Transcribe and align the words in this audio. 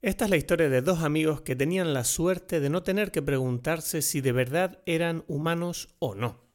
Esta 0.00 0.26
es 0.26 0.30
la 0.30 0.36
historia 0.36 0.68
de 0.68 0.80
dos 0.80 1.02
amigos 1.02 1.40
que 1.40 1.56
tenían 1.56 1.92
la 1.92 2.04
suerte 2.04 2.60
de 2.60 2.70
no 2.70 2.84
tener 2.84 3.10
que 3.10 3.20
preguntarse 3.20 4.00
si 4.00 4.20
de 4.20 4.30
verdad 4.30 4.80
eran 4.86 5.24
humanos 5.26 5.88
o 5.98 6.14
no. 6.14 6.47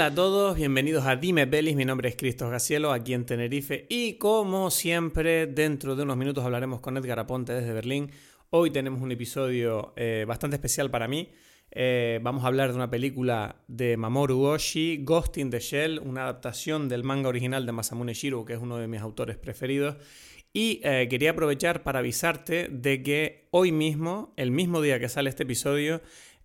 Hola 0.00 0.06
a 0.06 0.14
todos, 0.14 0.56
bienvenidos 0.56 1.04
a 1.04 1.16
Dime 1.16 1.44
Belis, 1.44 1.76
mi 1.76 1.84
nombre 1.84 2.08
es 2.08 2.16
Cristos 2.16 2.50
Gacielo, 2.50 2.90
aquí 2.90 3.12
en 3.12 3.26
Tenerife 3.26 3.84
y 3.90 4.14
como 4.14 4.70
siempre 4.70 5.46
dentro 5.46 5.94
de 5.94 6.04
unos 6.04 6.16
minutos 6.16 6.42
hablaremos 6.42 6.80
con 6.80 6.96
Edgar 6.96 7.18
Aponte 7.18 7.52
desde 7.52 7.74
Berlín. 7.74 8.10
Hoy 8.48 8.70
tenemos 8.70 9.02
un 9.02 9.12
episodio 9.12 9.92
eh, 9.96 10.24
bastante 10.26 10.56
especial 10.56 10.90
para 10.90 11.06
mí. 11.06 11.28
Eh, 11.70 12.18
vamos 12.22 12.44
a 12.44 12.46
hablar 12.46 12.70
de 12.70 12.76
una 12.76 12.88
película 12.88 13.56
de 13.68 13.98
Mamoru 13.98 14.42
Oshii, 14.42 15.04
Ghost 15.04 15.36
in 15.36 15.50
the 15.50 15.60
Shell, 15.60 15.98
una 15.98 16.22
adaptación 16.22 16.88
del 16.88 17.04
manga 17.04 17.28
original 17.28 17.66
de 17.66 17.72
Masamune 17.72 18.14
Shiro, 18.14 18.46
que 18.46 18.54
es 18.54 18.58
uno 18.58 18.78
de 18.78 18.88
mis 18.88 19.02
autores 19.02 19.36
preferidos. 19.36 19.98
Y 20.54 20.80
eh, 20.82 21.08
quería 21.10 21.32
aprovechar 21.32 21.82
para 21.82 21.98
avisarte 21.98 22.68
de 22.70 23.02
que 23.02 23.48
hoy 23.50 23.70
mismo, 23.70 24.32
el 24.38 24.50
mismo 24.50 24.80
día 24.80 24.98
que 24.98 25.10
sale 25.10 25.28
este 25.28 25.42
episodio, 25.42 26.00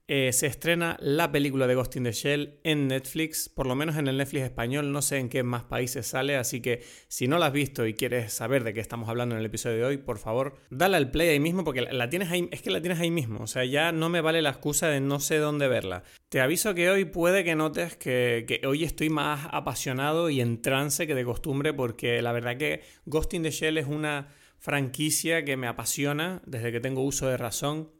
eh, 0.08 0.32
se 0.34 0.46
estrena 0.46 0.98
la 1.00 1.32
película 1.32 1.66
de 1.66 1.74
Ghost 1.74 1.96
in 1.96 2.04
the 2.04 2.12
Shell 2.12 2.60
en 2.64 2.88
Netflix, 2.88 3.50
por 3.50 3.66
lo 3.66 3.74
menos 3.74 3.98
en 3.98 4.08
el 4.08 4.18
Netflix 4.18 4.44
español, 4.44 4.92
no 4.92 5.02
sé 5.02 5.18
en 5.18 5.30
qué 5.30 5.42
más 5.42 5.64
países 5.64 6.06
sale, 6.06 6.36
así 6.36 6.62
que 6.62 6.84
si 7.08 7.28
no 7.28 7.40
la 7.40 7.48
has 7.48 7.54
visto 7.54 7.88
y 7.88 7.96
quieres 7.96 8.32
saber 8.32 8.64
de 8.64 8.76
qué 8.76 8.82
estamos 8.82 9.10
hablando 9.10 9.34
en 9.34 9.40
el 9.40 9.48
episodio 9.48 9.78
de 9.78 9.86
hoy, 9.86 9.98
por 9.98 10.20
favy, 10.20 10.52
dale 10.70 10.98
al 10.98 11.10
play 11.10 11.30
ahí 11.30 11.40
mismo 11.40 11.64
porque 11.64 11.82
la 11.82 12.10
tienes 12.10 12.30
ahí, 12.30 12.48
es 12.52 12.62
que 12.62 12.70
la 12.70 12.82
tienes 12.82 13.00
ahí 13.00 13.10
mismo, 13.10 13.42
o 13.42 13.48
sea, 13.48 13.66
ya 13.66 13.92
no 13.92 14.10
me 14.10 14.22
vale 14.22 14.44
la 14.44 14.52
excusa 14.52 14.90
de 14.90 15.00
no 15.00 15.20
sé 15.20 15.38
dónde 15.38 15.68
verla. 15.68 16.04
Te 16.30 16.40
aviso 16.40 16.76
que 16.76 16.90
hoy 16.90 17.06
puede 17.06 17.44
que 17.44 17.56
notes 17.56 17.96
que, 17.96 18.46
que 18.48 18.68
hoy 18.68 18.84
estoy 18.84 19.10
más 19.10 19.48
apasionado 19.52 20.30
y 20.30 20.40
en 20.40 20.62
trance 20.62 21.08
que 21.08 21.16
de 21.16 21.26
costumbre 21.26 21.74
porque 21.74 22.22
la 22.22 22.32
verdad 22.32 22.58
que 22.58 22.82
Ghost 23.06 23.34
in 23.34 23.42
the 23.44 23.52
Shell 23.52 23.78
es 23.80 23.88
una 23.88 24.28
franquicia 24.60 25.46
que 25.46 25.58
me 25.58 25.68
apasiona 25.68 26.42
desde 26.46 26.72
que 26.72 26.80
tengo 26.80 27.04
uso 27.04 27.28
de 27.28 27.38
razón 27.38 27.92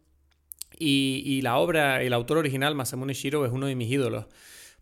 y, 0.78 1.42
la 1.42 1.58
obra, 1.58 2.02
el 2.02 2.14
autor 2.14 2.38
original, 2.38 2.76
Masamune 2.76 3.14
Shiro, 3.14 3.46
es 3.46 3.52
uno 3.52 3.68
de 3.68 3.76
mis 3.76 3.92
ídolos, 3.92 4.26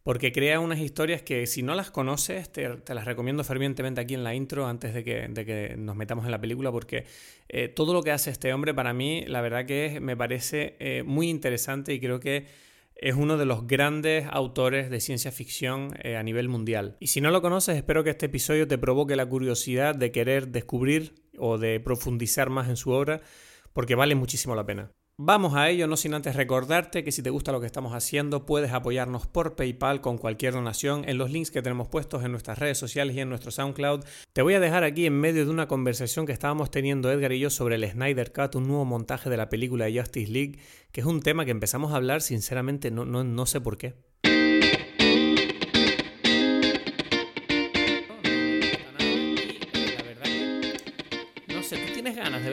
porque 0.04 0.32
crea 0.32 0.60
unas 0.60 0.80
historias 0.80 1.22
que 1.22 1.48
si 1.48 1.64
no 1.64 1.76
las 1.76 1.92
conoces, 1.92 2.52
te, 2.52 2.68
las 2.68 3.06
recomiendo 3.06 3.44
fervientemente 3.44 4.02
aquí 4.02 4.14
en 4.14 4.24
la 4.24 4.36
intro 4.36 4.68
antes 4.68 4.94
de 4.94 5.04
que, 5.04 5.28
de 5.30 5.46
que 5.46 5.76
nos 5.78 5.96
metamos 5.96 6.26
en 6.26 6.32
la 6.32 6.42
película, 6.42 6.72
porque 6.72 7.06
eh, 7.48 7.70
todo 7.70 7.94
lo 7.94 8.04
que 8.04 8.12
hace 8.12 8.30
este 8.30 8.54
hombre 8.54 8.74
para 8.74 8.94
mí, 8.94 9.24
la 9.28 9.42
verdad 9.42 9.66
que 9.66 10.00
me 10.02 10.18
parece 10.18 10.76
eh, 10.80 11.04
muy 11.04 11.30
interesante 11.30 11.94
y 11.94 12.00
creo 12.00 12.20
que 12.20 12.48
es 12.96 13.16
uno 13.16 13.38
de 13.38 13.46
los 13.46 13.68
grandes 13.68 14.26
autores 14.30 14.90
de 14.90 15.00
ciencia 15.00 15.32
ficción 15.32 15.96
eh, 16.04 16.16
a 16.16 16.24
nivel 16.24 16.48
mundial. 16.48 16.96
Y 17.00 17.08
si 17.08 17.22
no 17.22 17.32
lo 17.32 17.42
conoces, 17.42 17.76
espero 17.76 18.04
que 18.04 18.12
este 18.12 18.28
episodio 18.28 18.68
te 18.68 18.78
provoque 18.78 19.16
la 19.16 19.26
curiosidad 19.26 19.96
de 19.96 20.12
querer 20.12 20.50
descubrir 20.50 21.16
o 21.38 21.58
de 21.58 21.80
profundizar 21.80 22.50
más 22.50 22.70
en 22.70 22.78
su 22.78 22.92
obra, 22.92 23.22
porque 23.74 23.96
vale 23.96 24.16
muchísimo 24.16 24.56
la 24.56 24.66
pena. 24.66 24.92
Vamos 25.20 25.54
a 25.54 25.70
ello, 25.70 25.86
no 25.86 25.96
sin 25.96 26.16
antes 26.16 26.36
recordarte 26.36 27.04
que 27.04 27.12
si 27.12 27.22
te 27.22 27.30
gusta 27.30 27.52
lo 27.52 27.60
que 27.60 27.68
estamos 27.68 27.94
haciendo, 27.94 28.48
puedes 28.48 28.72
apoyarnos 28.72 29.28
por 29.28 29.56
PayPal 29.56 30.02
con 30.02 30.18
cualquier 30.18 30.54
donación 30.54 31.08
en 31.08 31.20
los 31.20 31.30
links 31.30 31.52
que 31.52 31.62
tenemos 31.62 31.88
puestos 31.88 32.24
en 32.24 32.32
nuestras 32.32 32.58
redes 32.58 32.80
sociales 32.80 33.16
y 33.16 33.20
en 33.20 33.30
nuestro 33.30 33.52
SoundCloud. 33.52 34.06
Te 34.34 34.42
voy 34.42 34.56
a 34.56 34.60
dejar 34.60 34.84
aquí 34.84 35.06
en 35.06 35.14
medio 35.14 35.46
de 35.46 35.52
una 35.52 35.68
conversación 35.68 36.26
que 36.26 36.32
estábamos 36.32 36.72
teniendo 36.72 37.12
Edgar 37.12 37.32
y 37.32 37.40
yo 37.40 37.52
sobre 37.52 37.76
el 37.76 37.88
Snyder 37.88 38.34
Cut, 38.34 38.56
un 38.56 38.68
nuevo 38.68 38.86
montaje 38.86 39.30
de 39.30 39.38
la 39.38 39.50
película 39.50 39.86
de 39.86 40.00
Justice 40.00 40.32
League, 40.32 40.58
que 40.92 41.02
es 41.02 41.06
un 41.06 41.22
tema 41.22 41.46
que 41.46 41.52
empezamos 41.52 41.94
a 41.94 41.98
hablar, 41.98 42.24
sinceramente 42.24 42.90
no, 42.90 43.06
no, 43.06 43.24
no 43.24 43.46
sé 43.46 43.62
por 43.62 43.78
qué. 43.78 43.94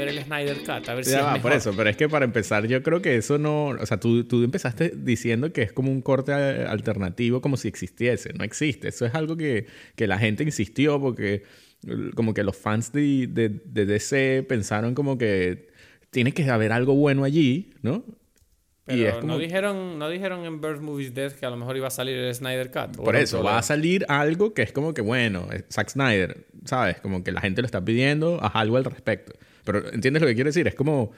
Ver 0.00 0.09
el 0.09 0.25
Snyder 0.25 0.59
Cut, 0.59 0.88
a 0.88 0.94
ver 0.94 1.05
si 1.05 1.15
es 1.15 1.38
por 1.41 1.53
eso, 1.53 1.72
pero 1.77 1.88
es 1.88 1.97
que 1.97 2.09
para 2.09 2.25
empezar 2.25 2.66
yo 2.66 2.83
creo 2.83 3.00
que 3.00 3.16
eso 3.16 3.38
no, 3.38 3.69
o 3.69 3.87
sea, 3.87 4.00
tú, 4.00 4.25
tú 4.25 4.43
empezaste 4.43 4.93
diciendo 4.97 5.53
que 5.53 5.62
es 5.62 5.72
como 5.72 5.91
un 5.91 6.03
corte 6.03 6.33
alternativo 6.33 7.41
como 7.41 7.56
si 7.56 7.69
existiese, 7.69 8.33
no 8.33 8.44
existe, 8.44 8.88
eso 8.88 9.06
es 9.06 9.15
algo 9.15 9.37
que, 9.37 9.66
que 9.94 10.06
la 10.06 10.19
gente 10.19 10.43
insistió 10.43 11.00
porque 11.00 11.44
como 12.15 12.34
que 12.34 12.43
los 12.43 12.56
fans 12.56 12.93
de, 12.93 13.27
de, 13.28 13.49
de 13.49 13.87
DC 13.87 14.44
pensaron 14.49 14.94
como 14.94 15.16
que 15.16 15.71
tiene 16.11 16.32
que 16.32 16.49
haber 16.50 16.72
algo 16.72 16.94
bueno 16.94 17.25
allí, 17.25 17.72
¿no? 17.82 18.05
Pero 18.87 19.22
no, 19.22 19.38
dijeron, 19.38 19.99
no 19.99 20.09
dijeron 20.09 20.44
en 20.44 20.61
Birth 20.61 20.81
Movies 20.81 21.15
Death 21.15 21.34
que 21.34 21.47
a 21.47 21.50
lo 21.50 21.56
mejor 21.56 21.77
iba 21.77 21.87
a 21.87 21.91
salir 21.91 22.17
el 22.17 22.34
Snyder 22.34 22.71
Cut. 22.71 22.97
Por 22.97 23.15
eso, 23.17 23.43
va 23.43 23.59
a 23.59 23.62
salir 23.62 24.05
algo 24.09 24.53
que 24.53 24.62
es 24.62 24.72
como 24.72 24.94
que, 24.94 25.00
bueno, 25.00 25.47
Zack 25.71 25.91
Snyder, 25.91 26.47
¿sabes? 26.65 27.00
Como 27.00 27.22
que 27.25 27.32
la 27.32 27.41
gente 27.41 27.62
lo 27.62 27.66
está 27.66 27.84
pidiendo, 27.84 28.43
haz 28.43 28.53
algo 28.54 28.76
al 28.76 28.84
respecto. 28.84 29.32
Pero 29.65 29.93
¿entiendes 29.93 30.22
lo 30.22 30.28
que 30.28 30.34
quiero 30.34 30.48
decir? 30.48 30.66
Es 30.66 30.75
como, 30.75 31.12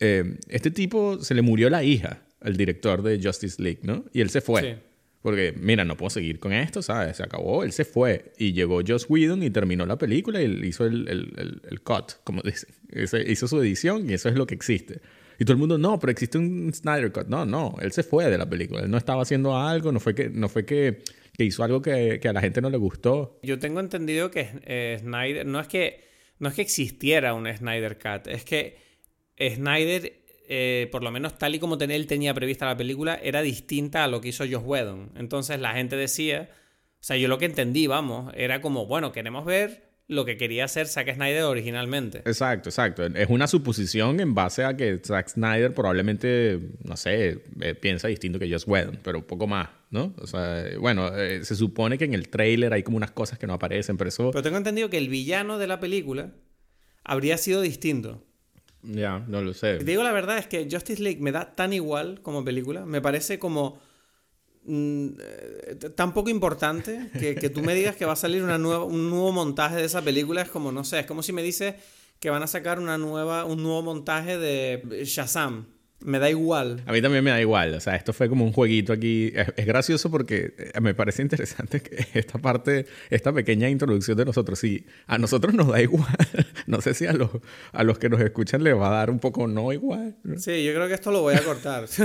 eh, 0.00 0.38
este 0.48 0.70
tipo 0.70 1.22
se 1.22 1.34
le 1.34 1.42
murió 1.42 1.70
la 1.70 1.82
hija, 1.82 2.22
el 2.42 2.56
director 2.56 3.02
de 3.02 3.20
Justice 3.22 3.62
League, 3.62 3.80
¿no? 3.82 4.04
Y 4.12 4.20
él 4.20 4.30
se 4.30 4.40
fue. 4.40 4.78
Porque, 5.22 5.52
mira, 5.58 5.84
no 5.84 5.96
puedo 5.96 6.10
seguir 6.10 6.38
con 6.38 6.52
esto, 6.52 6.82
¿sabes? 6.82 7.16
Se 7.16 7.24
acabó, 7.24 7.64
él 7.64 7.72
se 7.72 7.84
fue. 7.84 8.32
Y 8.38 8.52
llegó 8.52 8.80
Joss 8.86 9.06
Whedon 9.08 9.42
y 9.42 9.50
terminó 9.50 9.84
la 9.84 9.98
película 9.98 10.40
y 10.40 10.44
hizo 10.64 10.86
el, 10.86 11.08
el, 11.08 11.60
el, 11.68 11.80
cut, 11.80 12.12
como 12.22 12.42
dicen. 12.44 12.70
Hizo 13.26 13.48
su 13.48 13.60
edición 13.60 14.08
y 14.08 14.14
eso 14.14 14.28
es 14.28 14.36
lo 14.36 14.46
que 14.46 14.54
existe. 14.54 15.00
Y 15.38 15.44
todo 15.44 15.52
el 15.52 15.58
mundo, 15.58 15.78
no, 15.78 15.98
pero 15.98 16.10
existe 16.10 16.38
un 16.38 16.72
Snyder 16.72 17.12
Cut. 17.12 17.26
No, 17.26 17.44
no, 17.44 17.74
él 17.80 17.92
se 17.92 18.02
fue 18.02 18.30
de 18.30 18.38
la 18.38 18.48
película. 18.48 18.82
Él 18.82 18.90
no 18.90 18.96
estaba 18.96 19.22
haciendo 19.22 19.56
algo, 19.56 19.92
no 19.92 20.00
fue 20.00 20.14
que, 20.14 20.30
no 20.30 20.48
fue 20.48 20.64
que, 20.64 21.02
que 21.36 21.44
hizo 21.44 21.62
algo 21.62 21.82
que, 21.82 22.18
que, 22.20 22.28
a 22.28 22.32
la 22.32 22.40
gente 22.40 22.60
no 22.60 22.70
le 22.70 22.78
gustó. 22.78 23.38
Yo 23.42 23.58
tengo 23.58 23.80
entendido 23.80 24.30
que 24.30 24.48
eh, 24.64 24.96
Snyder, 25.00 25.46
no 25.46 25.60
es 25.60 25.68
que 25.68 26.06
no 26.38 26.48
es 26.48 26.54
que 26.54 26.62
existiera 26.62 27.34
un 27.34 27.46
Snyder 27.46 27.98
Cut, 27.98 28.26
es 28.26 28.44
que 28.44 28.76
Snyder, 29.38 30.12
eh, 30.48 30.88
por 30.92 31.02
lo 31.02 31.10
menos 31.10 31.38
tal 31.38 31.54
y 31.54 31.58
como 31.58 31.76
él 31.76 32.06
tenía 32.06 32.34
prevista 32.34 32.66
la 32.66 32.76
película, 32.76 33.18
era 33.22 33.42
distinta 33.42 34.04
a 34.04 34.08
lo 34.08 34.20
que 34.20 34.28
hizo 34.28 34.44
Josh 34.44 34.64
Whedon. 34.64 35.12
Entonces 35.16 35.60
la 35.60 35.72
gente 35.72 35.96
decía, 35.96 36.50
o 37.00 37.04
sea, 37.04 37.16
yo 37.16 37.28
lo 37.28 37.38
que 37.38 37.46
entendí, 37.46 37.86
vamos, 37.86 38.32
era 38.36 38.60
como, 38.60 38.86
bueno, 38.86 39.12
queremos 39.12 39.44
ver 39.44 39.86
lo 40.08 40.24
que 40.24 40.36
quería 40.36 40.64
hacer 40.64 40.86
Zack 40.86 41.14
Snyder 41.14 41.42
originalmente. 41.42 42.18
Exacto, 42.18 42.68
exacto. 42.68 43.04
Es 43.04 43.28
una 43.28 43.46
suposición 43.46 44.20
en 44.20 44.34
base 44.34 44.64
a 44.64 44.76
que 44.76 45.00
Zack 45.04 45.28
Snyder 45.28 45.74
probablemente, 45.74 46.60
no 46.84 46.96
sé, 46.96 47.42
eh, 47.60 47.74
piensa 47.74 48.08
distinto 48.08 48.38
que 48.38 48.50
Joss 48.50 48.66
Whedon, 48.66 49.00
pero 49.02 49.18
un 49.18 49.24
poco 49.24 49.46
más, 49.46 49.68
¿no? 49.90 50.14
O 50.18 50.26
sea, 50.26 50.64
bueno, 50.78 51.16
eh, 51.16 51.44
se 51.44 51.56
supone 51.56 51.98
que 51.98 52.04
en 52.04 52.14
el 52.14 52.28
trailer 52.28 52.72
hay 52.72 52.82
como 52.84 52.96
unas 52.96 53.10
cosas 53.10 53.38
que 53.38 53.46
no 53.46 53.54
aparecen, 53.54 53.96
pero 53.96 54.08
eso... 54.08 54.30
Pero 54.30 54.42
tengo 54.42 54.58
entendido 54.58 54.90
que 54.90 54.98
el 54.98 55.08
villano 55.08 55.58
de 55.58 55.66
la 55.66 55.80
película 55.80 56.32
habría 57.02 57.36
sido 57.36 57.60
distinto. 57.60 58.22
Ya, 58.82 59.24
no 59.26 59.42
lo 59.42 59.54
sé. 59.54 59.78
Te 59.78 59.84
digo 59.84 60.04
la 60.04 60.12
verdad 60.12 60.38
es 60.38 60.46
que 60.46 60.68
Justice 60.70 61.02
League 61.02 61.20
me 61.20 61.32
da 61.32 61.52
tan 61.54 61.72
igual 61.72 62.20
como 62.22 62.44
película, 62.44 62.86
me 62.86 63.00
parece 63.00 63.40
como 63.40 63.80
eh, 63.80 63.80
tan 65.94 66.12
poco 66.12 66.28
importante 66.28 67.10
que, 67.18 67.36
que, 67.36 67.50
tú 67.50 67.62
me 67.62 67.74
digas 67.74 67.94
que 67.94 68.04
va 68.04 68.14
a 68.14 68.16
salir 68.16 68.42
una 68.42 68.58
nueva, 68.58 68.84
un 68.84 69.10
nuevo 69.10 69.32
montaje 69.32 69.76
de 69.76 69.84
esa 69.84 70.02
película 70.02 70.42
es 70.42 70.48
como, 70.48 70.72
no 70.72 70.82
sé, 70.82 71.00
es 71.00 71.06
como 71.06 71.22
si 71.22 71.32
me 71.32 71.42
dices 71.42 71.74
que 72.18 72.30
van 72.30 72.42
a 72.42 72.46
sacar 72.46 72.80
una 72.80 72.98
nueva, 72.98 73.44
un 73.44 73.62
nuevo 73.62 73.82
montaje 73.82 74.38
de 74.38 75.04
Shazam. 75.04 75.75
Me 76.06 76.20
da 76.20 76.30
igual. 76.30 76.84
A 76.86 76.92
mí 76.92 77.02
también 77.02 77.24
me 77.24 77.30
da 77.30 77.40
igual. 77.40 77.74
O 77.74 77.80
sea, 77.80 77.96
esto 77.96 78.12
fue 78.12 78.28
como 78.28 78.44
un 78.44 78.52
jueguito 78.52 78.92
aquí. 78.92 79.32
Es, 79.34 79.66
gracioso 79.66 80.08
porque 80.08 80.54
eh, 80.56 80.80
me 80.80 80.94
parece 80.94 81.20
interesante 81.20 81.80
que 81.82 82.06
esta 82.18 82.38
parte, 82.38 82.86
esta 83.10 83.32
pequeña 83.32 83.68
introducción 83.68 84.16
de 84.16 84.24
nosotros, 84.24 84.56
sí, 84.56 84.86
a 85.08 85.18
nosotros 85.18 85.52
nos 85.52 85.66
da 85.66 85.82
igual. 85.82 86.06
no 86.68 86.80
sé 86.80 86.94
si 86.94 87.06
a 87.06 87.12
los, 87.12 87.30
a 87.72 87.82
los 87.82 87.98
que 87.98 88.08
nos 88.08 88.20
escuchan 88.20 88.62
les 88.62 88.76
va 88.76 88.86
a 88.86 88.98
dar 88.98 89.10
un 89.10 89.18
poco 89.18 89.48
no 89.48 89.72
igual. 89.72 90.14
Sí, 90.36 90.64
yo 90.64 90.72
creo 90.74 90.86
que 90.86 90.94
esto 90.94 91.10
lo 91.10 91.22
voy 91.22 91.34
a 91.34 91.42
cortar. 91.42 91.86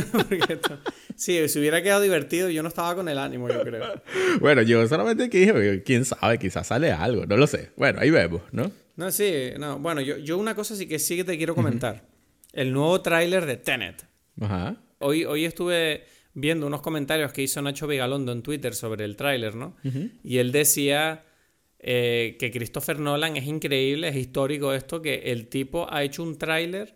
Sí, 1.15 1.47
si 1.49 1.59
hubiera 1.59 1.83
quedado 1.83 2.01
divertido, 2.01 2.49
yo 2.49 2.63
no 2.63 2.69
estaba 2.69 2.95
con 2.95 3.07
el 3.07 3.19
ánimo, 3.19 3.47
yo 3.47 3.61
creo. 3.61 4.01
bueno, 4.39 4.63
yo 4.63 4.87
solamente 4.87 5.29
que 5.29 5.39
dije, 5.39 5.83
quién 5.83 6.03
sabe, 6.03 6.39
quizás 6.39 6.65
sale 6.65 6.91
algo, 6.91 7.27
no 7.27 7.37
lo 7.37 7.45
sé. 7.45 7.69
Bueno, 7.77 7.99
ahí 8.01 8.09
vemos, 8.09 8.41
¿no? 8.51 8.71
No, 8.95 9.11
sí, 9.11 9.51
no. 9.59 9.77
Bueno, 9.77 10.01
yo, 10.01 10.17
yo 10.17 10.39
una 10.39 10.55
cosa 10.55 10.75
sí 10.75 10.87
que 10.87 10.97
sí 10.97 11.17
que 11.17 11.23
te 11.23 11.37
quiero 11.37 11.53
comentar 11.53 12.10
el 12.53 12.73
nuevo 12.73 13.01
tráiler 13.01 13.45
de 13.45 13.57
Tenet. 13.57 14.05
Ajá. 14.39 14.77
Hoy, 14.99 15.25
hoy 15.25 15.45
estuve 15.45 16.05
viendo 16.33 16.67
unos 16.67 16.81
comentarios 16.81 17.33
que 17.33 17.41
hizo 17.41 17.61
Nacho 17.61 17.87
Vigalondo 17.87 18.31
en 18.31 18.41
Twitter 18.41 18.73
sobre 18.73 19.05
el 19.05 19.15
tráiler, 19.15 19.55
¿no? 19.55 19.75
Y 20.23 20.37
él 20.37 20.51
decía 20.51 21.25
eh, 21.79 22.37
que 22.39 22.51
Christopher 22.51 22.99
Nolan 22.99 23.37
es 23.37 23.45
increíble, 23.45 24.07
es 24.07 24.15
histórico 24.15 24.73
esto, 24.73 25.01
que 25.01 25.31
el 25.31 25.47
tipo 25.47 25.87
ha 25.91 26.03
hecho 26.03 26.23
un 26.23 26.37
tráiler 26.37 26.95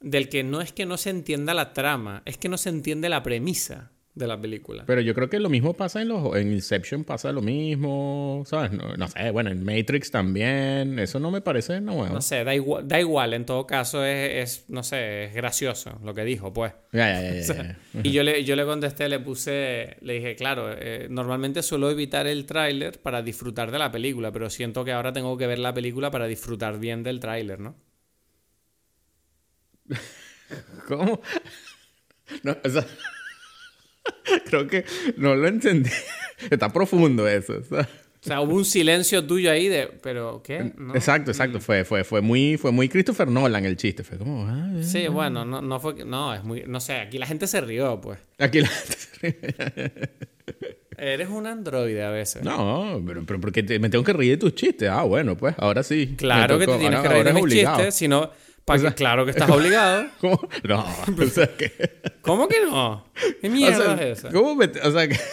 del 0.00 0.28
que 0.28 0.42
no 0.44 0.60
es 0.60 0.72
que 0.72 0.86
no 0.86 0.96
se 0.96 1.10
entienda 1.10 1.52
la 1.52 1.72
trama, 1.72 2.22
es 2.24 2.38
que 2.38 2.48
no 2.48 2.56
se 2.56 2.70
entiende 2.70 3.08
la 3.08 3.22
premisa. 3.22 3.92
De 4.14 4.26
la 4.26 4.40
película. 4.40 4.84
Pero 4.86 5.00
yo 5.00 5.14
creo 5.14 5.28
que 5.30 5.38
lo 5.38 5.48
mismo 5.48 5.74
pasa 5.74 6.02
en 6.02 6.08
los 6.08 6.36
en 6.36 6.52
Inception 6.52 7.04
pasa 7.04 7.30
lo 7.32 7.42
mismo, 7.42 8.42
¿sabes? 8.44 8.72
No, 8.72 8.96
no 8.96 9.08
sé, 9.08 9.30
bueno, 9.30 9.50
en 9.50 9.64
Matrix 9.64 10.10
también, 10.10 10.98
eso 10.98 11.20
no 11.20 11.30
me 11.30 11.40
parece 11.40 11.80
nuevo. 11.80 12.06
No 12.06 12.20
sé, 12.20 12.42
da 12.44 12.54
igual, 12.54 12.86
da 12.86 12.98
igual, 13.00 13.34
en 13.34 13.46
todo 13.46 13.66
caso 13.66 14.04
es, 14.04 14.58
es, 14.60 14.64
no 14.68 14.82
sé, 14.82 15.24
es 15.24 15.34
gracioso 15.34 15.98
lo 16.02 16.12
que 16.12 16.24
dijo, 16.24 16.52
pues. 16.52 16.72
Ya, 16.92 17.22
ya, 17.32 17.40
ya. 17.40 17.78
Y 18.02 18.10
yo 18.10 18.22
le, 18.22 18.44
yo 18.44 18.56
le 18.56 18.64
contesté, 18.64 19.08
le 19.08 19.20
puse, 19.20 19.96
le 20.00 20.14
dije, 20.14 20.34
claro, 20.34 20.72
eh, 20.72 21.06
normalmente 21.08 21.62
suelo 21.62 21.90
evitar 21.90 22.26
el 22.26 22.46
tráiler 22.46 23.00
para 23.00 23.22
disfrutar 23.22 23.70
de 23.70 23.78
la 23.78 23.92
película, 23.92 24.32
pero 24.32 24.50
siento 24.50 24.84
que 24.84 24.92
ahora 24.92 25.12
tengo 25.12 25.36
que 25.36 25.46
ver 25.46 25.60
la 25.60 25.72
película 25.72 26.10
para 26.10 26.26
disfrutar 26.26 26.78
bien 26.78 27.02
del 27.02 27.20
tráiler, 27.20 27.60
¿no? 27.60 27.76
¿Cómo? 30.88 31.20
No, 32.44 32.56
o 32.64 32.68
sea, 32.68 32.86
creo 34.46 34.66
que 34.66 34.84
no 35.16 35.34
lo 35.34 35.48
entendí. 35.48 35.90
Está 36.50 36.72
profundo 36.72 37.28
eso. 37.28 37.62
¿sabes? 37.64 37.86
O 38.22 38.26
sea, 38.26 38.40
hubo 38.42 38.54
un 38.54 38.66
silencio 38.66 39.24
tuyo 39.26 39.50
ahí 39.50 39.68
de, 39.68 39.86
pero 40.02 40.42
¿qué? 40.44 40.72
¿No? 40.76 40.94
Exacto, 40.94 41.30
exacto. 41.30 41.58
Fue, 41.58 41.84
fue, 41.84 42.04
fue, 42.04 42.20
muy, 42.20 42.58
fue 42.58 42.70
muy 42.70 42.88
Christopher 42.90 43.28
Nolan 43.28 43.64
el 43.64 43.76
chiste. 43.78 44.04
Fue 44.04 44.18
como, 44.18 44.46
ah, 44.46 44.70
eh. 44.76 44.82
Sí, 44.84 45.08
bueno, 45.08 45.44
no, 45.46 45.62
no 45.62 45.80
fue, 45.80 46.04
no, 46.04 46.34
es 46.34 46.44
muy, 46.44 46.64
no 46.66 46.80
sé, 46.80 46.94
aquí 46.96 47.16
la 47.18 47.26
gente 47.26 47.46
se 47.46 47.60
rió, 47.62 47.98
pues. 48.00 48.18
Aquí 48.38 48.60
la 48.60 48.68
gente 48.68 48.96
se 48.98 49.08
ríe. 49.22 50.10
Eres 50.98 51.30
un 51.30 51.46
androide 51.46 52.02
a 52.04 52.10
veces. 52.10 52.42
No, 52.42 53.02
pero, 53.06 53.24
pero 53.24 53.40
porque 53.40 53.62
te- 53.62 53.78
me 53.78 53.88
tengo 53.88 54.04
que 54.04 54.12
reír 54.12 54.32
de 54.32 54.36
tus 54.36 54.54
chistes. 54.54 54.90
Ah, 54.90 55.02
bueno, 55.04 55.34
pues 55.34 55.54
ahora 55.56 55.82
sí. 55.82 56.14
Claro 56.18 56.58
que 56.58 56.66
te 56.66 56.76
tienes 56.76 56.98
Ahora- 56.98 57.02
que 57.08 57.14
reír 57.14 57.24
de 57.24 57.32
mis 57.32 57.42
obligado. 57.44 57.76
chistes, 57.78 57.94
sino, 57.94 58.30
pa' 58.70 58.76
O 58.76 58.78
sea, 58.78 58.92
claro 58.94 59.24
que 59.24 59.30
estás 59.32 59.50
obligado. 59.50 60.06
¿Cómo? 60.20 60.48
No, 60.64 60.84
o 61.18 61.26
sea 61.26 61.46
que... 61.56 61.72
¿Cómo 62.22 62.46
que 62.48 62.60
no? 62.64 63.04
¿Qué 63.40 63.48
o 63.48 63.50
mierda 63.50 63.96
sea, 63.96 64.06
es 64.10 64.18
esa? 64.18 64.30
¿Cómo 64.30 64.54
me- 64.54 64.66
o 64.66 64.90
sea 64.92 65.08
que... 65.08 65.18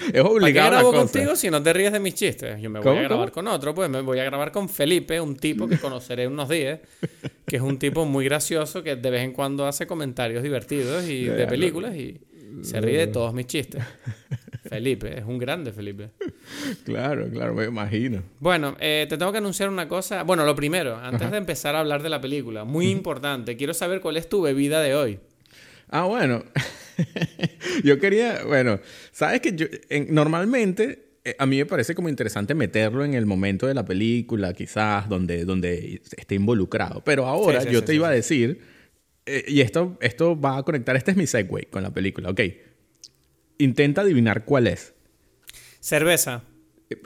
Es 0.00 0.06
¿Para 0.06 0.12
qué 0.14 0.20
obligado 0.22 0.70
la 0.70 0.76
grabo 0.78 0.92
contigo 0.94 1.36
si 1.36 1.50
no 1.50 1.62
te 1.62 1.74
ríes 1.74 1.92
de 1.92 2.00
mis 2.00 2.14
chistes? 2.14 2.58
Yo 2.58 2.70
me 2.70 2.78
voy 2.78 2.84
¿Cómo, 2.88 3.00
a 3.00 3.02
grabar 3.02 3.30
cómo? 3.32 3.46
con 3.46 3.48
otro, 3.54 3.74
pues 3.74 3.90
me 3.90 4.00
voy 4.00 4.18
a 4.18 4.24
grabar 4.24 4.50
con 4.50 4.70
Felipe, 4.70 5.20
un 5.20 5.36
tipo 5.36 5.68
que 5.68 5.76
conoceré 5.76 6.26
unos 6.26 6.48
días, 6.48 6.80
que 7.46 7.56
es 7.56 7.60
un 7.62 7.78
tipo 7.78 8.06
muy 8.06 8.24
gracioso 8.24 8.82
que 8.82 8.96
de 8.96 9.10
vez 9.10 9.20
en 9.24 9.32
cuando 9.34 9.66
hace 9.66 9.86
comentarios 9.86 10.42
divertidos 10.42 11.06
y 11.06 11.26
Ya, 11.26 11.34
de 11.34 11.46
películas 11.46 11.94
y 11.96 12.18
se 12.62 12.80
ríe 12.80 12.96
de 12.96 13.06
todos 13.08 13.34
mis 13.34 13.46
chistes. 13.46 13.84
Felipe, 14.70 15.18
es 15.18 15.24
un 15.24 15.38
grande 15.38 15.72
Felipe. 15.72 16.10
Claro, 16.84 17.28
claro, 17.30 17.54
me 17.54 17.64
imagino. 17.64 18.22
Bueno, 18.38 18.76
eh, 18.80 19.06
te 19.08 19.18
tengo 19.18 19.32
que 19.32 19.38
anunciar 19.38 19.68
una 19.68 19.88
cosa. 19.88 20.22
Bueno, 20.22 20.44
lo 20.44 20.54
primero, 20.54 20.96
antes 20.96 21.30
de 21.30 21.36
empezar 21.36 21.74
a 21.76 21.80
hablar 21.80 22.02
de 22.02 22.08
la 22.08 22.20
película, 22.20 22.64
muy 22.64 22.88
importante, 22.88 23.56
quiero 23.56 23.74
saber 23.74 24.00
cuál 24.00 24.16
es 24.16 24.28
tu 24.28 24.40
bebida 24.42 24.80
de 24.80 24.94
hoy. 24.94 25.18
Ah, 25.88 26.04
bueno. 26.04 26.44
yo 27.84 27.98
quería, 27.98 28.44
bueno, 28.46 28.78
sabes 29.12 29.40
que 29.40 29.54
yo 29.54 29.66
en- 29.88 30.14
normalmente 30.14 31.16
eh, 31.24 31.34
a 31.38 31.46
mí 31.46 31.58
me 31.58 31.66
parece 31.66 31.94
como 31.94 32.08
interesante 32.08 32.54
meterlo 32.54 33.04
en 33.04 33.14
el 33.14 33.26
momento 33.26 33.66
de 33.66 33.74
la 33.74 33.84
película, 33.84 34.52
quizás 34.54 35.08
donde, 35.08 35.44
donde 35.44 36.00
esté 36.16 36.34
involucrado. 36.36 37.02
Pero 37.04 37.26
ahora 37.26 37.60
Sí, 37.62 37.66
sí, 37.68 37.72
yo 37.74 37.80
sí, 37.80 37.86
te 37.86 37.94
iba 37.94 38.08
a 38.08 38.12
decir, 38.12 38.60
eh, 39.26 39.44
y 39.48 39.60
esto, 39.60 39.98
esto 40.00 40.40
va 40.40 40.58
a 40.58 40.62
conectar, 40.62 40.96
este 40.96 41.10
es 41.10 41.16
mi 41.16 41.26
segue 41.26 41.66
con 41.70 41.82
la 41.82 41.90
película, 41.92 42.30
ok. 42.30 42.40
Intenta 43.60 44.00
adivinar 44.00 44.44
cuál 44.44 44.66
es. 44.66 44.94
Cerveza, 45.80 46.42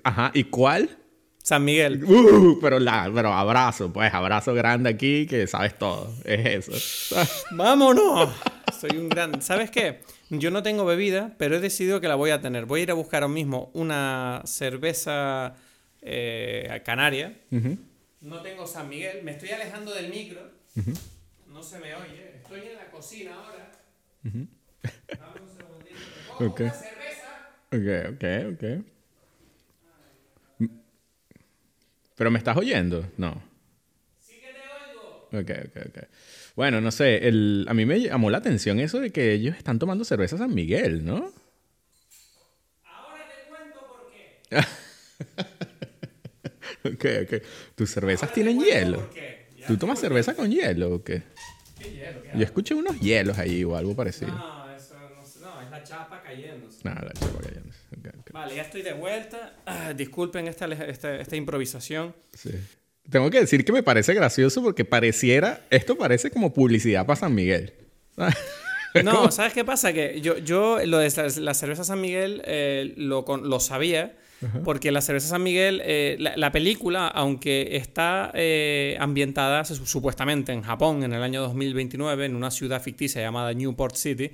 Ajá, 0.03 0.31
¿y 0.35 0.45
cuál? 0.45 0.99
San 1.43 1.65
Miguel. 1.65 2.03
Uh, 2.05 2.59
pero, 2.61 2.79
la, 2.79 3.11
pero 3.15 3.33
abrazo, 3.33 3.93
pues 3.93 4.13
abrazo 4.15 4.55
grande 4.55 4.89
aquí 4.89 5.27
que 5.27 5.47
sabes 5.47 5.77
todo. 5.77 6.11
Es 6.25 6.69
eso. 6.69 7.15
¡Vámonos! 7.51 8.31
Soy 8.81 8.97
un 8.97 9.09
gran... 9.11 9.43
¿Sabes 9.43 9.71
qué? 9.71 10.01
Yo 10.31 10.51
no 10.51 10.63
tengo 10.63 10.87
bebida, 10.87 11.35
pero 11.37 11.57
he 11.57 11.61
decidido 11.61 12.01
que 12.01 12.09
la 12.09 12.15
voy 12.15 12.31
a 12.31 12.41
tener. 12.41 12.65
Voy 12.65 12.81
a 12.81 12.83
ir 12.85 12.91
a 12.91 12.95
buscar 12.95 13.23
ahora 13.23 13.35
mismo 13.35 13.71
una 13.75 14.41
cerveza 14.47 15.55
eh, 16.01 16.83
canaria. 16.85 17.37
No 18.21 18.41
tengo 18.41 18.67
San 18.67 18.89
Miguel. 18.89 19.23
Me 19.23 19.33
estoy 19.33 19.51
alejando 19.51 19.93
del 19.93 20.09
micro. 20.09 20.41
No 21.49 21.63
se 21.63 21.79
me 21.79 21.95
oye. 21.95 22.37
Estoy 22.37 22.61
en 22.61 22.77
la 22.77 22.91
cocina 22.91 23.35
ahora. 23.35 23.71
Segundito. 24.23 25.54
Ok. 26.41 26.61
Ok, 27.73 27.87
ok, 28.13 28.23
ok. 28.53 28.65
¿Pero 32.17 32.31
me 32.31 32.39
estás 32.39 32.57
oyendo? 32.57 33.07
No. 33.17 33.43
Sí 34.19 34.35
que 34.41 34.55
te 34.55 34.71
oigo. 34.71 35.43
Ok, 35.43 35.51
ok, 35.69 35.87
ok. 35.89 36.05
Bueno, 36.57 36.81
no 36.81 36.91
sé, 36.93 37.29
el, 37.29 37.67
a 37.69 37.75
mí 37.75 37.87
me 37.87 38.01
llamó 38.01 38.31
la 38.31 38.39
atención 38.39 38.79
eso 38.81 39.01
de 39.01 39.11
que 39.13 39.33
ellos 39.33 39.57
están 39.57 39.79
tomando 39.79 40.05
cerveza 40.05 40.39
San 40.39 40.55
Miguel, 40.55 41.05
¿no? 41.05 41.33
Ahora 43.11 43.27
te 43.35 43.45
cuento 43.47 43.85
por 43.87 44.07
qué. 44.07 44.27
Ok, 46.85 47.05
ok. 47.25 47.43
¿Tus 47.75 47.91
cervezas 47.91 48.31
Ahora 48.31 48.33
tienen 48.33 48.59
hielo? 48.59 48.99
por 48.99 49.09
qué. 49.15 49.57
Ya. 49.59 49.67
¿Tú 49.67 49.79
tomas 49.79 49.99
cerveza 49.99 50.35
con 50.35 50.51
hielo 50.51 50.95
o 50.95 51.05
qué? 51.05 51.23
¿Qué 51.75 51.85
hielo? 51.93 52.29
¿Qué 52.31 52.39
Yo 52.39 52.45
escuché 52.45 52.75
unos 52.75 53.01
hielos 53.01 53.39
ahí 53.39 53.65
o 53.65 53.77
algo 53.77 53.95
parecido. 53.97 54.39
No, 54.39 54.64
chapa 55.85 56.23
cayéndose. 56.23 56.81
Nada, 56.83 57.03
la 57.03 57.13
chapa 57.13 57.41
cayéndose. 57.43 57.79
Ok, 57.97 58.15
ok. 58.21 58.33
Vale, 58.33 58.57
ya 58.57 58.63
estoy 58.63 58.83
de 58.83 58.93
vuelta. 58.93 59.57
Ah, 59.67 59.93
disculpen 59.93 60.49
esta, 60.49 60.67
esta, 60.67 61.17
esta 61.17 61.37
improvisación. 61.37 62.15
Sí. 62.33 62.51
Tengo 63.11 63.31
que 63.31 63.41
decir 63.41 63.65
que 63.65 63.73
me 63.73 63.83
parece 63.83 64.15
gracioso 64.15 64.63
porque 64.63 64.85
pareciera, 64.85 65.61
esto 65.71 65.97
parece 65.97 66.31
como 66.31 66.53
publicidad 66.53 67.07
para 67.07 67.17
San 67.17 67.35
Miguel. 67.35 67.75
No, 69.03 69.29
¿sabes 69.33 69.53
qué 69.53 69.65
pasa? 69.65 69.93
Que 69.93 70.21
yo, 70.21 70.39
yo 70.39 70.79
lo 70.87 70.99
de 70.99 71.11
la, 71.41 71.55
cerveza 71.55 71.83
San 71.83 72.01
Miguel 72.01 72.43
eh, 72.45 72.95
lo, 72.97 73.25
lo 73.43 73.59
sabía 73.59 74.15
porque 74.65 74.93
la 74.93 75.01
cerveza 75.01 75.29
San 75.29 75.43
Miguel, 75.43 75.81
eh, 75.85 76.17
la, 76.19 76.37
la 76.37 76.53
película, 76.53 77.09
aunque 77.09 77.77
está 77.77 78.31
eh, 78.35 78.97
ambientada 79.01 79.65
supuestamente 79.65 80.53
en 80.53 80.63
Japón 80.63 81.03
en 81.03 81.13
el 81.13 81.23
año 81.23 81.41
2029, 81.43 82.27
en 82.27 82.37
una 82.37 82.51
ciudad 82.51 82.83
ficticia 82.83 83.23
llamada 83.23 83.53
Newport 83.53 83.97
City, 83.97 84.31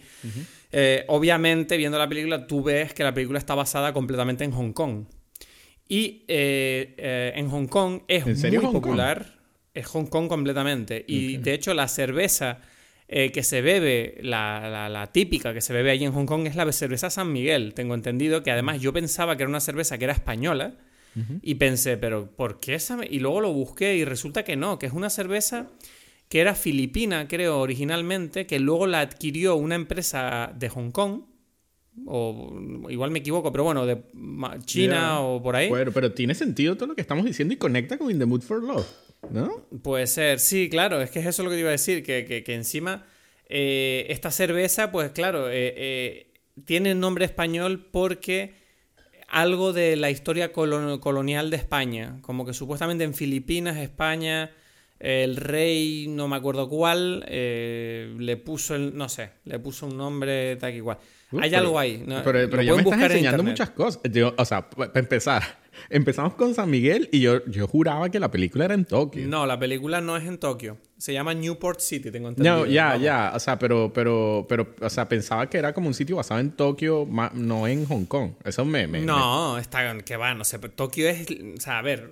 eh, 0.73 1.05
obviamente 1.09 1.77
viendo 1.77 1.99
la 1.99 2.09
película 2.09 2.47
tú 2.47 2.63
ves 2.63 2.95
que 2.95 3.03
la 3.03 3.13
película 3.15 3.39
está 3.39 3.55
basada 3.55 3.93
completamente 3.93 4.45
en 4.45 4.53
Hong 4.53 4.73
Kong. 4.73 5.05
Y 5.89 6.25
eh, 6.29 6.95
eh, 6.99 7.33
en 7.35 7.49
Hong 7.51 7.67
Kong 7.67 8.03
es 8.07 8.27
¿En 8.27 8.37
serio 8.37 8.61
muy 8.61 8.67
Hong 8.67 8.73
Kong? 8.75 8.83
popular. 8.83 9.39
Es 9.75 9.87
Hong 9.87 10.07
Kong 10.07 10.29
completamente. 10.29 11.05
Y 11.07 11.37
de 11.39 11.55
hecho, 11.55 11.75
la 11.75 11.89
cerveza 11.89 12.61
eh, 13.09 13.33
que 13.33 13.43
se 13.43 13.61
bebe, 13.61 14.19
la, 14.23 14.69
la- 14.71 14.89
la 14.89 15.13
típica 15.13 15.53
que 15.53 15.61
se 15.61 15.73
bebe 15.73 15.91
allí 15.91 16.05
en 16.05 16.13
Hong 16.13 16.27
Kong, 16.27 16.47
es 16.47 16.55
la 16.55 16.71
cerveza 16.73 17.11
San 17.11 17.33
Miguel. 17.33 17.75
Tengo 17.75 17.95
entendido 17.95 18.43
que 18.45 18.53
además 18.53 18.81
yo 18.81 18.93
pensaba 18.93 19.37
que 19.37 19.43
era 19.43 19.51
una 19.51 19.61
cerveza 19.61 19.99
que 19.99 20.05
era 20.05 20.13
española. 20.13 20.75
Y 21.43 21.57
pensé, 21.57 21.97
pero 21.97 22.31
¿por 22.31 22.61
qué 22.61 22.75
esa? 22.77 22.97
me-?" 22.97 23.09
Y 23.11 23.19
luego 23.19 23.41
lo 23.41 23.53
busqué 23.53 23.97
y 23.97 24.05
resulta 24.05 24.45
que 24.45 24.55
no, 24.55 24.79
que 24.79 24.87
es 24.87 24.93
una 24.93 25.11
cerveza 25.11 25.67
que 26.31 26.41
era 26.41 26.55
filipina, 26.55 27.29
creo, 27.29 27.59
originalmente, 27.61 28.47
que 28.47 28.59
luego 28.61 28.87
la 28.87 29.01
adquirió 29.01 29.57
una 29.57 29.75
empresa 29.75 30.51
de 30.57 30.69
Hong 30.71 30.91
Kong. 30.93 31.25
O 32.07 32.55
igual 32.89 33.11
me 33.11 33.19
equivoco, 33.19 33.51
pero 33.53 33.65
bueno, 33.65 33.85
de 33.85 34.01
China 34.65 35.21
o 35.21 35.43
por 35.43 35.57
ahí. 35.57 35.69
Bueno, 35.69 35.91
pero 35.93 36.13
tiene 36.13 36.35
sentido 36.35 36.77
todo 36.77 36.87
lo 36.87 36.95
que 36.95 37.01
estamos 37.03 37.25
diciendo 37.27 37.53
y 37.53 37.57
conecta 37.59 37.99
con 37.99 38.11
In 38.11 38.19
the 38.19 38.27
Mood 38.27 38.43
for 38.43 38.63
Love, 38.63 38.87
¿no? 39.31 39.67
Puede 39.83 40.07
ser, 40.07 40.39
sí, 40.39 40.69
claro, 40.71 41.03
es 41.03 41.11
que 41.11 41.19
es 41.19 41.27
eso 41.27 41.43
lo 41.43 41.51
que 41.51 41.57
te 41.57 41.61
iba 41.61 41.69
a 41.69 41.73
decir, 41.73 42.03
que, 42.05 42.25
que- 42.25 42.43
que 42.45 42.55
encima 42.55 43.05
eh, 43.49 44.07
esta 44.09 44.31
cerveza, 44.31 44.93
pues 44.93 45.11
claro, 45.11 45.51
eh, 45.51 45.75
eh, 45.77 46.33
tiene 46.65 46.95
nombre 46.95 47.25
español 47.25 47.89
porque 47.91 48.55
algo 49.29 49.73
de 49.73 49.97
la 49.97 50.11
historia 50.11 50.53
colon- 50.53 51.01
colonial 51.01 51.51
de 51.51 51.57
España, 51.57 52.19
como 52.23 52.47
que 52.47 52.53
supuestamente 52.55 53.03
en 53.05 53.15
Filipinas, 53.15 53.77
España, 53.79 54.53
el 55.01 55.37
rey, 55.37 56.07
no 56.09 56.29
me 56.29 56.37
acuerdo 56.37 56.69
cuál, 56.69 57.25
eh, 57.27 58.15
le 58.19 58.37
puso, 58.37 58.75
el, 58.75 58.95
no 58.97 59.09
sé, 59.09 59.31
le 59.45 59.59
puso 59.59 59.87
un 59.87 59.97
nombre 59.97 60.57
tal 60.57 60.73
que 60.73 60.83
cual. 60.83 60.99
Uh, 61.33 61.41
Hay 61.41 61.51
pero- 61.51 61.63
algo 61.63 61.79
ahí. 61.79 62.05
¿no? 62.07 62.23
Pero, 62.23 62.51
pero 62.51 62.63
ya 62.63 62.75
me 62.75 62.83
estás 62.83 63.01
enseñando 63.03 63.43
muchas 63.43 63.71
cosas. 63.71 64.03
Yo, 64.13 64.35
o 64.37 64.45
sea, 64.45 64.69
para 64.69 64.93
empezar, 64.95 65.43
empezamos 65.89 66.35
con 66.35 66.55
San 66.55 66.71
Miguel 66.71 67.09
y 67.13 67.21
yo, 67.21 67.45
yo 67.47 67.67
juraba 67.67 68.09
que 68.11 68.21
la 68.21 68.31
película 68.31 68.65
era 68.67 68.75
en 68.75 68.85
Tokio. 68.85 69.27
No, 69.27 69.47
la 69.47 69.59
película 69.59 70.01
no 70.01 70.17
es 70.17 70.25
en 70.25 70.39
Tokio. 70.39 70.79
Se 70.99 71.15
llama 71.15 71.33
Newport 71.33 71.81
City, 71.81 72.11
tengo 72.11 72.29
entendido. 72.29 72.59
No, 72.59 72.67
ya, 72.67 72.89
Vamos. 72.89 73.03
ya. 73.03 73.33
O 73.35 73.41
sea, 73.41 73.59
pero, 73.59 73.91
pero, 73.95 74.45
pero, 74.49 74.75
o 74.81 74.91
sea, 74.91 75.09
pensaba 75.09 75.49
que 75.49 75.57
era 75.57 75.73
como 75.73 75.89
un 75.89 75.95
sitio 75.95 76.17
basado 76.17 76.41
en 76.41 76.51
Tokio, 76.51 77.09
no 77.35 77.67
en 77.67 77.87
Hong 77.87 78.05
Kong. 78.05 78.33
Eso 78.45 78.65
me, 78.67 78.87
me- 78.87 79.01
No, 79.01 79.57
está 79.57 79.97
que 80.05 80.17
va, 80.17 80.35
no 80.35 80.45
sé, 80.45 80.59
Tokio 80.59 81.09
es, 81.09 81.27
o 81.57 81.61
sea, 81.61 81.79
a 81.79 81.83
ver, 81.83 82.11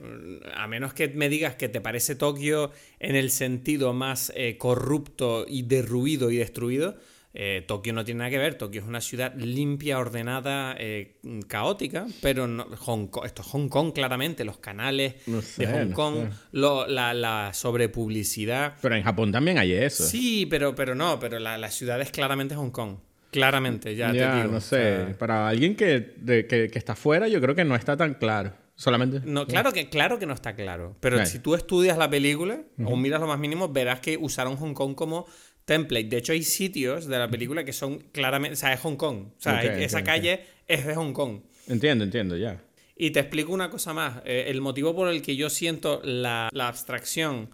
a 0.55 0.67
menos 0.67 0.95
que 0.95 1.09
me 1.09 1.29
digas 1.29 1.55
que 1.57 1.69
te 1.69 1.81
parece 1.83 2.15
Tokio 2.15 2.71
en 2.99 3.15
el 3.15 3.31
sentido 3.31 3.93
más 3.93 4.33
eh, 4.35 4.57
corrupto 4.57 5.45
y 5.47 5.63
derruido 5.63 6.31
y 6.31 6.39
destruido, 6.39 6.97
eh, 7.41 7.63
Tokio 7.67 7.93
no 7.93 8.05
tiene 8.05 8.19
nada 8.19 8.31
que 8.31 8.39
ver. 8.39 8.57
Tokio 8.57 8.81
es 8.81 8.87
una 8.89 9.01
ciudad 9.01 9.33
limpia, 9.37 9.99
ordenada, 10.01 10.75
eh, 10.77 11.19
caótica, 11.47 12.07
pero 12.21 12.49
no, 12.49 12.65
Hong 12.79 13.07
Kong, 13.07 13.25
esto 13.27 13.43
es 13.43 13.49
Hong 13.49 13.69
Kong 13.69 13.93
claramente, 13.93 14.45
los 14.45 14.59
canales 14.59 15.15
No 15.29 15.41
sé, 15.41 15.65
de 15.65 15.73
Hong 15.73 15.89
no 15.91 15.95
Kong, 15.95 16.15
sé. 16.33 16.37
lo- 16.53 16.87
la, 16.89 17.15
la 17.15 17.53
sobrepublicidad. 17.55 18.75
Pero 18.83 18.95
en 18.97 19.03
Japón 19.03 19.33
también 19.33 19.59
hay 19.59 19.73
eso. 19.73 20.05
Sí, 20.05 20.47
pero, 20.47 20.75
pero 20.75 20.95
no, 20.95 21.19
pero 21.19 21.39
la, 21.39 21.59
la 21.59 21.71
ciudad 21.71 22.01
es 22.01 22.11
claramente 22.11 22.55
Hong 22.55 22.71
Kong. 22.71 22.97
Claramente, 23.31 23.95
ya, 23.95 24.13
Ya, 24.13 24.31
te 24.33 24.37
digo. 24.39 24.53
no 24.53 24.57
o 24.57 24.61
sé. 24.61 24.77
sea, 25.07 25.19
Para 25.19 25.49
alguien 25.49 25.77
que, 25.77 26.15
de- 26.17 26.47
que, 26.47 26.69
que 26.69 26.79
está 26.79 26.95
fuera, 26.97 27.29
yo 27.29 27.41
creo 27.41 27.55
que 27.55 27.65
no 27.65 27.77
está 27.77 27.97
tan 27.97 28.15
claro. 28.15 28.53
Solamente. 28.75 29.21
no, 29.25 29.45
claro 29.49 29.73
que, 29.73 29.89
claro 29.89 30.21
que 30.21 30.27
no 30.27 30.35
está 30.35 30.55
claro. 30.55 30.97
Pero 31.01 31.27
si 31.27 31.41
tú 31.41 31.57
estudias 31.57 31.99
la 31.99 32.09
película 32.09 32.61
o 32.85 32.95
miras 32.97 33.21
lo 33.21 33.27
más 33.27 33.41
mínimo, 33.41 33.69
verás 33.69 33.99
que 33.99 34.17
usaron 34.17 34.57
Hong 34.57 34.73
Kong 34.73 34.95
como 34.95 35.27
template. 35.69 36.09
De 36.09 36.17
hecho, 36.17 36.33
hay 36.33 36.43
sitios 36.43 37.07
de 37.07 37.19
la 37.19 37.29
película 37.29 37.63
que 37.65 37.73
son 37.73 37.99
claramente. 38.11 38.55
O 38.55 38.57
sea, 38.57 38.73
es 38.73 38.81
Hong 38.81 38.97
Kong. 38.97 39.19
O 39.37 39.41
sea, 39.41 39.59
hay- 39.59 39.85
esa 39.85 40.03
calle 40.03 40.41
es 40.67 40.87
de 40.87 40.95
Hong 40.97 41.13
Kong. 41.13 41.43
Entiendo, 41.69 42.03
entiendo, 42.05 42.37
ya. 42.37 42.61
Y 42.97 43.11
te 43.11 43.21
explico 43.21 43.53
una 43.53 43.69
cosa 43.71 43.93
más. 43.93 44.23
Eh, 44.25 44.47
el 44.49 44.61
motivo 44.61 44.97
por 44.97 45.09
el 45.09 45.21
que 45.23 45.37
yo 45.37 45.51
siento 45.51 46.01
la, 46.03 46.49
la 46.53 46.69
abstracción 46.69 47.51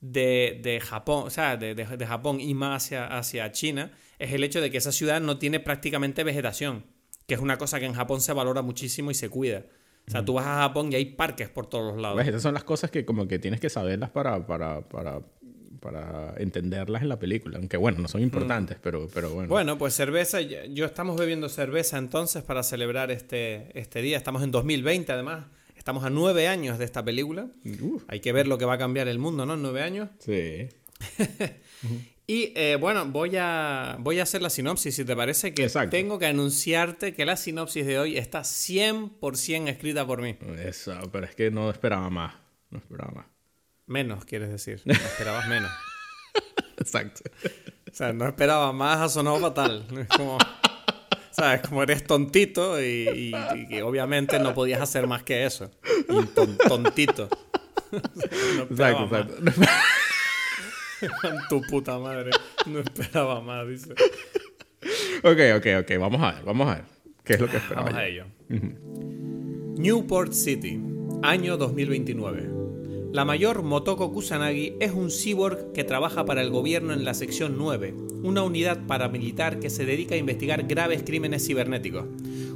de, 0.00 0.58
de 0.62 0.80
Japón, 0.80 1.24
o 1.26 1.30
sea, 1.30 1.56
de, 1.56 1.74
de- 1.74 1.96
de 1.96 2.06
Japón 2.06 2.40
y 2.40 2.54
más 2.54 2.84
hacia, 2.84 3.06
hacia 3.18 3.52
China, 3.52 3.92
es 4.18 4.32
el 4.32 4.42
hecho 4.44 4.60
de 4.60 4.70
que 4.70 4.78
esa 4.78 4.90
ciudad 4.92 5.20
no 5.20 5.38
tiene 5.38 5.60
prácticamente 5.60 6.24
vegetación, 6.24 6.84
que 7.26 7.34
es 7.34 7.40
una 7.40 7.58
cosa 7.58 7.78
que 7.78 7.86
en 7.86 7.94
Japón 7.94 8.20
se 8.20 8.32
valora 8.32 8.62
muchísimo 8.62 9.10
y 9.10 9.14
se 9.14 9.28
cuida. 9.28 9.64
O 10.06 10.10
sea, 10.10 10.24
tú 10.24 10.32
vas 10.34 10.46
a 10.46 10.60
Japón 10.62 10.90
y 10.90 10.94
hay 10.96 11.04
parques 11.04 11.50
por 11.50 11.66
todos 11.66 11.92
los 11.92 12.00
lados. 12.00 12.16
¿Ves? 12.16 12.28
Esas 12.28 12.40
son 12.42 12.54
las 12.54 12.64
cosas 12.64 12.90
que 12.90 13.04
como 13.04 13.28
que 13.28 13.38
tienes 13.38 13.60
que 13.60 13.68
saberlas 13.68 14.08
para, 14.08 14.46
para, 14.46 14.80
para, 14.88 15.20
para 15.80 16.34
entenderlas 16.38 17.02
en 17.02 17.08
la 17.08 17.18
película. 17.18 17.58
Aunque 17.58 17.76
bueno, 17.76 17.98
no 17.98 18.08
son 18.08 18.22
importantes, 18.22 18.78
pero, 18.82 19.08
pero 19.12 19.30
bueno. 19.30 19.48
Bueno, 19.48 19.78
pues 19.78 19.94
cerveza, 19.94 20.40
yo 20.40 20.84
estamos 20.84 21.18
bebiendo 21.18 21.48
cerveza 21.48 21.98
entonces 21.98 22.42
para 22.42 22.62
celebrar 22.62 23.10
este, 23.10 23.78
este 23.78 24.02
día. 24.02 24.16
Estamos 24.16 24.42
en 24.42 24.50
2020 24.50 25.12
además. 25.12 25.46
Estamos 25.76 26.04
a 26.04 26.10
nueve 26.10 26.48
años 26.48 26.78
de 26.78 26.84
esta 26.84 27.04
película. 27.04 27.48
Hay 28.08 28.20
que 28.20 28.32
ver 28.32 28.46
lo 28.46 28.58
que 28.58 28.64
va 28.64 28.74
a 28.74 28.78
cambiar 28.78 29.08
el 29.08 29.18
mundo, 29.18 29.46
¿no? 29.46 29.54
En 29.54 29.62
nueve 29.62 29.82
años. 29.82 30.10
sí. 30.18 30.68
Y 32.30 32.52
eh, 32.56 32.76
bueno, 32.78 33.06
voy 33.06 33.36
a, 33.38 33.96
voy 34.00 34.20
a 34.20 34.24
hacer 34.24 34.42
la 34.42 34.50
sinopsis, 34.50 34.94
si 34.94 35.02
te 35.06 35.16
parece, 35.16 35.54
que 35.54 35.62
Exacto. 35.62 35.88
tengo 35.88 36.18
que 36.18 36.26
anunciarte 36.26 37.14
que 37.14 37.24
la 37.24 37.38
sinopsis 37.38 37.86
de 37.86 37.98
hoy 37.98 38.18
está 38.18 38.40
100% 38.40 39.68
escrita 39.70 40.06
por 40.06 40.20
mí. 40.20 40.36
Eso, 40.62 40.92
pero 41.10 41.24
es 41.24 41.34
que 41.34 41.50
no 41.50 41.70
esperaba 41.70 42.10
más. 42.10 42.34
No 42.68 42.80
esperaba 42.80 43.12
más. 43.12 43.26
Menos, 43.88 44.24
quieres 44.24 44.50
decir. 44.50 44.80
No 44.84 44.92
esperabas 44.94 45.48
menos. 45.48 45.70
Exacto. 46.76 47.22
O 47.90 47.94
sea, 47.94 48.12
no 48.12 48.26
esperaba 48.28 48.72
más, 48.72 48.98
ha 49.00 49.08
sonado 49.08 49.38
fatal. 49.40 49.84
Es 49.98 50.08
como... 50.16 50.38
¿Sabes? 51.30 51.60
Como 51.68 51.82
eres 51.84 52.04
tontito 52.04 52.80
y, 52.82 53.32
y- 53.70 53.80
obviamente 53.80 54.38
no 54.40 54.54
podías 54.54 54.80
hacer 54.80 55.06
más 55.06 55.22
que 55.22 55.44
eso. 55.46 55.70
Y 56.08 56.26
ton- 56.26 56.56
tontito. 56.58 57.28
No 57.90 58.64
Exacto, 58.64 59.06
más. 59.06 59.20
exacto. 59.22 59.52
Tu 61.48 61.62
puta 61.62 61.98
madre. 61.98 62.30
No 62.66 62.80
esperaba 62.80 63.40
más, 63.40 63.66
dice. 63.66 63.92
ok, 65.22 65.38
ok, 65.56 65.66
ok. 65.84 65.98
Vamos 65.98 66.20
a 66.22 66.32
ver, 66.34 66.44
vamos 66.44 66.68
a 66.68 66.74
ver. 66.74 66.84
¿Qué 67.24 67.34
es 67.34 67.40
lo 67.40 67.48
que 67.48 67.56
esperaba? 67.56 67.86
Vamos 67.86 67.98
yo? 67.98 68.04
a 68.04 68.06
ello. 68.06 68.24
Newport 69.78 70.32
City, 70.34 70.78
año 71.22 71.56
2029. 71.56 72.57
La 73.10 73.24
mayor 73.24 73.62
Motoko 73.62 74.12
Kusanagi 74.12 74.74
es 74.80 74.92
un 74.92 75.10
cyborg 75.10 75.72
que 75.72 75.82
trabaja 75.82 76.26
para 76.26 76.42
el 76.42 76.50
gobierno 76.50 76.92
en 76.92 77.06
la 77.06 77.14
sección 77.14 77.56
9, 77.56 77.94
una 78.22 78.42
unidad 78.42 78.86
paramilitar 78.86 79.60
que 79.60 79.70
se 79.70 79.86
dedica 79.86 80.14
a 80.14 80.18
investigar 80.18 80.64
graves 80.64 81.04
crímenes 81.04 81.46
cibernéticos. 81.46 82.04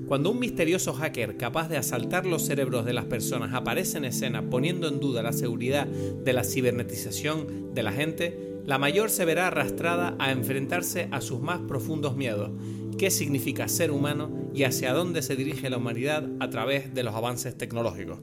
Cuando 0.06 0.30
un 0.30 0.38
misterioso 0.38 0.92
hacker 0.92 1.38
capaz 1.38 1.70
de 1.70 1.78
asaltar 1.78 2.26
los 2.26 2.42
cerebros 2.42 2.84
de 2.84 2.92
las 2.92 3.06
personas 3.06 3.54
aparece 3.54 3.96
en 3.96 4.04
escena 4.04 4.50
poniendo 4.50 4.88
en 4.88 5.00
duda 5.00 5.22
la 5.22 5.32
seguridad 5.32 5.86
de 5.86 6.32
la 6.34 6.44
cibernetización 6.44 7.72
de 7.72 7.82
la 7.82 7.92
gente, 7.92 8.58
la 8.66 8.76
mayor 8.76 9.08
se 9.08 9.24
verá 9.24 9.46
arrastrada 9.46 10.16
a 10.18 10.32
enfrentarse 10.32 11.08
a 11.12 11.22
sus 11.22 11.40
más 11.40 11.60
profundos 11.60 12.14
miedos, 12.14 12.50
qué 12.98 13.10
significa 13.10 13.68
ser 13.68 13.90
humano 13.90 14.50
y 14.54 14.64
hacia 14.64 14.92
dónde 14.92 15.22
se 15.22 15.34
dirige 15.34 15.70
la 15.70 15.78
humanidad 15.78 16.28
a 16.40 16.50
través 16.50 16.92
de 16.92 17.04
los 17.04 17.14
avances 17.14 17.56
tecnológicos. 17.56 18.18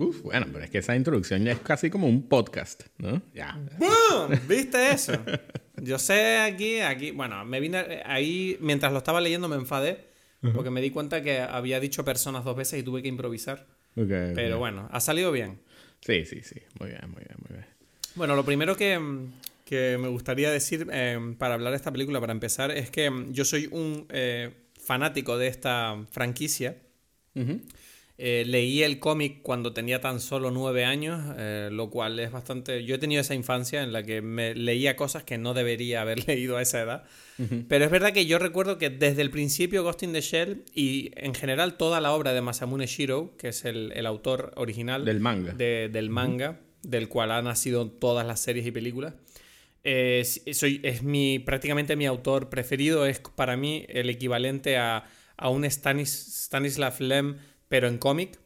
Uf, 0.00 0.22
bueno, 0.22 0.46
pero 0.50 0.64
es 0.64 0.70
que 0.70 0.78
esa 0.78 0.96
introducción 0.96 1.44
ya 1.44 1.52
es 1.52 1.58
casi 1.58 1.90
como 1.90 2.08
un 2.08 2.26
podcast, 2.26 2.84
¿no? 2.96 3.20
Ya. 3.34 3.60
¡Bum! 3.78 4.34
¿Viste 4.48 4.92
eso? 4.92 5.12
Yo 5.76 5.98
sé 5.98 6.38
aquí, 6.38 6.80
aquí, 6.80 7.10
bueno, 7.10 7.44
me 7.44 7.60
vine 7.60 8.02
ahí, 8.06 8.56
mientras 8.60 8.92
lo 8.92 8.98
estaba 8.98 9.20
leyendo 9.20 9.46
me 9.46 9.56
enfadé, 9.56 10.06
porque 10.54 10.70
me 10.70 10.80
di 10.80 10.90
cuenta 10.90 11.22
que 11.22 11.40
había 11.40 11.80
dicho 11.80 12.02
personas 12.02 12.44
dos 12.44 12.56
veces 12.56 12.80
y 12.80 12.82
tuve 12.82 13.02
que 13.02 13.08
improvisar. 13.08 13.66
Ok, 13.94 14.04
ok. 14.04 14.32
Pero 14.34 14.58
bueno, 14.58 14.88
ha 14.90 15.00
salido 15.00 15.32
bien. 15.32 15.60
Sí, 16.00 16.24
sí, 16.24 16.40
sí. 16.42 16.60
Muy 16.78 16.88
bien, 16.88 17.02
muy 17.10 17.22
bien, 17.22 17.36
muy 17.46 17.58
bien. 17.58 17.66
Bueno, 18.14 18.34
lo 18.36 18.44
primero 18.44 18.76
que, 18.78 18.98
que 19.66 19.98
me 20.00 20.08
gustaría 20.08 20.50
decir 20.50 20.88
eh, 20.90 21.34
para 21.36 21.54
hablar 21.54 21.72
de 21.72 21.76
esta 21.76 21.92
película, 21.92 22.20
para 22.20 22.32
empezar, 22.32 22.70
es 22.70 22.88
que 22.90 23.10
mm, 23.10 23.32
yo 23.32 23.44
soy 23.44 23.68
un 23.70 24.06
eh, 24.08 24.50
fanático 24.80 25.36
de 25.36 25.48
esta 25.48 25.98
franquicia. 26.10 26.78
Ujú. 27.34 27.60
Eh, 28.22 28.44
leí 28.46 28.82
el 28.82 28.98
cómic 28.98 29.40
cuando 29.40 29.72
tenía 29.72 30.02
tan 30.02 30.20
solo 30.20 30.50
nueve 30.50 30.84
años, 30.84 31.34
eh, 31.38 31.70
lo 31.72 31.88
cual 31.88 32.18
es 32.20 32.30
bastante... 32.30 32.84
Yo 32.84 32.96
he 32.96 32.98
tenido 32.98 33.22
esa 33.22 33.34
infancia 33.34 33.82
en 33.82 33.92
la 33.94 34.02
que 34.02 34.20
me 34.20 34.54
leía 34.54 34.94
cosas 34.94 35.24
que 35.24 35.38
no 35.38 35.54
debería 35.54 36.02
haber 36.02 36.26
leído 36.28 36.58
a 36.58 36.62
esa 36.62 36.82
edad. 36.82 37.04
Pero 37.68 37.86
es 37.86 37.90
verdad 37.90 38.12
que 38.12 38.26
yo 38.26 38.38
recuerdo 38.38 38.76
que 38.76 38.90
desde 38.90 39.22
el 39.22 39.30
principio 39.30 39.82
Ghost 39.82 40.02
in 40.02 40.12
the 40.12 40.20
Shell 40.20 40.62
y 40.74 41.12
en 41.16 41.34
general 41.34 41.78
toda 41.78 41.98
la 42.02 42.12
obra 42.12 42.34
de 42.34 42.42
Masamune 42.42 42.86
Shiro, 42.86 43.34
que 43.38 43.48
es 43.48 43.64
el, 43.64 43.92
el 43.92 44.04
autor 44.04 44.52
original 44.56 45.06
Del 45.06 45.20
manga. 45.20 45.54
de- 45.54 45.88
del 45.90 46.10
manga, 46.10 46.60
del 46.82 47.08
cual 47.08 47.30
han 47.30 47.44
nacido 47.46 47.88
todas 47.88 48.26
las 48.26 48.40
series 48.40 48.66
y 48.66 48.70
películas, 48.70 49.14
eh, 49.82 50.22
soy, 50.52 50.80
es 50.82 51.02
mi, 51.02 51.38
prácticamente 51.38 51.96
mi 51.96 52.04
autor 52.04 52.50
preferido, 52.50 53.06
es 53.06 53.20
para 53.20 53.56
mí 53.56 53.86
el 53.88 54.10
equivalente 54.10 54.76
a, 54.76 55.04
a 55.38 55.48
un 55.48 55.64
Stanis, 55.64 56.10
Stanislav 56.44 57.00
Lem, 57.00 57.36
pero 57.70 57.86
en 57.86 57.98
cómic. 57.98 58.38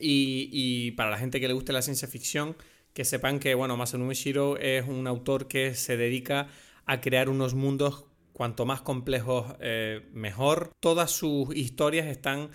Y, 0.00 0.48
y 0.50 0.92
para 0.92 1.10
la 1.10 1.18
gente 1.18 1.38
que 1.38 1.46
le 1.46 1.52
guste 1.52 1.74
la 1.74 1.82
ciencia 1.82 2.08
ficción, 2.08 2.56
que 2.94 3.04
sepan 3.04 3.38
que, 3.38 3.54
bueno, 3.54 3.76
Masamune 3.76 4.14
Shiro 4.14 4.56
es 4.56 4.88
un 4.88 5.06
autor 5.06 5.46
que 5.46 5.74
se 5.74 5.98
dedica 5.98 6.48
a 6.86 7.00
crear 7.02 7.28
unos 7.28 7.54
mundos 7.54 8.06
cuanto 8.32 8.64
más 8.64 8.80
complejos, 8.80 9.54
eh, 9.60 10.08
mejor. 10.14 10.72
Todas 10.80 11.10
sus 11.10 11.54
historias 11.54 12.06
están 12.06 12.48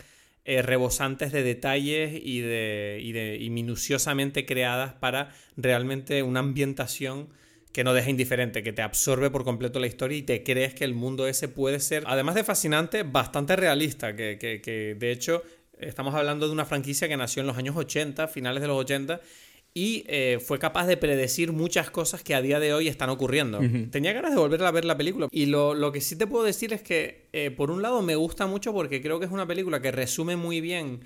eh, 0.44 0.64
rebosantes 0.64 1.32
de 1.32 1.44
detalles 1.44 2.20
y, 2.24 2.40
de, 2.40 3.00
y, 3.04 3.12
de, 3.12 3.38
y 3.40 3.52
minuciosamente 3.52 4.48
creadas 4.48 4.94
para 4.94 5.36
realmente 5.56 6.24
una 6.24 6.40
ambientación 6.40 7.30
que 7.76 7.84
no 7.84 7.94
deja 7.94 8.10
indiferente, 8.10 8.64
que 8.64 8.72
te 8.72 8.82
absorbe 8.82 9.30
por 9.30 9.44
completo 9.44 9.82
la 9.82 9.88
historia 9.88 10.18
y 10.18 10.22
te 10.22 10.44
crees 10.44 10.74
que 10.74 10.86
el 10.86 10.94
mundo 10.94 11.28
ese 11.28 11.50
puede 11.50 11.82
ser, 11.82 12.06
además 12.08 12.36
de 12.36 12.46
fascinante, 12.46 13.04
bastante 13.04 13.58
realista, 13.58 14.16
que, 14.16 14.38
que, 14.40 14.62
que 14.62 14.96
de 14.98 15.12
hecho 15.12 15.44
estamos 15.78 16.16
hablando 16.16 16.48
de 16.48 16.54
una 16.54 16.64
franquicia 16.64 17.10
que 17.10 17.18
nació 17.18 17.42
en 17.42 17.48
los 17.48 17.58
años 17.58 17.76
80, 17.76 18.30
finales 18.30 18.62
de 18.62 18.70
los 18.70 18.78
80, 18.80 19.20
y 19.74 20.06
eh, 20.08 20.40
fue 20.42 20.58
capaz 20.58 20.88
de 20.88 20.96
predecir 20.96 21.52
muchas 21.52 21.90
cosas 21.92 22.24
que 22.24 22.34
a 22.34 22.42
día 22.42 22.62
de 22.62 22.74
hoy 22.74 22.88
están 22.88 23.10
ocurriendo. 23.10 23.60
Tenía 23.92 24.14
ganas 24.14 24.32
de 24.32 24.38
volver 24.38 24.64
a 24.64 24.72
ver 24.72 24.86
la 24.86 24.96
película. 24.96 25.28
Y 25.34 25.48
lo, 25.48 25.74
lo 25.74 25.92
que 25.92 26.00
sí 26.00 26.16
te 26.18 26.28
puedo 26.28 26.46
decir 26.46 26.72
es 26.72 26.82
que, 26.82 27.28
eh, 27.34 27.52
por 27.52 27.72
un 27.72 27.82
lado, 27.82 28.02
me 28.02 28.16
gusta 28.16 28.48
mucho 28.48 28.72
porque 28.72 29.02
creo 29.02 29.20
que 29.20 29.26
es 29.26 29.32
una 29.34 29.46
película 29.46 29.82
que 29.82 29.92
resume 29.92 30.38
muy 30.38 30.62
bien 30.62 31.02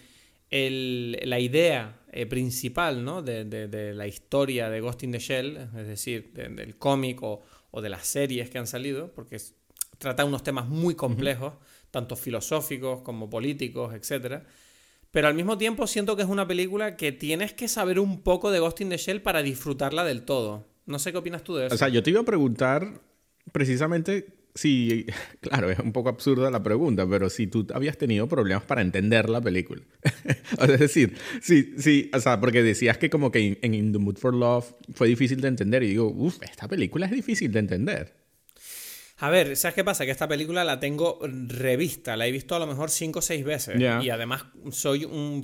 el- 0.52 1.18
la 1.24 1.40
idea 1.40 1.99
eh, 2.12 2.26
principal 2.26 3.04
¿no? 3.04 3.22
de, 3.22 3.46
de- 3.46 3.68
de 3.68 3.94
la 3.94 4.08
historia 4.08 4.70
de 4.70 4.82
Ghost 4.82 5.04
in 5.04 5.12
the 5.12 5.20
Shell, 5.20 5.58
es 5.78 5.88
decir, 5.88 6.32
de- 6.34 6.50
del 6.50 6.78
cómic 6.78 7.22
o, 7.24 7.42
o 7.72 7.82
de 7.82 7.90
las 7.90 8.06
series 8.08 8.50
que 8.50 8.58
han 8.58 8.68
salido, 8.68 9.12
porque 9.14 9.36
es- 9.38 9.54
trata 9.98 10.26
unos 10.26 10.44
temas 10.44 10.68
muy 10.68 10.96
complejos, 10.96 11.54
tanto 11.92 12.16
filosóficos 12.16 13.02
como 13.02 13.30
políticos, 13.30 13.94
etc. 13.94 14.44
Pero 15.12 15.28
al 15.28 15.34
mismo 15.34 15.58
tiempo 15.58 15.88
siento 15.88 16.16
que 16.16 16.22
es 16.22 16.30
una 16.30 16.48
película 16.48 16.96
que 16.96 17.12
tienes 17.12 17.54
que 17.54 17.68
saber 17.68 18.00
un 18.00 18.22
poco 18.22 18.52
de 18.52 18.60
Ghost 18.60 18.82
in 18.82 18.90
the 18.90 18.98
Shell 18.98 19.22
para 19.22 19.42
disfrutarla 19.42 20.04
del 20.04 20.24
todo. 20.24 20.68
No 20.86 21.00
sé 21.00 21.12
qué 21.12 21.18
opinas 21.18 21.44
tú 21.44 21.56
de 21.56 21.66
eso. 21.68 21.76
O 21.76 21.78
sea, 21.78 21.90
yo 21.90 22.02
te 22.04 22.10
iba 22.12 22.22
a 22.22 22.26
preguntar 22.26 23.02
precisamente 23.52 24.28
si, 24.56 25.06
claro, 25.42 25.70
es 25.70 25.80
un 25.80 25.92
poco 25.92 26.10
absurda 26.10 26.50
la 26.52 26.62
pregunta, 26.64 27.08
pero 27.10 27.30
si 27.30 27.48
tú 27.48 27.68
habías 27.74 27.98
tenido 27.98 28.28
problemas 28.28 28.64
para 28.64 28.82
entender 28.82 29.30
la 29.30 29.42
película. 29.42 29.82
es 30.62 30.80
decir, 30.80 31.16
sí, 31.42 31.74
sí, 31.78 32.10
o 32.14 32.20
sea, 32.20 32.40
porque 32.40 32.64
decías 32.64 32.98
que 32.98 33.10
como 33.10 33.32
que 33.32 33.60
en 33.62 33.74
In 33.74 33.92
the 33.92 34.00
Mood 34.00 34.18
for 34.18 34.34
Love 34.34 34.74
fue 34.94 35.08
difícil 35.08 35.42
de 35.42 35.48
entender 35.48 35.84
y 35.84 35.90
digo, 35.90 36.08
uff, 36.08 36.42
esta 36.42 36.68
película 36.68 37.06
es 37.06 37.12
difícil 37.12 37.52
de 37.52 37.60
entender. 37.60 38.19
A 39.22 39.30
ver, 39.30 39.56
¿sabes 39.58 39.76
qué 39.76 39.84
pasa? 39.84 40.06
Que 40.06 40.12
esta 40.12 40.28
película 40.28 40.64
la 40.64 40.80
tengo 40.80 41.20
revista, 41.24 42.16
la 42.16 42.26
he 42.28 42.32
visto 42.32 42.56
a 42.56 42.60
lo 42.60 42.68
mejor 42.68 42.90
cinco 42.90 43.20
o 43.20 43.22
seis 43.22 43.44
veces. 43.44 43.78
Ya. 43.78 44.02
Y 44.02 44.10
además 44.10 44.46
soy 44.72 45.06
un 45.06 45.44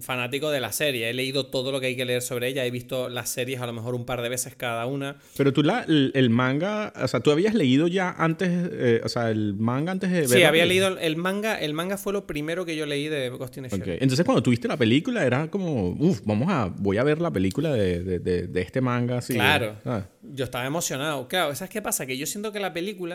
fanático 0.00 0.50
de 0.50 0.60
la 0.60 0.72
serie. 0.72 1.08
He 1.08 1.14
leído 1.14 1.46
todo 1.46 1.72
lo 1.72 1.80
que 1.80 1.86
hay 1.86 1.96
que 1.96 2.04
leer 2.04 2.20
sobre 2.22 2.48
ella, 2.48 2.64
he 2.66 2.70
visto 2.70 3.08
las 3.08 3.30
series 3.30 3.60
a 3.60 3.66
lo 3.66 3.72
mejor 3.72 3.94
un 3.94 4.04
par 4.04 4.22
de 4.22 4.28
veces 4.28 4.54
cada 4.56 4.86
una. 4.86 5.16
Pero 5.36 5.52
tú 5.52 5.62
la, 5.62 5.82
el, 5.88 6.10
el 6.14 6.30
manga, 6.30 6.92
o 7.00 7.08
sea, 7.08 7.20
tú 7.20 7.30
habías 7.30 7.54
leído 7.54 7.86
ya 7.88 8.10
antes, 8.18 8.48
eh, 8.72 9.00
o 9.04 9.08
sea, 9.08 9.30
el 9.30 9.54
manga 9.54 9.92
antes 9.92 10.10
de 10.10 10.20
ver 10.20 10.28
Sí, 10.28 10.42
había 10.42 10.64
película? 10.64 10.90
leído 10.90 10.98
el 10.98 11.16
manga. 11.16 11.60
El 11.60 11.74
manga 11.74 11.96
fue 11.98 12.12
lo 12.12 12.26
primero 12.26 12.64
que 12.64 12.76
yo 12.76 12.86
leí 12.86 13.08
de 13.08 13.28
Ghost 13.30 13.56
in 13.56 13.62
the 13.64 13.68
Shell. 13.70 13.82
Ok. 13.82 13.88
Entonces 14.00 14.24
cuando 14.24 14.42
tuviste 14.42 14.68
la 14.68 14.76
película 14.76 15.24
era 15.24 15.48
como, 15.48 15.90
uff, 15.90 16.20
vamos 16.24 16.48
a, 16.50 16.66
voy 16.76 16.98
a 16.98 17.04
ver 17.04 17.20
la 17.20 17.30
película 17.30 17.72
de, 17.72 18.02
de, 18.02 18.18
de, 18.18 18.46
de 18.48 18.60
este 18.62 18.80
manga 18.80 19.18
así. 19.18 19.34
Claro. 19.34 19.76
Ah, 19.84 20.06
Yo 20.22 20.44
estaba 20.44 20.66
emocionado. 20.66 21.28
Claro, 21.28 21.54
¿sabes 21.54 21.70
qué 21.70 21.80
pasa? 21.82 22.04
Que 22.06 22.16
yo 22.18 22.26
siento 22.26 22.52
que 22.52 22.60
la 22.60 22.72
película, 22.72 23.11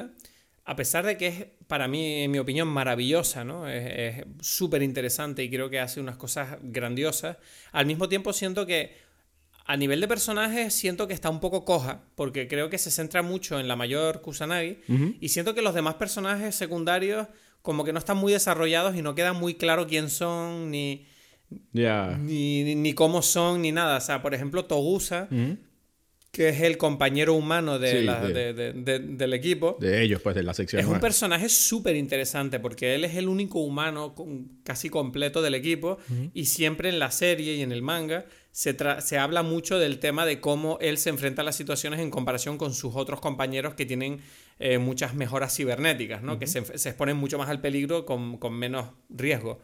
a 0.65 0.75
pesar 0.75 1.05
de 1.05 1.17
que 1.17 1.27
es, 1.27 1.45
para 1.67 1.87
mí, 1.87 2.23
en 2.23 2.31
mi 2.31 2.39
opinión, 2.39 2.67
maravillosa, 2.67 3.43
¿no? 3.43 3.69
Es 3.69 4.25
súper 4.41 4.83
interesante 4.83 5.43
y 5.43 5.49
creo 5.49 5.69
que 5.69 5.79
hace 5.79 6.01
unas 6.01 6.17
cosas 6.17 6.57
grandiosas, 6.61 7.37
al 7.71 7.85
mismo 7.85 8.09
tiempo 8.09 8.33
siento 8.33 8.65
que 8.65 8.97
a 9.65 9.75
nivel 9.75 9.99
de 9.99 10.07
personajes 10.07 10.73
siento 10.73 11.07
que 11.07 11.13
está 11.13 11.29
un 11.29 11.39
poco 11.39 11.65
coja, 11.65 12.03
porque 12.15 12.47
creo 12.47 12.69
que 12.69 12.77
se 12.77 12.89
centra 12.89 13.21
mucho 13.21 13.59
en 13.59 13.67
la 13.67 13.75
mayor 13.75 14.21
Kusanagi, 14.21 14.79
y 15.19 15.29
siento 15.29 15.53
que 15.53 15.61
los 15.61 15.73
demás 15.73 15.95
personajes 15.95 16.55
secundarios 16.55 17.27
como 17.61 17.83
que 17.83 17.91
no 17.91 17.99
están 17.99 18.15
muy 18.15 18.31
desarrollados 18.31 18.95
y 18.95 19.01
no 19.01 19.13
queda 19.13 19.33
muy 19.33 19.55
claro 19.55 19.87
quién 19.87 20.09
son, 20.09 20.71
ni, 20.71 21.05
ni, 22.17 22.75
ni, 22.75 22.93
cómo 22.93 23.21
son, 23.21 23.61
ni 23.61 23.73
nada. 23.73 23.97
O 23.97 24.01
sea, 24.01 24.21
por 24.21 24.33
ejemplo, 24.33 24.63
Togusa, 24.65 25.27
que 26.37 26.49
es 26.49 26.61
el 26.61 26.77
compañero 26.77 27.33
humano 27.33 27.79
de 27.79 28.03
del 28.75 29.33
equipo. 29.33 29.75
De 29.79 30.03
ellos, 30.03 30.21
pues, 30.21 30.35
de 30.35 30.43
la 30.43 30.53
sección. 30.53 30.79
Es 30.79 30.87
un 30.87 30.99
personaje 30.99 31.49
súper 31.49 31.95
interesante 31.95 32.59
porque 32.59 32.93
él 32.93 33.05
es 33.05 33.15
el 33.15 33.27
único 33.27 33.57
humano 33.57 34.13
casi 34.63 34.91
completo 34.91 35.41
del 35.41 35.55
equipo 35.55 35.97
y 36.35 36.45
siempre 36.45 36.89
en 36.89 36.99
la 36.99 37.09
serie 37.09 37.55
y 37.55 37.63
en 37.63 37.71
el 37.71 37.81
manga 37.81 38.25
se, 38.51 38.77
se, 38.99 39.17
habla 39.17 39.41
mucho 39.41 39.79
del 39.79 39.97
tema 39.97 40.27
de 40.27 40.39
cómo 40.39 40.77
él 40.79 40.99
se 40.99 41.09
enfrenta 41.09 41.41
a 41.41 41.45
las 41.45 41.55
situaciones 41.55 42.01
en 42.01 42.11
comparación 42.11 42.59
con 42.59 42.75
sus 42.75 42.95
otros 42.95 43.19
compañeros 43.19 43.73
que 43.73 43.87
tienen 43.87 44.19
eh, 44.59 44.77
muchas 44.77 45.15
mejoras 45.15 45.55
cibernéticas, 45.55 46.21
¿no? 46.21 46.37
que 46.37 46.45
se, 46.45 46.63
se, 46.77 46.89
exponen 46.89 47.17
mucho 47.17 47.39
más 47.39 47.49
al 47.49 47.61
peligro 47.61 48.05
con, 48.05 48.37
con 48.37 48.53
menos 48.53 48.89
riesgo. 49.09 49.59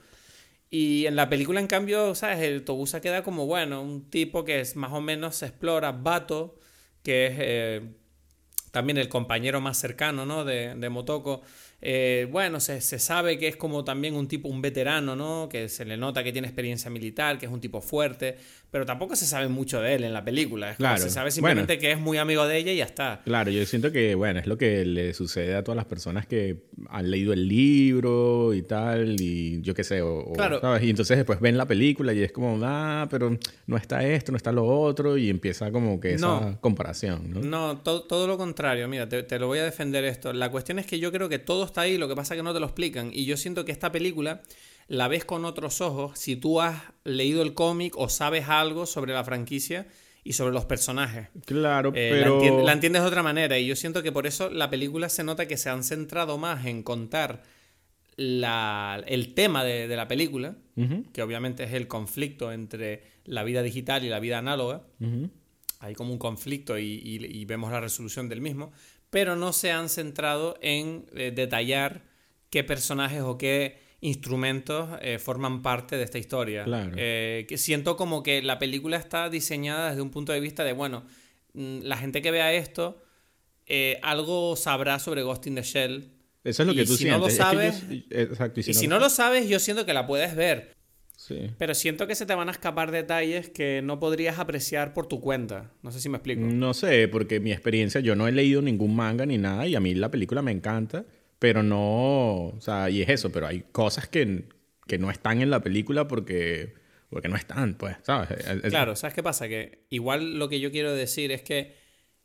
Y 0.72 1.06
en 1.06 1.16
la 1.16 1.30
película, 1.30 1.60
en 1.60 1.68
cambio, 1.68 2.16
¿sabes? 2.16 2.40
El 2.40 2.64
Togusa 2.64 3.00
queda 3.00 3.22
como, 3.22 3.46
bueno, 3.46 3.84
un 3.84 4.10
tipo 4.10 4.44
que 4.44 4.60
es 4.60 4.76
más 4.76 4.92
o 4.92 5.02
menos 5.02 5.36
se 5.36 5.46
explora, 5.46 5.92
Bato, 5.92 6.56
que 7.04 7.28
es 7.28 7.34
eh, 7.38 7.82
también 8.72 8.98
el 8.98 9.10
compañero 9.10 9.62
más 9.62 9.78
cercano, 9.78 10.26
¿no? 10.26 10.46
De, 10.46 10.76
de 10.76 10.90
Motoko. 10.90 11.42
Eh, 11.86 12.30
bueno, 12.32 12.62
se, 12.62 12.80
se, 12.80 12.98
sabe 12.98 13.38
que 13.38 13.50
es 13.50 13.58
como 13.58 13.84
también 13.84 14.16
un 14.16 14.30
tipo, 14.30 14.48
un 14.48 14.62
veterano, 14.62 15.18
¿no? 15.18 15.50
Que 15.50 15.68
se 15.68 15.84
le 15.84 15.98
nota 15.98 16.24
que 16.24 16.32
tiene 16.32 16.48
experiencia 16.48 16.90
militar, 16.90 17.38
que 17.38 17.46
es 17.46 17.52
un 17.52 17.60
tipo 17.60 17.82
fuerte, 17.82 18.38
pero 18.72 18.86
tampoco 18.86 19.18
se 19.18 19.26
sabe 19.26 19.50
mucho 19.50 19.82
de 19.82 19.96
él 19.96 20.06
en 20.06 20.14
la 20.14 20.24
película. 20.24 20.76
claro. 20.76 21.02
Se 21.02 21.10
sabe 21.10 21.30
simplemente 21.30 21.78
que 21.78 21.92
es 21.92 22.00
muy 22.00 22.18
amigo 22.18 22.48
de 22.48 22.58
ella 22.58 22.72
y 22.72 22.78
ya 22.78 22.86
está. 22.86 23.22
Claro, 23.26 23.52
yo 23.52 23.66
siento 23.66 23.92
que, 23.92 24.16
bueno, 24.16 24.40
es 24.40 24.48
lo 24.48 24.58
que 24.58 24.86
le 24.86 25.14
sucede 25.14 25.56
a 25.56 25.64
todas 25.66 25.76
las 25.76 25.86
personas 25.86 26.26
que 26.26 26.64
han 26.88 27.12
leído 27.12 27.34
el 27.34 27.50
libro 27.50 28.54
y 28.54 28.62
tal, 28.62 29.20
y 29.20 29.62
yo 29.62 29.74
qué 29.74 29.84
sé, 29.84 30.02
o, 30.02 30.32
claro. 30.32 30.62
Y 30.82 30.90
entonces 30.90 31.18
después 31.18 31.42
ven 31.42 31.58
la 31.58 31.66
película 31.66 32.14
y 32.14 32.24
es 32.24 32.32
como, 32.32 32.58
ah, 32.64 33.08
pero 33.12 33.38
no 33.68 33.76
está 33.76 34.08
esto, 34.08 34.32
no 34.32 34.38
está 34.38 34.54
lo 34.54 34.66
otro, 34.66 35.18
y 35.18 35.30
empieza 35.30 35.70
como 35.70 36.00
que 36.00 36.14
esa 36.14 36.58
comparación, 36.62 37.30
¿no? 37.30 37.42
No, 37.42 37.78
todo 37.80 38.26
lo 38.26 38.38
contrario, 38.38 38.88
mira, 38.88 39.10
te, 39.10 39.22
te 39.24 39.38
lo 39.38 39.48
voy 39.48 39.60
a 39.60 39.66
defender 39.66 40.06
esto. 40.06 40.32
La 40.32 40.50
cuestión 40.50 40.80
es 40.80 40.86
que 40.86 40.98
yo 40.98 41.12
creo 41.12 41.28
que 41.28 41.40
todos 41.40 41.73
está 41.74 41.82
ahí, 41.82 41.98
lo 41.98 42.08
que 42.08 42.16
pasa 42.16 42.36
es 42.36 42.40
que 42.40 42.44
no 42.44 42.54
te 42.54 42.60
lo 42.60 42.68
explican. 42.68 43.10
Y 43.12 43.26
yo 43.26 43.36
siento 43.36 43.66
que 43.66 43.72
esta 43.72 43.92
película 43.92 44.42
la 44.88 45.08
ves 45.08 45.26
con 45.26 45.44
otros 45.44 45.82
ojos 45.82 46.18
si 46.20 46.36
tú 46.36 46.62
has 46.62 46.82
leído 47.04 47.42
el 47.42 47.54
cómic 47.54 47.96
o 47.98 48.10
sabes 48.10 48.48
algo 48.48 48.86
sobre 48.86 49.14
la 49.14 49.24
franquicia 49.24 49.88
y 50.24 50.34
sobre 50.34 50.54
los 50.54 50.66
personajes. 50.66 51.30
Claro, 51.46 51.92
eh, 51.96 52.10
pero... 52.12 52.64
La, 52.64 52.74
entiendes 52.74 53.02
de 53.02 53.08
otra 53.08 53.24
manera 53.24 53.58
y 53.58 53.66
yo 53.66 53.76
siento 53.76 54.04
que 54.04 54.12
por 54.12 54.28
eso 54.28 54.50
la 54.50 54.70
película 54.70 55.10
se 55.10 55.24
nota 55.24 55.48
que 55.48 55.58
se 55.58 55.70
han 55.70 55.84
centrado 55.84 56.38
más 56.38 56.66
en 56.66 56.84
contar 56.84 57.44
la, 58.16 59.04
el 59.08 59.34
tema 59.34 59.64
de, 59.64 59.88
la 59.88 60.08
película, 60.08 60.56
que 61.12 61.24
obviamente 61.24 61.64
es 61.64 61.74
el 61.74 61.88
conflicto 61.88 62.52
entre 62.52 63.04
la 63.26 63.44
vida 63.44 63.64
digital 63.64 64.06
y 64.06 64.10
la 64.10 64.20
vida 64.20 64.38
análoga. 64.38 64.84
Hay 65.80 65.96
como 65.96 66.14
un 66.14 66.20
conflicto 66.20 66.78
y, 66.78 67.46
vemos 67.46 67.72
la 67.72 67.82
resolución 67.82 68.30
del 68.30 68.40
mismo 68.40 68.72
pero 69.14 69.36
no 69.36 69.54
se 69.54 69.72
han 69.72 69.90
centrado 69.90 70.58
en 70.60 71.06
eh, 71.14 71.32
detallar 71.34 72.02
qué 72.50 72.64
personajes 72.64 73.22
o 73.22 73.38
qué 73.38 73.78
instrumentos 74.02 74.90
eh, 75.04 75.20
forman 75.20 75.62
parte 75.62 75.98
de 75.98 76.04
esta 76.04 76.18
historia. 76.18 76.66
Eh, 76.98 77.46
que 77.48 77.60
siento 77.60 77.96
como 77.96 78.24
que 78.24 78.42
la 78.42 78.58
película 78.58 78.98
está 78.98 79.30
diseñada 79.30 79.90
desde 79.90 80.02
un 80.02 80.10
punto 80.10 80.34
de 80.34 80.40
vista 80.40 80.64
de, 80.64 80.74
bueno, 80.74 81.06
mm, 81.54 81.82
la 81.84 81.96
gente 81.98 82.24
que 82.24 82.32
vea 82.32 82.54
esto, 82.54 83.04
algo 84.02 84.56
sabrá 84.56 84.98
sobre 84.98 85.22
Ghost 85.22 85.46
in 85.46 85.56
the 85.56 85.62
Shell. 85.62 86.12
Eso 86.44 86.64
es 86.64 86.68
lo 86.68 86.74
que 86.74 86.84
tú 86.84 86.94
si 86.94 87.04
sientes. 87.04 87.20
No 87.20 87.28
lo 87.28 87.32
sabes, 87.32 87.84
y 87.90 88.74
si, 88.74 88.88
no, 88.88 88.98
lo 88.98 89.12
sabes, 89.12 89.48
yo 89.48 89.60
siento 89.60 89.86
que 89.86 89.94
la 89.94 90.08
puedes 90.08 90.36
ver. 90.36 90.74
Pero 91.58 91.76
siento 91.76 92.08
que 92.08 92.16
se 92.16 92.26
te 92.26 92.36
van 92.36 92.50
a 92.50 92.52
escapar 92.52 92.92
detalles 92.92 93.50
que 93.50 93.82
no 93.82 94.00
podrías 94.00 94.40
apreciar 94.40 94.94
por 94.94 95.08
tu 95.08 95.22
cuenta. 95.22 95.72
No 95.82 95.92
sé 95.92 96.00
si 96.00 96.10
me 96.10 96.18
explico. 96.18 96.42
No 96.42 96.74
sé, 96.74 97.08
porque 97.08 97.40
mi 97.40 97.52
experiencia, 97.52 98.02
yo 98.02 98.16
no 98.16 98.28
he 98.28 98.32
leído 98.32 98.62
ningún 98.62 98.96
manga 98.96 99.26
ni 99.26 99.38
nada 99.38 99.68
y 99.68 99.76
a 99.76 99.80
mí 99.80 99.94
la 99.94 100.12
película 100.12 100.42
me 100.42 100.52
encanta, 100.52 101.06
pero 101.40 101.64
no, 101.64 102.48
o 102.48 102.58
sea, 102.60 102.90
y 102.90 103.02
es 103.02 103.10
eso, 103.10 103.32
pero 103.32 103.48
hay 103.48 103.64
cosas 103.72 104.08
que, 104.08 104.46
que 104.88 104.98
no 104.98 105.10
están 105.12 105.42
en 105.42 105.50
la 105.50 105.62
película 105.62 106.08
porque, 106.08 106.74
porque 107.10 107.30
no 107.30 107.36
están, 107.36 107.76
pues, 107.76 107.98
¿sabes? 108.04 108.30
Claro, 108.70 108.96
¿sabes 108.96 109.14
qué 109.14 109.24
pasa? 109.24 109.48
Que 109.48 109.86
igual 109.90 110.40
lo 110.40 110.50
que 110.50 110.60
yo 110.60 110.72
quiero 110.72 110.94
decir 110.94 111.32
es 111.32 111.42
que 111.42 111.76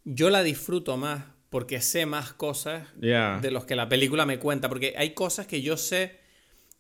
yo 0.04 0.30
la 0.30 0.42
disfruto 0.42 0.96
más 0.96 1.24
porque 1.50 1.80
sé 1.80 2.06
más 2.06 2.32
cosas 2.32 2.86
de 3.00 3.50
los 3.50 3.64
que 3.64 3.74
la 3.74 3.88
película 3.88 4.26
me 4.26 4.38
cuenta, 4.38 4.68
porque 4.68 4.94
hay 4.96 5.10
cosas 5.10 5.46
que 5.46 5.62
yo 5.62 5.76
sé 5.76 6.17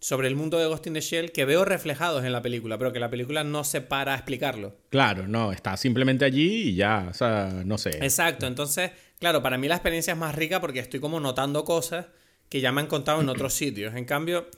sobre 0.00 0.28
el 0.28 0.36
mundo 0.36 0.58
de 0.58 0.66
Ghost 0.66 0.86
in 0.86 0.94
the 0.94 1.00
Shell 1.00 1.32
que 1.32 1.44
veo 1.44 1.64
reflejados 1.64 2.24
en 2.24 2.32
la 2.32 2.42
película, 2.42 2.78
pero 2.78 2.92
que 2.92 3.00
la 3.00 3.10
película 3.10 3.44
no 3.44 3.64
se 3.64 3.80
para 3.80 4.12
a 4.12 4.16
explicarlo. 4.16 4.76
Claro, 4.90 5.26
no, 5.26 5.52
está 5.52 5.76
simplemente 5.76 6.24
allí 6.24 6.68
y 6.70 6.74
ya, 6.74 7.08
o 7.10 7.14
sea, 7.14 7.62
no 7.64 7.78
sé. 7.78 7.90
Exacto, 8.02 8.46
entonces, 8.46 8.92
claro, 9.18 9.42
para 9.42 9.58
mí 9.58 9.68
la 9.68 9.74
experiencia 9.74 10.12
es 10.12 10.18
más 10.18 10.34
rica 10.34 10.60
porque 10.60 10.78
estoy 10.78 11.00
como 11.00 11.20
notando 11.20 11.64
cosas 11.64 12.06
que 12.48 12.60
ya 12.60 12.72
me 12.72 12.80
han 12.80 12.86
contado 12.86 13.20
en 13.20 13.28
otros 13.28 13.54
sitios. 13.54 13.94
En 13.94 14.04
cambio, 14.04 14.48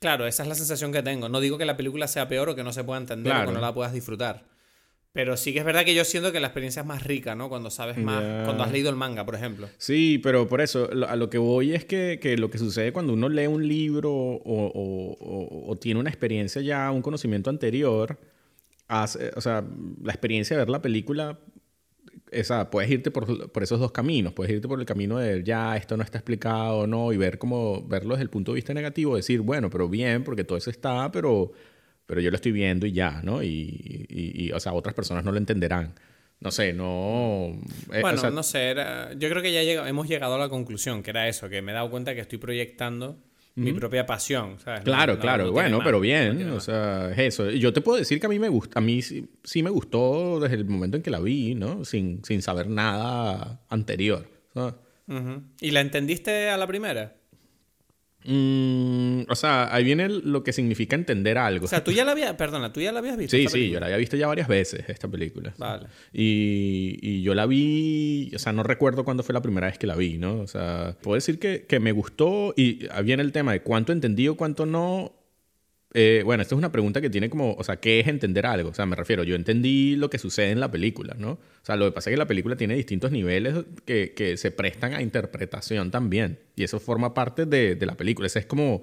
claro, 0.00 0.26
esa 0.26 0.42
es 0.42 0.48
la 0.48 0.54
sensación 0.54 0.92
que 0.92 1.02
tengo. 1.02 1.28
No 1.28 1.40
digo 1.40 1.56
que 1.58 1.64
la 1.64 1.76
película 1.76 2.08
sea 2.08 2.28
peor 2.28 2.48
o 2.48 2.56
que 2.56 2.64
no 2.64 2.72
se 2.72 2.84
pueda 2.84 3.00
entender 3.00 3.32
o 3.34 3.46
que 3.46 3.52
no 3.52 3.60
la 3.60 3.72
puedas 3.72 3.92
disfrutar. 3.92 4.44
Pero 5.12 5.36
sí 5.36 5.52
que 5.52 5.58
es 5.58 5.64
verdad 5.64 5.84
que 5.84 5.94
yo 5.94 6.04
siento 6.04 6.30
que 6.30 6.38
la 6.38 6.46
experiencia 6.46 6.82
es 6.82 6.86
más 6.86 7.02
rica, 7.02 7.34
¿no? 7.34 7.48
Cuando 7.48 7.70
sabes 7.70 7.98
más, 7.98 8.44
cuando 8.44 8.62
has 8.62 8.70
leído 8.70 8.90
el 8.90 8.96
manga, 8.96 9.26
por 9.26 9.34
ejemplo. 9.34 9.68
Sí, 9.76 10.20
pero 10.22 10.46
por 10.46 10.60
eso, 10.60 10.88
a 11.08 11.16
lo 11.16 11.28
que 11.28 11.38
voy 11.38 11.74
es 11.74 11.84
que, 11.84 12.20
que 12.22 12.36
lo 12.36 12.48
que 12.48 12.58
sucede 12.58 12.92
cuando 12.92 13.12
uno 13.14 13.28
lee 13.28 13.48
un 13.48 13.66
libro 13.66 14.12
o, 14.12 14.38
o, 14.44 15.66
o, 15.66 15.76
tiene 15.76 15.98
una 15.98 16.10
experiencia 16.10 16.62
ya, 16.62 16.92
un 16.92 17.02
conocimiento 17.02 17.50
anterior, 17.50 18.20
hace, 18.86 19.32
o 19.34 19.40
sea, 19.40 19.64
la 20.00 20.12
experiencia 20.12 20.56
de 20.56 20.62
ver 20.62 20.70
la 20.70 20.80
película, 20.80 21.40
esa, 22.30 22.70
puedes 22.70 22.88
irte 22.88 23.10
por, 23.10 23.50
por, 23.50 23.64
esos 23.64 23.80
dos 23.80 23.90
caminos, 23.90 24.32
puedes 24.32 24.52
irte 24.52 24.68
por 24.68 24.78
el 24.78 24.86
camino 24.86 25.18
de 25.18 25.42
ya, 25.42 25.76
esto 25.76 25.96
no 25.96 26.04
está 26.04 26.18
explicado, 26.18 26.86
no, 26.86 27.12
y 27.12 27.16
ver 27.16 27.38
cómo, 27.38 27.84
verlo 27.84 28.14
desde 28.14 28.22
el 28.22 28.30
punto 28.30 28.52
de 28.52 28.56
vista 28.56 28.74
negativo, 28.74 29.16
decir, 29.16 29.40
bueno, 29.40 29.70
pero 29.70 29.88
bien, 29.88 30.22
porque 30.22 30.44
todo 30.44 30.56
eso 30.56 30.70
está, 30.70 31.10
pero 31.10 31.50
pero 32.10 32.20
yo 32.20 32.30
lo 32.30 32.34
estoy 32.34 32.50
viendo 32.50 32.86
y 32.86 32.92
ya, 32.92 33.20
¿no? 33.22 33.40
Y, 33.40 34.04
y, 34.08 34.50
o 34.50 34.58
sea, 34.58 34.72
otras 34.72 34.96
personas 34.96 35.24
no 35.24 35.30
lo 35.30 35.38
entenderán. 35.38 35.94
No 36.40 36.50
sé, 36.50 36.72
no... 36.72 37.56
Eh, 37.92 38.00
bueno, 38.00 38.30
no 38.32 38.42
sé, 38.42 38.74
yo 39.16 39.28
creo 39.28 39.40
que 39.40 39.52
ya 39.52 39.62
hemos 39.86 40.08
llegado 40.08 40.34
a 40.34 40.38
la 40.38 40.48
conclusión, 40.48 41.04
que 41.04 41.10
era 41.10 41.28
eso, 41.28 41.48
que 41.48 41.62
me 41.62 41.70
he 41.70 41.74
dado 41.76 41.88
cuenta 41.88 42.12
que 42.12 42.20
estoy 42.20 42.38
proyectando 42.38 43.22
mi 43.54 43.72
propia 43.74 44.06
pasión, 44.06 44.58
¿sabes? 44.58 44.80
Claro, 44.80 45.20
claro, 45.20 45.52
bueno, 45.52 45.78
pero 45.84 46.00
bien, 46.00 46.50
o 46.50 46.58
sea, 46.58 47.12
es 47.12 47.18
eso. 47.18 47.48
Yo 47.48 47.72
te 47.72 47.80
puedo 47.80 47.96
decir 47.96 48.18
que 48.18 48.26
a 48.26 48.28
mí 48.28 48.40
me 48.40 48.48
gusta, 48.48 48.80
a 48.80 48.82
mí 48.82 49.02
sí, 49.02 49.62
me 49.62 49.70
gustó 49.70 50.40
desde 50.40 50.56
el 50.56 50.64
momento 50.64 50.96
en 50.96 51.04
que 51.04 51.10
la 51.10 51.20
vi, 51.20 51.54
¿no? 51.54 51.84
Sin, 51.84 52.24
sin 52.24 52.42
saber 52.42 52.66
nada 52.66 53.60
anterior. 53.68 54.28
¿Y 55.60 55.70
la 55.70 55.80
entendiste 55.80 56.50
a 56.50 56.56
la 56.56 56.66
primera? 56.66 57.19
Mm, 58.24 59.22
o 59.28 59.34
sea, 59.34 59.74
ahí 59.74 59.82
viene 59.82 60.08
lo 60.08 60.44
que 60.44 60.52
significa 60.52 60.94
entender 60.94 61.38
algo. 61.38 61.64
O 61.64 61.68
sea, 61.68 61.82
tú 61.82 61.90
ya 61.90 62.04
la 62.04 62.12
habías, 62.12 62.34
perdona, 62.34 62.72
tú 62.72 62.80
ya 62.80 62.92
la 62.92 62.98
habías 62.98 63.16
visto. 63.16 63.36
Sí, 63.36 63.46
sí, 63.48 63.70
yo 63.70 63.80
la 63.80 63.86
había 63.86 63.96
visto 63.96 64.16
ya 64.16 64.26
varias 64.26 64.48
veces, 64.48 64.84
esta 64.88 65.08
película. 65.08 65.54
Vale. 65.56 65.86
Y, 66.12 66.98
y, 67.00 67.22
yo 67.22 67.34
la 67.34 67.46
vi, 67.46 68.30
o 68.34 68.38
sea, 68.38 68.52
no 68.52 68.62
recuerdo 68.62 69.04
cuándo 69.04 69.22
fue 69.22 69.32
la 69.32 69.40
primera 69.40 69.68
vez 69.68 69.78
que 69.78 69.86
la 69.86 69.96
vi, 69.96 70.18
¿no? 70.18 70.40
O 70.40 70.46
sea, 70.46 70.96
puedo 71.00 71.14
decir 71.14 71.38
que, 71.38 71.64
que 71.66 71.80
me 71.80 71.92
gustó 71.92 72.52
y 72.56 72.86
viene 73.04 73.22
el 73.22 73.32
tema 73.32 73.52
de 73.52 73.62
cuánto 73.62 73.92
entendí 73.92 74.28
o 74.28 74.36
cuánto 74.36 74.66
no. 74.66 75.19
Eh, 75.92 76.22
bueno, 76.24 76.42
esta 76.42 76.54
es 76.54 76.58
una 76.58 76.70
pregunta 76.70 77.00
que 77.00 77.10
tiene 77.10 77.28
como, 77.28 77.54
o 77.54 77.64
sea, 77.64 77.76
¿qué 77.76 78.00
es 78.00 78.06
entender 78.06 78.46
algo? 78.46 78.70
O 78.70 78.74
sea, 78.74 78.86
me 78.86 78.94
refiero, 78.94 79.24
yo 79.24 79.34
entendí 79.34 79.96
lo 79.96 80.08
que 80.08 80.18
sucede 80.18 80.50
en 80.50 80.60
la 80.60 80.70
película, 80.70 81.16
¿no? 81.18 81.32
O 81.32 81.64
sea, 81.64 81.76
lo 81.76 81.86
que 81.86 81.92
pasa 81.92 82.10
es 82.10 82.14
que 82.14 82.18
la 82.18 82.26
película 82.26 82.56
tiene 82.56 82.76
distintos 82.76 83.10
niveles 83.10 83.64
que, 83.84 84.34
se 84.36 84.50
prestan 84.52 84.94
a 84.94 85.02
interpretación 85.02 85.90
también. 85.90 86.38
Y 86.54 86.62
eso 86.62 86.78
forma 86.78 87.12
parte 87.12 87.44
de, 87.44 87.74
de 87.74 87.86
la 87.86 87.96
película. 87.96 88.26
Ese 88.26 88.38
es 88.38 88.46
como, 88.46 88.82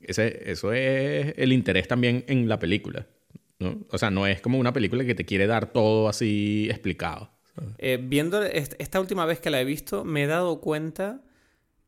ese, 0.00 0.50
eso 0.50 0.72
es 0.72 1.34
el 1.36 1.52
interés 1.52 1.88
también 1.88 2.24
en 2.26 2.48
la 2.48 2.58
película, 2.58 3.06
¿no? 3.58 3.80
O 3.90 3.98
sea, 3.98 4.10
no 4.10 4.26
es 4.26 4.40
como 4.40 4.58
una 4.58 4.72
película 4.72 5.04
que 5.04 5.14
te 5.14 5.26
quiere 5.26 5.46
dar 5.46 5.72
todo 5.72 6.08
así 6.08 6.68
explicado. 6.70 7.30
Eh, 7.78 7.98
viendo 8.02 8.42
esta 8.42 8.98
última 8.98 9.26
vez 9.26 9.40
que 9.40 9.50
la 9.50 9.60
he 9.60 9.64
visto, 9.64 10.04
me 10.04 10.24
he 10.24 10.26
dado 10.26 10.60
cuenta 10.60 11.22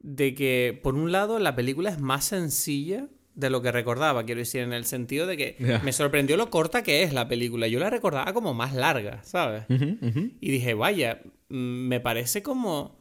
de 0.00 0.34
que, 0.34 0.78
por 0.82 0.94
un 0.94 1.10
lado, 1.10 1.38
la 1.38 1.56
película 1.56 1.90
es 1.90 2.00
más 2.00 2.26
sencilla 2.26 3.08
de 3.36 3.50
lo 3.50 3.62
que 3.62 3.70
recordaba, 3.70 4.24
quiero 4.24 4.40
decir, 4.40 4.62
en 4.62 4.72
el 4.72 4.84
sentido 4.84 5.26
de 5.26 5.36
que 5.36 5.80
me 5.84 5.92
sorprendió 5.92 6.36
lo 6.36 6.50
corta 6.50 6.82
que 6.82 7.04
es 7.04 7.12
la 7.12 7.28
película. 7.28 7.68
Yo 7.68 7.78
la 7.78 7.90
recordaba 7.90 8.32
como 8.32 8.52
más 8.54 8.74
larga, 8.74 9.22
¿sabes? 9.22 9.64
Y 9.68 10.50
dije, 10.50 10.74
vaya, 10.74 11.22
me 11.48 12.00
parece 12.00 12.42
como 12.42 12.98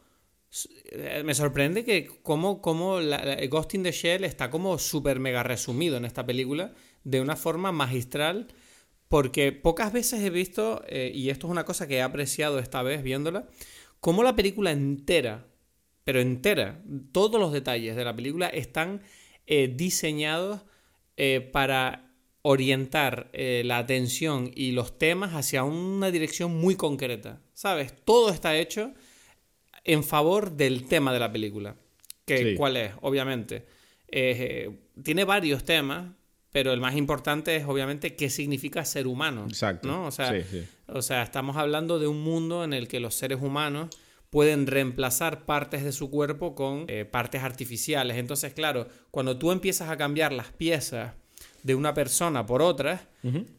me 1.24 1.34
sorprende 1.34 1.84
que 1.84 2.08
como, 2.22 2.62
como 2.62 3.00
la, 3.00 3.36
Ghost 3.46 3.74
in 3.74 3.82
the 3.82 3.92
Shell 3.92 4.24
está 4.24 4.50
como 4.50 4.78
súper 4.78 5.18
mega 5.18 5.42
resumido 5.42 5.96
en 5.96 6.04
esta 6.04 6.24
película 6.24 6.72
de 7.04 7.20
una 7.20 7.36
forma 7.36 7.72
magistral 7.72 8.48
porque 9.08 9.52
pocas 9.52 9.92
veces 9.92 10.20
he 10.22 10.30
visto, 10.30 10.82
eh, 10.88 11.12
y 11.14 11.30
esto 11.30 11.46
es 11.46 11.50
una 11.50 11.64
cosa 11.64 11.86
que 11.86 11.96
he 11.96 12.02
apreciado 12.02 12.58
esta 12.58 12.82
vez 12.82 13.02
viéndola, 13.02 13.46
como 14.00 14.22
la 14.22 14.34
película 14.34 14.72
entera, 14.72 15.46
pero 16.04 16.20
entera, 16.20 16.82
todos 17.12 17.40
los 17.40 17.52
detalles 17.52 17.94
de 17.96 18.04
la 18.04 18.16
película 18.16 18.48
están 18.48 19.02
eh, 19.46 19.72
diseñados 19.74 20.62
para 21.50 22.12
orientar 22.42 23.30
la 23.32 23.78
atención 23.78 24.50
y 24.54 24.72
los 24.72 24.98
temas 24.98 25.32
hacia 25.32 25.64
una 25.64 26.10
dirección 26.10 26.54
muy 26.54 26.76
concreta. 26.76 27.40
¿Sabes? 27.54 27.94
Todo 28.04 28.30
está 28.30 28.54
hecho 28.54 28.92
en 29.86 30.04
favor 30.04 30.52
del 30.52 30.86
tema 30.86 31.12
de 31.12 31.18
la 31.20 31.32
película. 31.32 31.76
Que, 32.26 32.54
¿Cuál 32.56 32.76
es? 32.76 32.92
Obviamente. 33.00 33.64
Eh, 34.08 34.70
tiene 35.02 35.24
varios 35.24 35.64
temas, 35.64 36.12
pero 36.50 36.72
el 36.72 36.80
más 36.80 36.96
importante 36.96 37.54
es 37.54 37.64
obviamente 37.64 38.16
qué 38.16 38.28
significa 38.28 38.84
ser 38.84 39.06
humano. 39.06 39.46
Exacto. 39.48 39.88
¿no? 39.88 40.06
O, 40.06 40.10
sea, 40.10 40.34
o 40.88 41.02
sea, 41.02 41.22
estamos 41.22 41.56
hablando 41.56 41.98
de 41.98 42.08
un 42.08 42.20
mundo 42.20 42.64
en 42.64 42.72
el 42.72 42.88
que 42.88 43.00
los 43.00 43.14
seres 43.14 43.40
humanos 43.40 43.90
pueden 44.30 44.66
reemplazar 44.66 45.44
partes 45.44 45.84
de 45.84 45.92
su 45.92 46.10
cuerpo 46.10 46.54
con 46.54 46.84
eh, 46.88 47.04
partes 47.04 47.42
artificiales. 47.42 48.16
Entonces, 48.16 48.52
claro, 48.52 48.88
cuando 49.10 49.38
tú 49.38 49.52
empiezas 49.52 49.90
a 49.90 49.96
cambiar 49.96 50.32
las 50.32 50.52
piezas 50.52 51.14
de 51.62 51.74
una 51.74 51.94
persona 51.94 52.46
por 52.46 52.62
otras, 52.62 53.02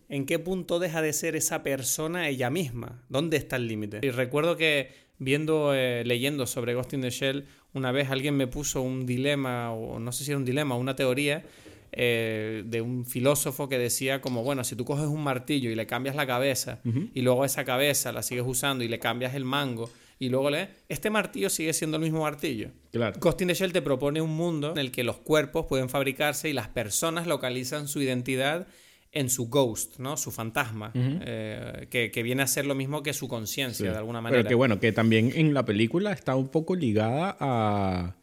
¿en 0.10 0.25
qué 0.25 0.39
punto 0.39 0.80
deja 0.80 1.01
de 1.01 1.12
ser 1.12 1.36
esa 1.36 1.62
persona 1.62 2.30
ella 2.30 2.49
misma? 2.49 3.03
¿Dónde 3.10 3.38
está 3.38 3.58
el 3.58 3.67
límite? 3.67 3.99
Y 4.01 4.12
recuerdo 4.12 4.56
que 4.56 4.91
viendo, 5.19 5.73
eh, 5.73 6.03
leyendo 6.06 6.47
sobre 6.47 6.73
Ghost 6.73 6.93
in 6.93 7.01
the 7.01 7.10
Shell, 7.10 7.45
una 7.73 7.91
vez 7.91 8.10
alguien 8.10 8.36
me 8.36 8.47
puso 8.47 8.82
un 8.82 9.06
dilema, 9.06 9.73
o 9.73 9.99
no 9.99 10.12
sé 10.12 10.23
si 10.23 10.32
era 10.32 10.38
un 10.38 10.45
dilema, 10.45 10.75
una 10.75 10.95
teoría 10.95 11.43
eh, 11.91 12.63
de 12.65 12.82
un 12.82 13.06
filósofo 13.06 13.69
que 13.69 13.77
decía 13.77 14.21
como, 14.21 14.43
bueno, 14.43 14.63
si 14.63 14.75
tú 14.75 14.86
coges 14.86 15.08
un 15.08 15.23
martillo 15.23 15.69
y 15.69 15.75
le 15.75 15.88
cambias 15.88 16.15
la 16.15 16.27
cabeza 16.27 16.80
y 17.13 17.21
luego 17.21 17.45
esa 17.45 17.65
cabeza 17.65 18.12
la 18.12 18.23
sigues 18.23 18.45
usando 18.45 18.84
y 18.84 18.88
le 18.88 18.99
cambias 18.99 19.36
el 19.36 19.45
mango 19.45 19.89
y 20.19 20.30
luego 20.30 20.49
le... 20.49 20.69
Este 20.89 21.10
martillo 21.10 21.49
sigue 21.49 21.73
siendo 21.73 21.97
el 21.97 22.03
mismo 22.03 22.21
martillo. 22.21 22.71
Claro. 22.91 23.19
Ghost 23.19 23.41
in 23.41 23.47
the 23.47 23.53
Shell 23.53 23.71
te 23.71 23.82
propone 23.82 24.21
un 24.21 24.36
mundo 24.36 24.71
en 24.71 24.77
el 24.80 24.91
que 24.91 25.03
los 25.03 25.17
cuerpos 25.17 25.65
pueden 25.67 25.89
fabricarse 25.89 26.49
y 26.49 26.53
las 26.53 26.67
personas 26.69 27.27
localizan 27.27 27.88
su 27.88 28.01
identidad 28.01 28.67
en 29.12 29.30
su 29.30 29.49
ghost, 29.49 29.99
¿no? 29.99 30.17
Su 30.17 30.32
fantasma, 30.32 30.91
eh, 30.93 31.88
que, 31.89 32.23
viene 32.23 32.43
a 32.43 32.47
ser 32.47 32.65
lo 32.65 32.75
mismo 32.75 33.03
que 33.03 33.13
su 33.13 33.27
conciencia, 33.27 33.91
de 33.91 33.97
alguna 33.97 34.21
manera. 34.21 34.41
Pero 34.41 34.49
que 34.49 34.56
bueno, 34.56 34.80
que 34.80 34.91
también 34.91 35.32
en 35.34 35.53
la 35.53 35.65
película 35.65 36.12
está 36.12 36.36
un 36.36 36.49
poco 36.49 36.75
ligada 36.75 37.36
a... 37.39 38.15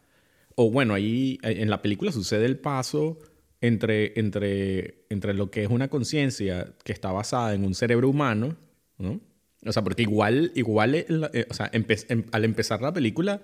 O 0.56 0.70
bueno, 0.70 0.94
ahí 0.94 1.38
en 1.42 1.68
la 1.68 1.82
película 1.82 2.12
sucede 2.12 2.46
el 2.46 2.58
paso 2.58 3.18
entre, 3.60 4.18
entre, 4.20 5.06
entre 5.08 5.34
lo 5.34 5.50
que 5.50 5.64
es 5.64 5.70
una 5.70 5.88
conciencia 5.88 6.74
que 6.84 6.92
está 6.92 7.10
basada 7.10 7.54
en 7.54 7.64
un 7.64 7.74
cerebro 7.74 8.08
humano, 8.08 8.56
¿no? 8.98 9.20
O 9.66 9.72
sea, 9.72 9.82
porque 9.82 10.02
igual, 10.02 10.52
igual 10.54 10.94
eh, 10.94 11.46
o 11.48 11.54
sea, 11.54 11.70
em, 11.72 12.24
al 12.32 12.44
empezar 12.44 12.80
la 12.82 12.92
película 12.92 13.40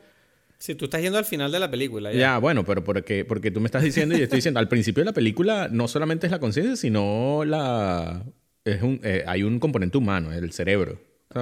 si 0.61 0.75
tú 0.75 0.85
estás 0.85 1.01
yendo 1.01 1.17
al 1.17 1.25
final 1.25 1.51
de 1.51 1.59
la 1.59 1.71
película. 1.71 2.13
Ya, 2.13 2.37
bueno, 2.37 2.67
pero 2.67 2.85
porque, 2.85 3.25
porque 3.25 3.51
tú 3.51 3.61
me 3.61 3.67
estás 3.67 3.83
diciendo 3.83 4.15
y 4.15 4.19
yo 4.19 4.25
estoy 4.25 4.37
diciendo, 4.37 4.61
al 4.61 4.69
principio 4.69 5.01
de 5.01 5.07
la 5.07 5.15
película 5.15 5.69
no 5.73 5.89
solamente 5.89 6.27
es 6.27 6.31
la 6.31 6.39
conciencia, 6.39 6.77
sino 6.77 7.45
la... 7.47 8.27
Es 8.67 8.83
un, 8.83 9.01
eh, 9.03 9.25
hay 9.27 9.43
un 9.43 9.59
componente 9.59 9.97
humano, 9.97 10.35
el 10.35 10.53
cerebro. 10.53 11.01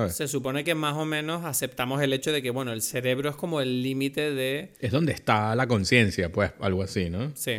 Se 0.09 0.29
supone 0.29 0.63
que 0.63 0.77
más 0.77 0.95
o 0.95 1.05
menos 1.05 1.45
aceptamos 1.45 2.01
el 2.01 2.13
hecho 2.13 2.31
de 2.31 2.43
que, 2.43 2.51
bueno, 2.51 2.73
el 2.73 2.81
cerebro 2.81 3.29
es 3.29 3.35
como 3.35 3.61
el 3.61 3.83
límite 3.83 4.33
de... 4.33 4.75
Es 4.79 4.93
donde 4.93 5.13
está 5.13 5.57
la 5.57 5.67
conciencia, 5.67 6.31
pues, 6.31 6.53
algo 6.61 6.85
así, 6.85 7.11
¿no? 7.11 7.33
Sí. 7.35 7.57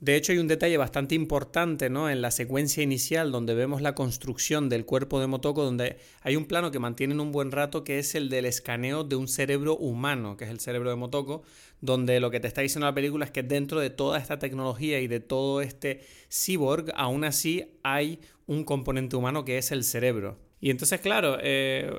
De 0.00 0.16
hecho, 0.16 0.32
hay 0.32 0.38
un 0.38 0.48
detalle 0.48 0.78
bastante 0.78 1.14
importante 1.14 1.90
¿no? 1.90 2.08
en 2.08 2.22
la 2.22 2.30
secuencia 2.30 2.82
inicial 2.82 3.30
donde 3.30 3.54
vemos 3.54 3.82
la 3.82 3.94
construcción 3.94 4.70
del 4.70 4.86
cuerpo 4.86 5.20
de 5.20 5.26
Motoko, 5.26 5.62
donde 5.62 5.98
hay 6.22 6.36
un 6.36 6.46
plano 6.46 6.70
que 6.70 6.78
mantienen 6.78 7.20
un 7.20 7.32
buen 7.32 7.52
rato 7.52 7.84
que 7.84 7.98
es 7.98 8.14
el 8.14 8.30
del 8.30 8.46
escaneo 8.46 9.04
de 9.04 9.16
un 9.16 9.28
cerebro 9.28 9.76
humano, 9.76 10.38
que 10.38 10.44
es 10.44 10.50
el 10.50 10.58
cerebro 10.58 10.88
de 10.88 10.96
Motoko, 10.96 11.42
donde 11.82 12.18
lo 12.18 12.30
que 12.30 12.40
te 12.40 12.48
está 12.48 12.62
diciendo 12.62 12.86
la 12.86 12.94
película 12.94 13.26
es 13.26 13.30
que 13.30 13.42
dentro 13.42 13.78
de 13.78 13.90
toda 13.90 14.18
esta 14.18 14.38
tecnología 14.38 15.00
y 15.00 15.06
de 15.06 15.20
todo 15.20 15.60
este 15.60 16.00
cyborg, 16.30 16.90
aún 16.96 17.24
así 17.24 17.66
hay 17.82 18.20
un 18.46 18.64
componente 18.64 19.16
humano 19.16 19.44
que 19.44 19.58
es 19.58 19.70
el 19.70 19.84
cerebro. 19.84 20.38
Y 20.62 20.70
entonces, 20.70 21.00
claro, 21.00 21.36
eh, 21.42 21.92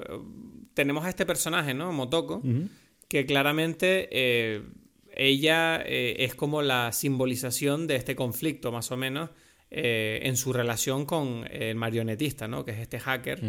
tenemos 0.74 1.06
a 1.06 1.10
este 1.10 1.28
personaje, 1.28 1.76
¿no? 1.76 1.92
Motoko, 1.92 2.42
que 3.08 3.28
claramente... 3.28 4.10
Eh, 4.12 4.64
ella 5.22 5.84
eh, 5.86 6.16
es 6.20 6.34
como 6.34 6.62
la 6.64 6.92
simbolización 6.92 7.86
de 7.86 7.96
este 7.96 8.16
conflicto, 8.16 8.72
más 8.72 8.92
o 8.92 8.98
menos, 8.98 9.30
eh, 9.70 10.22
en 10.24 10.36
su 10.36 10.52
relación 10.52 11.06
con 11.06 11.48
el 11.52 11.76
marionetista, 11.76 12.48
¿no? 12.48 12.66
que 12.66 12.72
es 12.72 12.80
este 12.80 13.00
hacker, 13.00 13.40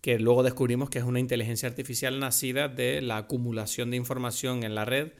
que 0.00 0.18
luego 0.18 0.42
descubrimos 0.42 0.90
que 0.90 0.98
es 0.98 1.04
una 1.04 1.20
inteligencia 1.20 1.68
artificial 1.68 2.18
nacida 2.18 2.66
de 2.66 3.00
la 3.02 3.18
acumulación 3.18 3.90
de 3.92 3.98
información 3.98 4.64
en 4.64 4.74
la 4.74 4.84
red 4.84 5.12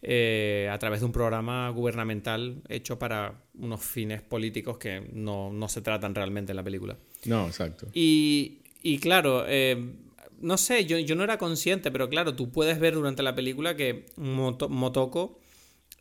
eh, 0.00 0.68
a 0.70 0.78
través 0.78 1.00
de 1.00 1.06
un 1.06 1.12
programa 1.12 1.68
gubernamental 1.70 2.62
hecho 2.68 2.98
para 2.98 3.42
unos 3.54 3.80
fines 3.82 4.22
políticos 4.22 4.78
que 4.78 5.00
no, 5.12 5.68
se 5.68 5.82
tratan 5.82 6.14
realmente 6.14 6.52
en 6.52 6.56
la 6.56 6.64
película. 6.64 6.96
No, 7.24 7.48
exacto. 7.48 7.88
Y, 7.92 8.62
y 8.80 8.98
claro, 8.98 9.44
no 10.42 10.58
sé, 10.58 10.84
yo, 10.86 10.98
yo, 10.98 11.14
no 11.14 11.24
era 11.24 11.38
consciente, 11.38 11.90
pero 11.90 12.08
claro, 12.08 12.34
tú 12.34 12.50
puedes 12.50 12.78
ver 12.78 12.94
durante 12.94 13.22
la 13.22 13.34
película 13.34 13.76
que 13.76 14.06
Motoko 14.16 15.38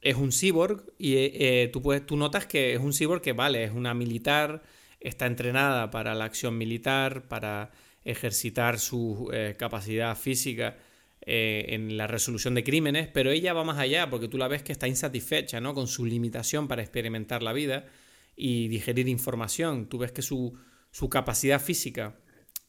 es 0.02 0.16
un 0.16 0.32
cyborg 0.32 0.84
y 0.98 1.16
eh, 1.18 1.70
tú, 1.72 1.82
puedes, 1.82 2.06
tú 2.06 2.18
notas 2.18 2.46
que 2.48 2.74
es 2.74 2.80
un 2.80 2.94
cyborg 2.94 3.22
que, 3.22 3.34
vale, 3.34 3.64
es 3.64 3.72
una 3.72 3.94
militar, 3.94 4.64
está 5.00 5.28
entrenada 5.28 5.92
para 5.92 6.16
la 6.16 6.26
acción 6.26 6.58
militar, 6.58 7.28
para 7.28 7.72
ejercitar 8.04 8.80
su 8.80 9.30
eh, 9.32 9.56
capacidad 9.58 10.18
física 10.18 10.78
eh, 11.24 11.66
en 11.70 11.98
la 11.98 12.08
resolución 12.08 12.56
de 12.56 12.64
crímenes, 12.64 13.08
pero 13.08 13.30
ella 13.30 13.54
va 13.54 13.64
más 13.64 13.78
allá 13.78 14.10
porque 14.10 14.28
tú 14.28 14.40
la 14.40 14.48
ves 14.48 14.64
que 14.64 14.72
está 14.72 14.88
insatisfecha 14.88 15.62
¿no? 15.62 15.76
con 15.76 15.88
su 15.88 16.04
limitación 16.04 16.68
para 16.68 16.82
experimentar 16.82 17.44
la 17.44 17.54
vida 17.54 17.86
y 18.36 18.70
digerir 18.70 19.08
información. 19.08 19.88
Tú 19.88 20.00
ves 20.00 20.12
que 20.12 20.24
su, 20.24 20.58
su 20.90 21.10
capacidad 21.10 21.62
física 21.62 22.16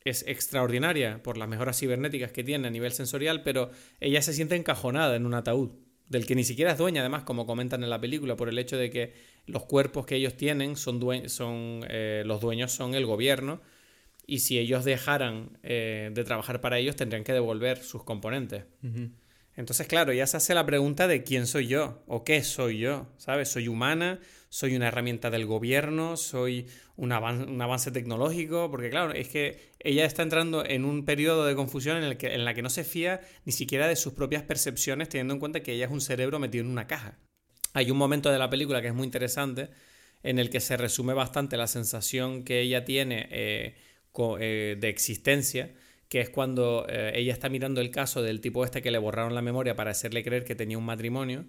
es 0.05 0.25
extraordinaria 0.27 1.23
por 1.23 1.37
las 1.37 1.49
mejoras 1.49 1.79
cibernéticas 1.79 2.33
que 2.33 2.45
tiene 2.45 2.69
a 2.69 2.71
nivel 2.71 2.93
sensorial, 2.93 3.43
pero 3.43 3.71
ella 4.01 4.23
se 4.23 4.33
siente 4.33 4.57
encajonada 4.57 5.17
en 5.17 5.27
un 5.27 5.35
ataúd, 5.35 5.71
del 6.09 6.27
que 6.27 6.35
ni 6.35 6.45
siquiera 6.45 6.73
es 6.73 6.79
dueña, 6.79 7.01
además, 7.01 7.23
como 7.23 7.47
comentan 7.47 7.83
en 7.83 7.91
la 7.91 8.01
película, 8.01 8.37
por 8.37 8.49
el 8.49 8.59
hecho 8.59 8.77
de 8.77 8.91
que 8.91 9.15
los 9.47 9.65
cuerpos 9.65 10.07
que 10.07 10.17
ellos 10.17 10.37
tienen 10.37 10.77
son, 10.77 11.01
son 11.29 11.85
eh, 11.89 12.23
los 12.27 12.41
dueños 12.41 12.73
son 12.73 12.95
el 12.95 13.07
gobierno, 13.07 13.61
y 14.27 14.41
si 14.41 14.59
ellos 14.59 14.85
dejaran 14.85 15.59
eh, 15.63 16.11
de 16.13 16.25
trabajar 16.25 16.61
para 16.61 16.79
ellos, 16.79 16.97
tendrían 16.97 17.25
que 17.25 17.33
devolver 17.33 17.79
sus 17.79 18.05
componentes. 18.05 18.65
Entonces, 19.57 19.87
claro, 19.87 20.13
ya 20.13 20.27
se 20.27 20.37
hace 20.37 20.55
la 20.55 20.65
pregunta 20.65 21.09
de 21.09 21.25
quién 21.25 21.47
soy 21.47 21.67
yo 21.67 22.03
o 22.07 22.25
qué 22.25 22.43
soy 22.43 22.79
yo, 22.79 23.09
¿sabes? 23.19 23.49
¿Soy 23.49 23.69
humana? 23.69 24.21
¿Soy 24.53 24.77
una 24.77 24.89
herramienta 24.89 25.31
del 25.31 25.47
gobierno? 25.47 26.19
¿Soy 26.19 26.67
un, 26.97 27.11
avance 27.11 27.91
tecnológico? 27.91 28.71
Porque, 28.71 28.91
claro, 28.91 29.15
es 29.15 29.29
que 29.29 29.71
ella 29.81 30.05
está 30.05 30.23
entrando 30.23 30.63
en 30.63 30.85
un 30.85 31.07
periodo 31.07 31.47
de 31.47 31.55
confusión 31.55 31.97
en 31.97 32.03
el 32.05 32.19
que, 32.19 32.35
en 32.35 32.45
la 32.45 32.53
que 32.53 32.61
no 32.61 32.69
se 32.69 32.85
fía 32.85 33.23
ni 33.47 33.53
siquiera 33.53 33.89
de 33.89 33.97
sus 33.97 34.13
propias 34.13 34.43
percepciones, 34.43 35.09
teniendo 35.09 35.33
en 35.33 35.41
cuenta 35.41 35.63
que 35.63 35.73
ella 35.73 35.87
es 35.87 35.91
un 35.91 36.03
cerebro 36.03 36.39
metido 36.39 36.67
en 36.67 36.71
una 36.71 36.87
caja. 36.87 37.17
Hay 37.73 37.91
un 37.91 37.97
momento 37.97 38.31
de 38.31 38.39
la 38.39 38.51
película 38.51 38.83
que 38.83 38.89
es 38.89 38.95
muy 38.95 39.07
interesante 39.07 39.71
en 40.23 40.39
el 40.39 40.51
que 40.51 40.61
se 40.61 40.77
resume 40.77 41.15
bastante 41.15 41.57
la 41.57 41.67
sensación 41.67 42.45
que 42.45 42.61
ella 42.61 42.85
tiene 42.85 43.29
eh, 43.31 43.75
eh, 44.39 44.77
de 44.79 44.89
existencia 44.91 45.73
que 46.11 46.21
es 46.21 46.29
cuando 46.29 46.85
eh, 46.91 47.13
ella 47.15 47.33
está 47.33 47.49
mirando 47.49 47.81
el 47.81 47.91
caso 47.91 48.21
del 48.21 48.43
tipo 48.43 48.67
este 48.67 48.83
que 48.83 48.91
le 48.91 48.99
borraron 48.99 49.35
la 49.35 49.41
memoria 49.41 49.77
para 49.77 49.93
hacerle 49.93 50.23
creer 50.23 50.45
que 50.45 50.55
tenía 50.55 50.77
un 50.77 50.85
matrimonio 50.85 51.47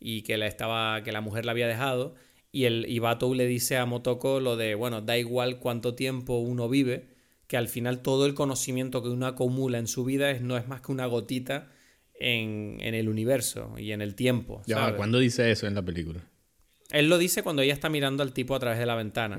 y 0.00 0.22
que 0.22 0.36
la, 0.36 0.46
estaba, 0.46 1.02
que 1.02 1.12
la 1.12 1.20
mujer 1.20 1.44
la 1.44 1.52
había 1.52 1.68
dejado. 1.68 2.14
Y 2.50 2.64
el 2.64 2.86
Ibatou 2.88 3.34
le 3.34 3.46
dice 3.46 3.76
a 3.76 3.86
Motoko 3.86 4.40
lo 4.40 4.56
de, 4.56 4.74
bueno, 4.74 5.02
da 5.02 5.18
igual 5.18 5.58
cuánto 5.58 5.94
tiempo 5.94 6.38
uno 6.38 6.68
vive, 6.68 7.08
que 7.46 7.56
al 7.56 7.68
final 7.68 8.00
todo 8.00 8.26
el 8.26 8.34
conocimiento 8.34 9.02
que 9.02 9.08
uno 9.08 9.26
acumula 9.26 9.78
en 9.78 9.86
su 9.86 10.04
vida 10.04 10.30
es, 10.30 10.40
no 10.40 10.56
es 10.56 10.66
más 10.66 10.80
que 10.80 10.92
una 10.92 11.06
gotita 11.06 11.70
en, 12.18 12.78
el 12.80 13.08
universo 13.08 13.74
y 13.78 13.92
en 13.92 14.02
el 14.02 14.14
tiempo. 14.14 14.62
Ya, 14.66 14.96
¿cuándo 14.96 15.18
dice 15.18 15.50
eso 15.50 15.66
en 15.66 15.74
la 15.74 15.82
película? 15.82 16.24
Él 16.90 17.08
lo 17.08 17.18
dice 17.18 17.42
cuando 17.42 17.62
ella 17.62 17.74
está 17.74 17.90
mirando 17.90 18.22
al 18.22 18.32
tipo 18.32 18.54
a 18.54 18.58
través 18.58 18.78
de 18.78 18.86
la 18.86 18.94
ventana, 18.94 19.36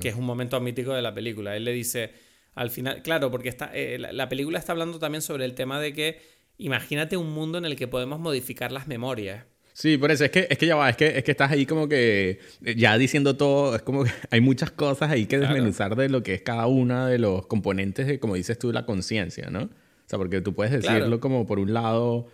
que 0.00 0.08
es 0.08 0.14
un 0.14 0.24
momento 0.24 0.60
mítico 0.60 0.92
de 0.92 1.02
la 1.02 1.14
película. 1.14 1.56
Él 1.56 1.64
le 1.64 1.72
dice, 1.72 2.12
al 2.54 2.70
final, 2.70 3.02
claro, 3.02 3.30
porque 3.30 3.48
está, 3.48 3.70
eh, 3.74 3.98
la, 3.98 4.28
película 4.28 4.58
está 4.58 4.72
hablando 4.72 4.98
también 4.98 5.22
sobre 5.22 5.44
el 5.44 5.54
tema 5.54 5.80
de 5.80 5.92
que 5.92 6.20
imagínate 6.58 7.16
un 7.16 7.30
mundo 7.30 7.58
en 7.58 7.64
el 7.64 7.76
que 7.76 7.88
podemos 7.88 8.20
modificar 8.20 8.70
las 8.70 8.86
memorias. 8.86 9.46
Sí, 9.76 9.98
por 9.98 10.12
eso 10.12 10.24
es 10.24 10.30
que, 10.30 10.46
es 10.48 10.56
que 10.56 10.66
ya 10.66 10.76
va, 10.76 10.88
es 10.88 10.96
que, 10.96 11.18
es 11.18 11.24
que 11.24 11.32
estás 11.32 11.50
ahí 11.50 11.66
como 11.66 11.88
que 11.88 12.38
eh, 12.64 12.74
ya 12.76 12.96
diciendo 12.96 13.36
todo, 13.36 13.74
es 13.74 13.82
como 13.82 14.04
que 14.04 14.10
hay 14.30 14.40
muchas 14.40 14.70
cosas 14.70 15.10
ahí 15.10 15.26
que 15.26 15.38
desmenuzar 15.38 15.96
de 15.96 16.08
lo 16.08 16.22
que 16.22 16.34
es 16.34 16.42
cada 16.42 16.66
una 16.68 17.08
de 17.08 17.18
los 17.18 17.46
componentes 17.46 18.06
de, 18.06 18.20
como 18.20 18.36
dices 18.36 18.56
tú, 18.58 18.72
la 18.72 18.86
conciencia, 18.86 19.50
¿no? 19.50 19.62
O 19.64 19.68
sea, 20.06 20.18
porque 20.18 20.40
tú 20.40 20.54
puedes 20.54 20.72
decirlo 20.72 21.18
como 21.18 21.44
por 21.44 21.58
un 21.58 21.74
lado, 21.74 22.28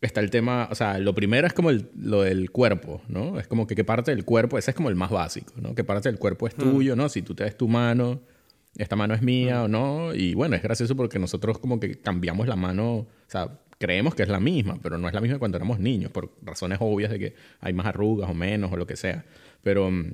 está 0.00 0.20
el 0.20 0.30
tema, 0.30 0.68
o 0.70 0.74
sea, 0.74 0.98
lo 0.98 1.14
primero 1.14 1.46
es 1.46 1.52
como 1.52 1.68
el- 1.70 1.90
lo 2.00 2.22
del 2.22 2.50
cuerpo, 2.50 3.02
¿no? 3.08 3.38
Es 3.38 3.46
como 3.46 3.66
que 3.66 3.74
qué 3.74 3.84
parte 3.84 4.10
del 4.12 4.24
cuerpo, 4.24 4.56
ese 4.56 4.70
es 4.70 4.74
como 4.76 4.88
el 4.88 4.94
más 4.96 5.10
básico, 5.10 5.52
¿no? 5.60 5.74
¿Qué 5.74 5.84
parte 5.84 6.08
del 6.08 6.18
cuerpo 6.18 6.46
es 6.48 6.56
Hmm. 6.56 6.60
tuyo, 6.60 6.96
¿no? 6.96 7.08
Si 7.10 7.20
tú 7.20 7.34
te 7.34 7.44
ves 7.44 7.56
tu 7.58 7.68
mano, 7.68 8.22
esta 8.78 8.96
mano 8.96 9.12
es 9.14 9.20
mía 9.22 9.64
o 9.64 9.68
no. 9.68 10.14
Y 10.14 10.32
bueno, 10.34 10.56
es 10.56 10.62
gracioso 10.62 10.96
porque 10.96 11.18
nosotros 11.18 11.58
como 11.58 11.78
que 11.78 11.96
cambiamos 11.98 12.46
la 12.46 12.56
mano, 12.56 12.94
o 12.94 13.06
sea, 13.26 13.58
creemos 13.78 14.14
que 14.14 14.22
es 14.22 14.28
la 14.28 14.40
misma, 14.40 14.78
pero 14.82 14.98
no 14.98 15.08
es 15.08 15.14
la 15.14 15.20
misma 15.20 15.38
cuando 15.38 15.56
éramos 15.56 15.78
niños, 15.78 16.10
por 16.10 16.32
razones 16.42 16.78
obvias 16.80 17.10
de 17.10 17.18
que 17.18 17.34
hay 17.60 17.72
más 17.72 17.86
arrugas 17.86 18.30
o 18.30 18.34
menos 18.34 18.72
o 18.72 18.76
lo 18.76 18.86
que 18.86 18.96
sea. 18.96 19.24
Pero, 19.62 19.90
mm, 19.90 20.12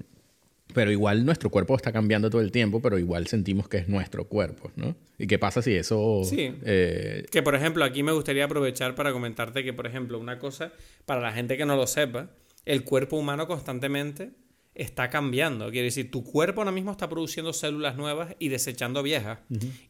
pero 0.74 0.90
igual 0.90 1.24
nuestro 1.24 1.50
cuerpo 1.50 1.76
está 1.76 1.92
cambiando 1.92 2.30
todo 2.30 2.40
el 2.40 2.50
tiempo, 2.50 2.80
pero 2.80 2.98
igual 2.98 3.26
sentimos 3.26 3.68
que 3.68 3.78
es 3.78 3.88
nuestro 3.88 4.24
cuerpo, 4.24 4.70
¿no? 4.76 4.96
¿Y 5.18 5.26
qué 5.26 5.38
pasa 5.38 5.62
si 5.62 5.74
eso... 5.74 6.22
Sí. 6.24 6.54
eh, 6.64 7.26
Que 7.30 7.42
por 7.42 7.54
ejemplo, 7.54 7.84
aquí 7.84 8.02
me 8.02 8.12
gustaría 8.12 8.44
aprovechar 8.44 8.94
para 8.94 9.12
comentarte 9.12 9.62
que, 9.62 9.72
por 9.72 9.86
ejemplo, 9.86 10.18
una 10.18 10.38
cosa, 10.38 10.72
para 11.04 11.20
la 11.20 11.32
gente 11.32 11.56
que 11.56 11.66
no 11.66 11.76
lo 11.76 11.86
sepa, 11.86 12.30
el 12.64 12.84
cuerpo 12.84 13.16
humano 13.16 13.46
constantemente 13.46 14.30
está 14.74 15.10
cambiando. 15.10 15.70
Quiere 15.70 15.86
decir, 15.86 16.10
tu 16.10 16.24
cuerpo 16.24 16.62
ahora 16.62 16.72
mismo 16.72 16.90
está 16.92 17.08
produciendo 17.08 17.52
células 17.52 17.96
nuevas 17.96 18.34
y 18.38 18.48
desechando 18.48 19.02
viejas. 19.02 19.40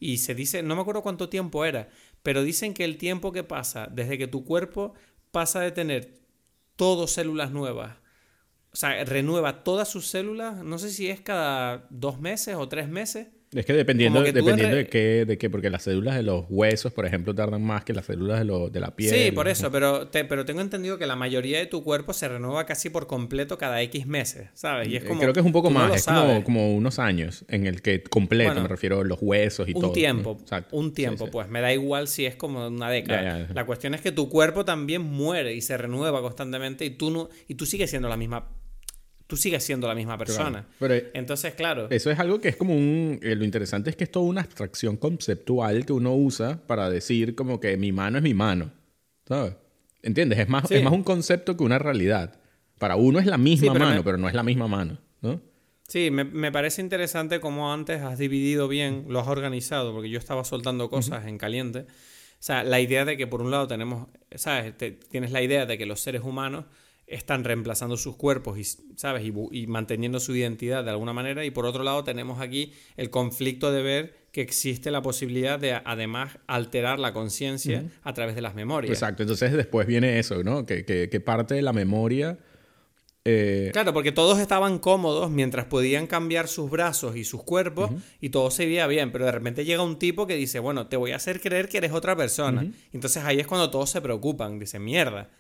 Y 0.00 0.18
se 0.18 0.35
dice, 0.35 0.62
no 0.64 0.74
me 0.74 0.80
acuerdo 0.82 1.02
cuánto 1.02 1.28
tiempo 1.28 1.64
era, 1.64 1.88
pero 2.22 2.42
dicen 2.42 2.74
que 2.74 2.85
el 2.85 2.98
tiempo 2.98 3.32
que 3.32 3.44
pasa 3.44 3.88
desde 3.90 4.18
que 4.18 4.28
tu 4.28 4.44
cuerpo 4.44 4.94
pasa 5.30 5.61
de 5.61 5.72
tener 5.72 6.14
todo 6.76 7.06
células 7.06 7.50
nuevas, 7.50 7.96
o 8.72 8.76
sea, 8.76 9.04
renueva 9.04 9.64
todas 9.64 9.88
sus 9.88 10.06
células, 10.06 10.64
no 10.64 10.78
sé 10.78 10.90
si 10.90 11.08
es 11.08 11.20
cada 11.20 11.87
dos 11.90 12.20
meses 12.20 12.56
o 12.56 12.68
tres 12.68 12.88
meses. 12.88 13.28
Es 13.55 13.67
que 13.67 13.75
dependiendo, 13.75 14.23
dependiendo 14.23 14.77
de 14.77 14.87
qué, 14.87 15.25
de 15.27 15.37
qué, 15.37 15.51
porque 15.51 15.69
las 15.69 15.83
células 15.83 16.17
de 16.17 16.23
los 16.23 16.47
huesos, 16.49 16.91
por 16.93 17.05
ejemplo, 17.05 17.35
tardan 17.35 17.62
más 17.62 17.85
que 17.85 17.93
las 17.93 18.07
células 18.07 18.38
de, 18.38 18.47
lo- 18.47 18.71
de 18.71 18.81
la 18.81 18.97
piel. 18.97 19.15
Sí, 19.15 19.31
por 19.31 19.47
eso, 19.47 19.71
pero, 19.71 20.09
te- 20.09 20.25
pero 20.25 20.47
tengo 20.47 20.62
entendido 20.62 20.97
que 20.97 21.05
la 21.07 21.17
mayoría 21.17 21.59
de 21.59 21.67
tu 21.67 21.85
cuerpo 21.85 22.15
se 22.15 22.29
renueva 22.29 22.65
casi 22.65 22.88
por 22.88 23.07
completo 23.07 23.59
cada 23.59 23.83
X 23.83 24.07
meses, 24.07 24.49
¿sabes? 24.55 24.88
Y 24.88 24.97
es 24.97 25.05
Eh, 25.05 25.07
como, 25.07 25.21
Creo 25.21 25.35
que 25.35 25.41
es 25.41 25.47
un 25.47 25.53
poco 25.53 25.69
no 25.71 25.81
más, 25.81 25.95
es 25.97 26.07
como, 26.45 26.75
unos 26.75 26.99
años 26.99 27.45
en 27.49 27.67
el 27.67 27.83
que 27.83 28.03
completo, 28.03 28.51
Bueno, 28.53 28.62
me 28.62 28.69
refiero 28.69 29.01
a 29.01 29.05
los 29.05 29.19
huesos 29.21 29.69
y 29.69 29.75
un 29.77 29.93
tiempo, 29.93 30.38
Exacto. 30.41 30.75
un 30.75 30.95
tiempo, 30.95 31.27
sí. 31.27 31.31
pues 31.31 31.49
me 31.51 31.61
da 31.61 31.73
igual 31.75 32.09
si 32.09 32.25
es 32.25 32.37
como 32.37 32.67
una 32.69 32.88
década. 32.88 33.49
La 33.55 33.67
cuestión 33.67 33.93
es 33.95 34.01
que 34.01 34.12
tu 34.12 34.31
cuerpo 34.31 34.65
también 34.65 35.03
muere 35.03 35.55
y 35.55 35.61
se 35.61 35.77
renueva 35.77 36.23
constantemente 36.23 36.87
y 36.87 36.91
tú 36.91 37.11
no 37.11 37.29
y 37.49 37.55
tú 37.57 37.67
sigues 37.67 37.91
siendo 37.91 38.09
la 38.09 38.17
misma 38.17 38.49
tú 39.33 39.37
sigues 39.38 39.64
siendo 39.64 39.88
la 39.88 39.95
misma 39.95 40.18
persona. 40.18 40.66
Pero 40.79 40.95
Entonces, 41.14 41.55
claro, 41.55 41.87
eso 41.88 42.11
es 42.11 42.18
algo 42.18 42.38
que 42.38 42.51
es 42.51 42.57
como 42.57 42.75
un... 42.75 43.18
eh, 43.23 43.35
lo 43.35 43.47
interesante 43.47 43.88
es 43.88 43.97
que 43.97 44.05
es 44.05 44.11
toda 44.11 44.27
una 44.27 44.42
abstracción 44.42 44.99
conceptual 44.99 45.87
que 45.87 45.95
uno 45.95 46.14
usa 46.14 46.61
para 46.66 46.90
decir 46.90 47.35
como 47.35 47.59
que 47.59 47.79
mi 47.79 47.92
mano 47.92 48.18
es 48.18 48.23
mi 48.25 48.35
mano. 48.35 48.71
¿Sabes? 49.27 49.55
¿Entiendes? 50.03 50.38
Es 50.38 50.51
más, 50.51 50.68
Sí. 50.68 50.75
es 50.75 50.83
más 50.85 50.92
un 50.92 51.03
concepto 51.03 51.57
que 51.57 51.64
una 51.64 51.79
realidad. 51.79 52.38
Para 52.79 52.97
uno 52.97 53.21
es 53.21 53.25
la 53.25 53.38
misma 53.38 53.68
Sí, 53.68 53.71
pero 53.73 53.85
mano, 53.87 53.97
me- 53.97 54.05
pero 54.05 54.18
no 54.18 54.29
es 54.29 54.35
la 54.35 54.42
misma 54.42 54.68
mano. 54.68 54.99
¿no? 55.23 55.40
Sí, 55.88 56.11
me, 56.11 56.25
me 56.25 56.53
parece 56.53 56.83
interesante 56.83 57.40
cómo 57.40 57.73
antes 57.73 58.03
has 58.03 58.18
dividido 58.18 58.68
bien, 58.68 59.07
lo 59.09 59.18
has 59.21 59.29
organizado, 59.29 59.95
porque 59.95 60.11
yo 60.11 60.18
estaba 60.18 60.45
soltando 60.45 60.90
cosas 60.90 61.27
en 61.27 61.38
caliente. 61.38 61.79
O 61.81 62.45
sea, 62.45 62.64
la 62.64 62.81
idea 62.81 63.07
de 63.07 63.16
que 63.16 63.27
por 63.27 63.40
un 63.40 63.51
lado 63.51 63.66
tenemos, 63.66 64.09
¿sabes? 64.35 64.77
Te- 64.77 64.90
tienes 64.90 65.31
la 65.33 65.40
idea 65.40 65.64
de 65.64 65.79
que 65.79 65.87
los 65.87 66.01
seres 66.01 66.21
humanos 66.23 66.66
están 67.12 67.44
reemplazando 67.44 67.96
sus 67.96 68.16
cuerpos 68.16 68.59
y, 68.59 68.64
¿sabes? 68.96 69.25
Y, 69.25 69.66
manteniendo 69.66 70.18
su 70.20 70.35
identidad 70.35 70.83
de 70.85 70.90
alguna 70.90 71.12
manera. 71.12 71.44
Y 71.44 71.51
por 71.51 71.66
otro 71.66 71.83
lado 71.85 72.03
tenemos 72.05 72.40
aquí 72.40 72.72
el 72.96 73.11
conflicto 73.11 73.70
de 73.70 73.83
ver 73.83 74.22
que 74.33 74.40
existe 74.40 74.90
la 74.90 75.03
posibilidad 75.03 75.59
de 75.59 75.75
además 75.85 76.38
alterar 76.46 76.98
la 76.98 77.12
conciencia 77.12 77.85
a 78.03 78.14
través 78.14 78.35
de 78.35 78.40
las 78.42 78.55
memorias. 78.55 78.92
Exacto. 78.92 79.22
Entonces 79.22 79.53
después 79.53 79.87
viene 79.87 80.18
eso, 80.18 80.42
¿no? 80.42 80.64
Que, 80.64 80.85
que, 80.85 81.09
que 81.11 81.20
parte 81.20 81.55
de 81.55 81.62
la 81.62 81.72
memoria... 81.75 82.38
eh, 83.25 83.70
Claro, 83.72 83.92
porque 83.92 84.11
todos 84.11 84.38
estaban 84.40 84.79
cómodos 84.79 85.31
mientras 85.31 85.66
podían 85.66 86.07
cambiar 86.07 86.48
sus 86.48 86.70
brazos 86.70 87.14
y 87.16 87.25
sus 87.25 87.42
cuerpos 87.42 87.90
y 88.20 88.31
todo 88.31 88.51
se 88.51 88.66
veía 88.66 88.87
bien, 88.87 89.12
pero 89.12 89.27
de 89.27 89.33
repente 89.33 89.64
llega 89.64 89.83
un 89.83 89.98
tipo 89.98 90.27
que 90.27 90.35
dice, 90.35 90.59
bueno, 90.59 90.87
te 90.88 90.96
voy 90.96 91.12
a 91.12 91.16
hacer 91.16 91.40
creer 91.40 91.68
que 91.68 91.79
eres 91.79 91.92
otra 91.92 92.16
persona. 92.16 92.66
Entonces 92.92 93.22
ahí 93.25 93.38
es 93.38 93.46
cuando 93.46 93.70
todos 93.70 93.90
se 93.90 94.01
preocupan, 94.01 94.59
dicen, 94.59 94.83
mierda, 94.83 95.31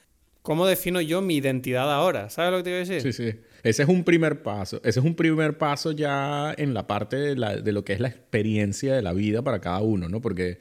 ¿cómo 0.42 0.66
defino 0.66 1.00
yo 1.00 1.22
mi 1.22 1.36
identidad 1.36 1.92
ahora? 1.92 2.28
¿Sabes 2.30 2.50
lo 2.52 2.58
que 2.58 2.62
te 2.64 2.70
voy 2.70 2.76
a 2.76 2.84
decir? 2.84 3.12
Sí, 3.12 3.12
sí. 3.12 3.38
Ese 3.62 3.82
es 3.84 3.88
un 3.88 4.04
primer 4.04 4.42
paso. 4.42 4.80
Ese 4.84 5.00
es 5.00 5.06
un 5.06 5.14
primer 5.14 5.56
paso 5.56 5.92
ya 5.92 6.52
en 6.56 6.74
la 6.74 6.86
parte 6.86 7.16
de, 7.16 7.36
la- 7.36 7.56
de 7.56 7.72
lo 7.72 7.84
que 7.84 7.92
es 7.92 8.00
la 8.00 8.08
experiencia 8.08 8.94
de 8.94 9.02
la 9.02 9.12
vida 9.12 9.42
para 9.42 9.60
cada 9.60 9.80
uno, 9.80 10.08
¿no? 10.08 10.20
Porque 10.20 10.58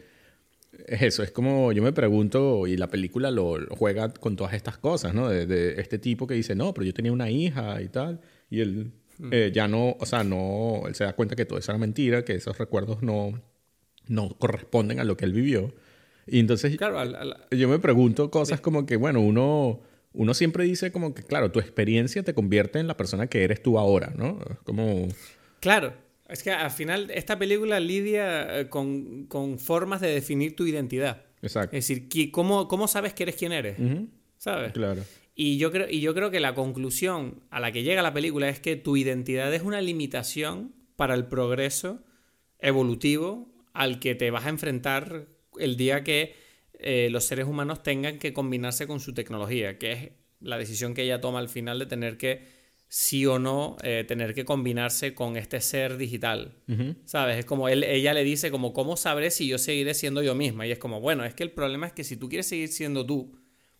es 0.87 1.01
eso, 1.01 1.23
es 1.23 1.31
como 1.31 1.71
yo 1.73 1.83
me 1.83 1.91
pregunto, 1.93 2.65
y 2.67 2.77
la 2.77 2.87
película 2.87 3.29
lo, 3.31 3.57
lo 3.57 3.75
juega 3.75 4.13
con 4.13 4.35
todas 4.35 4.53
estas 4.53 4.77
cosas, 4.77 5.13
¿no? 5.13 5.29
De, 5.29 5.45
de 5.45 5.79
este 5.81 5.97
tipo 5.99 6.27
que 6.27 6.33
dice, 6.35 6.55
no, 6.55 6.73
pero 6.73 6.85
yo 6.85 6.93
tenía 6.93 7.11
una 7.11 7.29
hija 7.29 7.81
y 7.81 7.89
tal, 7.89 8.21
y 8.49 8.61
él 8.61 8.91
eh, 9.31 9.51
ya 9.53 9.67
no, 9.67 9.95
o 9.99 10.05
sea, 10.05 10.23
no, 10.23 10.83
él 10.87 10.95
se 10.95 11.03
da 11.03 11.13
cuenta 11.13 11.35
que 11.35 11.45
todo 11.45 11.59
eso 11.59 11.71
era 11.71 11.77
mentira, 11.77 12.23
que 12.25 12.33
esos 12.33 12.57
recuerdos 12.57 13.03
no, 13.03 13.39
no 14.07 14.29
corresponden 14.39 14.99
a 14.99 15.03
lo 15.03 15.17
que 15.17 15.25
él 15.25 15.33
vivió. 15.33 15.73
Y 16.31 16.39
entonces 16.39 16.75
Claro, 16.77 16.97
al- 16.99 17.13
al- 17.15 17.37
yo 17.51 17.67
me 17.67 17.77
pregunto 17.79 18.31
cosas 18.31 18.61
como 18.61 18.85
que, 18.85 18.95
bueno, 18.95 19.19
uno, 19.19 19.81
uno 20.13 20.33
siempre 20.33 20.63
dice 20.63 20.91
como 20.91 21.13
que, 21.13 21.23
claro, 21.23 21.51
tu 21.51 21.59
experiencia 21.59 22.23
te 22.23 22.33
convierte 22.33 22.79
en 22.79 22.87
la 22.87 22.95
persona 22.97 23.27
que 23.27 23.43
eres 23.43 23.61
tú 23.61 23.77
ahora, 23.77 24.13
¿no? 24.17 24.39
Como, 24.63 25.07
claro. 25.59 25.93
Es 26.29 26.43
que 26.43 26.51
al 26.51 26.71
final 26.71 27.11
esta 27.11 27.37
película 27.37 27.81
lidia 27.81 28.61
eh, 28.61 28.69
con, 28.69 29.25
con 29.25 29.59
formas 29.59 29.99
de 29.99 30.07
definir 30.07 30.55
tu 30.55 30.65
identidad. 30.65 31.25
exacto. 31.41 31.75
Es 31.75 31.85
decir, 31.87 32.07
¿qui- 32.07 32.31
¿cómo, 32.31 32.69
cómo 32.69 32.87
sabes 32.87 33.13
que 33.13 33.23
eres 33.23 33.35
quien 33.35 33.51
eres? 33.51 33.77
Ujú, 33.77 34.07
¿Sabes? 34.37 34.71
Claro. 34.71 35.03
Y 35.35 35.57
yo, 35.57 35.71
creo, 35.73 35.87
y 35.89 35.99
yo 35.99 36.13
creo 36.13 36.31
que 36.31 36.39
la 36.39 36.55
conclusión 36.55 37.41
a 37.49 37.59
la 37.59 37.73
que 37.73 37.83
llega 37.83 38.01
la 38.01 38.13
película 38.13 38.47
es 38.47 38.61
que 38.61 38.77
tu 38.77 38.95
identidad 38.95 39.53
es 39.53 39.61
una 39.63 39.81
limitación 39.81 40.71
para 40.95 41.15
el 41.15 41.25
progreso 41.25 41.99
evolutivo 42.59 43.49
al 43.73 43.99
que 43.99 44.15
te 44.15 44.31
vas 44.31 44.45
a 44.45 44.49
enfrentar 44.49 45.25
el 45.59 45.77
día 45.77 46.03
que 46.03 46.35
eh, 46.73 47.09
los 47.11 47.23
seres 47.25 47.45
humanos 47.45 47.83
tengan 47.83 48.19
que 48.19 48.33
combinarse 48.33 48.87
con 48.87 48.99
su 48.99 49.13
tecnología, 49.13 49.77
que 49.77 49.91
es 49.91 50.09
la 50.39 50.57
decisión 50.57 50.93
que 50.93 51.03
ella 51.03 51.21
toma 51.21 51.39
al 51.39 51.49
final 51.49 51.79
de 51.79 51.85
tener 51.85 52.17
que, 52.17 52.45
sí 52.91 53.25
o 53.25 53.39
no, 53.39 53.77
eh, 53.83 54.03
tener 54.05 54.33
que 54.33 54.43
combinarse 54.43 55.13
con 55.13 55.37
este 55.37 55.61
ser 55.61 55.95
digital. 55.95 56.57
¿Sabes? 57.05 57.37
Es 57.37 57.45
como 57.45 57.69
él, 57.69 57.85
ella 57.85 58.13
le 58.13 58.25
dice 58.25 58.51
como, 58.51 58.73
¿cómo 58.73 58.97
sabré 58.97 59.31
si 59.31 59.47
yo 59.47 59.57
seguiré 59.57 59.93
siendo 59.93 60.21
yo 60.21 60.35
misma? 60.35 60.67
Y 60.67 60.71
es 60.71 60.77
como, 60.77 60.99
bueno, 60.99 61.23
es 61.23 61.33
que 61.33 61.43
el 61.43 61.51
problema 61.51 61.87
es 61.87 61.93
que 61.93 62.03
si 62.03 62.17
tú 62.17 62.27
quieres 62.27 62.47
seguir 62.47 62.67
siendo 62.67 63.05
tú, 63.05 63.39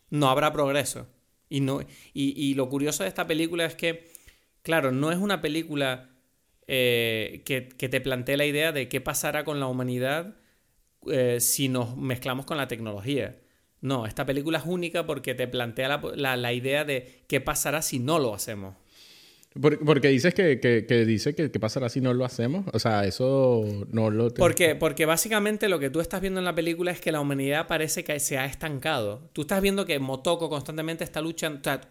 no 0.09 0.29
habrá 0.29 0.53
progreso. 0.53 1.09
Y, 1.49 1.59
no, 1.59 1.81
y, 1.81 1.87
y 2.13 2.53
lo 2.53 2.69
curioso 2.69 3.03
de 3.03 3.09
esta 3.09 3.27
película 3.27 3.65
es 3.65 3.75
que, 3.75 4.07
claro, 4.61 4.93
no 4.93 5.11
es 5.11 5.17
una 5.17 5.41
película 5.41 6.09
eh, 6.67 7.41
que, 7.43 7.67
que 7.67 7.89
te 7.89 7.99
plantee 7.99 8.37
la 8.37 8.45
idea 8.45 8.71
de 8.71 8.87
qué 8.87 9.01
pasará 9.01 9.43
con 9.43 9.59
la 9.59 9.67
humanidad 9.67 10.37
eh, 11.07 11.39
si 11.39 11.69
nos 11.69 11.95
mezclamos 11.97 12.45
con 12.45 12.57
la 12.57 12.67
tecnología. 12.67 13.39
No, 13.81 14.05
esta 14.05 14.25
película 14.25 14.59
es 14.59 14.65
única 14.65 15.05
porque 15.05 15.33
te 15.35 15.47
plantea 15.47 15.87
la, 15.89 16.01
la- 16.15 16.37
la 16.37 16.53
idea 16.53 16.83
de 16.85 17.23
qué 17.27 17.41
pasará 17.41 17.81
si 17.81 17.99
no 17.99 18.19
lo 18.19 18.33
hacemos. 18.33 18.75
Por- 19.59 19.83
porque 19.83 20.07
dices 20.07 20.33
que, 20.33 20.61
que, 20.61 20.85
que 20.85 21.05
dice 21.05 21.35
que, 21.35 21.51
que 21.51 21.59
pasará 21.59 21.89
si 21.89 21.99
no 21.99 22.13
lo 22.13 22.23
hacemos. 22.23 22.65
O 22.71 22.79
sea, 22.79 23.03
eso 23.05 23.65
no 23.91 24.09
lo... 24.09 24.31
te- 24.31 24.39
¿Por 24.39 24.55
qué? 24.55 24.75
Porque 24.75 25.05
básicamente 25.05 25.67
lo 25.67 25.77
que 25.77 25.89
tú 25.89 25.99
estás 25.99 26.21
viendo 26.21 26.39
en 26.39 26.45
la 26.45 26.55
película 26.55 26.91
es 26.91 27.01
que 27.01 27.11
la 27.11 27.19
humanidad 27.19 27.67
parece 27.67 28.05
que 28.05 28.17
se 28.21 28.37
ha 28.37 28.45
estancado. 28.45 29.29
Tú 29.33 29.41
estás 29.41 29.61
viendo 29.61 29.85
que 29.85 29.99
Motoko 29.99 30.47
constantemente 30.49 31.03
está 31.03 31.19
luchando. 31.19 31.59
O 31.59 31.63
sea, 31.65 31.81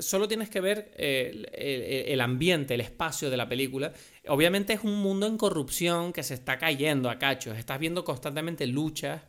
solo 0.00 0.28
tienes 0.28 0.50
que 0.50 0.60
ver 0.60 0.90
eh, 0.98 1.30
el, 1.32 1.48
el- 1.54 2.12
el 2.12 2.20
ambiente, 2.20 2.74
el 2.74 2.82
espacio 2.82 3.30
de 3.30 3.36
la 3.38 3.48
película. 3.48 3.92
Obviamente 4.28 4.74
es 4.74 4.84
un 4.84 4.96
mundo 4.96 5.26
en 5.26 5.38
corrupción 5.38 6.12
que 6.12 6.22
se 6.22 6.34
está 6.34 6.58
cayendo 6.58 7.08
a 7.08 7.18
cachos. 7.18 7.56
Estás 7.56 7.78
viendo 7.78 8.04
constantemente 8.04 8.66
luchas 8.66 9.22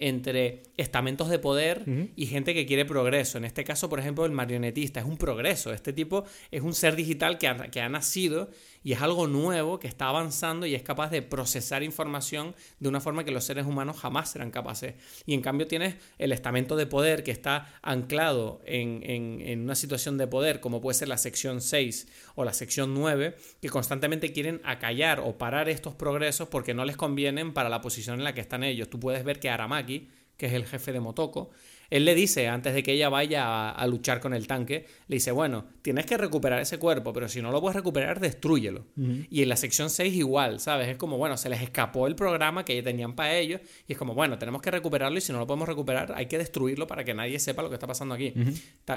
entre 0.00 0.62
estamentos 0.76 1.28
de 1.28 1.38
poder 1.38 1.84
y 2.16 2.26
gente 2.26 2.54
que 2.54 2.66
quiere 2.66 2.84
progreso. 2.84 3.38
En 3.38 3.44
este 3.44 3.64
caso, 3.64 3.88
por 3.88 4.00
ejemplo, 4.00 4.24
el 4.24 4.32
marionetista 4.32 5.00
es 5.00 5.06
un 5.06 5.18
progreso. 5.18 5.72
Este 5.72 5.92
tipo 5.92 6.24
es 6.50 6.62
un 6.62 6.74
ser 6.74 6.96
digital 6.96 7.38
que 7.38 7.46
ha, 7.46 7.70
que 7.70 7.80
ha 7.80 7.88
nacido 7.88 8.50
y 8.82 8.92
es 8.92 9.02
algo 9.02 9.26
nuevo 9.26 9.78
que 9.78 9.88
está 9.88 10.08
avanzando 10.08 10.64
y 10.66 10.74
es 10.74 10.82
capaz 10.82 11.10
de 11.10 11.22
procesar 11.22 11.82
información 11.82 12.54
de 12.78 12.88
una 12.88 13.00
forma 13.00 13.24
que 13.24 13.30
los 13.30 13.44
seres 13.44 13.66
humanos 13.66 13.98
jamás 13.98 14.30
serán 14.30 14.50
capaces. 14.50 14.94
Y 15.26 15.34
en 15.34 15.42
cambio 15.42 15.66
tienes 15.66 15.96
el 16.18 16.32
estamento 16.32 16.76
de 16.76 16.86
poder 16.86 17.22
que 17.22 17.30
está 17.30 17.68
anclado 17.82 18.62
en, 18.64 19.02
en- 19.04 19.60
una 19.60 19.74
situación 19.74 20.16
de 20.16 20.26
poder, 20.26 20.60
como 20.60 20.80
puede 20.80 20.94
ser 20.98 21.08
la 21.08 21.18
sección 21.18 21.60
6 21.60 22.08
o 22.34 22.44
la 22.44 22.52
sección 22.54 22.94
9, 22.94 23.36
que 23.60 23.68
constantemente 23.68 24.32
quieren 24.32 24.60
acallar 24.64 25.20
o 25.20 25.36
parar 25.36 25.68
estos 25.68 25.94
progresos 25.94 26.48
porque 26.48 26.72
no 26.74 26.84
les 26.84 26.96
convienen 26.96 27.52
para 27.52 27.68
la 27.68 27.80
posición 27.80 28.18
en 28.18 28.24
la 28.24 28.32
que 28.34 28.40
están 28.40 28.64
ellos. 28.64 28.88
Tú 28.88 28.98
puedes 28.98 29.24
ver 29.24 29.40
que 29.40 29.50
Aramaki, 29.50 30.08
que 30.36 30.46
es 30.46 30.52
el 30.54 30.64
jefe 30.66 30.92
de 30.92 31.00
Motoko, 31.00 31.50
Él 31.90 32.04
le 32.04 32.14
dice, 32.14 32.46
antes 32.46 32.72
de 32.72 32.84
que 32.84 32.92
ella 32.92 33.08
vaya 33.08 33.70
a, 33.70 33.86
luchar 33.88 34.20
con 34.20 34.32
el 34.32 34.46
tanque, 34.46 34.86
le 35.08 35.16
dice, 35.16 35.32
bueno, 35.32 35.66
tienes 35.82 36.06
que 36.06 36.16
recuperar 36.16 36.60
ese 36.60 36.78
cuerpo, 36.78 37.12
pero 37.12 37.28
si 37.28 37.42
no 37.42 37.50
lo 37.50 37.60
puedes 37.60 37.74
recuperar, 37.74 38.20
destrúyelo. 38.20 38.86
Y 39.28 39.42
en 39.42 39.48
la 39.48 39.56
sección 39.56 39.90
6 39.90 40.14
igual, 40.14 40.60
¿sabes? 40.60 40.88
Es 40.88 40.96
como, 40.96 41.18
bueno, 41.18 41.36
se 41.36 41.48
les 41.48 41.60
escapó 41.60 42.06
el 42.06 42.14
programa 42.14 42.64
que 42.64 42.80
tenían 42.82 43.14
para 43.14 43.36
ellos 43.36 43.60
y 43.88 43.92
es 43.92 43.98
como, 43.98 44.14
bueno, 44.14 44.38
tenemos 44.38 44.62
que 44.62 44.70
recuperarlo 44.70 45.18
y 45.18 45.20
si 45.20 45.32
no 45.32 45.40
lo 45.40 45.46
podemos 45.48 45.68
recuperar, 45.68 46.12
hay 46.14 46.26
que 46.26 46.38
destruirlo 46.38 46.86
para 46.86 47.02
que 47.02 47.12
nadie 47.12 47.40
sepa 47.40 47.62
lo 47.62 47.68
que 47.68 47.74
está 47.74 47.88
pasando 47.88 48.14
aquí. 48.14 48.32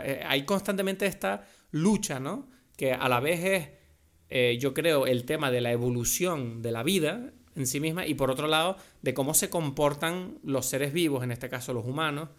Eh, 0.04 0.24
hay 0.26 0.44
constantemente 0.44 1.08
esta 1.08 1.48
lucha, 1.72 2.20
¿no? 2.20 2.48
Que 2.78 2.94
a 2.94 3.10
la 3.10 3.20
vez 3.20 3.44
es, 3.44 3.70
eh, 4.30 4.58
yo 4.60 4.76
creo, 4.76 5.08
el 5.08 5.26
tema 5.26 5.50
de 5.50 5.62
la 5.62 5.72
evolución 5.72 6.62
de 6.62 6.72
la 6.72 6.84
vida 6.84 7.34
en 7.56 7.68
sí 7.68 7.80
misma 7.80 8.06
y 8.06 8.14
por 8.14 8.32
otro 8.32 8.48
lado 8.48 8.78
de 9.02 9.14
cómo 9.14 9.34
se 9.34 9.50
comportan 9.50 10.38
los 10.44 10.68
seres 10.68 10.94
vivos, 10.94 11.24
en 11.24 11.32
este 11.32 11.50
caso 11.50 11.74
los 11.74 11.86
humanos, 11.86 12.30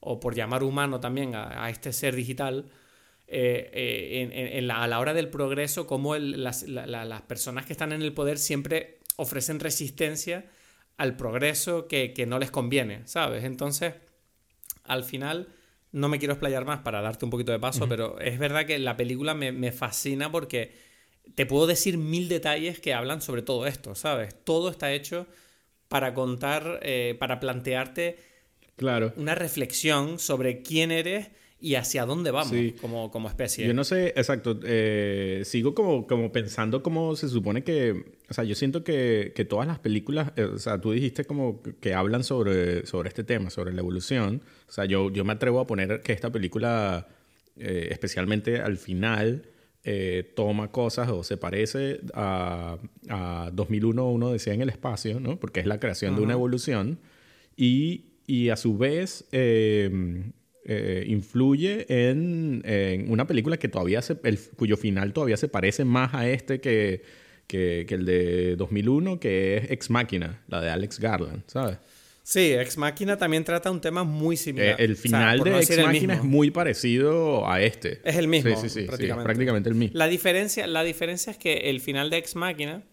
o 0.00 0.18
por 0.18 0.34
llamar 0.34 0.62
humano 0.62 1.00
también 1.00 1.34
a, 1.34 1.68
este 1.70 1.92
ser 1.92 2.16
digital, 2.16 2.66
eh, 3.26 3.70
eh, 3.72 4.58
en, 4.58 4.70
a 4.70 4.86
la 4.88 4.98
hora 4.98 5.14
del 5.14 5.28
progreso, 5.28 5.86
cómo 5.86 6.16
las, 6.16 6.64
personas 7.26 7.66
que 7.66 7.72
están 7.72 7.92
en 7.92 8.02
el 8.02 8.12
poder 8.12 8.38
siempre 8.38 8.98
ofrecen 9.16 9.60
resistencia 9.60 10.46
al 10.96 11.16
progreso 11.16 11.86
que, 11.86 12.24
no 12.26 12.38
les 12.38 12.50
conviene, 12.50 13.06
¿sabes? 13.06 13.44
Entonces, 13.44 13.94
al 14.84 15.04
final, 15.04 15.48
no 15.92 16.08
me 16.08 16.18
quiero 16.18 16.34
explayar 16.34 16.64
más 16.64 16.80
para 16.80 17.02
darte 17.02 17.24
un 17.24 17.30
poquito 17.30 17.52
de 17.52 17.58
paso, 17.58 17.88
pero 17.88 18.18
es 18.20 18.38
verdad 18.38 18.66
que 18.66 18.78
la 18.78 18.96
película 18.96 19.34
me, 19.34 19.52
me 19.52 19.72
fascina 19.72 20.32
porque 20.32 20.72
te 21.34 21.46
puedo 21.46 21.66
decir 21.66 21.98
mil 21.98 22.28
detalles 22.28 22.80
que 22.80 22.94
hablan 22.94 23.20
sobre 23.20 23.42
todo 23.42 23.66
esto, 23.66 23.94
¿sabes? 23.94 24.34
Todo 24.44 24.70
está 24.70 24.92
hecho 24.92 25.26
para 25.88 26.14
contar, 26.14 26.80
eh, 26.82 27.16
para 27.18 27.40
plantearte 27.40 28.29
Claro. 28.80 29.12
Una 29.16 29.34
reflexión 29.34 30.18
sobre 30.18 30.62
quién 30.62 30.90
eres 30.90 31.28
y 31.60 31.74
hacia 31.74 32.06
dónde 32.06 32.30
vamos 32.30 32.56
como, 32.80 33.10
como, 33.10 33.28
especie. 33.28 33.66
Yo 33.66 33.74
no 33.74 33.84
sé, 33.84 34.14
exacto, 34.16 34.58
eh, 34.64 35.42
sigo 35.44 35.74
como, 35.74 36.06
como 36.06 36.32
pensando 36.32 36.82
cómo 36.82 37.14
se 37.14 37.28
supone 37.28 37.62
que, 37.62 38.16
o 38.30 38.32
sea, 38.32 38.44
yo 38.44 38.54
siento 38.54 38.82
que, 38.82 39.34
que 39.36 39.44
todas 39.44 39.66
las 39.66 39.80
películas, 39.80 40.32
eh, 40.36 40.44
o 40.44 40.58
sea, 40.58 40.80
tú 40.80 40.92
dijiste 40.92 41.26
como 41.26 41.60
que 41.62 41.92
hablan 41.92 42.24
sobre, 42.24 42.86
sobre 42.86 43.10
este 43.10 43.22
tema, 43.22 43.50
sobre 43.50 43.74
la 43.74 43.80
evolución, 43.82 44.40
o 44.66 44.72
sea, 44.72 44.86
yo, 44.86 45.10
yo 45.10 45.26
me 45.26 45.34
atrevo 45.34 45.60
a 45.60 45.66
poner 45.66 46.00
que 46.00 46.14
esta 46.14 46.32
película, 46.32 47.06
eh, 47.58 47.88
especialmente 47.90 48.60
al 48.60 48.78
final, 48.78 49.42
toma 50.34 50.70
cosas 50.70 51.10
o 51.10 51.22
se 51.22 51.36
parece 51.36 52.00
a, 52.14 52.78
a 53.10 53.50
2001, 53.52 54.10
uno 54.10 54.32
decía 54.32 54.54
en 54.54 54.62
el 54.62 54.70
espacio, 54.70 55.20
¿no? 55.20 55.38
Porque 55.38 55.60
es 55.60 55.66
la 55.66 55.80
creación 55.80 56.16
de 56.16 56.22
una 56.22 56.32
evolución 56.34 56.98
y 57.56 58.09
y 58.30 58.50
a 58.50 58.56
su 58.56 58.78
vez 58.78 59.24
em, 59.32 60.30
eh, 60.64 61.04
influye 61.08 61.84
en, 61.88 62.62
una 63.08 63.26
película 63.26 63.56
que 63.56 63.66
todavía 63.66 64.02
se, 64.02 64.16
cuyo 64.56 64.76
final 64.76 65.12
todavía 65.12 65.36
se 65.36 65.48
parece 65.48 65.84
más 65.84 66.14
a 66.14 66.28
este 66.28 66.60
que, 66.60 67.02
que, 67.48 67.84
el 67.88 68.06
de 68.06 68.54
2001, 68.54 69.18
que 69.18 69.56
es 69.56 69.70
Ex 69.72 69.90
Máquina, 69.90 70.44
la 70.46 70.60
de 70.60 70.70
Alex 70.70 71.00
Garland, 71.00 71.42
¿sabes? 71.48 71.78
Sí, 72.22 72.52
Ex 72.52 72.78
Máquina 72.78 73.16
también 73.16 73.42
trata 73.42 73.68
un 73.68 73.80
tema 73.80 74.04
muy 74.04 74.36
similar. 74.36 74.80
Eh, 74.80 74.84
el 74.84 74.94
final 74.94 75.40
de 75.40 75.58
Ex 75.58 75.78
Máquina 75.78 76.14
es 76.14 76.22
muy 76.22 76.52
parecido 76.52 77.50
a 77.50 77.60
este. 77.60 78.00
Es 78.04 78.14
el 78.14 78.28
mismo. 78.28 78.54
Sí, 78.54 78.68
sí, 78.68 78.80
sí, 78.82 78.86
prácticamente. 78.86 79.24
prácticamente 79.24 79.68
el 79.70 79.74
mismo. 79.74 79.98
La 79.98 80.06
diferencia, 80.06 80.68
la 80.68 80.84
diferencia 80.84 81.32
es 81.32 81.36
que 81.36 81.68
el 81.70 81.80
final 81.80 82.10
de 82.10 82.18
Ex 82.18 82.36
Máquina, 82.36 82.84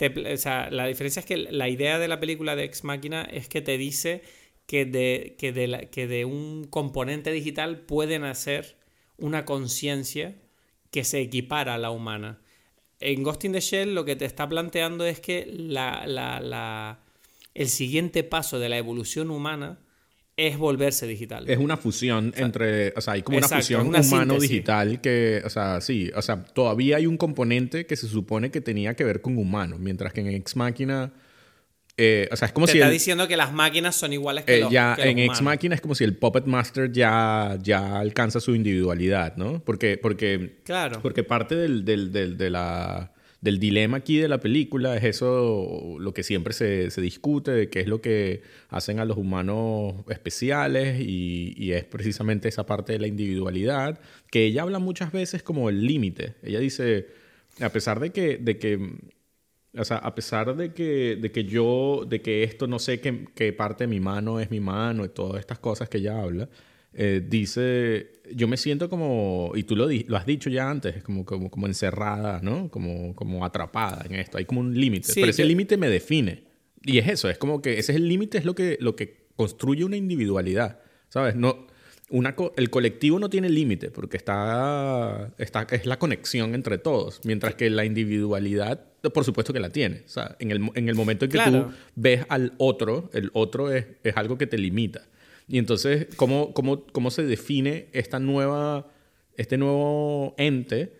o 0.00 0.36
sea, 0.36 0.70
la 0.70 0.86
diferencia 0.86 1.18
es 1.18 1.26
que 1.26 1.36
la 1.36 1.68
idea 1.68 1.98
de 1.98 2.06
la 2.06 2.20
película 2.20 2.54
de 2.54 2.62
Ex 2.62 2.84
Máquina 2.84 3.22
es 3.22 3.48
que 3.48 3.60
te 3.60 3.76
dice 3.76 4.22
que 4.68 4.84
de, 4.84 5.34
que 5.38 5.52
de, 5.54 5.88
que 5.90 6.06
de 6.06 6.26
un 6.26 6.64
componente 6.64 7.32
digital 7.32 7.80
pueden 7.80 8.24
hacer 8.24 8.76
una 9.16 9.46
conciencia 9.46 10.36
que 10.90 11.04
se 11.04 11.20
equipara 11.20 11.74
a 11.74 11.78
la 11.78 11.90
humana. 11.90 12.38
En 13.00 13.22
Ghost 13.22 13.46
in 13.46 13.52
the 13.52 13.60
Shell 13.60 13.94
lo 13.94 14.04
que 14.04 14.14
te 14.14 14.26
está 14.26 14.46
planteando 14.46 15.06
es 15.06 15.20
que 15.20 15.46
la, 15.50 16.06
la, 16.06 17.00
el 17.54 17.68
siguiente 17.68 18.24
paso 18.24 18.58
de 18.58 18.68
la 18.68 18.76
evolución 18.76 19.30
humana 19.30 19.78
es 20.36 20.58
volverse 20.58 21.06
digital. 21.06 21.48
Es 21.48 21.58
una 21.58 21.78
fusión 21.78 22.34
entre, 22.36 22.92
o 22.94 23.00
sea, 23.00 23.14
hay 23.14 23.22
como 23.22 23.38
una 23.38 23.48
fusión 23.48 23.86
humano-digital 23.86 25.00
que, 25.00 25.40
o 25.46 25.48
sea, 25.48 25.80
sí, 25.80 26.10
o 26.14 26.20
sea, 26.20 26.44
todavía 26.44 26.98
hay 26.98 27.06
un 27.06 27.16
componente 27.16 27.86
que 27.86 27.96
se 27.96 28.06
supone 28.06 28.50
que 28.50 28.60
tenía 28.60 28.92
que 28.92 29.04
ver 29.04 29.22
con 29.22 29.38
humano, 29.38 29.78
mientras 29.78 30.12
que 30.12 30.20
en 30.20 30.26
Ex 30.28 30.56
Máquina 30.56 31.14
eh, 32.00 32.28
o 32.30 32.36
sea, 32.36 32.46
es 32.46 32.52
como 32.52 32.66
Te 32.66 32.72
si. 32.72 32.78
está 32.78 32.88
diciendo 32.88 33.26
que 33.26 33.36
las 33.36 33.52
máquinas 33.52 33.96
son 33.96 34.12
iguales 34.12 34.44
que, 34.44 34.58
eh, 34.58 34.60
los, 34.60 34.70
ya, 34.70 34.96
En 34.98 35.18
Ex 35.18 35.42
Máquina 35.42 35.74
es 35.74 35.80
como 35.80 35.96
si 35.96 36.04
el 36.04 36.14
Puppet 36.14 36.46
Master 36.46 36.92
ya, 36.92 37.58
ya 37.60 37.98
alcanza 37.98 38.38
su 38.38 38.54
individualidad, 38.54 39.36
¿no? 39.36 39.60
Porque, 39.64 39.98
porque, 39.98 40.60
claro. 40.62 41.00
porque 41.02 41.24
parte 41.24 41.56
del, 41.56 41.84
del, 41.84 42.12
del, 42.12 42.38
de 42.38 42.50
la, 42.50 43.12
del 43.40 43.58
dilema 43.58 43.96
aquí 43.96 44.18
de 44.18 44.28
la 44.28 44.38
película 44.38 44.96
es 44.96 45.02
eso, 45.02 45.96
lo 45.98 46.14
que 46.14 46.22
siempre 46.22 46.52
se, 46.52 46.92
se 46.92 47.00
discute, 47.00 47.50
de 47.50 47.68
qué 47.68 47.80
es 47.80 47.88
lo 47.88 48.00
que 48.00 48.42
hacen 48.68 49.00
a 49.00 49.04
los 49.04 49.16
humanos 49.16 49.94
especiales 50.08 51.00
y, 51.00 51.52
y 51.56 51.72
es 51.72 51.82
precisamente 51.82 52.48
esa 52.48 52.64
parte 52.64 52.92
de 52.92 53.00
la 53.00 53.08
individualidad, 53.08 53.98
que 54.30 54.44
ella 54.44 54.62
habla 54.62 54.78
muchas 54.78 55.10
veces 55.10 55.42
como 55.42 55.68
el 55.68 55.84
límite. 55.84 56.36
Ella 56.44 56.60
dice, 56.60 57.08
a 57.60 57.70
pesar 57.70 57.98
de 57.98 58.10
que, 58.10 58.38
de 58.38 58.56
que 58.58 58.78
o 59.76 59.84
sea, 59.84 59.98
a 59.98 60.14
pesar 60.14 60.56
de 60.56 60.72
que, 60.72 61.16
de 61.20 61.30
que 61.30 61.44
yo, 61.44 62.04
de 62.08 62.22
que 62.22 62.42
esto 62.42 62.66
no 62.66 62.78
sé 62.78 63.00
qué, 63.00 63.26
qué 63.34 63.52
parte 63.52 63.84
de 63.84 63.88
mi 63.88 64.00
mano 64.00 64.40
es 64.40 64.50
mi 64.50 64.60
mano 64.60 65.04
y 65.04 65.08
todas 65.08 65.40
estas 65.40 65.58
cosas 65.58 65.88
que 65.88 65.98
ella 65.98 66.20
habla, 66.20 66.48
eh, 66.94 67.22
dice, 67.26 68.12
yo 68.34 68.48
me 68.48 68.56
siento 68.56 68.88
como, 68.88 69.52
y 69.54 69.64
tú 69.64 69.76
lo, 69.76 69.88
lo 69.88 70.16
has 70.16 70.26
dicho 70.26 70.48
ya 70.48 70.70
antes, 70.70 71.02
como, 71.02 71.24
como, 71.24 71.50
como 71.50 71.66
encerrada, 71.66 72.40
¿no? 72.42 72.70
Como, 72.70 73.14
como 73.14 73.44
atrapada 73.44 74.04
en 74.06 74.14
esto. 74.14 74.38
Hay 74.38 74.46
como 74.46 74.60
un 74.60 74.78
límite, 74.78 75.12
pero 75.14 75.28
ese 75.28 75.44
límite 75.44 75.76
me 75.76 75.88
define. 75.88 76.44
Y 76.82 76.98
es 76.98 77.08
eso, 77.08 77.28
es 77.28 77.38
como 77.38 77.60
que 77.60 77.78
ese 77.78 77.92
es 77.92 77.96
el 77.96 78.08
límite, 78.08 78.38
es 78.38 78.44
lo 78.44 78.54
que, 78.54 78.78
lo 78.80 78.96
que 78.96 79.28
construye 79.36 79.84
una 79.84 79.96
individualidad, 79.96 80.80
¿sabes? 81.08 81.36
No, 81.36 81.66
una 82.10 82.34
el 82.56 82.70
colectivo 82.70 83.18
no 83.18 83.28
tiene 83.28 83.50
límite 83.50 83.90
porque 83.90 84.16
está, 84.16 85.32
está, 85.38 85.66
es 85.70 85.84
la 85.86 85.98
conexión 85.98 86.54
entre 86.54 86.78
todos, 86.78 87.20
mientras 87.24 87.54
que 87.54 87.68
la 87.70 87.84
individualidad, 87.84 88.82
por 89.12 89.24
supuesto 89.24 89.52
que 89.52 89.60
la 89.60 89.70
tiene. 89.70 90.02
O 90.06 90.08
sea, 90.08 90.36
en 90.38 90.50
el, 90.50 90.70
en 90.74 90.88
el 90.88 90.94
momento 90.94 91.26
en 91.26 91.30
que 91.30 91.38
tú 91.38 91.70
ves 91.96 92.24
al 92.28 92.54
otro, 92.58 93.10
el 93.12 93.30
otro 93.34 93.70
es, 93.70 93.86
es, 94.04 94.16
algo 94.16 94.38
que 94.38 94.46
te 94.46 94.56
limita. 94.56 95.06
Y 95.46 95.58
entonces, 95.58 96.06
¿cómo, 96.16 96.52
cómo, 96.54 96.86
cómo 96.86 97.10
se 97.10 97.24
define 97.24 97.88
esta 97.92 98.18
nueva, 98.18 98.90
este 99.36 99.58
nuevo 99.58 100.34
ente 100.38 100.94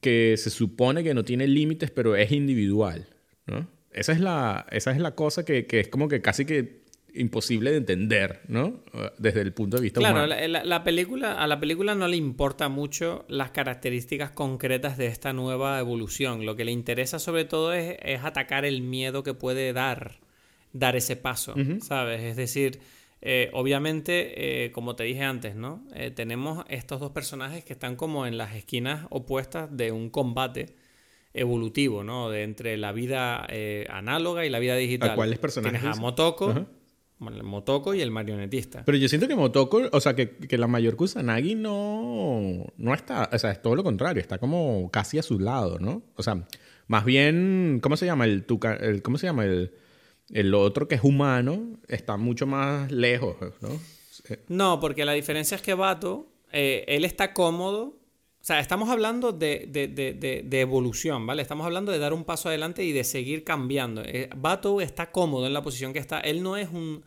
que 0.00 0.36
se 0.36 0.50
supone 0.50 1.02
que 1.02 1.14
no 1.14 1.24
tiene 1.24 1.46
límites, 1.46 1.90
pero 1.90 2.16
es 2.16 2.32
individual? 2.32 3.08
¿no? 3.46 3.68
Esa, 3.92 4.12
es 4.12 4.20
la, 4.20 4.66
esa 4.70 4.90
es 4.90 4.98
la 4.98 5.14
cosa 5.14 5.44
que, 5.44 5.66
que 5.66 5.80
es 5.80 5.88
como 5.88 6.08
que 6.08 6.20
casi 6.20 6.44
que 6.44 6.82
imposible 7.18 7.70
de 7.70 7.76
entender, 7.78 8.40
¿no? 8.48 8.80
Desde 9.18 9.40
el 9.40 9.52
punto 9.52 9.76
de 9.76 9.82
vista 9.82 10.00
claro, 10.00 10.24
humano. 10.24 10.34
Claro, 10.34 10.64
la, 10.64 10.84
película, 10.84 11.32
a 11.32 11.46
la 11.46 11.60
película 11.60 11.94
no 11.94 12.08
le 12.08 12.16
importa 12.16 12.68
mucho 12.68 13.24
las 13.28 13.50
características 13.50 14.30
concretas 14.30 14.96
de 14.96 15.06
esta 15.06 15.32
nueva 15.32 15.78
evolución. 15.78 16.46
Lo 16.46 16.56
que 16.56 16.64
le 16.64 16.72
interesa 16.72 17.18
sobre 17.18 17.44
todo 17.44 17.72
es, 17.72 17.98
atacar 18.22 18.64
el 18.64 18.82
miedo 18.82 19.22
que 19.22 19.34
puede 19.34 19.72
dar, 19.72 20.20
dar 20.72 20.96
ese 20.96 21.16
paso, 21.16 21.54
¿sabes? 21.80 22.22
Es 22.22 22.36
decir, 22.36 22.80
eh, 23.20 23.50
obviamente, 23.52 24.66
eh, 24.66 24.70
como 24.70 24.94
te 24.94 25.04
dije 25.04 25.22
antes, 25.22 25.56
¿no? 25.56 25.84
Eh, 25.94 26.10
tenemos 26.10 26.64
estos 26.68 27.00
dos 27.00 27.10
personajes 27.10 27.64
que 27.64 27.72
están 27.72 27.96
como 27.96 28.26
en 28.26 28.38
las 28.38 28.54
esquinas 28.54 29.06
opuestas 29.10 29.76
de 29.76 29.90
un 29.90 30.08
combate 30.08 30.76
evolutivo, 31.34 32.04
¿no? 32.04 32.30
De 32.30 32.44
entre 32.44 32.76
la 32.76 32.92
vida 32.92 33.46
análoga 33.90 34.46
y 34.46 34.50
la 34.50 34.58
vida 34.58 34.76
digital. 34.76 35.10
¿A 35.10 35.14
cuáles 35.14 35.38
personajes? 35.38 35.80
Tienes 35.80 35.98
a 35.98 36.00
Motoko, 36.00 36.66
el 37.26 37.42
Motoko 37.42 37.94
y 37.94 38.00
el 38.00 38.10
marionetista. 38.10 38.84
Pero 38.84 38.98
yo 38.98 39.08
siento 39.08 39.26
que 39.26 39.34
Motoko, 39.34 39.82
o 39.90 40.00
sea, 40.00 40.14
que, 40.14 40.36
que 40.36 40.58
la 40.58 40.68
mayor 40.68 40.96
Kusanagi 40.96 41.54
no, 41.54 42.66
no 42.76 42.94
está, 42.94 43.28
o 43.32 43.38
sea, 43.38 43.50
es 43.50 43.60
todo 43.60 43.74
lo 43.74 43.82
contrario, 43.82 44.20
está 44.20 44.38
como 44.38 44.90
casi 44.92 45.18
a 45.18 45.22
su 45.22 45.38
lado, 45.38 45.78
¿no? 45.78 46.02
O 46.16 46.22
sea, 46.22 46.46
más 46.86 47.04
bien, 47.04 47.80
¿cómo 47.82 47.96
se 47.96 48.06
llama? 48.06 48.24
El, 48.24 48.46
el 48.80 49.02
¿Cómo 49.02 49.18
se 49.18 49.26
llama? 49.26 49.44
El, 49.44 49.72
el 50.30 50.54
otro 50.54 50.86
que 50.86 50.94
es 50.94 51.04
humano 51.04 51.78
está 51.88 52.16
mucho 52.16 52.46
más 52.46 52.92
lejos, 52.92 53.36
¿no? 53.60 53.70
No, 54.48 54.78
porque 54.78 55.04
la 55.04 55.12
diferencia 55.12 55.54
es 55.54 55.62
que 55.62 55.74
Bato, 55.74 56.28
eh, 56.52 56.84
él 56.86 57.04
está 57.04 57.32
cómodo 57.32 57.98
o 58.40 58.44
sea, 58.48 58.60
estamos 58.60 58.88
hablando 58.88 59.32
de, 59.32 59.66
de, 59.68 59.88
de, 59.88 60.42
de, 60.44 60.60
evolución, 60.60 61.26
¿vale? 61.26 61.42
Estamos 61.42 61.66
hablando 61.66 61.90
de 61.90 61.98
dar 61.98 62.12
un 62.12 62.24
paso 62.24 62.48
adelante 62.48 62.84
y 62.84 62.92
de 62.92 63.02
seguir 63.04 63.42
cambiando. 63.44 64.02
Eh, 64.04 64.30
Bato 64.34 64.80
está 64.80 65.10
cómodo 65.10 65.46
en 65.46 65.52
la 65.52 65.62
posición 65.62 65.92
que 65.92 65.98
está. 65.98 66.20
Él 66.20 66.42
no 66.42 66.56
es 66.56 66.70
un, 66.70 67.04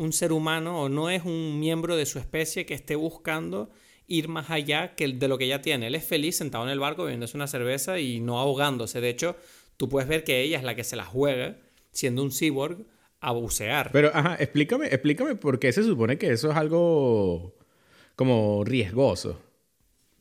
un, 0.00 0.12
ser 0.12 0.32
humano 0.32 0.82
o 0.82 0.88
no 0.88 1.10
es 1.10 1.24
un 1.24 1.60
miembro 1.60 1.96
de 1.96 2.06
su 2.06 2.18
especie 2.18 2.66
que 2.66 2.74
esté 2.74 2.96
buscando 2.96 3.70
ir 4.06 4.28
más 4.28 4.50
allá 4.50 4.94
que 4.94 5.06
de 5.08 5.28
lo 5.28 5.38
que 5.38 5.46
ya 5.46 5.62
tiene. 5.62 5.86
Él 5.86 5.94
es 5.94 6.04
feliz 6.04 6.36
sentado 6.36 6.64
en 6.64 6.70
el 6.70 6.80
barco 6.80 7.04
bebiéndose 7.04 7.36
una 7.36 7.46
cerveza 7.46 7.98
y 7.98 8.20
no 8.20 8.38
ahogándose. 8.38 9.00
De 9.00 9.08
hecho, 9.08 9.36
tú 9.76 9.88
puedes 9.88 10.08
ver 10.08 10.24
que 10.24 10.40
ella 10.42 10.58
es 10.58 10.64
la 10.64 10.74
que 10.74 10.84
se 10.84 10.96
la 10.96 11.04
juega, 11.04 11.58
siendo 11.92 12.22
un 12.22 12.32
cyborg, 12.32 12.86
a 13.20 13.32
bucear. 13.32 13.90
Pero, 13.92 14.10
ajá, 14.14 14.36
explícame, 14.40 14.86
explícame 14.86 15.36
por 15.36 15.58
qué 15.58 15.72
se 15.72 15.84
supone 15.84 16.18
que 16.18 16.32
eso 16.32 16.50
es 16.50 16.56
algo 16.56 17.54
como 18.16 18.64
riesgoso. 18.64 19.40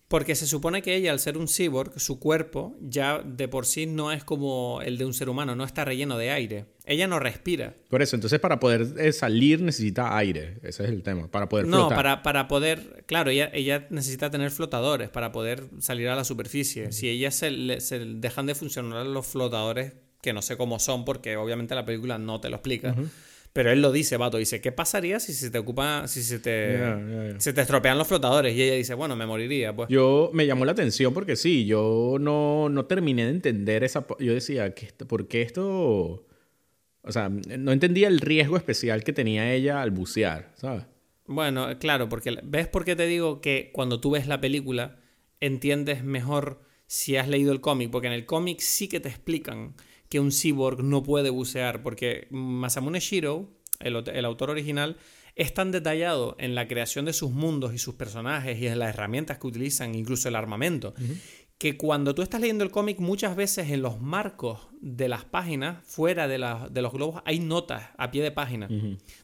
Porque 0.10 0.34
se 0.36 0.48
supone 0.48 0.82
que 0.82 0.96
ella, 0.96 1.12
al 1.12 1.20
ser 1.20 1.38
un 1.38 1.48
cyborg, 1.48 2.00
su 2.00 2.20
cuerpo 2.20 2.76
ya 2.82 3.20
de 3.20 3.48
por 3.48 3.68
sí 3.68 3.86
no 3.86 4.12
es 4.12 4.24
como 4.24 4.82
el 4.82 4.98
de 4.98 5.06
un 5.06 5.14
ser 5.14 5.30
humano, 5.30 5.56
no 5.56 5.64
está 5.64 5.86
relleno 5.86 6.18
de 6.18 6.32
aire. 6.32 6.66
Ella 6.84 7.06
no 7.08 7.20
respira. 7.20 7.76
Por 7.90 8.02
eso, 8.02 8.16
entonces 8.16 8.40
para 8.40 8.60
poder 8.60 8.88
eh, 8.98 9.14
salir 9.14 9.62
necesita 9.62 10.18
aire. 10.18 10.58
Ese 10.64 10.84
es 10.84 10.90
el 10.90 11.04
tema. 11.04 11.30
Para 11.30 11.48
poder 11.48 11.68
No, 11.68 11.82
flotar. 11.82 11.96
para, 11.96 12.24
para 12.24 12.48
poder. 12.48 13.04
Claro, 13.06 13.30
ella, 13.30 13.52
ella 13.54 13.86
necesita 13.92 14.32
tener 14.32 14.50
flotadores 14.50 15.10
para 15.10 15.32
poder 15.32 15.66
salir 15.80 16.08
a 16.10 16.16
la 16.16 16.24
superficie. 16.24 16.92
Si 16.92 17.08
ella 17.08 17.30
se, 17.30 17.80
se 17.80 18.00
dejan 18.00 18.48
de 18.48 18.56
funcionar 18.56 19.06
los 19.06 19.28
flotadores, 19.28 19.94
que 20.24 20.34
no 20.34 20.42
sé 20.42 20.58
cómo 20.58 20.80
son, 20.80 21.06
porque 21.06 21.38
obviamente 21.38 21.76
la 21.76 21.86
película 21.86 22.18
no 22.18 22.42
te 22.42 22.50
lo 22.50 22.56
explica. 22.56 22.96
Pero 23.52 23.72
él 23.72 23.82
lo 23.82 23.92
dice, 23.92 24.18
vato, 24.18 24.38
dice, 24.38 24.62
¿qué 24.62 24.72
pasaría 24.72 25.20
si 25.20 25.34
se 25.34 25.50
te 25.50 25.58
ocupa, 25.58 26.08
si 26.08 26.22
se 26.22 26.40
te, 26.40 27.40
se 27.40 27.52
te 27.52 27.62
estropean 27.62 27.98
los 27.98 28.08
flotadores? 28.08 28.56
Y 28.56 28.62
ella 28.62 28.76
dice, 28.76 28.94
bueno, 28.94 29.16
me 29.16 29.26
moriría, 29.26 29.76
pues. 29.76 29.90
Yo 29.90 30.30
me 30.34 30.46
llamó 30.46 30.66
la 30.66 30.74
atención 30.74 31.14
porque 31.14 31.36
sí, 31.36 31.66
yo 31.66 32.18
no, 32.20 32.70
no 32.70 32.86
terminé 32.86 33.26
de 33.26 33.32
entender 33.32 33.84
esa... 33.84 34.06
Yo 34.20 34.34
decía, 34.34 34.74
¿qué 34.74 34.88
¿por 35.06 35.28
qué 35.28 35.42
esto...? 35.42 36.28
O 37.02 37.12
sea, 37.12 37.30
no 37.30 37.72
entendía 37.72 38.08
el 38.08 38.20
riesgo 38.20 38.58
especial 38.58 39.04
que 39.04 39.14
tenía 39.14 39.52
ella 39.52 39.82
al 39.82 39.90
bucear, 39.90 40.52
¿sabes? 40.56 40.84
Bueno, 41.26 41.68
claro, 41.80 42.10
porque 42.10 42.38
¿ves 42.44 42.68
por 42.68 42.86
qué 42.86 42.96
te 42.96 43.06
digo 43.08 43.40
que 43.42 43.72
cuando 43.74 44.00
tú 44.00 44.12
ves 44.12 44.28
la 44.28 44.42
película 44.42 45.00
entiendes 45.40 46.04
mejor 46.04 46.62
si 46.88 47.18
has 47.18 47.28
leído 47.28 47.52
el 47.52 47.62
cómic? 47.62 47.90
Porque 47.90 48.08
en 48.08 48.14
el 48.14 48.26
cómic 48.26 48.60
sí 48.60 48.88
que 48.88 49.00
te 49.00 49.10
explican 49.10 49.76
que 50.10 50.20
un 50.20 50.32
cyborg 50.32 50.84
no 50.84 51.04
puede 51.04 51.30
bucear, 51.30 51.84
porque 51.84 52.28
Masamune 52.32 53.00
Shiro, 53.00 53.50
el, 53.80 54.26
autor 54.26 54.50
original, 54.50 54.98
es 55.36 55.54
tan 55.54 55.72
detallado 55.72 56.36
en 56.40 56.56
la 56.56 56.68
creación 56.68 57.06
de 57.06 57.14
sus 57.14 57.32
mundos 57.32 57.74
y 57.74 57.78
sus 57.78 57.96
personajes 57.96 58.60
y 58.60 58.68
en 58.68 58.80
las 58.80 58.90
herramientas 58.90 59.38
que 59.38 59.48
utilizan, 59.48 59.96
incluso 59.96 60.28
el 60.28 60.36
armamento, 60.36 60.94
que 61.58 61.78
cuando 61.78 62.16
tú 62.16 62.22
estás 62.22 62.40
leyendo 62.42 62.64
el 62.64 62.72
cómic, 62.72 63.00
muchas 63.00 63.36
veces 63.36 63.70
en 63.70 63.82
los 63.82 64.00
marcos 64.02 64.68
de 64.82 65.10
las 65.10 65.26
páginas, 65.26 65.84
fuera 65.86 66.28
de, 66.28 66.38
la- 66.38 66.70
de 66.72 66.82
los 66.82 66.92
globos, 66.94 67.22
hay 67.26 67.40
notas 67.40 67.84
a 67.98 68.12
pie 68.12 68.24
de 68.24 68.32
página, 68.32 68.68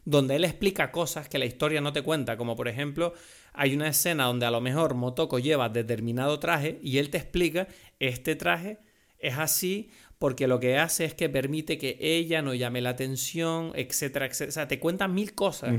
donde 0.04 0.36
él 0.36 0.44
explica 0.46 0.92
cosas 0.92 1.28
que 1.30 1.40
la 1.40 1.46
historia 1.46 1.82
no 1.82 1.94
te 1.94 2.02
cuenta, 2.02 2.36
como 2.38 2.56
por 2.56 2.68
ejemplo, 2.68 3.14
hay 3.54 3.74
una 3.74 3.88
escena 3.88 4.26
donde 4.26 4.46
a 4.46 4.52
lo 4.52 4.60
mejor 4.62 4.96
Motoko 4.96 5.40
lleva 5.40 5.70
determinado 5.70 6.38
traje 6.40 6.80
y 6.84 6.98
él 6.98 7.10
te 7.10 7.18
explica, 7.18 7.68
este 8.00 8.36
traje 8.36 8.80
es 9.18 9.38
así 9.38 9.90
porque 10.18 10.48
lo 10.48 10.60
que 10.60 10.78
hace 10.78 11.06
es 11.06 11.14
que 11.14 11.30
permite 11.30 11.78
que 11.78 11.98
ella 12.00 12.42
no 12.42 12.54
llame 12.54 12.82
la 12.82 12.92
atención, 12.92 13.72
etcétera, 13.76 14.26
etcétera. 14.26 14.50
O 14.50 14.52
sea, 14.54 14.68
te 14.68 14.80
cuenta 14.80 15.08
mil 15.08 15.34
cosas. 15.34 15.76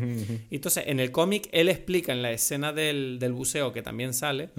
Entonces, 0.51 0.85
en 0.87 1.01
el 1.01 1.11
cómic, 1.11 1.49
él 1.53 1.69
explica 1.69 2.13
en 2.13 2.23
la 2.23 2.33
escena 2.33 2.73
del, 2.73 3.19
del 3.19 3.33
buceo, 3.33 3.73
que 3.73 3.83
también 3.83 4.13
sale, 4.13 4.51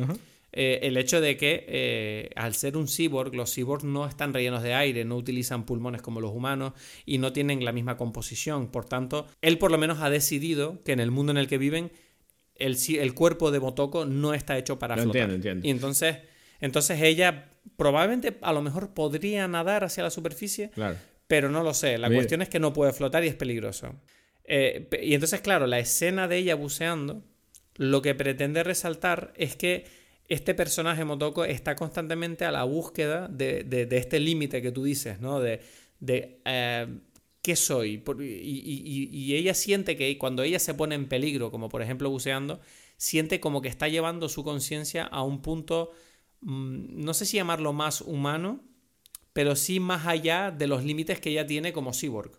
eh, 0.53 0.79
el 0.83 0.97
hecho 0.97 1.21
de 1.21 1.37
que 1.37 1.65
eh, 1.67 2.29
al 2.35 2.55
ser 2.55 2.77
un 2.77 2.87
cyborg, 2.87 3.35
los 3.35 3.53
cyborgs 3.53 3.83
no 3.83 4.07
están 4.07 4.33
rellenos 4.33 4.63
de 4.63 4.73
aire, 4.73 5.05
no 5.05 5.15
utilizan 5.15 5.65
pulmones 5.65 6.01
como 6.01 6.21
los 6.21 6.31
humanos 6.31 6.73
y 7.05 7.19
no 7.19 7.31
tienen 7.31 7.63
la 7.63 7.71
misma 7.71 7.97
composición. 7.97 8.67
Por 8.71 8.85
tanto, 8.85 9.27
él 9.41 9.59
por 9.59 9.71
lo 9.71 9.77
menos 9.77 9.99
ha 10.01 10.09
decidido 10.09 10.81
que 10.83 10.93
en 10.93 10.99
el 10.99 11.11
mundo 11.11 11.31
en 11.31 11.37
el 11.37 11.47
que 11.47 11.59
viven, 11.59 11.91
el, 12.55 12.75
el 12.97 13.13
cuerpo 13.13 13.51
de 13.51 13.59
Motoko 13.59 14.05
no 14.05 14.33
está 14.33 14.57
hecho 14.57 14.79
para 14.79 14.95
Lo 14.95 15.03
flotar. 15.03 15.21
entiendo, 15.23 15.35
entiendo. 15.35 15.67
Y 15.67 15.69
entonces, 15.69 16.17
entonces 16.59 16.99
ella 17.01 17.51
probablemente 17.75 18.37
a 18.41 18.53
lo 18.53 18.61
mejor 18.61 18.93
podría 18.93 19.47
nadar 19.47 19.83
hacia 19.83 20.03
la 20.03 20.09
superficie, 20.09 20.69
Claro. 20.71 20.95
pero 21.27 21.49
no 21.49 21.63
lo 21.63 21.73
sé. 21.73 21.97
La 21.97 22.09
cuestión 22.09 22.41
es 22.41 22.49
que 22.49 22.59
no 22.59 22.73
puede 22.73 22.93
flotar 22.93 23.23
y 23.23 23.27
es 23.27 23.35
peligroso. 23.35 23.93
Eh, 24.45 24.87
y 25.03 25.13
entonces, 25.13 25.41
claro, 25.41 25.67
la 25.67 25.79
escena 25.79 26.27
de 26.27 26.37
ella 26.37 26.55
buceando, 26.55 27.23
lo 27.75 28.01
que 28.01 28.15
pretende 28.15 28.63
resaltar 28.63 29.33
es 29.35 29.55
que 29.55 29.85
este 30.29 30.53
personaje 30.53 31.05
Motoko 31.05 31.45
está 31.45 31.75
constantemente 31.75 32.45
a 32.45 32.51
la 32.51 32.63
búsqueda 32.63 33.27
de, 33.27 33.63
de- 33.63 33.85
de 33.85 33.97
este 33.97 34.19
límite 34.19 34.61
que 34.61 34.71
tú 34.71 34.83
dices, 34.83 35.19
¿no? 35.19 35.39
De, 35.39 35.61
de 35.99 36.39
eh, 36.45 36.87
¿qué 37.41 37.55
soy? 37.55 38.03
Y, 38.19 38.23
y- 38.23 39.09
y- 39.11 39.35
ella 39.35 39.53
siente 39.53 39.95
que 39.95 40.17
cuando 40.17 40.43
ella 40.43 40.59
se 40.59 40.73
pone 40.73 40.95
en 40.95 41.07
peligro, 41.07 41.49
como 41.51 41.69
por 41.69 41.81
ejemplo 41.81 42.09
buceando, 42.09 42.59
siente 42.97 43.39
como 43.39 43.61
que 43.61 43.69
está 43.69 43.87
llevando 43.87 44.27
su 44.27 44.43
conciencia 44.43 45.03
a 45.03 45.21
un 45.23 45.41
punto, 45.41 45.91
no 46.41 47.13
sé 47.13 47.25
si 47.25 47.37
llamarlo 47.37 47.73
más 47.73 48.01
humano, 48.01 48.63
pero 49.33 49.55
sí 49.55 49.79
más 49.79 50.07
allá 50.07 50.51
de 50.51 50.67
los 50.67 50.83
límites 50.83 51.19
que 51.19 51.29
ella 51.29 51.45
tiene 51.45 51.73
como 51.73 51.93
cyborg. 51.93 52.31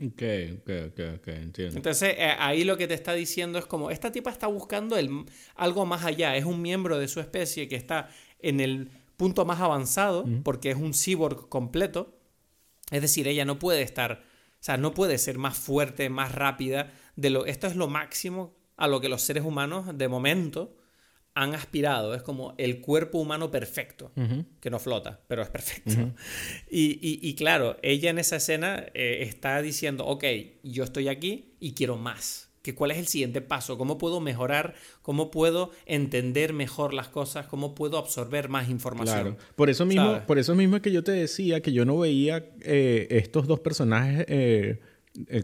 Ok, 0.00 0.22
ok, 0.60 0.70
ok, 0.86 1.00
ok, 1.16 1.28
entiendo. 1.28 1.76
Entonces, 1.76 2.14
eh, 2.16 2.34
ahí 2.38 2.62
lo 2.62 2.76
que 2.76 2.86
te 2.86 2.94
está 2.94 3.14
diciendo 3.14 3.58
es 3.58 3.66
como, 3.66 3.90
esta 3.90 4.12
tipa 4.12 4.30
está 4.30 4.46
buscando 4.46 4.96
el, 4.96 5.24
algo 5.56 5.86
más 5.86 6.04
allá, 6.04 6.36
es 6.36 6.44
un 6.44 6.62
miembro 6.62 6.98
de 6.98 7.08
su 7.08 7.18
especie 7.18 7.66
que 7.66 7.74
está 7.74 8.08
en 8.38 8.60
el 8.60 8.90
punto 9.16 9.44
más 9.44 9.60
avanzado, 9.60 10.24
porque 10.44 10.70
es 10.70 10.76
un 10.76 10.94
cyborg 10.94 11.48
completo. 11.48 12.16
Es 12.92 13.02
decir, 13.02 13.26
ella 13.26 13.44
no 13.44 13.58
puede 13.58 13.82
estar, 13.82 14.22
o 14.52 14.62
sea, 14.62 14.76
no 14.76 14.94
puede 14.94 15.18
ser 15.18 15.36
más 15.36 15.58
fuerte, 15.58 16.08
más 16.08 16.32
rápida. 16.32 16.92
De 17.16 17.30
lo, 17.30 17.44
esto 17.44 17.66
es 17.66 17.74
lo 17.74 17.88
máximo 17.88 18.56
a 18.76 18.86
lo 18.86 19.00
que 19.00 19.08
los 19.08 19.22
seres 19.22 19.44
humanos, 19.44 19.98
de 19.98 20.06
momento, 20.06 20.76
han 21.40 21.54
aspirado. 21.54 22.14
Es 22.14 22.22
como 22.22 22.54
el 22.58 22.80
cuerpo 22.80 23.18
humano 23.18 23.50
perfecto, 23.50 24.10
que 24.60 24.70
no 24.70 24.78
flota, 24.78 25.20
pero 25.28 25.42
es 25.42 25.48
perfecto. 25.48 25.92
y, 26.70 26.98
y- 27.00 27.20
y 27.22 27.34
claro, 27.34 27.76
ella 27.82 28.10
en 28.10 28.18
esa 28.18 28.36
escena 28.36 28.86
eh, 28.94 29.18
está 29.22 29.62
diciendo, 29.62 30.04
ok, 30.06 30.24
yo 30.62 30.84
estoy 30.84 31.08
aquí 31.08 31.52
y 31.60 31.74
quiero 31.74 31.96
más. 31.96 32.46
Que 32.62 32.74
¿Cuál 32.74 32.90
es 32.90 32.98
el 32.98 33.06
siguiente 33.06 33.40
paso? 33.40 33.78
¿Cómo 33.78 33.98
puedo 33.98 34.20
mejorar? 34.20 34.74
¿Cómo 35.00 35.30
puedo 35.30 35.70
entender 35.86 36.52
mejor 36.52 36.92
las 36.92 37.08
cosas? 37.08 37.46
¿Cómo 37.46 37.74
puedo 37.74 37.98
absorber 37.98 38.48
más 38.48 38.68
información? 38.68 39.36
Claro. 39.36 39.36
Por 39.54 39.70
eso 39.70 39.86
mismo, 39.86 40.06
¿Sabes? 40.06 40.22
por 40.24 40.38
eso 40.38 40.54
mismo 40.56 40.76
es 40.76 40.82
que 40.82 40.90
yo 40.92 41.04
te 41.04 41.12
decía 41.12 41.60
que 41.62 41.72
yo 41.72 41.84
no 41.84 41.98
veía 41.98 42.44
eh, 42.62 43.06
estos 43.10 43.46
dos 43.46 43.60
personajes 43.60 44.26
eh, 44.28 44.80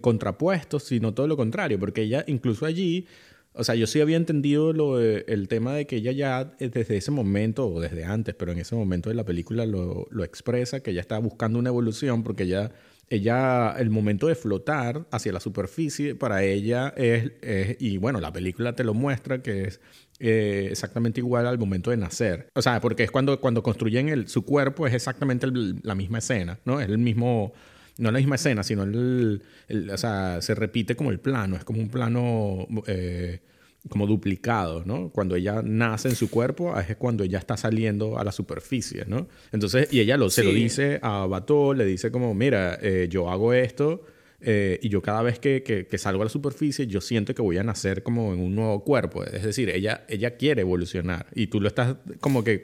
contrapuestos, 0.00 0.82
sino 0.84 1.14
todo 1.14 1.26
lo 1.28 1.36
contrario, 1.36 1.78
porque 1.78 2.02
ella 2.02 2.24
incluso 2.26 2.66
allí, 2.66 3.06
o 3.54 3.64
sea, 3.64 3.74
yo 3.76 3.86
sí 3.86 4.00
había 4.00 4.16
entendido 4.16 4.72
lo 4.72 5.00
el 5.00 5.48
tema 5.48 5.74
de 5.74 5.86
que 5.86 5.96
ella 5.96 6.12
ya 6.12 6.54
eh, 6.58 6.68
desde 6.68 6.96
ese 6.96 7.10
momento, 7.10 7.68
o 7.68 7.80
desde 7.80 8.04
antes, 8.04 8.34
pero 8.34 8.52
en 8.52 8.58
ese 8.58 8.74
momento 8.74 9.08
de 9.08 9.14
la 9.14 9.24
película 9.24 9.64
lo, 9.64 10.06
expresa, 10.24 10.80
que 10.80 10.90
ella 10.90 11.00
está 11.00 11.18
buscando 11.18 11.58
una 11.58 11.68
evolución, 11.68 12.24
porque 12.24 12.42
ella, 12.42 12.72
ella, 13.10 13.74
el 13.78 13.90
momento 13.90 14.26
de 14.26 14.34
flotar 14.34 15.06
hacia 15.12 15.32
la 15.32 15.40
superficie, 15.40 16.16
para 16.16 16.42
ella 16.42 16.92
es, 16.96 17.32
y 17.78 17.96
bueno, 17.98 18.20
la 18.20 18.32
película 18.32 18.74
te 18.74 18.82
lo 18.82 18.92
muestra, 18.92 19.40
que 19.40 19.64
es 19.64 19.80
eh, 20.20 20.68
exactamente 20.70 21.20
igual 21.20 21.46
al 21.46 21.58
momento 21.58 21.90
de 21.90 21.96
nacer. 21.96 22.48
O 22.54 22.62
sea, 22.62 22.80
porque 22.80 23.02
es 23.04 23.10
cuando, 23.10 23.40
cuando 23.40 23.62
construyen 23.62 24.08
el, 24.08 24.28
su 24.28 24.44
cuerpo, 24.44 24.86
es 24.86 24.94
exactamente 24.94 25.46
la 25.82 25.94
misma 25.94 26.18
escena, 26.18 26.58
¿no? 26.64 26.80
Es 26.80 26.88
el 26.88 26.98
mismo, 26.98 27.52
no 27.98 28.10
la 28.10 28.18
misma 28.18 28.34
escena, 28.36 28.62
sino 28.62 28.82
el, 28.84 29.42
el- 29.68 29.90
o 29.90 29.96
sea, 29.98 30.40
se 30.42 30.54
repite 30.54 30.96
como 30.96 31.10
el 31.10 31.20
plano, 31.20 31.56
es 31.56 31.64
como 31.64 31.80
un 31.80 31.88
plano 31.88 32.66
eh, 32.86 33.40
como 33.88 34.06
duplicado, 34.06 34.82
¿no? 34.86 35.10
Cuando 35.10 35.36
ella 35.36 35.60
nace 35.62 36.08
en 36.08 36.14
su 36.16 36.30
cuerpo, 36.30 36.78
es 36.80 36.96
cuando 36.96 37.22
ella 37.22 37.38
está 37.38 37.56
saliendo 37.56 38.18
a 38.18 38.24
la 38.24 38.32
superficie, 38.32 39.04
¿no? 39.06 39.28
Entonces, 39.52 39.92
y 39.92 40.00
ella 40.00 40.16
lo, 40.16 40.30
se 40.30 40.42
lo 40.42 40.50
dice 40.64 40.98
a 41.02 41.26
Bato, 41.26 41.74
le 41.74 41.84
dice 41.84 42.10
como, 42.10 42.34
mira, 42.34 42.78
eh, 42.80 43.08
yo 43.10 43.30
hago 43.30 43.52
esto 43.52 44.02
eh, 44.40 44.78
y 44.82 44.88
yo 44.88 45.00
cada 45.02 45.22
vez 45.22 45.38
que, 45.38 45.62
que- 45.62 45.86
que 45.86 45.98
salgo 45.98 46.22
a 46.22 46.24
la 46.24 46.30
superficie, 46.30 46.86
yo 46.86 47.00
siento 47.00 47.34
que 47.34 47.42
voy 47.42 47.58
a 47.58 47.62
nacer 47.62 48.02
como 48.02 48.32
en 48.34 48.40
un 48.40 48.54
nuevo 48.54 48.82
cuerpo. 48.84 49.22
Es 49.24 49.42
decir, 49.42 49.68
ella, 49.70 50.04
ella 50.08 50.36
quiere 50.36 50.62
evolucionar. 50.62 51.26
Y 51.34 51.46
tú 51.48 51.60
lo 51.60 51.68
estás 51.68 51.96
como 52.20 52.42
que 52.42 52.62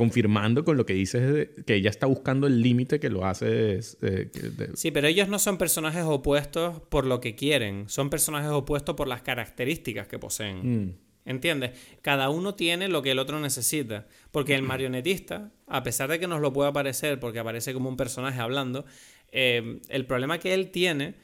confirmando 0.00 0.64
con 0.64 0.78
lo 0.78 0.86
que 0.86 0.94
dices, 0.94 1.50
que 1.66 1.74
ella 1.74 1.90
está 1.90 2.06
buscando 2.06 2.46
el 2.46 2.62
límite 2.62 2.98
que 2.98 3.10
lo 3.10 3.26
hace... 3.26 3.74
es, 3.76 3.98
eh, 4.00 4.30
que- 4.32 4.48
de- 4.48 4.74
Sí, 4.74 4.90
pero 4.90 5.06
ellos 5.08 5.28
no 5.28 5.38
son 5.38 5.58
personajes 5.58 6.04
opuestos 6.04 6.80
por 6.88 7.04
lo 7.04 7.20
que 7.20 7.34
quieren, 7.34 7.86
son 7.90 8.08
personajes 8.08 8.50
opuestos 8.50 8.96
por 8.96 9.08
las 9.08 9.20
características 9.20 10.08
que 10.08 10.18
poseen. 10.18 10.86
Mm. 10.86 10.94
¿Entiendes? 11.26 11.72
Cada 12.00 12.30
uno 12.30 12.54
tiene 12.54 12.88
lo 12.88 13.02
que 13.02 13.10
el 13.10 13.18
otro 13.18 13.40
necesita. 13.40 14.06
Porque 14.30 14.54
el 14.54 14.62
marionetista, 14.62 15.52
a 15.66 15.82
pesar 15.82 16.08
de 16.08 16.18
que 16.18 16.26
nos 16.26 16.40
lo 16.40 16.50
pueda 16.54 16.72
parecer, 16.72 17.20
porque 17.20 17.38
aparece 17.38 17.74
como 17.74 17.90
un 17.90 17.98
personaje 17.98 18.40
hablando, 18.40 18.86
eh, 19.30 19.80
el 19.90 20.06
problema 20.06 20.38
que 20.38 20.54
él 20.54 20.70
tiene 20.70 21.16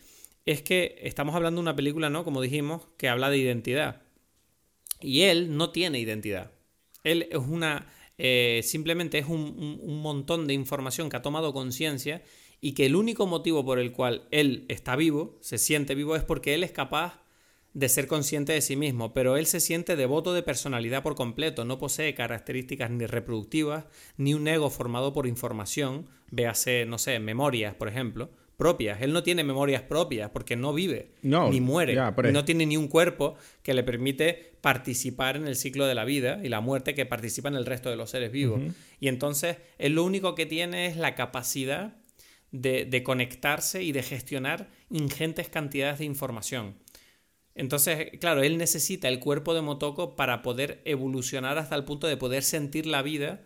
es 0.44 0.60
que 0.60 0.98
estamos 1.02 1.34
hablando 1.34 1.60
de 1.60 1.62
una 1.62 1.76
película, 1.76 2.10
¿no? 2.10 2.24
Como 2.24 2.42
dijimos, 2.42 2.82
que 2.98 3.08
habla 3.08 3.30
de 3.30 3.38
identidad. 3.38 4.02
Y 5.00 5.22
él 5.22 5.56
no 5.56 5.70
tiene 5.70 5.98
identidad. 5.98 6.50
Él 7.02 7.26
es 7.30 7.38
una. 7.38 7.86
Eh, 8.18 8.60
simplemente 8.64 9.18
es 9.18 9.26
un, 9.26 9.40
un- 9.58 9.80
un 9.82 10.00
montón 10.02 10.46
de 10.46 10.54
información 10.54 11.08
que 11.10 11.16
ha 11.16 11.22
tomado 11.22 11.52
conciencia 11.52 12.22
y 12.60 12.72
que 12.72 12.86
el 12.86 12.96
único 12.96 13.26
motivo 13.26 13.64
por 13.64 13.78
el 13.78 13.92
cual 13.92 14.26
él 14.30 14.64
está 14.68 14.96
vivo, 14.96 15.36
se 15.40 15.58
siente 15.58 15.94
vivo, 15.94 16.16
es 16.16 16.24
porque 16.24 16.54
él 16.54 16.64
es 16.64 16.72
capaz 16.72 17.20
de 17.74 17.88
ser 17.90 18.06
consciente 18.06 18.52
de 18.54 18.62
sí 18.62 18.74
mismo, 18.74 19.12
pero 19.12 19.36
él 19.36 19.46
se 19.46 19.60
siente 19.60 19.96
devoto 19.96 20.32
de 20.32 20.42
personalidad 20.42 21.02
por 21.02 21.14
completo, 21.14 21.64
no 21.66 21.78
posee 21.78 22.14
características 22.14 22.90
ni 22.90 23.04
reproductivas, 23.06 23.84
ni 24.16 24.32
un 24.32 24.48
ego 24.48 24.70
formado 24.70 25.12
por 25.12 25.26
información, 25.26 26.08
véase, 26.30 26.86
no 26.86 26.96
sé, 26.96 27.18
memorias, 27.20 27.74
por 27.74 27.88
ejemplo, 27.88 28.30
propias. 28.56 29.02
Él 29.02 29.12
no 29.12 29.22
tiene 29.22 29.44
memorias 29.44 29.82
propias 29.82 30.30
porque 30.30 30.56
no 30.56 30.72
vive, 30.72 31.12
No, 31.22 31.50
ni 31.50 31.60
muere, 31.60 31.94
no 32.32 32.44
tiene 32.44 32.64
ni 32.66 32.76
un 32.76 32.88
cuerpo 32.88 33.34
que 33.62 33.74
le 33.74 33.82
permite 33.82 34.54
participar 34.60 35.36
en 35.36 35.46
el 35.46 35.56
ciclo 35.56 35.86
de 35.86 35.94
la 35.94 36.04
vida 36.04 36.40
y 36.42 36.48
la 36.48 36.60
muerte 36.60 36.94
que 36.94 37.06
participa 37.06 37.48
en 37.48 37.54
el 37.56 37.66
resto 37.66 37.90
de 37.90 37.96
los 37.96 38.10
seres 38.10 38.32
vivos. 38.32 38.60
Y 38.98 39.08
entonces, 39.08 39.58
él 39.78 39.92
lo 39.94 40.04
único 40.04 40.34
que 40.34 40.46
tiene 40.46 40.86
es 40.86 40.96
la 40.96 41.14
capacidad 41.14 41.96
de, 42.50 42.84
de 42.86 43.02
conectarse 43.02 43.82
y 43.82 43.92
de 43.92 44.02
gestionar 44.02 44.70
ingentes 44.90 45.48
cantidades 45.48 45.98
de 45.98 46.04
información. 46.06 46.76
Entonces, 47.54 48.10
claro, 48.20 48.42
él 48.42 48.58
necesita 48.58 49.08
el 49.08 49.18
cuerpo 49.18 49.54
de 49.54 49.62
Motoko 49.62 50.14
para 50.16 50.42
poder 50.42 50.82
evolucionar 50.84 51.58
hasta 51.58 51.74
el 51.74 51.84
punto 51.84 52.06
de 52.06 52.16
poder 52.16 52.42
sentir 52.42 52.86
la 52.86 53.02
vida 53.02 53.44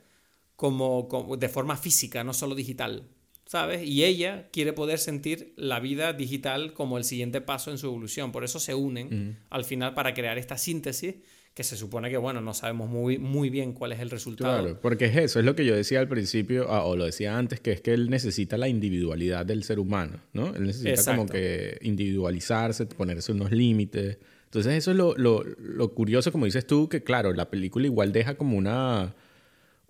como, 0.56 1.08
como- 1.08 1.36
de 1.36 1.48
forma 1.48 1.76
física, 1.76 2.24
no 2.24 2.32
solo 2.34 2.54
digital. 2.54 3.08
¿Sabes? 3.50 3.84
Y 3.84 4.04
ella 4.04 4.46
quiere 4.52 4.72
poder 4.72 5.00
sentir 5.00 5.54
la 5.56 5.80
vida 5.80 6.12
digital 6.12 6.72
como 6.72 6.98
el 6.98 7.02
siguiente 7.02 7.40
paso 7.40 7.72
en 7.72 7.78
su 7.78 7.88
evolución. 7.88 8.30
Por 8.30 8.44
eso 8.44 8.60
se 8.60 8.76
unen 8.76 9.38
al 9.50 9.64
final 9.64 9.92
para 9.92 10.14
crear 10.14 10.38
esta 10.38 10.56
síntesis 10.56 11.16
que 11.52 11.64
se 11.64 11.76
supone 11.76 12.10
que, 12.10 12.16
bueno, 12.16 12.40
no 12.40 12.54
sabemos 12.54 12.88
muy, 12.88 13.18
muy 13.18 13.50
bien 13.50 13.72
cuál 13.72 13.90
es 13.90 13.98
el 13.98 14.08
resultado. 14.08 14.62
Claro, 14.62 14.78
porque 14.80 15.06
es 15.06 15.16
eso, 15.16 15.40
es 15.40 15.44
lo 15.44 15.56
que 15.56 15.64
yo 15.64 15.74
decía 15.74 15.98
al 15.98 16.06
principio, 16.06 16.70
ah, 16.70 16.84
o 16.84 16.94
lo 16.94 17.06
decía 17.06 17.36
antes, 17.36 17.58
que 17.58 17.72
es 17.72 17.80
que 17.80 17.92
él 17.92 18.08
necesita 18.08 18.56
la 18.56 18.68
individualidad 18.68 19.44
del 19.44 19.64
ser 19.64 19.80
humano, 19.80 20.20
¿no? 20.32 20.54
Él 20.54 20.68
necesita 20.68 21.10
como 21.10 21.22
Exacto. 21.22 21.32
que 21.32 21.76
individualizarse, 21.80 22.86
ponerse 22.86 23.32
unos 23.32 23.50
límites. 23.50 24.18
Entonces 24.44 24.74
eso 24.74 24.92
es 24.92 24.96
lo, 24.96 25.16
lo, 25.16 25.42
lo 25.42 25.92
curioso, 25.92 26.30
como 26.30 26.44
dices 26.44 26.68
tú, 26.68 26.88
que 26.88 27.02
claro, 27.02 27.32
la 27.32 27.50
película 27.50 27.84
igual 27.86 28.12
deja 28.12 28.36
como 28.36 28.56
una, 28.56 29.16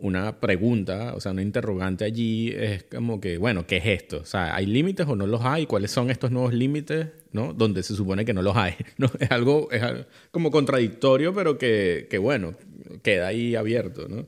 una 0.01 0.41
pregunta, 0.41 1.15
o 1.15 1.21
sea, 1.21 1.33
una 1.33 1.43
interrogante 1.43 2.05
allí, 2.05 2.51
es 2.51 2.85
como 2.85 3.21
que, 3.21 3.39
bueno, 3.39 3.67
¿qué 3.67 3.79
es 3.79 3.87
esto? 3.87 4.19
O 4.19 4.25
sea, 4.25 4.55
¿hay 4.55 4.67
límites 4.67 5.07
o 5.07 5.17
no 5.17 5.27
los 5.27 5.43
hay? 5.45 5.67
¿Cuáles 5.67 5.91
son 5.91 6.11
estos 6.11 6.31
nuevos 6.31 6.53
límites? 6.53 7.09
¿No? 7.33 7.53
Donde 7.53 7.83
se 7.83 7.95
supone 7.95 8.25
que 8.25 8.35
no 8.35 8.43
los 8.43 8.57
hay. 8.57 8.75
¿no? 8.99 9.11
Es 9.19 9.31
algo, 9.31 9.71
es 9.71 9.83
algo 9.83 10.05
como 10.31 10.51
contradictorio, 10.51 11.35
pero 11.35 11.59
que, 11.59 12.07
que, 12.11 12.19
bueno, 12.19 12.55
queda 13.03 13.29
ahí 13.29 13.55
abierto, 13.55 14.09
¿no? 14.09 14.27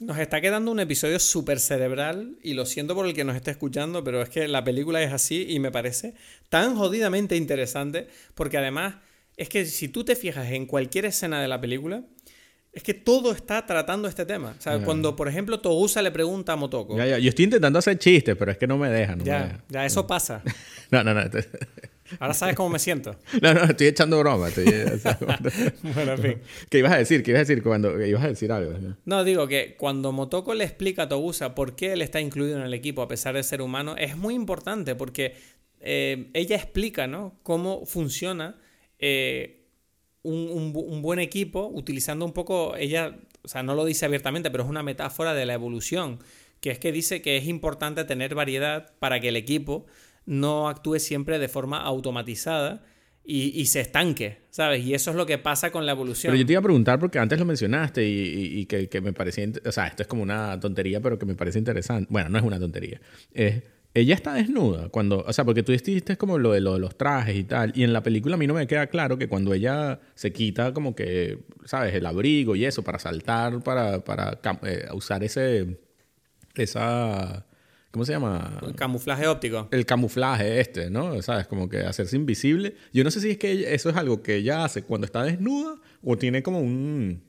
Nos 0.00 0.18
está 0.18 0.40
quedando 0.40 0.70
un 0.70 0.78
episodio 0.78 1.18
súper 1.18 1.58
cerebral 1.58 2.38
y 2.40 2.54
lo 2.54 2.66
siento 2.66 2.94
por 2.94 3.06
el 3.06 3.14
que 3.14 3.24
nos 3.24 3.34
esté 3.34 3.50
escuchando, 3.50 4.04
pero 4.04 4.22
es 4.22 4.28
que 4.28 4.46
la 4.46 4.62
película 4.62 5.02
es 5.02 5.12
así 5.12 5.46
y 5.48 5.58
me 5.58 5.72
parece 5.72 6.14
tan 6.48 6.76
jodidamente 6.76 7.34
interesante 7.34 8.06
porque 8.36 8.58
además 8.58 8.94
es 9.36 9.48
que 9.48 9.64
si 9.66 9.88
tú 9.88 10.04
te 10.04 10.14
fijas 10.14 10.52
en 10.52 10.66
cualquier 10.66 11.04
escena 11.04 11.40
de 11.40 11.48
la 11.48 11.60
película, 11.60 12.04
es 12.78 12.84
que 12.84 12.94
todo 12.94 13.32
está 13.32 13.66
tratando 13.66 14.06
este 14.06 14.24
tema. 14.24 14.54
O 14.56 14.62
sea, 14.62 14.78
cuando 14.78 15.16
por 15.16 15.26
ejemplo 15.28 15.58
Togusa 15.58 16.00
le 16.00 16.12
pregunta 16.12 16.52
a 16.52 16.56
Motoko, 16.56 16.96
Ya, 16.96 17.06
ya. 17.06 17.18
Yo 17.18 17.28
estoy 17.28 17.46
intentando 17.46 17.78
hacer 17.80 17.98
chistes, 17.98 18.36
pero 18.36 18.52
es 18.52 18.56
que 18.56 18.68
no 18.68 18.78
me 18.78 18.88
dejan. 18.88 19.18
No, 19.18 19.24
me 19.24 19.28
ya, 19.30 19.42
dejan. 19.42 19.62
ya 19.68 19.84
eso 19.84 20.06
pasa. 20.06 20.42
no, 20.92 21.02
no, 21.02 21.12
no. 21.12 21.22
Ahora 22.20 22.32
sabes 22.34 22.54
cómo 22.54 22.70
me 22.70 22.78
siento. 22.78 23.16
No, 23.42 23.52
no, 23.52 23.64
estoy 23.64 23.88
echando 23.88 24.18
broma. 24.20 24.48
estoy- 24.48 24.68
o 24.68 24.98
sea, 24.98 25.16
cuando- 25.18 25.50
Bueno, 25.82 26.12
en 26.12 26.18
fin. 26.18 26.38
¿Qué 26.70 26.78
ibas 26.78 26.92
a 26.92 26.98
decir? 26.98 27.22
¿Qué 27.24 27.32
ibas 27.32 27.40
a 27.40 27.44
decir 27.46 27.62
cuando 27.64 28.00
ibas 28.06 28.24
a 28.24 28.28
decir 28.28 28.52
algo? 28.52 28.78
¿no? 28.78 28.96
No, 29.04 29.24
digo 29.24 29.48
que 29.48 29.74
cuando 29.76 30.12
Motoko 30.12 30.54
le 30.54 30.62
explica 30.64 31.02
a 31.02 31.08
Togusa 31.08 31.54
por 31.56 31.74
qué 31.74 31.92
él 31.94 32.00
está 32.02 32.20
incluido 32.20 32.56
en 32.58 32.62
el 32.62 32.74
equipo 32.74 33.02
a 33.02 33.08
pesar 33.08 33.34
de 33.34 33.42
ser 33.42 33.60
humano, 33.60 33.96
es 33.98 34.16
muy 34.16 34.34
importante 34.34 34.94
porque 34.94 35.34
eh, 35.80 36.30
ella 36.32 36.54
explica 36.54 37.08
¿no? 37.08 37.40
cómo 37.42 37.84
funciona 37.86 38.56
eh, 39.00 39.57
un, 40.22 40.48
un 40.50 40.72
bu- 40.74 40.84
un 40.86 41.00
buen 41.02 41.18
equipo 41.20 41.68
utilizando 41.72 42.24
un 42.24 42.32
poco, 42.32 42.76
ella, 42.76 43.18
o 43.42 43.48
sea, 43.48 43.62
no 43.62 43.74
lo 43.74 43.84
dice 43.84 44.04
abiertamente, 44.06 44.50
pero 44.50 44.64
es 44.64 44.70
una 44.70 44.82
metáfora 44.82 45.34
de 45.34 45.46
la 45.46 45.54
evolución, 45.54 46.18
que 46.60 46.70
es 46.70 46.78
que 46.78 46.90
dice 46.92 47.22
que 47.22 47.36
es 47.36 47.46
importante 47.46 48.04
tener 48.04 48.34
variedad 48.34 48.92
para 48.98 49.20
que 49.20 49.28
el 49.28 49.36
equipo 49.36 49.86
no 50.26 50.68
actúe 50.68 50.98
siempre 50.98 51.38
de 51.38 51.48
forma 51.48 51.80
automatizada 51.82 52.84
y, 53.24 53.58
y 53.60 53.66
se 53.66 53.80
estanque, 53.80 54.38
¿sabes? 54.50 54.84
Y 54.84 54.94
eso 54.94 55.10
es 55.10 55.16
lo 55.16 55.26
que 55.26 55.38
pasa 55.38 55.70
con 55.70 55.84
la 55.86 55.92
evolución. 55.92 56.32
Pero 56.32 56.40
yo 56.40 56.46
te 56.46 56.52
iba 56.52 56.60
a 56.60 56.62
preguntar 56.62 56.98
porque 56.98 57.18
antes 57.18 57.38
lo 57.38 57.44
mencionaste 57.44 58.06
y, 58.08 58.60
y- 58.60 58.66
que, 58.66 58.88
que 58.88 59.00
me 59.02 59.12
parecía... 59.12 59.46
O 59.66 59.72
sea, 59.72 59.86
esto 59.86 60.02
es 60.02 60.08
como 60.08 60.22
una 60.22 60.58
tontería, 60.58 61.00
pero 61.00 61.18
que 61.18 61.26
me 61.26 61.34
parece 61.34 61.58
interesante. 61.58 62.08
Bueno, 62.10 62.30
no 62.30 62.38
es 62.38 62.44
una 62.44 62.58
tontería. 62.58 63.00
Es, 63.32 63.62
ella 64.00 64.14
está 64.14 64.34
desnuda 64.34 64.88
cuando... 64.88 65.24
O 65.26 65.32
sea, 65.32 65.44
porque 65.44 65.62
tú 65.62 65.72
dijiste 65.72 66.16
como 66.16 66.38
lo 66.38 66.52
de, 66.52 66.60
lo 66.60 66.74
de 66.74 66.80
los 66.80 66.96
trajes 66.96 67.36
y 67.36 67.44
tal. 67.44 67.72
Y 67.74 67.82
en 67.84 67.92
la 67.92 68.02
película 68.02 68.34
a 68.34 68.38
mí 68.38 68.46
no 68.46 68.54
me 68.54 68.66
queda 68.66 68.86
claro 68.88 69.18
que 69.18 69.28
cuando 69.28 69.52
ella 69.54 70.00
se 70.14 70.32
quita 70.32 70.72
como 70.74 70.94
que, 70.94 71.38
¿sabes? 71.64 71.94
El 71.94 72.06
abrigo 72.06 72.56
y 72.56 72.64
eso 72.64 72.82
para 72.82 72.98
saltar, 72.98 73.62
para, 73.62 74.04
para 74.04 74.38
eh, 74.64 74.86
usar 74.92 75.22
ese... 75.24 75.78
Esa... 76.54 77.44
¿Cómo 77.90 78.04
se 78.04 78.12
llama? 78.12 78.60
Camuflaje 78.76 79.26
óptico. 79.26 79.66
el 79.70 79.86
camuflaje 79.86 80.60
este, 80.60 80.90
¿no? 80.90 81.20
¿Sabes? 81.22 81.46
Como 81.46 81.68
que 81.70 81.78
hacerse 81.80 82.16
invisible. 82.16 82.74
Yo 82.92 83.02
no 83.02 83.10
sé 83.10 83.20
si 83.20 83.30
es 83.30 83.38
que 83.38 83.50
ella- 83.50 83.70
eso 83.70 83.88
es 83.88 83.96
algo 83.96 84.22
que 84.22 84.36
ella 84.36 84.64
hace 84.64 84.82
cuando 84.82 85.06
está 85.06 85.22
desnuda 85.24 85.76
o 86.02 86.16
tiene 86.18 86.42
como 86.42 86.60
un... 86.60 87.22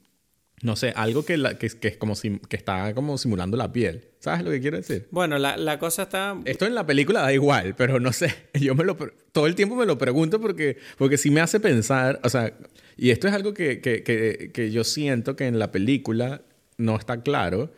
No 0.61 0.75
sé, 0.75 0.91
algo 0.95 1.23
que, 1.23 1.37
la- 1.37 1.57
que, 1.57 1.69
que 1.69 1.87
es 1.87 1.97
como 1.97 2.15
sim- 2.15 2.39
que 2.49 2.57
está 2.57 2.93
como 2.93 3.17
simulando 3.17 3.55
la 3.57 3.71
piel. 3.71 4.05
¿Sabes 4.19 4.43
lo 4.43 4.51
que 4.51 4.59
quiero 4.59 4.75
decir? 4.77 5.07
Bueno, 5.11 5.37
la, 5.39 5.55
la 5.55 5.79
cosa 5.79 6.03
está... 6.03 6.37
Esto 6.43 6.65
en 6.65 6.75
la 6.75 6.85
película 6.85 7.21
da 7.21 7.31
igual, 7.31 7.75
pero 7.77 7.99
no 8.01 8.11
sé. 8.11 8.33
Yo 8.53 8.75
me 8.75 8.83
lo... 8.83 8.97
Todo 9.31 9.47
el 9.47 9.55
tiempo 9.55 9.75
me 9.75 9.85
lo 9.85 9.97
pregunto 9.97 10.41
porque, 10.41 10.77
porque 10.97 11.17
sí 11.17 11.29
me 11.31 11.39
hace 11.39 11.59
pensar... 11.61 12.19
O 12.23 12.29
sea, 12.29 12.53
y 12.97 13.11
esto 13.11 13.27
es 13.29 13.33
algo 13.33 13.53
que, 13.53 13.79
que, 13.79 14.03
que, 14.03 14.51
que 14.53 14.71
yo 14.71 14.83
siento 14.83 15.37
que 15.37 15.47
en 15.47 15.57
la 15.59 15.71
película 15.71 16.41
no 16.77 16.97
está 16.97 17.21
claro. 17.21 17.71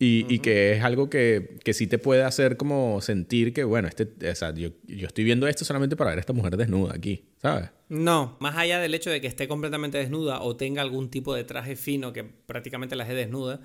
Y, 0.00 0.32
y 0.32 0.38
que 0.38 0.74
es 0.74 0.84
algo 0.84 1.10
que, 1.10 1.58
que 1.64 1.74
sí 1.74 1.88
te 1.88 1.98
puede 1.98 2.22
hacer 2.22 2.56
como 2.56 3.00
sentir 3.00 3.52
que, 3.52 3.64
bueno, 3.64 3.88
este, 3.88 4.04
o 4.30 4.34
sea, 4.36 4.54
yo, 4.54 4.68
yo 4.86 5.08
estoy 5.08 5.24
viendo 5.24 5.48
esto 5.48 5.64
solamente 5.64 5.96
para 5.96 6.10
ver 6.10 6.18
a 6.18 6.20
esta 6.20 6.32
mujer 6.32 6.56
desnuda 6.56 6.94
aquí, 6.94 7.24
¿sabes? 7.42 7.70
No, 7.88 8.36
más 8.38 8.56
allá 8.56 8.78
del 8.78 8.94
hecho 8.94 9.10
de 9.10 9.20
que 9.20 9.26
esté 9.26 9.48
completamente 9.48 9.98
desnuda 9.98 10.40
o 10.40 10.56
tenga 10.56 10.82
algún 10.82 11.10
tipo 11.10 11.34
de 11.34 11.42
traje 11.42 11.74
fino 11.74 12.12
que 12.12 12.22
prácticamente 12.22 12.94
la 12.94 13.04
deje 13.04 13.16
desnuda, 13.16 13.60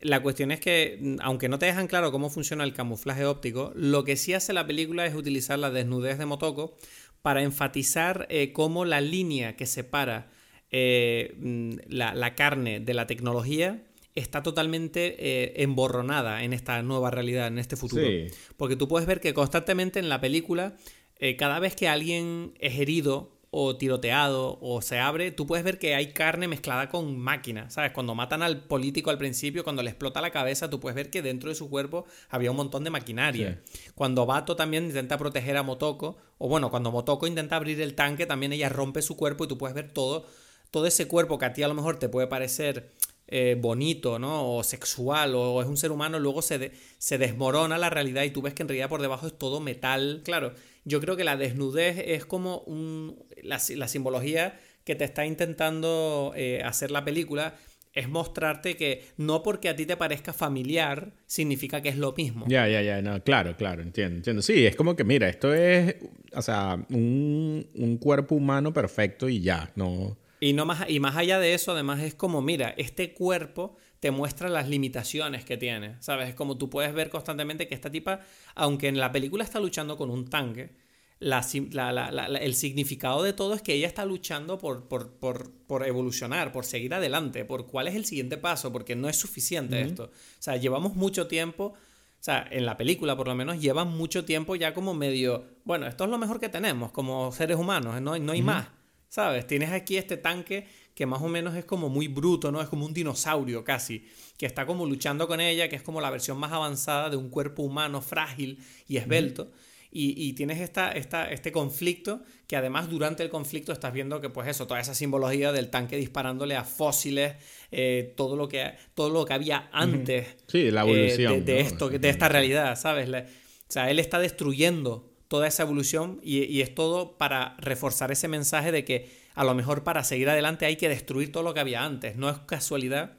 la 0.00 0.22
cuestión 0.22 0.50
es 0.50 0.60
que, 0.60 1.16
aunque 1.20 1.48
no 1.48 1.58
te 1.58 1.66
dejan 1.66 1.86
claro 1.88 2.12
cómo 2.12 2.30
funciona 2.30 2.64
el 2.64 2.74
camuflaje 2.74 3.24
óptico, 3.24 3.72
lo 3.74 4.04
que 4.04 4.16
sí 4.16 4.34
hace 4.34 4.52
la 4.52 4.66
película 4.66 5.06
es 5.06 5.14
utilizar 5.14 5.58
la 5.58 5.70
desnudez 5.70 6.18
de 6.18 6.26
Motoko 6.26 6.76
para 7.22 7.42
enfatizar 7.42 8.26
eh, 8.30 8.52
cómo 8.52 8.84
la 8.84 9.00
línea 9.00 9.56
que 9.56 9.66
separa 9.66 10.30
eh, 10.70 11.34
mm, 11.38 11.70
la, 11.88 12.14
la 12.14 12.34
carne 12.34 12.80
de 12.80 12.94
la 12.94 13.06
tecnología 13.06 13.85
está 14.16 14.42
totalmente 14.42 15.16
eh, 15.18 15.62
emborronada 15.62 16.42
en 16.42 16.52
esta 16.52 16.82
nueva 16.82 17.10
realidad, 17.10 17.46
en 17.46 17.58
este 17.58 17.76
futuro. 17.76 18.04
Sí. 18.04 18.26
Porque 18.56 18.74
tú 18.74 18.88
puedes 18.88 19.06
ver 19.06 19.20
que 19.20 19.34
constantemente 19.34 20.00
en 20.00 20.08
la 20.08 20.20
película, 20.20 20.74
eh, 21.18 21.36
cada 21.36 21.60
vez 21.60 21.76
que 21.76 21.86
alguien 21.86 22.54
es 22.58 22.78
herido 22.78 23.36
o 23.50 23.76
tiroteado 23.76 24.58
o 24.60 24.82
se 24.82 24.98
abre, 24.98 25.30
tú 25.30 25.46
puedes 25.46 25.64
ver 25.64 25.78
que 25.78 25.94
hay 25.94 26.12
carne 26.12 26.48
mezclada 26.48 26.88
con 26.88 27.18
máquina, 27.18 27.70
¿sabes? 27.70 27.92
Cuando 27.92 28.14
matan 28.14 28.42
al 28.42 28.64
político 28.64 29.10
al 29.10 29.18
principio, 29.18 29.64
cuando 29.64 29.82
le 29.82 29.90
explota 29.90 30.20
la 30.20 30.30
cabeza, 30.30 30.68
tú 30.68 30.80
puedes 30.80 30.96
ver 30.96 31.10
que 31.10 31.22
dentro 31.22 31.48
de 31.48 31.54
su 31.54 31.70
cuerpo 31.70 32.04
había 32.28 32.50
un 32.50 32.56
montón 32.56 32.84
de 32.84 32.90
maquinaria. 32.90 33.62
Cuando 33.94 34.26
Bato 34.26 34.56
también 34.56 34.84
intenta 34.84 35.16
proteger 35.16 35.56
a 35.56 35.62
Motoko, 35.62 36.18
o 36.38 36.48
bueno, 36.48 36.70
cuando 36.70 36.90
Motoko 36.90 37.26
intenta 37.26 37.56
abrir 37.56 37.80
el 37.80 37.94
tanque, 37.94 38.26
también 38.26 38.52
ella 38.52 38.68
rompe 38.68 39.00
su 39.00 39.16
cuerpo 39.16 39.44
y 39.44 39.48
tú 39.48 39.56
puedes 39.56 39.74
ver 39.74 39.90
todo, 39.90 40.26
todo 40.70 40.86
ese 40.86 41.06
cuerpo 41.08 41.38
que 41.38 41.46
a 41.46 41.52
ti 41.52 41.62
a 41.62 41.68
lo 41.68 41.74
mejor 41.74 41.98
te 41.98 42.08
puede 42.08 42.26
parecer 42.26 42.92
eh, 43.28 43.56
bonito, 43.58 44.18
¿no? 44.18 44.56
O 44.56 44.62
sexual, 44.62 45.34
o 45.34 45.60
es 45.60 45.68
un 45.68 45.76
ser 45.76 45.90
humano, 45.90 46.18
luego 46.18 46.42
se, 46.42 46.72
se 46.98 47.18
desmorona 47.18 47.78
la 47.78 47.90
realidad 47.90 48.22
y 48.22 48.30
tú 48.30 48.42
ves 48.42 48.54
que 48.54 48.62
en 48.62 48.68
realidad 48.68 48.88
por 48.88 49.02
debajo 49.02 49.26
es 49.26 49.36
todo 49.36 49.60
metal. 49.60 50.22
Claro, 50.24 50.52
yo 50.84 51.00
creo 51.00 51.16
que 51.16 51.24
la 51.24 51.36
desnudez 51.36 51.98
es 51.98 52.24
como 52.24 52.58
un, 52.60 53.24
la, 53.42 53.60
la 53.76 53.88
simbología 53.88 54.60
que 54.84 54.94
te 54.94 55.04
está 55.04 55.26
intentando 55.26 56.32
eh, 56.36 56.62
hacer 56.64 56.90
la 56.90 57.04
película. 57.04 57.56
Es 57.92 58.10
mostrarte 58.10 58.76
que 58.76 59.06
no 59.16 59.42
porque 59.42 59.70
a 59.70 59.74
ti 59.74 59.86
te 59.86 59.96
parezca 59.96 60.34
familiar 60.34 61.14
significa 61.26 61.80
que 61.80 61.88
es 61.88 61.96
lo 61.96 62.12
mismo. 62.12 62.44
Ya, 62.46 62.68
ya, 62.68 62.82
ya, 62.82 63.00
no, 63.00 63.24
claro, 63.24 63.56
claro, 63.56 63.80
entiendo, 63.80 64.16
entiendo. 64.16 64.42
Sí, 64.42 64.66
es 64.66 64.76
como 64.76 64.94
que, 64.94 65.02
mira, 65.02 65.30
esto 65.30 65.54
es, 65.54 65.96
o 66.34 66.42
sea, 66.42 66.78
un, 66.90 67.66
un 67.74 67.96
cuerpo 67.96 68.34
humano 68.34 68.74
perfecto 68.74 69.30
y 69.30 69.40
ya, 69.40 69.72
no... 69.76 70.18
Y, 70.40 70.52
no 70.52 70.66
más, 70.66 70.88
y 70.88 71.00
más 71.00 71.16
allá 71.16 71.38
de 71.38 71.54
eso, 71.54 71.72
además 71.72 72.00
es 72.02 72.14
como, 72.14 72.42
mira, 72.42 72.74
este 72.76 73.14
cuerpo 73.14 73.76
te 74.00 74.10
muestra 74.10 74.48
las 74.50 74.68
limitaciones 74.68 75.44
que 75.44 75.56
tiene, 75.56 75.96
¿sabes? 76.00 76.28
Es 76.28 76.34
como 76.34 76.58
tú 76.58 76.68
puedes 76.68 76.92
ver 76.92 77.08
constantemente 77.08 77.66
que 77.68 77.74
esta 77.74 77.90
tipa, 77.90 78.20
aunque 78.54 78.88
en 78.88 78.98
la 78.98 79.10
película 79.12 79.44
está 79.44 79.58
luchando 79.60 79.96
con 79.96 80.10
un 80.10 80.28
tanque, 80.28 80.74
la 81.18 81.40
la- 81.70 82.10
la- 82.12 82.26
el 82.26 82.54
significado 82.54 83.22
de 83.22 83.32
todo 83.32 83.54
es 83.54 83.62
que 83.62 83.72
ella 83.72 83.86
está 83.86 84.04
luchando 84.04 84.58
por, 84.58 84.86
por, 84.86 85.12
por, 85.18 85.50
por 85.66 85.86
evolucionar, 85.86 86.52
por 86.52 86.66
seguir 86.66 86.92
adelante, 86.92 87.46
por 87.46 87.66
cuál 87.66 87.88
es 87.88 87.94
el 87.94 88.04
siguiente 88.04 88.36
paso, 88.36 88.70
porque 88.70 88.94
no 88.94 89.08
es 89.08 89.16
suficiente 89.16 89.80
esto. 89.80 90.04
O 90.04 90.42
sea, 90.42 90.56
llevamos 90.56 90.94
mucho 90.94 91.26
tiempo, 91.26 91.64
o 91.72 91.74
sea, 92.20 92.46
en 92.50 92.66
la 92.66 92.76
película 92.76 93.16
por 93.16 93.28
lo 93.28 93.34
menos, 93.34 93.58
llevan 93.62 93.88
mucho 93.96 94.26
tiempo 94.26 94.56
ya 94.56 94.74
como 94.74 94.92
medio, 94.92 95.46
bueno, 95.64 95.86
esto 95.86 96.04
es 96.04 96.10
lo 96.10 96.18
mejor 96.18 96.38
que 96.38 96.50
tenemos 96.50 96.92
como 96.92 97.32
seres 97.32 97.56
humanos, 97.56 97.98
no, 98.02 98.12
hay- 98.12 98.20
no 98.20 98.32
hay 98.32 98.42
más. 98.42 98.68
¿Sabes? 99.08 99.46
Tienes 99.46 99.70
aquí 99.70 99.96
este 99.96 100.16
tanque 100.16 100.66
que 100.96 101.04
más 101.04 101.20
o 101.20 101.28
menos 101.28 101.54
es 101.54 101.64
como 101.66 101.90
muy 101.90 102.08
bruto, 102.08 102.50
¿no? 102.50 102.62
Es 102.62 102.68
como 102.68 102.86
un 102.86 102.94
dinosaurio 102.94 103.62
casi, 103.62 104.06
que 104.38 104.46
está 104.46 104.64
como 104.64 104.86
luchando 104.86 105.28
con 105.28 105.40
ella, 105.40 105.68
que 105.68 105.76
es 105.76 105.82
como 105.82 106.00
la 106.00 106.10
versión 106.10 106.38
más 106.38 106.52
avanzada 106.52 107.10
de 107.10 107.16
un 107.16 107.28
cuerpo 107.28 107.62
humano 107.62 108.00
frágil 108.00 108.58
y 108.88 108.96
esbelto. 108.96 109.52
Y, 109.98 110.34
tienes 110.34 110.60
esta, 110.60 110.92
esta, 110.92 111.30
este 111.30 111.52
conflicto 111.52 112.20
que 112.46 112.54
además 112.54 112.90
durante 112.90 113.22
el 113.22 113.30
conflicto 113.30 113.72
estás 113.72 113.94
viendo 113.94 114.20
que 114.20 114.28
pues 114.28 114.46
eso, 114.46 114.66
toda 114.66 114.78
esa 114.78 114.94
simbología 114.94 115.52
del 115.52 115.70
tanque 115.70 115.96
disparándole 115.96 116.54
a 116.54 116.64
fósiles, 116.64 117.36
eh, 117.70 118.12
todo, 118.14 118.36
lo 118.36 118.46
que, 118.46 118.74
todo 118.94 119.08
lo 119.08 119.24
que 119.24 119.32
había 119.32 119.70
antes 119.72 120.36
sí, 120.48 120.70
la 120.70 120.82
evolución, 120.82 121.46
de, 121.46 121.60
esto, 121.60 121.88
de 121.88 122.08
esta 122.10 122.28
realidad, 122.28 122.78
¿sabes? 122.78 123.08
o 123.08 123.24
sea, 123.68 123.90
él 123.90 123.98
está 123.98 124.18
destruyendo 124.18 125.15
toda 125.28 125.46
esa 125.46 125.62
evolución 125.62 126.20
y, 126.22 126.44
y 126.44 126.60
es 126.60 126.74
todo 126.74 127.18
para 127.18 127.56
reforzar 127.58 128.12
ese 128.12 128.28
mensaje 128.28 128.72
de 128.72 128.84
que 128.84 129.10
a 129.34 129.44
lo 129.44 129.54
mejor 129.54 129.84
para 129.84 130.02
seguir 130.02 130.28
adelante 130.30 130.66
hay 130.66 130.76
que 130.76 130.88
destruir 130.88 131.30
todo 131.30 131.42
lo 131.42 131.54
que 131.54 131.60
había 131.60 131.84
antes. 131.84 132.16
No 132.16 132.30
es 132.30 132.38
casualidad 132.38 133.18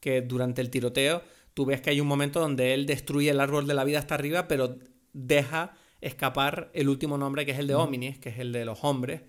que 0.00 0.22
durante 0.22 0.60
el 0.60 0.70
tiroteo 0.70 1.22
tú 1.54 1.64
ves 1.66 1.80
que 1.80 1.90
hay 1.90 2.00
un 2.00 2.06
momento 2.06 2.38
donde 2.38 2.74
él 2.74 2.86
destruye 2.86 3.30
el 3.30 3.40
árbol 3.40 3.66
de 3.66 3.74
la 3.74 3.84
vida 3.84 3.98
hasta 3.98 4.14
arriba, 4.14 4.46
pero 4.46 4.78
deja 5.12 5.74
escapar 6.00 6.70
el 6.74 6.88
último 6.88 7.18
nombre 7.18 7.46
que 7.46 7.52
es 7.52 7.58
el 7.58 7.66
de 7.66 7.74
Hominis, 7.74 8.18
que 8.18 8.28
es 8.28 8.38
el 8.38 8.52
de 8.52 8.64
los 8.64 8.84
hombres, 8.84 9.22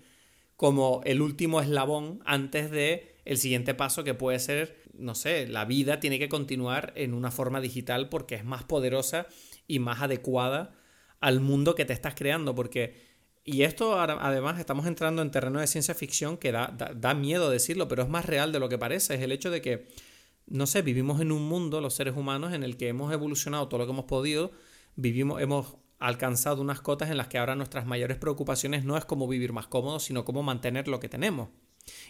como 0.54 1.00
el 1.04 1.22
último 1.22 1.60
eslabón 1.60 2.20
antes 2.24 2.70
de 2.70 3.16
el 3.24 3.38
siguiente 3.38 3.74
paso 3.74 4.04
que 4.04 4.14
puede 4.14 4.38
ser, 4.38 4.76
no 4.92 5.14
sé, 5.14 5.48
la 5.48 5.64
vida 5.64 6.00
tiene 6.00 6.18
que 6.18 6.28
continuar 6.28 6.92
en 6.96 7.14
una 7.14 7.30
forma 7.30 7.60
digital 7.60 8.08
porque 8.08 8.34
es 8.34 8.44
más 8.44 8.64
poderosa 8.64 9.26
y 9.66 9.80
más 9.80 10.02
adecuada 10.02 10.77
al 11.20 11.40
mundo 11.40 11.74
que 11.74 11.84
te 11.84 11.92
estás 11.92 12.14
creando, 12.14 12.54
porque 12.54 13.08
y 13.44 13.62
esto 13.62 13.98
además 13.98 14.60
estamos 14.60 14.86
entrando 14.86 15.22
en 15.22 15.30
terreno 15.30 15.58
de 15.58 15.66
ciencia 15.66 15.94
ficción 15.94 16.36
que 16.36 16.52
da, 16.52 16.74
da, 16.94 17.14
miedo 17.14 17.48
decirlo, 17.48 17.88
pero 17.88 18.02
es 18.02 18.08
más 18.08 18.26
real 18.26 18.52
de 18.52 18.60
lo 18.60 18.68
que 18.68 18.76
parece. 18.76 19.14
Es 19.14 19.22
el 19.22 19.32
hecho 19.32 19.50
de 19.50 19.62
que 19.62 19.88
no 20.50 20.66
sé, 20.66 20.82
vivimos 20.82 21.20
en 21.20 21.32
un 21.32 21.48
mundo, 21.48 21.80
los 21.80 21.94
seres 21.94 22.16
humanos, 22.16 22.52
en 22.52 22.62
el 22.62 22.76
que 22.76 22.88
hemos 22.88 23.12
evolucionado 23.12 23.68
todo 23.68 23.78
lo 23.78 23.86
que 23.86 23.92
hemos 23.92 24.06
podido, 24.06 24.50
vivimos, 24.96 25.40
hemos 25.40 25.76
alcanzado 25.98 26.62
unas 26.62 26.80
cotas 26.80 27.10
en 27.10 27.16
las 27.16 27.28
que 27.28 27.38
ahora 27.38 27.54
nuestras 27.54 27.86
mayores 27.86 28.16
preocupaciones 28.18 28.84
no 28.84 28.96
es 28.96 29.04
cómo 29.04 29.26
vivir 29.28 29.52
más 29.52 29.66
cómodo, 29.66 29.98
sino 30.00 30.24
cómo 30.24 30.42
mantener 30.42 30.88
lo 30.88 31.00
que 31.00 31.08
tenemos. 31.08 31.48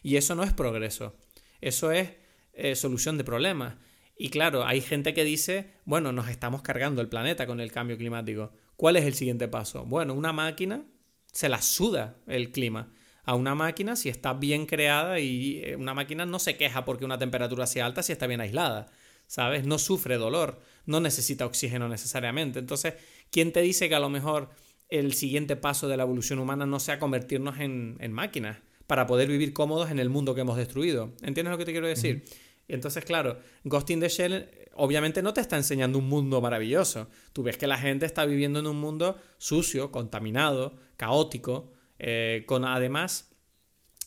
Y 0.03 0.17
eso 0.17 0.35
no 0.35 0.43
es 0.43 0.53
progreso, 0.53 1.15
eso 1.61 1.91
es 1.91 2.13
eh, 2.53 2.75
solución 2.75 3.17
de 3.19 3.25
problemas. 3.25 3.77
Y 4.19 4.31
claro, 4.31 4.67
hay 4.67 4.81
gente 4.81 5.15
que 5.15 5.25
dice, 5.25 5.71
bueno, 5.85 6.13
nos 6.13 6.29
estamos 6.29 6.63
cargando 6.63 7.01
el 7.01 7.09
planeta 7.09 7.47
con 7.47 7.61
el 7.61 7.71
cambio 7.71 7.97
climático. 7.97 8.53
¿Cuál 8.77 8.97
es 8.97 9.05
el 9.05 9.15
siguiente 9.15 9.47
paso? 9.49 9.85
Bueno, 9.85 10.13
una 10.15 10.33
máquina 10.33 10.85
se 11.33 11.49
la 11.49 11.63
suda 11.63 12.17
el 12.27 12.51
clima 12.51 12.93
a 13.29 13.35
una 13.35 13.55
máquina 13.55 13.95
si 13.95 14.09
está 14.09 14.33
bien 14.33 14.65
creada 14.65 15.21
y 15.21 15.61
eh, 15.63 15.77
una 15.77 15.93
máquina 15.93 16.25
no 16.25 16.39
se 16.39 16.57
queja 16.57 16.87
porque 16.87 17.05
una 17.05 17.19
temperatura 17.19 17.67
sea 17.67 17.85
alta 17.85 18.03
si 18.03 18.11
está 18.11 18.27
bien 18.27 18.41
aislada, 18.41 18.91
¿sabes? 19.27 19.67
No 19.67 19.79
sufre 19.79 20.17
dolor, 20.17 20.63
no 20.87 21.01
necesita 21.01 21.45
oxígeno 21.45 21.91
necesariamente. 21.91 22.59
Entonces, 22.59 22.95
¿quién 23.31 23.53
te 23.53 23.61
dice 23.61 23.91
que 23.91 23.95
a 23.95 24.01
lo 24.01 24.09
mejor 24.09 24.49
el 24.89 25.13
siguiente 25.13 25.57
paso 25.57 25.89
de 25.89 25.99
la 25.99 26.05
evolución 26.05 26.39
humana 26.39 26.65
no 26.65 26.81
sea 26.81 26.99
convertirnos 26.99 27.61
en, 27.61 27.99
máquinas 28.13 28.57
para 28.87 29.07
poder 29.07 29.29
vivir 29.29 29.53
cómodos 29.53 29.91
en 29.91 29.99
el 29.99 30.09
mundo 30.09 30.35
que 30.35 30.41
hemos 30.41 30.57
destruido? 30.57 31.13
¿Entiendes 31.21 31.53
lo 31.53 31.59
que 31.59 31.67
te 31.67 31.73
quiero 31.73 31.87
decir? 31.87 32.25
Entonces, 32.69 33.05
claro, 33.05 33.39
Ghost 33.65 33.91
in 33.91 34.01
the 34.01 34.09
Shell 34.09 34.49
obviamente 34.75 35.23
no 35.23 35.35
te 35.35 35.41
está 35.41 35.57
enseñando 35.57 35.99
un 35.99 36.09
mundo 36.09 36.41
maravilloso. 36.41 37.09
Tú 37.33 37.43
ves 37.43 37.59
que 37.59 37.67
la 37.67 37.79
gente 37.79 38.07
está 38.07 38.25
viviendo 38.25 38.61
en 38.61 38.67
un 38.67 38.81
mundo 38.81 39.19
sucio, 39.39 39.91
contaminado, 39.91 40.77
caótico, 40.97 41.73
eh, 41.99 42.45
con 42.47 42.65
además 42.65 43.31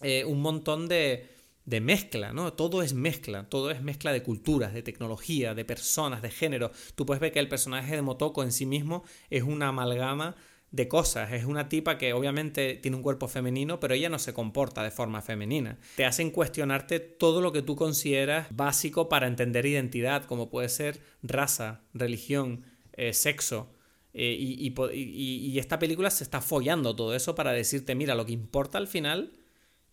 eh, 0.01 0.23
un 0.25 0.41
montón 0.41 0.87
de, 0.87 1.27
de, 1.65 1.81
mezcla, 1.81 2.31
¿no? 2.31 2.53
Todo 2.53 2.83
es 2.83 2.93
mezcla, 2.93 3.49
todo 3.49 3.69
es 3.69 3.81
mezcla 3.81 4.13
de 4.13 4.23
culturas, 4.23 4.73
de 4.73 4.81
tecnología, 4.81 5.53
de 5.53 5.65
personas, 5.65 6.21
de 6.21 6.31
género. 6.31 6.71
Tú 6.95 7.05
puedes 7.05 7.19
ver 7.19 7.33
que 7.33 7.39
el 7.39 7.49
personaje 7.49 7.95
de 7.95 8.01
Motoko 8.01 8.41
en 8.41 8.53
sí 8.53 8.65
mismo 8.65 9.03
es 9.29 9.43
una 9.43 9.67
amalgama 9.69 10.35
de 10.71 10.87
cosas. 10.87 11.33
Es 11.33 11.45
una 11.45 11.69
tipa 11.69 11.97
que 11.97 12.13
obviamente 12.13 12.75
tiene 12.75 12.97
un 12.97 13.03
cuerpo 13.03 13.27
femenino, 13.27 13.79
pero 13.79 13.93
ella 13.93 14.09
no 14.09 14.19
se 14.19 14.33
comporta 14.33 14.83
de 14.83 14.91
forma 14.91 15.21
femenina. 15.21 15.77
Te 15.95 16.05
hacen 16.05 16.31
cuestionarte 16.31 16.99
todo 16.99 17.41
lo 17.41 17.51
que 17.51 17.61
tú 17.61 17.75
consideras 17.75 18.47
básico 18.51 19.09
para 19.09 19.27
entender 19.27 19.65
identidad, 19.65 20.25
como 20.25 20.49
puede 20.49 20.69
ser 20.69 21.01
raza, 21.21 21.81
religión, 21.93 22.63
eh, 22.93 23.13
sexo. 23.13 23.73
Eh, 24.13 24.35
y, 24.39 25.59
esta 25.59 25.79
película 25.79 26.09
se 26.09 26.23
está 26.23 26.41
follando 26.41 26.95
todo 26.95 27.15
eso 27.15 27.35
para 27.35 27.53
decirte, 27.53 27.95
mira, 27.95 28.15
lo 28.15 28.25
que 28.25 28.33
importa 28.33 28.77
al 28.77 28.87
final 28.87 29.33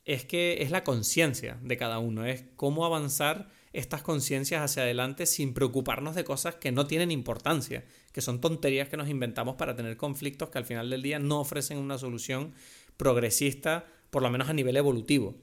es 0.05 0.24
que 0.24 0.62
es 0.62 0.70
la 0.70 0.83
conciencia 0.83 1.59
de 1.62 1.76
cada 1.76 1.99
uno, 1.99 2.24
es 2.24 2.45
cómo 2.57 2.87
avanzar 2.87 3.51
estas 3.72 4.03
conciencias 4.03 4.62
hacia 4.62 4.83
adelante 4.83 5.26
sin 5.26 5.55
preocuparnos 5.55 6.14
de 6.14 6.24
cosas 6.24 6.55
que 6.57 6.72
no 6.72 6.87
tienen 6.87 7.11
importancia, 7.11 7.85
que 8.12 8.20
son 8.20 8.40
tonterías 8.40 8.88
que 8.88 8.96
nos 8.96 9.09
inventamos 9.09 9.56
para 9.56 9.76
tener 9.76 9.96
conflictos 9.96 10.50
que 10.50 10.59
al 10.59 10.64
final 10.64 10.90
del 10.90 11.02
día 11.02 11.18
no 11.18 11.40
ofrecen 11.40 11.78
una 11.78 11.98
solución 11.98 12.54
progresista, 12.96 13.86
por 14.11 14.22
lo 14.22 14.30
menos 14.30 14.48
a 14.48 14.54
nivel 14.54 14.76
evolutivo. 14.76 15.36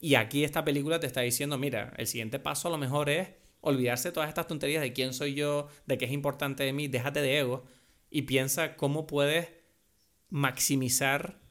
Y 0.00 0.14
aquí 0.16 0.44
esta 0.44 0.64
película 0.64 0.98
te 0.98 1.06
está 1.06 1.20
diciendo, 1.20 1.58
mira, 1.58 1.92
el 1.96 2.06
siguiente 2.06 2.38
paso 2.38 2.68
a 2.68 2.70
lo 2.70 2.78
mejor 2.78 3.08
es 3.08 3.28
olvidarse 3.60 4.08
de 4.08 4.12
todas 4.12 4.28
estas 4.28 4.46
tonterías 4.46 4.82
de 4.82 4.92
quién 4.92 5.14
soy 5.14 5.34
yo, 5.34 5.68
de 5.86 5.98
qué 5.98 6.06
es 6.06 6.12
importante 6.12 6.64
de 6.64 6.72
mí, 6.72 6.88
déjate 6.88 7.22
de 7.22 7.38
ego 7.38 7.64
y 8.10 8.22
piensa 8.22 8.76
cómo 8.76 9.06
puedes 9.06 9.48
maximizar 10.28 11.41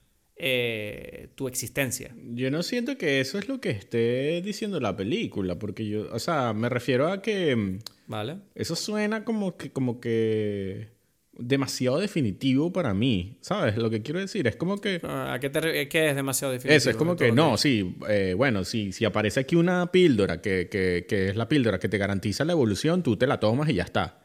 eh, 0.44 1.28
tu 1.36 1.48
existencia. 1.48 2.16
Yo 2.34 2.50
no 2.50 2.64
siento 2.64 2.98
que 2.98 3.20
eso 3.20 3.38
es 3.38 3.48
lo 3.48 3.62
que 3.62 3.70
esté 3.70 4.42
diciendo 4.42 4.80
la 4.80 4.96
película, 4.98 5.60
porque 5.60 5.88
yo, 5.88 6.12
o 6.12 6.18
sea, 6.18 6.54
me 6.54 6.68
refiero 6.68 7.10
a 7.10 7.22
que... 7.22 7.56
Mm, 7.56 7.80
vale. 8.08 8.38
Eso 8.56 8.76
suena 8.76 9.24
como 9.24 9.56
que, 9.56 9.72
como 9.72 10.02
que 10.02 10.88
demasiado 11.34 12.00
definitivo 12.00 12.74
para 12.74 12.96
mí, 12.96 13.38
¿sabes? 13.42 13.78
Lo 13.78 13.92
que 13.92 14.02
quiero 14.02 14.20
decir 14.20 14.48
es 14.48 14.56
como 14.56 14.82
que... 14.82 15.00
¿A 15.04 15.38
qué, 15.40 15.52
te, 15.52 15.88
qué 15.88 16.10
es 16.10 16.16
demasiado 16.16 16.54
definitivo? 16.54 16.76
Eso, 16.76 16.90
es 16.90 16.96
como 16.96 17.16
que 17.16 17.32
no, 17.32 17.56
sí, 17.56 17.96
eh, 18.10 18.34
bueno, 18.36 18.64
si, 18.64 18.92
si 18.94 19.06
aparece 19.06 19.42
aquí 19.42 19.56
una 19.56 19.92
píldora 19.92 20.42
que, 20.42 20.70
que, 20.70 21.06
que 21.08 21.30
es 21.30 21.36
la 21.36 21.48
píldora 21.48 21.78
que 21.78 21.88
te 21.88 22.00
garantiza 22.00 22.46
la 22.46 22.54
evolución, 22.54 23.04
tú 23.04 23.16
te 23.16 23.28
la 23.28 23.40
tomas 23.40 23.70
y 23.70 23.76
ya 23.76 23.84
está. 23.84 24.21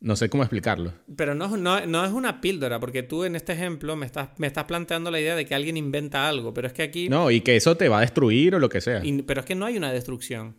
No 0.00 0.14
sé 0.14 0.28
cómo 0.28 0.44
explicarlo. 0.44 0.92
Pero 1.16 1.34
no, 1.34 1.56
no, 1.56 2.04
es 2.04 2.12
una 2.12 2.40
píldora, 2.40 2.78
porque 2.78 3.02
tú 3.02 3.24
en 3.24 3.34
este 3.34 3.52
ejemplo 3.52 3.96
me 3.96 4.06
estás, 4.06 4.30
me 4.38 4.46
estás 4.46 4.64
planteando 4.64 5.10
la 5.10 5.20
idea 5.20 5.34
de 5.34 5.44
que 5.44 5.54
alguien 5.54 5.76
inventa 5.76 6.28
algo, 6.28 6.54
pero 6.54 6.68
es 6.68 6.72
que 6.72 6.82
aquí... 6.82 7.08
No, 7.08 7.30
y 7.30 7.40
que 7.40 7.56
eso 7.56 7.76
te 7.76 7.88
va 7.88 7.98
a 7.98 8.00
destruir 8.02 8.54
o 8.54 8.60
lo 8.60 8.68
que 8.68 8.80
sea. 8.80 9.02
pero 9.26 9.40
es 9.40 9.46
que 9.46 9.56
no 9.56 9.66
hay 9.66 9.76
una 9.76 9.92
destrucción 9.92 10.56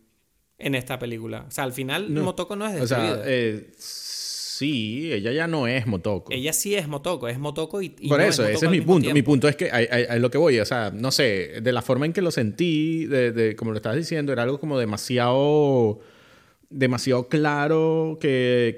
en 0.58 0.76
esta 0.76 1.00
película. 1.00 1.46
O 1.48 1.52
sea, 1.52 1.64
al 1.64 1.72
final 1.72 2.10
Motoko 2.10 2.58
no 2.58 2.68
es 2.68 2.74
destruida. 2.74 3.12
O 3.12 3.16
sea, 3.16 3.24
eh, 3.26 3.72
sí, 3.78 5.14
ella 5.14 5.32
ya 5.32 5.48
no 5.48 5.68
es 5.68 5.88
Motoko. 5.88 6.34
Ella 6.34 6.52
sí 6.52 6.76
es 6.76 6.90
Motoko, 6.90 7.30
es 7.30 7.40
Motoko 7.40 7.82
y... 7.82 7.90
Por 7.90 8.20
eso, 8.20 8.46
ese 8.46 8.66
es 8.66 8.72
mi 8.72 8.82
punto. 8.82 9.14
Mi 9.14 9.22
punto 9.22 9.48
es 9.48 9.56
que 9.56 9.72
a, 9.72 10.18
lo 10.18 10.30
que 10.30 10.38
voy, 10.38 10.60
o 10.60 10.66
sea, 10.66 10.92
no 10.94 11.12
sé, 11.12 11.62
de 11.62 11.72
la 11.72 11.82
forma 11.82 12.06
en 12.06 12.12
que 12.12 12.22
lo 12.22 12.32
sentí, 12.32 13.06
de, 13.06 13.32
de 13.32 13.56
como 13.56 13.72
lo 13.72 13.78
estabas 13.78 13.98
diciendo, 13.98 14.34
era 14.34 14.44
algo 14.44 14.60
como 14.60 14.78
demasiado 14.78 16.02
demasiado 16.70 17.28
claro 17.28 18.18
que, 18.22 18.76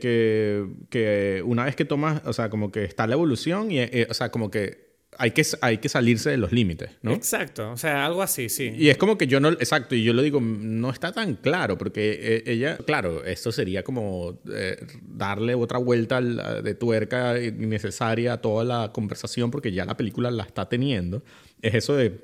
que, 0.90 1.44
una 1.46 1.66
vez 1.66 1.76
que 1.76 1.86
tomas, 1.86 2.22
o 2.26 2.34
sea, 2.34 2.50
como 2.50 2.72
que 2.72 2.84
está 2.86 3.08
la 3.08 3.14
evolución 3.14 3.72
y, 3.72 3.80
eh, 3.80 4.08
o 4.10 4.14
sea, 4.14 4.32
como 4.32 4.50
que 4.50 4.92
hay 5.18 5.32
que, 5.32 5.44
hay 5.62 5.78
que 5.80 5.90
salirse 5.90 6.30
de 6.30 6.38
los 6.38 6.54
límites, 6.54 6.92
¿no? 7.02 7.12
Exacto, 7.12 7.70
o 7.72 7.78
sea, 7.78 8.06
algo 8.06 8.22
así, 8.22 8.48
sí. 8.48 8.72
Y 8.78 8.90
es 8.90 8.98
como 8.98 9.18
que 9.18 9.28
yo 9.28 9.42
no, 9.42 9.50
exacto, 9.50 9.94
y 9.94 10.04
yo 10.04 10.14
lo 10.14 10.22
digo, 10.22 10.40
no 10.40 10.90
está 10.90 11.12
tan 11.12 11.36
claro, 11.36 11.78
porque 11.78 12.18
eh, 12.22 12.44
ella, 12.46 12.78
claro, 12.78 13.26
esto 13.26 13.52
sería 13.52 13.84
como 13.84 14.40
eh, 14.54 14.78
darle 15.02 15.54
otra 15.54 15.80
vuelta 15.80 16.22
de 16.22 16.74
tuerca 16.76 17.40
innecesaria 17.42 18.34
a 18.34 18.42
toda 18.42 18.64
la 18.64 18.92
conversación, 18.94 19.52
porque 19.52 19.74
ya 19.74 19.86
la 19.86 19.98
película 19.98 20.32
la 20.32 20.44
está 20.44 20.70
teniendo. 20.70 21.24
Es 21.62 21.76
eso 21.76 21.96
de, 21.96 22.22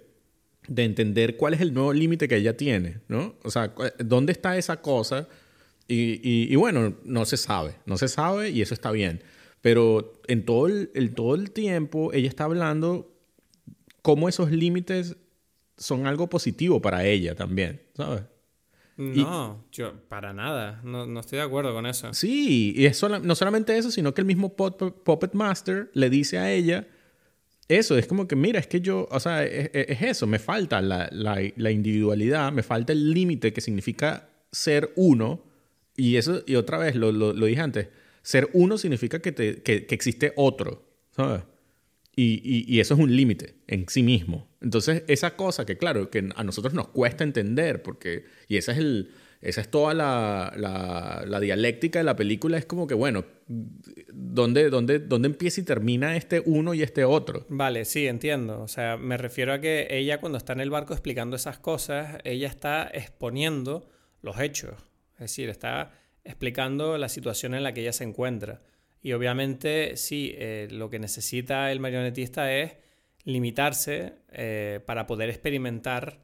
de 0.67 0.83
entender 0.85 1.35
cuál 1.35 1.55
es 1.55 1.61
el 1.61 1.73
nuevo 1.73 1.91
límite 1.91 2.29
que 2.29 2.37
ella 2.37 2.55
tiene, 2.55 3.01
¿no? 3.09 3.35
O 3.43 3.51
sea, 3.51 3.73
¿dónde 3.99 4.31
está 4.31 4.57
esa 4.57 4.81
cosa? 4.81 5.27
Y, 5.87 6.55
bueno, 6.55 6.95
no 7.03 7.25
se 7.25 7.37
sabe, 7.37 7.75
no 7.85 7.97
se 7.97 8.07
sabe 8.07 8.49
y 8.49 8.61
eso 8.61 8.73
está 8.73 8.91
bien. 8.91 9.23
Pero 9.61 10.13
en 10.27 10.45
todo 10.45 10.67
el, 10.67 11.13
todo 11.15 11.35
el 11.35 11.51
tiempo 11.51 12.11
ella 12.13 12.27
está 12.27 12.43
hablando 12.43 13.13
cómo 14.01 14.29
esos 14.29 14.51
límites 14.51 15.17
son 15.77 16.07
algo 16.07 16.29
positivo 16.29 16.81
para 16.81 17.05
ella 17.05 17.35
también, 17.35 17.81
¿sabes? 17.95 18.23
No, 18.97 19.63
yo 19.71 19.93
para 20.09 20.33
nada, 20.33 20.81
no, 20.83 21.19
estoy 21.19 21.37
de 21.37 21.43
acuerdo 21.43 21.71
con 21.73 21.85
eso. 21.85 22.13
Sí, 22.13 22.73
y 22.75 22.85
es 22.85 23.01
no 23.03 23.35
solamente 23.35 23.77
eso, 23.77 23.91
sino 23.91 24.13
que 24.13 24.21
el 24.21 24.27
mismo 24.27 24.55
Puppet 24.55 25.33
Master 25.33 25.91
le 25.93 26.09
dice 26.09 26.39
a 26.39 26.51
ella 26.51 26.87
eso, 27.67 27.97
es 27.97 28.07
como 28.07 28.27
que, 28.27 28.35
mira, 28.35 28.59
es 28.59 28.67
que 28.67 28.79
yo, 28.79 29.07
o 29.11 29.19
sea, 29.19 29.43
es, 29.43 29.69
eso, 30.01 30.25
me 30.25 30.39
falta 30.39 30.81
la, 30.81 31.09
la 31.11 31.71
individualidad, 31.71 32.51
me 32.51 32.63
falta 32.63 32.93
el 32.93 33.11
límite 33.11 33.53
que 33.53 33.61
significa 33.61 34.29
ser 34.51 34.93
uno 34.95 35.46
y 35.97 36.15
eso, 36.15 36.43
y 36.45 36.55
otra 36.55 36.77
vez, 36.77 36.95
lo, 36.95 37.11
lo, 37.11 37.33
dije 37.33 37.59
antes, 37.59 37.89
ser 38.21 38.49
uno 38.53 38.77
significa 38.77 39.19
que, 39.19 39.33
te, 39.33 39.61
que, 39.63 39.85
que 39.85 39.95
existe 39.95 40.31
otro, 40.37 40.85
¿sabes? 41.11 41.41
Y, 42.15 42.41
y, 42.43 42.65
y, 42.73 42.79
eso 42.79 42.93
es 42.93 42.99
un 42.99 43.15
límite 43.15 43.55
en 43.67 43.85
sí 43.89 44.01
mismo. 44.01 44.47
Entonces, 44.61 45.03
esa 45.07 45.35
cosa 45.35 45.65
que, 45.65 45.77
claro, 45.77 46.09
que 46.09 46.29
a 46.35 46.43
nosotros 46.43 46.73
nos 46.73 46.87
cuesta 46.87 47.23
entender, 47.23 47.83
porque, 47.83 48.25
y 48.47 48.57
ese 48.57 48.71
es 48.71 48.77
el, 48.77 49.11
esa 49.41 49.61
es 49.61 49.69
toda 49.69 49.93
la, 49.93 50.53
la, 51.27 51.39
dialéctica 51.39 51.99
de 51.99 52.05
la 52.05 52.15
película. 52.15 52.57
Es 52.57 52.65
como 52.65 52.87
que, 52.87 52.95
bueno, 52.95 53.25
¿dónde, 54.11 54.69
dónde, 54.69 54.99
¿dónde 54.99 55.27
empieza 55.27 55.61
y 55.61 55.63
termina 55.63 56.15
este 56.17 56.41
uno 56.45 56.73
y 56.73 56.81
este 56.81 57.05
otro? 57.05 57.45
Vale, 57.49 57.85
sí, 57.85 58.07
entiendo. 58.07 58.61
O 58.61 58.67
sea, 58.67 58.97
me 58.97 59.17
refiero 59.17 59.53
a 59.53 59.61
que 59.61 59.87
ella 59.91 60.19
cuando 60.19 60.37
está 60.37 60.53
en 60.53 60.61
el 60.61 60.69
barco 60.69 60.93
explicando 60.93 61.35
esas 61.35 61.59
cosas, 61.59 62.17
ella 62.23 62.47
está 62.47 62.89
exponiendo 62.91 63.87
los 64.21 64.39
hechos. 64.39 64.73
Es 65.17 65.31
decir, 65.31 65.49
está 65.49 65.91
explicando 66.23 66.97
la 66.97 67.09
situación 67.09 67.53
en 67.53 67.63
la 67.63 67.73
que 67.73 67.81
ella 67.81 67.93
se 67.93 68.03
encuentra. 68.03 68.61
Y 69.01 69.13
obviamente, 69.13 69.95
sí, 69.95 70.33
eh, 70.37 70.67
lo 70.71 70.89
que 70.89 70.99
necesita 70.99 71.71
el 71.71 71.79
marionetista 71.79 72.51
es 72.53 72.75
limitarse 73.23 74.15
eh, 74.31 74.79
para 74.85 75.07
poder 75.07 75.29
experimentar 75.29 76.23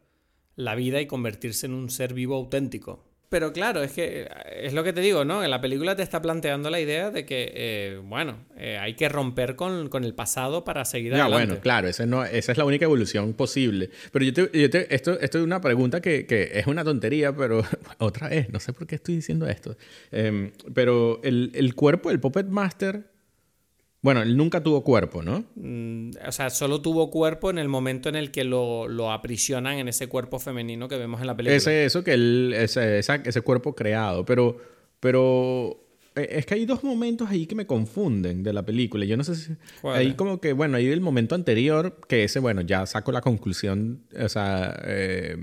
la 0.55 0.75
vida 0.75 1.01
y 1.01 1.07
convertirse 1.07 1.65
en 1.65 1.73
un 1.73 1.89
ser 1.89 2.13
vivo 2.13 2.35
auténtico. 2.35 3.12
Pero 3.33 3.51
claro, 3.51 3.81
es 3.81 3.93
que 3.93 4.21
eh, 4.21 4.27
es 4.61 4.73
lo 4.73 4.83
que 4.83 4.93
te 4.93 5.01
digo, 5.01 5.25
¿no? 5.25 5.43
En 5.43 5.49
la 5.49 5.59
película 5.59 5.95
te 5.95 6.03
está 6.03 6.21
planteando 6.21 6.69
la 6.69 6.79
idea 6.79 7.09
de 7.09 7.25
que, 7.25 7.51
eh, 7.55 7.99
bueno, 8.03 8.37
eh, 8.55 8.77
hay 8.77 8.93
que 8.93 9.09
romper 9.09 9.55
con, 9.55 9.89
el 9.91 10.13
pasado 10.13 10.63
para 10.63 10.85
seguir 10.85 11.13
ya, 11.13 11.27
bueno, 11.27 11.59
claro, 11.59 11.87
esa, 11.87 12.05
no, 12.05 12.23
esa 12.23 12.51
es 12.51 12.57
la 12.59 12.63
única 12.63 12.85
evolución 12.85 13.33
posible. 13.33 13.89
Pero 14.11 14.23
yo 14.23 14.69
te, 14.69 14.93
esto, 14.93 15.19
esto 15.19 15.39
es 15.39 15.43
una 15.43 15.61
pregunta 15.61 15.99
que, 15.99 16.27
que, 16.27 16.51
es 16.53 16.67
una 16.67 16.83
tontería, 16.83 17.35
pero 17.35 17.63
otra 17.97 18.29
vez, 18.29 18.51
no 18.51 18.59
sé 18.59 18.71
por 18.71 18.85
qué 18.85 18.93
estoy 18.93 19.15
diciendo 19.15 19.47
esto. 19.47 19.77
Em, 20.11 20.51
pero 20.75 21.19
el, 21.23 21.49
el 21.55 21.73
cuerpo 21.73 22.09
del 22.09 22.19
Puppet 22.19 22.45
Master 22.45 23.12
bueno, 24.03 24.21
él 24.21 24.35
nunca 24.35 24.61
tuvo 24.61 24.83
cuerpo, 24.83 25.23
¿no? 25.23 25.45
Mm, 25.55 26.11
o 26.27 26.31
sea, 26.33 26.49
solo 26.49 26.81
tuvo 26.81 27.09
cuerpo 27.09 27.49
en 27.49 27.57
el 27.57 27.69
momento 27.69 28.09
en 28.09 28.17
el 28.17 28.31
que 28.31 28.43
lo, 28.43 29.11
aprisionan 29.13 29.77
en 29.77 29.87
ese 29.87 30.07
cuerpo 30.07 30.39
femenino 30.39 30.89
que 30.89 30.97
vemos 30.97 31.21
en 31.21 31.27
la 31.27 31.37
película. 31.37 31.55
Ese, 31.55 31.85
eso 31.85 32.03
que 32.03 32.13
él, 32.13 32.53
ese, 32.53 32.99
ese 32.99 33.41
cuerpo 33.41 33.73
creado. 33.75 34.25
Pero, 34.25 34.57
pero 34.99 35.87
eh, 36.15 36.27
es 36.31 36.45
que 36.45 36.55
hay 36.55 36.65
dos 36.65 36.83
momentos 36.83 37.29
ahí 37.29 37.45
que 37.45 37.55
me 37.55 37.65
confunden 37.65 38.43
de 38.43 38.51
la 38.51 38.65
película. 38.65 39.05
Yo 39.05 39.15
no 39.15 39.23
sé 39.23 39.35
si. 39.35 39.53
Ahí 39.83 40.15
como 40.15 40.41
que, 40.41 40.51
bueno, 40.51 40.75
hay 40.75 40.89
el 40.89 40.99
momento 40.99 41.33
anterior, 41.33 41.97
que 42.09 42.25
ese, 42.25 42.39
bueno, 42.39 42.59
ya 42.59 42.85
saco 42.85 43.13
la 43.13 43.21
conclusión. 43.21 44.03
O 44.19 44.27
sea. 44.27 44.77
Eh, 44.83 45.37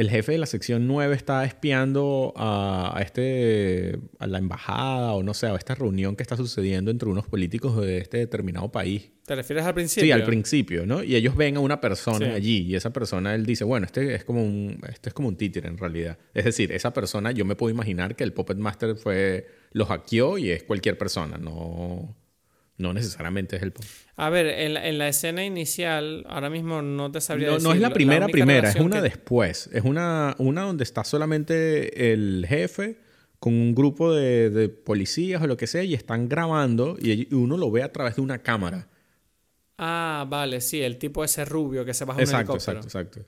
el 0.00 0.08
jefe 0.08 0.32
de 0.32 0.38
la 0.38 0.46
sección 0.46 0.86
9 0.86 1.14
está 1.14 1.44
espiando 1.44 2.32
a, 2.34 2.98
este, 3.02 3.98
a 4.18 4.26
la 4.26 4.38
embajada 4.38 5.12
o 5.12 5.22
no 5.22 5.34
sé, 5.34 5.46
a 5.46 5.54
esta 5.54 5.74
reunión 5.74 6.16
que 6.16 6.22
está 6.22 6.38
sucediendo 6.38 6.90
entre 6.90 7.10
unos 7.10 7.26
políticos 7.26 7.76
de 7.76 7.98
este 7.98 8.16
determinado 8.16 8.72
país. 8.72 9.10
¿Te 9.26 9.34
refieres 9.34 9.66
al 9.66 9.74
principio? 9.74 10.06
Sí, 10.06 10.10
al 10.10 10.24
principio, 10.24 10.86
¿no? 10.86 11.02
Y 11.02 11.16
ellos 11.16 11.36
ven 11.36 11.58
a 11.58 11.60
una 11.60 11.82
persona 11.82 12.32
allí 12.32 12.62
y 12.62 12.76
esa 12.76 12.94
persona, 12.94 13.34
él 13.34 13.44
dice, 13.44 13.64
bueno, 13.64 13.84
este 13.84 14.14
es 14.14 14.24
como 14.24 14.42
un, 14.42 14.80
este 14.88 15.10
es 15.10 15.14
como 15.14 15.28
un 15.28 15.36
títere 15.36 15.68
en 15.68 15.76
realidad. 15.76 16.16
Es 16.32 16.46
decir, 16.46 16.72
esa 16.72 16.94
persona, 16.94 17.30
yo 17.32 17.44
me 17.44 17.54
puedo 17.54 17.70
imaginar 17.70 18.16
que 18.16 18.24
el 18.24 18.32
Puppet 18.32 18.56
Master 18.56 18.96
fue, 18.96 19.48
lo 19.72 19.84
hackeó 19.84 20.38
y 20.38 20.50
es 20.50 20.62
cualquier 20.62 20.96
persona, 20.96 21.36
no... 21.36 22.16
No 22.80 22.94
necesariamente 22.94 23.56
es 23.56 23.62
el 23.62 23.74
A 24.16 24.30
ver, 24.30 24.46
en 24.46 24.98
la, 24.98 25.08
escena 25.08 25.44
inicial, 25.44 26.24
ahora 26.26 26.48
mismo 26.48 26.80
no 26.80 27.12
te 27.12 27.20
sabría 27.20 27.48
no, 27.48 27.54
decir. 27.54 27.68
No 27.68 27.74
es 27.74 27.80
la 27.80 27.90
primera 27.90 28.26
primera, 28.26 28.70
es 28.70 28.76
una 28.76 29.02
después. 29.02 29.68
Es 29.72 29.84
una, 29.84 30.34
una 30.38 30.62
donde 30.62 30.84
está 30.84 31.04
solamente 31.04 32.12
el 32.12 32.46
jefe 32.48 32.96
con 33.38 33.52
un 33.52 33.74
grupo 33.74 34.14
de, 34.14 34.68
policías 34.68 35.42
o 35.42 35.46
lo 35.46 35.58
que 35.58 35.66
sea 35.66 35.82
y 35.84 35.94
están 35.94 36.28
grabando 36.28 36.96
y 36.98 37.32
uno 37.34 37.58
lo 37.58 37.70
ve 37.70 37.82
a 37.82 37.92
través 37.92 38.16
de 38.16 38.22
una 38.22 38.38
cámara. 38.38 38.88
Ah, 39.76 40.26
vale, 40.28 40.62
sí, 40.62 40.80
el 40.80 40.96
tipo 40.96 41.22
ese 41.22 41.44
rubio 41.44 41.84
que 41.84 41.92
se 41.92 42.06
baja 42.06 42.18
un 42.18 42.22
exacto, 42.22 42.54
Exacto, 42.54 42.86
exacto. 42.86 43.24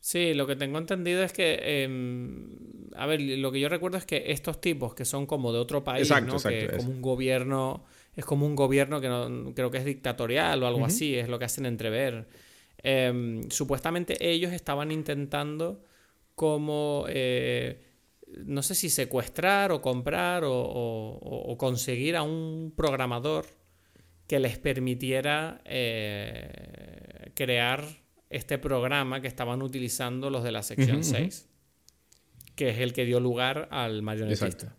Sí, 0.00 0.32
lo 0.32 0.46
que 0.46 0.56
tengo 0.56 0.78
entendido 0.78 1.22
es 1.22 1.32
que, 1.32 1.82
em, 1.84 2.56
a 2.96 3.06
ver, 3.06 3.20
lo 3.20 3.50
que 3.50 3.60
yo 3.60 3.68
recuerdo 3.68 3.98
es 3.98 4.06
que 4.06 4.30
estos 4.30 4.60
tipos 4.60 4.94
que 4.94 5.04
son 5.04 5.26
como 5.26 5.52
de 5.52 5.58
otro 5.58 5.84
país, 5.84 6.08
¿no? 6.10 6.38
que 6.38 6.70
como 6.76 6.90
un 6.90 7.02
gobierno 7.02 7.84
es 8.18 8.24
como 8.24 8.46
un 8.46 8.56
gobierno 8.56 9.00
que 9.00 9.08
no, 9.08 9.54
creo 9.54 9.70
que 9.70 9.78
es 9.78 9.84
dictatorial 9.84 10.60
o 10.64 10.66
algo 10.66 10.84
así, 10.84 11.14
es 11.14 11.28
lo 11.28 11.38
que 11.38 11.44
hacen 11.44 11.66
entrever. 11.66 12.26
Em, 12.78 13.48
supuestamente 13.48 14.16
ellos 14.28 14.52
estaban 14.52 14.90
intentando 14.90 15.84
como, 16.34 17.04
eh, 17.08 17.80
no 18.44 18.64
sé 18.64 18.74
si 18.74 18.90
secuestrar 18.90 19.70
o 19.70 19.80
comprar 19.80 20.42
o, 20.44 21.54
conseguir 21.60 22.16
a 22.16 22.24
un 22.24 22.72
programador 22.76 23.46
que 24.26 24.40
les 24.40 24.58
permitiera 24.58 25.62
eh, 25.64 27.30
crear 27.36 27.84
este 28.30 28.58
programa 28.58 29.20
que 29.20 29.28
estaban 29.28 29.62
utilizando 29.62 30.28
los 30.28 30.42
de 30.42 30.50
la 30.50 30.64
sección 30.64 31.04
6, 31.04 31.48
que 32.56 32.70
es 32.70 32.78
el 32.78 32.92
que 32.92 33.04
dio 33.04 33.20
lugar 33.20 33.68
al 33.70 34.02
marionetista. 34.02 34.74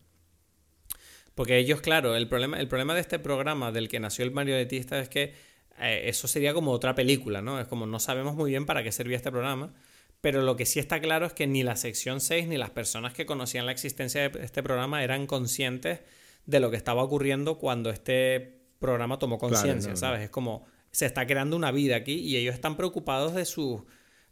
Porque 1.39 1.57
ellos, 1.57 1.79
claro, 1.79 2.17
el 2.17 2.27
problema, 2.27 2.59
el 2.59 2.67
problema 2.67 2.93
de 2.93 2.99
este 2.99 3.17
programa 3.17 3.71
del 3.71 3.87
que 3.87 4.01
nació 4.01 4.25
el 4.25 4.31
marionetista 4.31 4.99
es 4.99 5.07
que 5.07 5.35
eh, 5.79 6.01
eso 6.07 6.27
sería 6.27 6.53
como 6.53 6.73
otra 6.73 6.95
película, 6.95 7.41
¿no? 7.41 7.61
Es 7.61 7.67
como 7.67 7.85
no 7.85 8.01
sabemos 8.01 8.35
muy 8.35 8.49
bien 8.51 8.65
para 8.65 8.83
qué 8.83 8.91
servía 8.91 9.15
este 9.15 9.31
programa, 9.31 9.73
pero 10.19 10.41
lo 10.41 10.57
que 10.57 10.65
sí 10.65 10.81
está 10.81 10.99
claro 10.99 11.25
es 11.25 11.31
que 11.31 11.47
ni 11.47 11.63
la 11.63 11.77
sección 11.77 12.19
6 12.19 12.49
ni 12.49 12.57
las 12.57 12.71
personas 12.71 13.13
que 13.13 13.25
conocían 13.25 13.65
la 13.65 13.71
existencia 13.71 14.27
de 14.27 14.43
este 14.43 14.61
programa 14.61 15.01
eran 15.01 15.27
conscientes 15.27 16.01
de 16.45 16.59
lo 16.59 16.71
que 16.71 16.75
estaba 16.75 17.03
ocurriendo 17.03 17.57
cuando 17.57 17.89
este 17.89 18.59
programa 18.79 19.17
tomó 19.17 19.37
conciencia, 19.37 19.95
¿sabes? 19.95 20.19
Es 20.23 20.29
como 20.29 20.65
se 20.91 21.05
está 21.05 21.25
creando 21.25 21.55
una 21.55 21.71
vida 21.71 21.95
aquí 21.95 22.15
y 22.15 22.35
ellos 22.35 22.53
están 22.53 22.75
preocupados 22.75 23.33
de 23.33 23.45
sus 23.45 23.83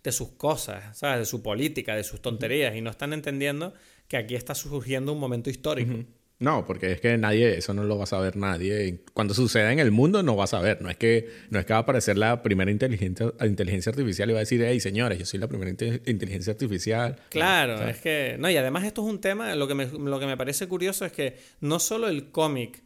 de 0.04 0.12
sus 0.12 0.32
cosas, 0.32 0.98
¿sabes? 0.98 1.20
De 1.20 1.26
su 1.26 1.42
política, 1.42 1.96
de 1.96 2.04
sus 2.04 2.22
tonterías 2.22 2.76
y 2.76 2.82
no 2.82 2.90
están 2.90 3.14
entendiendo 3.14 3.74
que 4.10 4.18
aquí 4.18 4.36
está 4.36 4.56
surgiendo 4.56 5.14
un 5.14 5.22
momento 5.22 5.50
histórico. 5.50 6.04
No, 6.40 6.66
porque 6.66 6.92
es 6.92 7.02
que 7.02 7.18
nadie, 7.18 7.58
eso 7.58 7.74
no 7.74 7.84
lo 7.84 7.98
va 7.98 8.04
a 8.04 8.08
saber 8.08 8.36
nadie. 8.36 9.00
Cuando 9.14 9.34
suceda 9.34 9.74
en 9.74 9.80
el 9.80 9.90
mundo 9.90 10.22
no 10.22 10.36
va 10.36 10.44
a 10.44 10.48
saber. 10.48 10.82
No 10.84 10.90
es 10.90 10.98
que, 10.98 11.30
no 11.50 11.60
es 11.60 11.66
que 11.66 11.74
va 11.74 11.80
a 11.80 11.82
aparecer 11.82 12.16
la 12.18 12.44
primera 12.44 12.70
inteligencia, 12.70 13.34
inteligencia 13.44 13.90
artificial 13.90 14.30
y 14.30 14.34
va 14.34 14.40
a 14.40 14.42
decir, 14.42 14.64
hey 14.64 14.80
señores, 14.80 15.18
yo 15.18 15.26
soy 15.26 15.40
la 15.40 15.48
primera 15.48 15.72
inteligencia 15.72 16.54
artificial. 16.54 17.18
Claro, 17.30 17.88
es 17.88 17.98
que. 17.98 18.36
No, 18.38 18.52
y 18.52 18.58
además 18.58 18.84
esto 18.84 19.02
es 19.02 19.12
un 19.12 19.20
tema. 19.20 19.56
Lo 19.56 19.68
que 19.68 19.74
me, 19.74 19.88
lo 19.88 20.20
que 20.20 20.28
me 20.28 20.38
parece 20.38 20.68
curioso 20.68 21.06
es 21.06 21.12
que 21.12 21.38
no 21.60 21.80
solo 21.80 22.08
el 22.08 22.30
cómic 22.30 22.84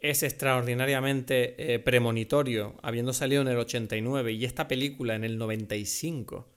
es 0.00 0.22
extraordinariamente 0.22 1.74
eh, 1.74 1.78
premonitorio, 1.78 2.74
habiendo 2.82 3.12
salido 3.12 3.42
en 3.42 3.48
el 3.48 3.56
89, 3.58 4.32
y 4.32 4.44
esta 4.44 4.66
película 4.66 5.14
en 5.14 5.24
el 5.24 5.36
95. 5.36 6.50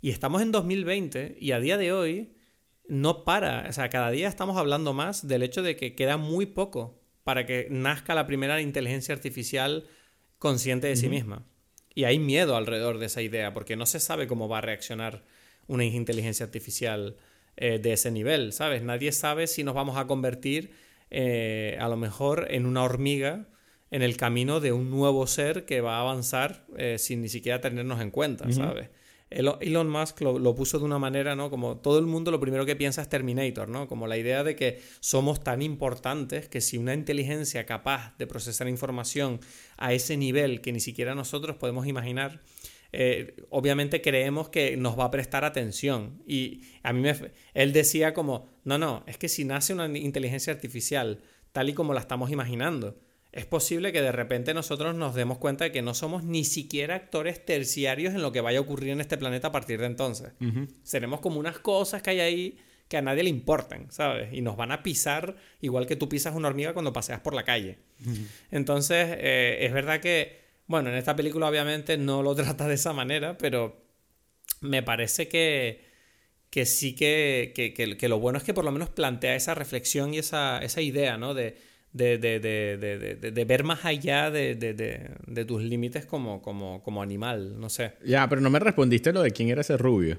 Y 0.00 0.10
estamos 0.10 0.40
en 0.40 0.52
2020, 0.52 1.36
y 1.38 1.52
a 1.52 1.60
día 1.60 1.76
de 1.76 1.92
hoy 1.92 2.30
no 2.90 3.24
para. 3.24 3.66
O 3.68 3.72
sea, 3.72 3.88
cada 3.88 4.10
día 4.10 4.28
estamos 4.28 4.56
hablando 4.56 4.92
más 4.92 5.26
del 5.26 5.42
hecho 5.42 5.62
de 5.62 5.76
que 5.76 5.94
queda 5.94 6.16
muy 6.16 6.44
poco 6.44 7.00
para 7.24 7.46
que 7.46 7.68
nazca 7.70 8.14
la 8.14 8.26
primera 8.26 8.60
inteligencia 8.60 9.14
artificial 9.14 9.86
consciente 10.38 10.88
de 10.88 10.96
sí 10.96 11.08
misma. 11.08 11.46
Y 11.94 12.04
hay 12.04 12.18
miedo 12.18 12.56
alrededor 12.56 12.98
de 12.98 13.06
esa 13.06 13.22
idea, 13.22 13.52
porque 13.52 13.76
no 13.76 13.86
se 13.86 14.00
sabe 14.00 14.26
cómo 14.26 14.48
va 14.48 14.58
a 14.58 14.62
reaccionar 14.62 15.22
una 15.66 15.84
inteligencia 15.84 16.44
artificial 16.44 17.16
eh, 17.56 17.78
de 17.78 17.92
ese 17.92 18.10
nivel, 18.10 18.52
¿sabes? 18.52 18.82
Nadie 18.82 19.12
sabe 19.12 19.46
si 19.46 19.62
nos 19.62 19.74
vamos 19.74 19.96
a 19.96 20.06
convertir 20.06 20.72
eh, 21.10 21.76
a 21.80 21.88
lo 21.88 21.96
mejor 21.96 22.48
en 22.50 22.66
una 22.66 22.82
hormiga 22.82 23.46
en 23.90 24.02
el 24.02 24.16
camino 24.16 24.60
de 24.60 24.72
un 24.72 24.90
nuevo 24.90 25.26
ser 25.26 25.64
que 25.64 25.80
va 25.80 25.98
a 25.98 26.00
avanzar 26.00 26.64
eh, 26.76 26.96
sin 26.98 27.22
ni 27.22 27.28
siquiera 27.28 27.60
tenernos 27.60 28.00
en 28.00 28.10
cuenta, 28.10 28.50
¿sabes? 28.52 28.88
Elon 29.30 29.88
Musk 29.88 30.22
lo, 30.22 30.54
puso 30.56 30.80
de 30.80 30.84
una 30.84 30.98
manera, 30.98 31.36
¿no? 31.36 31.50
Como 31.50 31.78
todo 31.78 32.00
el 32.00 32.06
mundo 32.06 32.32
lo 32.32 32.40
primero 32.40 32.66
que 32.66 32.74
piensa 32.74 33.00
es 33.00 33.08
Terminator, 33.08 33.68
¿no? 33.68 33.86
Como 33.86 34.08
la 34.08 34.18
idea 34.18 34.42
de 34.42 34.56
que 34.56 34.80
somos 34.98 35.44
tan 35.44 35.62
importantes 35.62 36.48
que 36.48 36.60
si 36.60 36.78
una 36.78 36.94
inteligencia 36.94 37.64
capaz 37.64 38.16
de 38.18 38.26
procesar 38.26 38.68
información 38.68 39.38
a 39.76 39.92
ese 39.92 40.16
nivel 40.16 40.60
que 40.60 40.72
ni 40.72 40.80
siquiera 40.80 41.14
nosotros 41.14 41.56
podemos 41.56 41.86
imaginar, 41.86 42.40
eh, 42.92 43.36
obviamente 43.50 44.02
creemos 44.02 44.48
que 44.48 44.76
nos 44.76 44.98
va 44.98 45.04
a 45.04 45.10
prestar 45.12 45.44
atención. 45.44 46.22
Y 46.26 46.62
a 46.82 46.92
mí 46.92 47.00
me, 47.00 47.14
él 47.54 47.72
decía 47.72 48.12
como, 48.12 48.48
no, 48.64 48.78
no, 48.78 49.04
es 49.06 49.16
que 49.16 49.28
si 49.28 49.44
nace 49.44 49.72
una 49.72 49.86
inteligencia 49.86 50.52
artificial 50.52 51.20
tal 51.52 51.68
y 51.68 51.74
como 51.74 51.94
la 51.94 52.00
estamos 52.00 52.30
imaginando, 52.30 52.98
es 53.32 53.46
posible 53.46 53.92
que 53.92 54.02
de 54.02 54.10
repente 54.10 54.54
nosotros 54.54 54.94
nos 54.94 55.14
demos 55.14 55.38
cuenta 55.38 55.64
de 55.64 55.72
que 55.72 55.82
no 55.82 55.94
somos 55.94 56.24
ni 56.24 56.44
siquiera 56.44 56.96
actores 56.96 57.44
terciarios 57.44 58.14
en 58.14 58.22
lo 58.22 58.32
que 58.32 58.40
vaya 58.40 58.58
a 58.58 58.62
ocurrir 58.62 58.90
en 58.90 59.00
este 59.00 59.16
planeta 59.18 59.48
a 59.48 59.52
partir 59.52 59.78
de 59.80 59.86
entonces. 59.86 60.32
Seremos 60.82 61.20
como 61.20 61.38
unas 61.38 61.58
cosas 61.58 62.02
que 62.02 62.10
hay 62.10 62.20
ahí 62.20 62.58
que 62.88 62.96
a 62.96 63.02
nadie 63.02 63.22
le 63.22 63.30
importan, 63.30 63.86
¿sabes? 63.92 64.30
Y 64.32 64.40
nos 64.40 64.56
van 64.56 64.72
a 64.72 64.82
pisar 64.82 65.36
igual 65.60 65.86
que 65.86 65.94
tú 65.94 66.08
pisas 66.08 66.34
una 66.34 66.48
hormiga 66.48 66.72
cuando 66.72 66.92
paseas 66.92 67.20
por 67.20 67.34
la 67.34 67.44
calle. 67.44 67.78
Entonces, 68.50 69.16
eh, 69.20 69.58
es 69.60 69.72
verdad 69.72 70.00
que, 70.00 70.40
bueno, 70.66 70.90
en 70.90 70.96
esta 70.96 71.14
película 71.14 71.48
obviamente 71.48 71.96
no 71.96 72.24
lo 72.24 72.34
trata 72.34 72.66
de 72.66 72.74
esa 72.74 72.92
manera, 72.92 73.38
pero 73.38 73.80
me 74.60 74.82
parece 74.82 75.28
que, 75.28 75.84
que 76.50 76.66
sí 76.66 76.96
que, 76.96 77.52
que, 77.54 78.08
lo 78.08 78.18
bueno 78.18 78.38
es 78.38 78.44
que 78.44 78.54
por 78.54 78.64
lo 78.64 78.72
menos 78.72 78.88
plantea 78.88 79.36
esa 79.36 79.54
reflexión 79.54 80.12
y 80.12 80.18
esa, 80.18 80.58
esa 80.58 80.80
idea, 80.80 81.16
¿no? 81.16 81.32
De, 81.32 81.69
de, 81.92 82.18
de, 82.18 82.40
de, 82.40 83.30
de, 83.30 83.44
ver 83.44 83.64
más 83.64 83.84
allá 83.84 84.30
de, 84.30 85.44
tus 85.46 85.62
límites 85.62 86.06
como, 86.06 86.40
como, 86.40 86.82
como 86.82 87.02
animal, 87.02 87.58
no 87.58 87.68
sé. 87.68 87.94
Ya, 88.04 88.28
pero 88.28 88.40
no 88.40 88.50
me 88.50 88.58
respondiste 88.58 89.12
lo 89.12 89.22
de 89.22 89.30
quién 89.32 89.48
era 89.48 89.62
ese 89.62 89.76
rubio. 89.76 90.18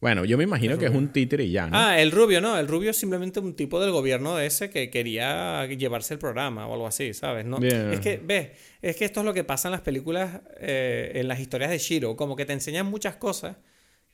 Bueno, 0.00 0.24
yo 0.24 0.38
me 0.38 0.44
imagino 0.44 0.78
que 0.78 0.86
es 0.86 0.94
un 0.94 1.12
títere 1.12 1.44
y 1.44 1.50
ya, 1.50 1.66
¿no? 1.66 1.76
Ah, 1.76 2.00
el 2.00 2.10
rubio, 2.10 2.40
no. 2.40 2.58
El 2.58 2.68
rubio 2.68 2.90
es 2.90 2.96
simplemente 2.96 3.38
un 3.38 3.54
tipo 3.54 3.78
del 3.80 3.90
gobierno 3.90 4.38
ese 4.38 4.70
que 4.70 4.88
quería 4.88 5.66
llevarse 5.66 6.14
el 6.14 6.18
programa 6.18 6.66
o 6.66 6.72
algo 6.72 6.86
así, 6.86 7.12
¿sabes? 7.12 7.44
No, 7.44 7.58
Es 7.58 8.00
que, 8.00 8.18
ves, 8.24 8.50
es 8.80 8.96
que 8.96 9.04
esto 9.04 9.20
es 9.20 9.26
lo 9.26 9.34
que 9.34 9.44
pasa 9.44 9.68
en 9.68 9.72
las 9.72 9.82
películas, 9.82 10.40
eh, 10.58 11.12
en 11.16 11.28
las 11.28 11.38
historias 11.38 11.70
de 11.70 11.76
Shiro. 11.76 12.16
Como 12.16 12.34
que 12.34 12.46
te 12.46 12.54
enseñan 12.54 12.86
muchas 12.86 13.16
cosas 13.16 13.56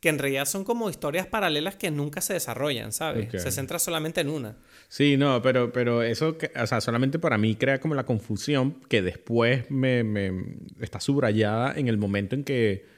que 0.01 0.09
en 0.09 0.19
realidad 0.19 0.45
son 0.45 0.65
como 0.65 0.91
historias 0.91 1.27
paralelas 1.27 1.77
que 1.77 1.91
nunca 1.91 2.21
se 2.21 2.35
desarrollan, 2.35 2.93
¿sabes? 2.93 3.31
Se 3.43 3.51
centra 3.51 3.79
solamente 3.79 4.21
en 4.21 4.31
una. 4.31 4.57
Sí, 4.89 5.17
no, 5.17 5.41
pero, 5.43 5.73
pero 5.73 6.03
eso, 6.03 6.37
o 6.61 6.67
sea, 6.67 6.81
solamente 6.81 7.19
para 7.19 7.39
mí 7.39 7.57
crea 7.57 7.81
como 7.81 7.95
la 7.95 8.05
confusión 8.05 8.81
que 8.89 9.03
después 9.03 9.71
me, 9.71 10.05
me 10.05 10.33
está 10.81 11.01
subrayada 11.01 11.75
en 11.77 11.89
el 11.89 11.97
momento 11.97 12.35
en 12.35 12.45
que 12.45 12.97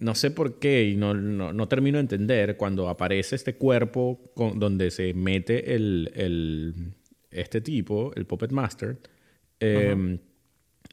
no 0.00 0.14
sé 0.14 0.30
por 0.30 0.58
qué 0.58 0.84
y 0.84 0.96
no, 0.96 1.14
no, 1.14 1.68
termino 1.68 1.98
de 1.98 2.02
entender 2.02 2.56
cuando 2.56 2.88
aparece 2.88 3.36
este 3.36 3.56
cuerpo 3.56 4.32
con, 4.34 4.58
donde 4.58 4.90
se 4.90 5.12
mete 5.12 5.74
el, 5.74 6.10
el, 6.14 6.94
este 7.30 7.60
tipo, 7.60 8.10
el 8.16 8.24
Puppet 8.24 8.50
Master. 8.50 8.98
Em, 9.60 10.18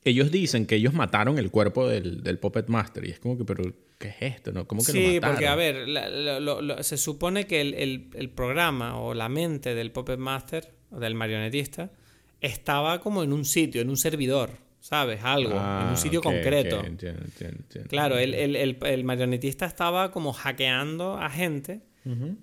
ellos 0.04 0.30
dicen 0.30 0.66
que 0.66 0.76
ellos 0.76 0.94
mataron 0.94 1.40
el 1.40 1.52
cuerpo 1.52 1.88
del, 1.88 2.22
del, 2.22 2.38
Puppet 2.38 2.68
Master 2.68 3.06
y 3.06 3.12
es 3.12 3.20
como 3.20 3.38
que, 3.38 3.46
pero 3.46 3.74
¿qué 3.98 4.10
es 4.10 4.36
esto? 4.36 4.52
¿no? 4.52 4.68
¿Cómo 4.68 4.84
que 4.84 4.92
sí, 4.92 5.00
lo 5.00 5.14
mataron? 5.22 5.36
porque 5.36 5.48
a 5.48 5.56
ver, 5.56 6.84
se 6.84 6.98
supone 6.98 7.48
que 7.48 7.62
el, 7.62 8.10
el, 8.14 8.30
programa 8.30 9.00
o 9.00 9.14
la 9.14 9.30
mente 9.30 9.76
del 9.76 9.92
Puppet 9.92 10.20
Master 10.20 10.74
o 10.92 11.00
del 11.00 11.16
marionetista 11.16 11.92
estaba 12.42 13.00
como 13.02 13.24
en 13.24 13.34
un 13.34 13.46
sitio, 13.46 13.82
en 13.82 13.90
un 13.90 13.98
servidor. 13.98 14.68
¿sabes? 14.80 15.20
Algo, 15.24 15.52
en 15.52 15.58
un 15.58 15.62
ah, 15.64 15.96
sitio 15.98 16.22
concreto. 16.22 16.82
claro, 17.90 18.18
el, 18.18 18.34
el, 18.34 18.78
el, 18.80 19.04
marionetista 19.04 19.66
estaba 19.66 20.12
como 20.12 20.32
hackeando 20.32 21.18
a 21.18 21.30
gente 21.30 21.82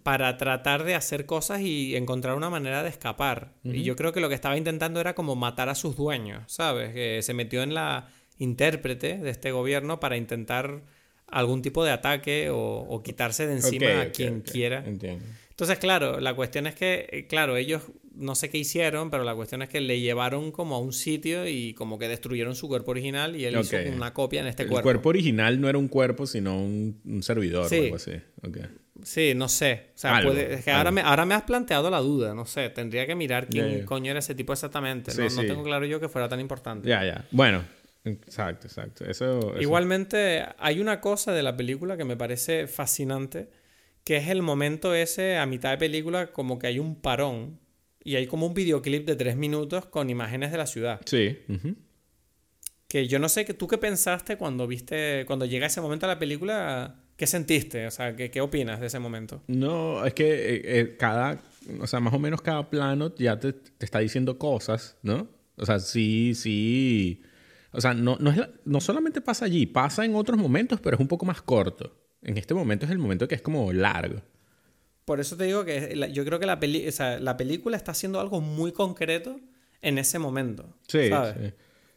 para 0.03 0.37
tratar 0.37 0.85
de 0.85 0.95
hacer 0.95 1.25
cosas 1.25 1.63
y 1.63 1.97
encontrar 1.97 2.37
una 2.37 2.51
manera 2.51 2.83
de 2.83 2.91
escapar. 2.91 3.55
Y 3.65 3.83
yo 3.83 3.97
creo 3.97 4.13
que 4.13 4.21
lo 4.21 4.29
que 4.29 4.35
estaba 4.35 4.59
intentando 4.59 5.01
era 5.01 5.15
como 5.15 5.37
matar 5.37 5.71
a 5.71 5.75
sus 5.75 5.97
dueños, 5.97 6.43
¿sabes? 6.53 6.93
Que 6.93 7.23
se 7.23 7.33
metió 7.33 7.63
en 7.63 7.73
la 7.73 8.09
intérprete 8.37 9.17
de 9.17 9.31
este 9.31 9.53
gobierno 9.53 10.01
para 10.01 10.19
intentar 10.19 10.83
algún 11.27 11.63
tipo 11.63 11.85
de 11.85 11.91
ataque 11.91 12.49
o, 12.51 13.03
quitarse 13.05 13.47
de 13.47 13.55
encima 13.55 14.03
a 14.03 14.11
quien 14.11 14.41
quiera. 14.41 14.85
Entonces, 14.87 15.79
claro, 15.79 16.19
la 16.19 16.35
cuestión 16.35 16.67
es 16.67 16.75
que, 16.75 17.27
claro, 17.29 17.57
ellos 17.57 17.83
no 18.17 18.35
sé 18.35 18.51
qué 18.51 18.59
hicieron, 18.59 19.11
pero 19.11 19.25
la 19.25 19.35
cuestión 19.35 19.63
es 19.63 19.69
que 19.69 19.81
le 19.81 20.01
llevaron 20.01 20.53
como 20.53 20.77
a 20.77 20.79
un 20.79 20.93
sitio 20.93 21.47
y 21.47 21.75
como 21.75 21.99
que 21.99 22.09
destruyeron 22.09 22.55
su 22.55 22.69
cuerpo 22.69 22.93
original 22.93 23.37
y 23.37 23.45
él 23.45 23.59
hizo 23.61 23.77
una 23.95 24.13
copia 24.13 24.41
en 24.41 24.47
este 24.47 24.67
cuerpo. 24.67 24.79
El 24.91 24.95
cuerpo 24.95 25.09
original 25.11 25.61
no 25.61 25.69
era 25.69 25.79
un 25.79 25.89
cuerpo, 25.89 26.27
sino 26.27 26.57
un, 26.57 27.21
servidor 27.23 27.73
o 27.73 27.75
algo 27.75 27.97
así. 27.97 28.13
Sí, 29.03 29.33
no 29.35 29.49
sé. 29.49 29.91
O 29.95 29.99
sea, 29.99 30.21
es 30.21 30.65
que 30.65 30.71
ahora 30.71 30.91
me, 30.91 31.01
ahora 31.01 31.27
me 31.27 31.35
has 31.35 31.43
planteado 31.43 31.91
la 31.91 31.99
duda, 31.99 32.35
no 32.35 32.47
sé. 32.47 32.71
Tendría 32.71 33.07
que 33.07 33.15
mirar 33.15 33.49
quién 33.49 33.85
coño 33.85 34.11
era 34.11 34.21
ese 34.21 34.35
tipo 34.35 34.53
exactamente. 34.53 35.13
no, 35.17 35.29
no 35.29 35.43
tengo 35.43 35.63
claro 35.63 35.85
yo 35.87 36.01
que 36.01 36.09
fuera 36.09 36.29
tan 36.29 36.41
importante. 36.41 36.89
Ya, 36.89 37.05
ya. 37.05 37.25
Bueno, 37.31 37.63
exacto, 38.05 38.67
exacto. 38.67 39.05
eso... 39.05 39.55
Igualmente, 39.61 40.45
hay 40.59 40.81
una 40.81 41.01
cosa 41.01 41.33
de 41.33 41.43
la 41.43 41.57
película 41.57 41.97
que 41.97 42.05
me 42.05 42.17
parece 42.17 42.67
fascinante 42.67 43.49
que 44.05 44.19
es 44.19 44.29
el 44.29 44.43
momento 44.43 44.95
ese 44.95 45.39
a 45.39 45.47
mitad 45.47 45.71
de 45.71 45.79
película 45.79 46.31
como 46.31 46.59
que 46.59 46.67
hay 46.67 46.79
un 46.79 46.95
parón 46.95 47.59
y 48.05 48.17
hay 48.17 48.27
como 48.27 48.47
un 48.47 48.55
videoclip 48.55 49.07
de 49.07 49.17
tres 49.17 49.35
minutos 49.35 49.87
con 49.87 50.11
imágenes 50.11 50.53
de 50.53 50.59
la 50.59 50.67
ciudad. 50.67 51.01
Sí. 51.07 51.39
Que 52.87 53.09
yo 53.09 53.19
no 53.19 53.31
sé, 53.31 53.45
¿tú 53.47 53.67
qué 53.67 53.79
pensaste 53.79 54.37
cuando 54.37 54.67
viste, 54.67 55.25
cuando 55.27 55.47
llega 55.47 55.67
ese 55.67 55.81
momento 55.81 56.05
a 56.05 56.11
la 56.11 56.19
película? 56.19 57.01
¿Qué 57.17 57.27
sentiste? 57.27 57.87
O 57.87 57.91
sea, 57.91 58.15
¿qué, 58.15 58.31
qué 58.31 58.43
opinas 58.43 58.79
de 58.79 58.89
ese 58.89 58.99
momento? 58.99 59.43
No, 59.47 60.05
es 60.05 60.13
que 60.13 60.25
eh, 60.27 60.63
eh, 60.65 60.97
cada, 60.99 61.41
o 61.81 61.87
sea, 61.87 62.01
más 62.01 62.13
o 62.13 62.19
menos 62.19 62.43
cada 62.43 62.69
plano 62.69 63.15
ya 63.17 63.41
te, 63.41 63.55
te, 63.55 63.85
está 63.87 64.01
diciendo 64.01 64.37
cosas, 64.37 64.99
¿no? 65.03 65.29
O 65.57 65.65
sea, 65.65 65.79
sí, 65.79 66.35
sí. 66.35 67.23
O 67.75 67.81
sea, 67.81 67.93
no, 67.93 68.17
no, 68.21 68.31
es 68.31 68.41
no 68.65 68.81
solamente 68.81 69.21
pasa 69.21 69.45
allí, 69.45 69.67
pasa 69.67 70.05
en 70.05 70.15
otros 70.15 70.39
momentos, 70.39 70.81
pero 70.81 70.97
es 70.97 71.01
un 71.01 71.09
poco 71.09 71.27
más 71.27 71.43
corto. 71.43 71.95
En 72.23 72.39
este 72.39 72.55
momento 72.55 72.87
es 72.87 72.93
el 72.93 72.99
momento 72.99 73.29
que 73.29 73.35
es 73.35 73.43
como 73.43 73.73
largo. 73.73 74.23
Por 75.05 75.21
eso 75.21 75.37
te 75.37 75.45
digo 75.45 75.65
que 75.65 76.11
yo 76.13 76.25
creo 76.25 76.39
que 76.39 76.47
la, 76.47 76.59
peli 76.59 76.87
la 77.21 77.37
película 77.37 77.77
está 77.77 77.93
haciendo 77.93 78.21
algo 78.21 78.41
muy 78.41 78.73
concreto 78.73 79.39
en 79.83 79.99
ese 79.99 80.19
momento. 80.19 80.75
Sí, 80.89 81.09
¿sabes? 81.11 81.53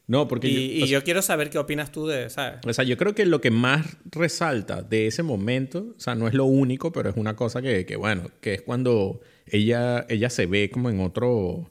No, 0.08 0.28
porque 0.28 0.48
y, 0.48 0.80
yo, 0.80 0.86
y 0.86 0.90
yo 0.90 1.04
quiero 1.04 1.22
saber 1.22 1.50
qué 1.50 1.58
opinas 1.58 1.92
tú 1.92 2.08
de, 2.08 2.30
¿sabes? 2.30 2.60
O 2.66 2.74
sea, 2.74 2.86
yo 2.86 2.96
creo 2.98 3.14
que 3.14 3.26
lo 3.26 3.42
que 3.42 3.52
más 3.52 3.98
resalta 4.06 4.82
de 4.82 5.08
ese 5.08 5.22
momento, 5.22 5.94
o 5.98 6.00
sea, 6.00 6.16
no 6.16 6.28
es 6.30 6.34
lo 6.34 6.46
único, 6.46 6.94
pero 6.94 7.10
es 7.10 7.18
una 7.18 7.36
cosa 7.36 7.62
que, 7.62 7.86
que 7.86 7.98
bueno, 7.98 8.32
que 8.40 8.54
es 8.54 8.62
cuando 8.62 9.20
ella, 9.46 10.06
ella 10.08 10.30
se 10.30 10.46
ve 10.46 10.70
como 10.70 10.90
en 10.90 11.02
otro, 11.02 11.70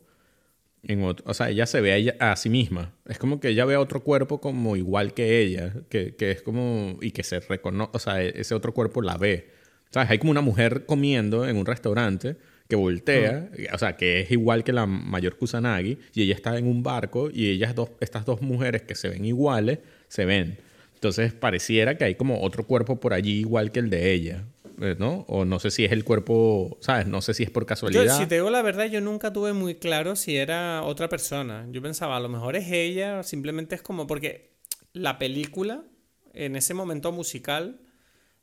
en 0.86 1.02
otro, 1.02 1.24
o 1.28 1.34
sea, 1.34 1.50
ella 1.50 1.66
se 1.66 1.80
ve 1.80 1.92
a, 1.92 1.96
ella, 1.96 2.16
a 2.18 2.36
sí 2.36 2.48
misma. 2.48 2.94
Es 3.06 3.18
como 3.18 3.40
que 3.40 3.48
ella 3.48 3.64
ve 3.64 3.74
a 3.74 3.80
otro 3.80 4.02
cuerpo 4.02 4.40
como 4.40 4.76
igual 4.76 5.14
que 5.14 5.40
ella, 5.40 5.72
que, 5.88 6.14
que 6.16 6.30
es 6.30 6.42
como, 6.42 6.98
y 7.00 7.10
que 7.10 7.22
se 7.22 7.40
reconoce, 7.40 7.90
o 7.92 7.98
sea, 7.98 8.22
ese 8.22 8.54
otro 8.54 8.72
cuerpo 8.74 9.02
la 9.02 9.16
ve. 9.16 9.50
¿Sabes? 9.90 10.10
Hay 10.10 10.18
como 10.18 10.30
una 10.30 10.40
mujer 10.40 10.84
comiendo 10.86 11.46
en 11.48 11.56
un 11.56 11.66
restaurante 11.66 12.36
que 12.68 12.76
voltea, 12.76 13.50
o 13.72 13.78
sea, 13.78 13.96
que 13.96 14.20
es 14.20 14.30
igual 14.30 14.64
que 14.64 14.72
la 14.72 14.86
mayor 14.86 15.36
Kusanagi, 15.36 15.98
y 16.14 16.22
ella 16.22 16.34
está 16.34 16.58
en 16.58 16.66
un 16.66 16.82
barco 16.82 17.30
y 17.32 17.48
ellas 17.50 17.74
dos, 17.74 17.90
estas 18.00 18.24
dos 18.24 18.42
mujeres 18.42 18.82
que 18.82 18.94
se 18.94 19.08
ven 19.08 19.24
iguales, 19.24 19.78
se 20.08 20.24
ven. 20.24 20.58
Entonces 20.94 21.32
pareciera 21.32 21.96
que 21.96 22.04
hay 22.04 22.14
como 22.14 22.42
otro 22.42 22.66
cuerpo 22.66 22.98
por 22.98 23.12
allí 23.12 23.40
igual 23.40 23.70
que 23.70 23.80
el 23.80 23.90
de 23.90 24.12
ella, 24.12 24.44
¿no? 24.98 25.24
O 25.28 25.44
no 25.44 25.58
sé 25.58 25.70
si 25.70 25.84
es 25.84 25.92
el 25.92 26.04
cuerpo, 26.04 26.78
¿sabes? 26.80 27.06
No 27.06 27.22
sé 27.22 27.34
si 27.34 27.42
es 27.42 27.50
por 27.50 27.66
casualidad. 27.66 28.04
Yo, 28.04 28.16
si 28.16 28.26
te 28.26 28.36
digo 28.36 28.50
la 28.50 28.62
verdad, 28.62 28.86
yo 28.86 29.00
nunca 29.00 29.32
tuve 29.32 29.52
muy 29.52 29.76
claro 29.76 30.16
si 30.16 30.36
era 30.36 30.82
otra 30.82 31.08
persona. 31.08 31.66
Yo 31.70 31.82
pensaba, 31.82 32.16
a 32.16 32.20
lo 32.20 32.28
mejor 32.28 32.56
es 32.56 32.70
ella, 32.70 33.22
simplemente 33.22 33.74
es 33.74 33.82
como 33.82 34.06
porque 34.06 34.56
la 34.92 35.18
película, 35.18 35.84
en 36.32 36.56
ese 36.56 36.74
momento 36.74 37.12
musical, 37.12 37.80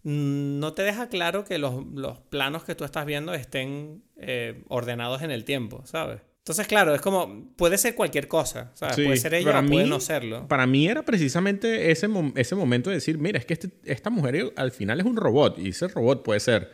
no 0.04 0.74
te 0.74 0.84
deja 0.84 1.08
claro 1.08 1.46
que 1.46 1.58
los, 1.58 1.84
planos 2.30 2.64
que 2.64 2.76
tú 2.76 2.84
estás 2.84 3.06
viendo 3.06 3.34
estén 3.34 4.04
eh, 4.18 4.64
ordenados 4.68 5.22
en 5.22 5.32
el 5.32 5.46
tiempo, 5.46 5.84
¿sabes? 5.86 6.22
Entonces, 6.44 6.68
claro, 6.68 6.94
es 6.94 7.02
como, 7.02 7.54
puede 7.56 7.78
ser 7.78 7.96
cualquier 7.96 8.28
cosa, 8.28 8.72
¿sabes? 8.76 8.96
puede 8.96 9.18
ser 9.18 9.34
ella 9.34 9.60
o 9.60 9.66
puede 9.66 9.88
no 9.88 10.02
serlo. 10.02 10.48
Para 10.48 10.68
mí 10.68 10.88
era 10.88 11.04
precisamente 11.04 11.90
ese, 11.90 12.10
ese 12.36 12.56
momento 12.56 12.90
de 12.90 12.98
decir, 12.98 13.18
mira, 13.18 13.40
es 13.40 13.46
que 13.46 13.54
este, 13.54 13.70
esta 13.86 14.10
mujer 14.10 14.52
al 14.58 14.72
final 14.72 15.00
es 15.00 15.06
un 15.06 15.16
robot 15.16 15.58
y 15.58 15.70
ese 15.70 15.88
robot 15.88 16.24
puede 16.24 16.42
ser 16.42 16.72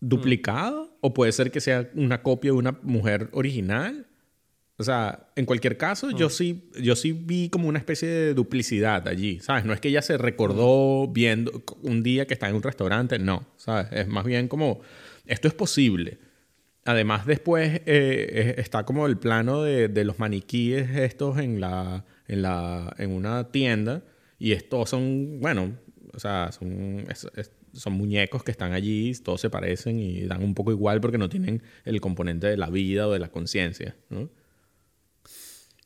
duplicado 0.00 0.96
o 1.02 1.12
puede 1.12 1.32
ser 1.32 1.50
que 1.50 1.60
sea 1.60 1.90
una 1.94 2.22
copia 2.22 2.50
de 2.50 2.56
una 2.56 2.78
mujer 2.82 3.28
original 3.32 4.08
o 4.80 4.84
sea, 4.84 5.28
en 5.34 5.44
cualquier 5.44 5.76
caso, 5.76 6.12
yo, 6.12 6.28
mm. 6.28 6.30
sí, 6.30 6.70
yo 6.80 6.94
sí 6.94 7.10
vi 7.10 7.48
como 7.48 7.68
una 7.68 7.80
especie 7.80 8.08
de 8.08 8.32
duplicidad 8.32 9.08
allí, 9.08 9.40
¿sabes? 9.40 9.64
No 9.64 9.72
es 9.72 9.80
que 9.80 9.88
ella 9.88 10.02
se 10.02 10.16
recordó 10.16 11.08
viendo 11.08 11.64
un 11.82 12.04
día 12.04 12.28
que 12.28 12.34
está 12.34 12.48
en 12.48 12.54
un 12.54 12.62
restaurante, 12.62 13.18
no, 13.18 13.44
¿sabes? 13.56 13.88
Es 13.90 14.06
más 14.06 14.24
bien 14.24 14.46
como, 14.46 14.80
esto 15.26 15.48
es 15.48 15.54
posible. 15.54 16.18
Además, 16.88 17.26
después 17.26 17.82
eh, 17.84 18.54
está 18.56 18.86
como 18.86 19.06
el 19.06 19.18
plano 19.18 19.62
de, 19.62 19.88
de, 19.88 20.04
los 20.04 20.18
maniquíes 20.18 20.88
estos 20.96 21.36
en, 21.36 21.60
la, 21.60 22.06
en, 22.26 22.40
la, 22.40 22.94
en 22.96 23.12
una 23.12 23.52
tienda 23.52 24.04
y 24.38 24.52
estos 24.52 24.88
son, 24.88 25.38
bueno, 25.38 25.76
o 26.14 26.18
sea, 26.18 26.50
son, 26.50 27.04
son 27.74 27.92
muñecos 27.92 28.42
que 28.42 28.52
están 28.52 28.72
allí, 28.72 29.12
todos 29.22 29.38
se 29.38 29.50
parecen 29.50 30.00
y 30.00 30.22
dan 30.22 30.42
un 30.42 30.54
poco 30.54 30.70
igual 30.70 31.02
porque 31.02 31.18
no 31.18 31.28
tienen 31.28 31.62
el 31.84 32.00
componente 32.00 32.46
de 32.46 32.56
la 32.56 32.70
vida 32.70 33.06
o 33.06 33.12
de 33.12 33.18
la 33.18 33.28
conciencia, 33.28 33.94
¿no? 34.08 34.30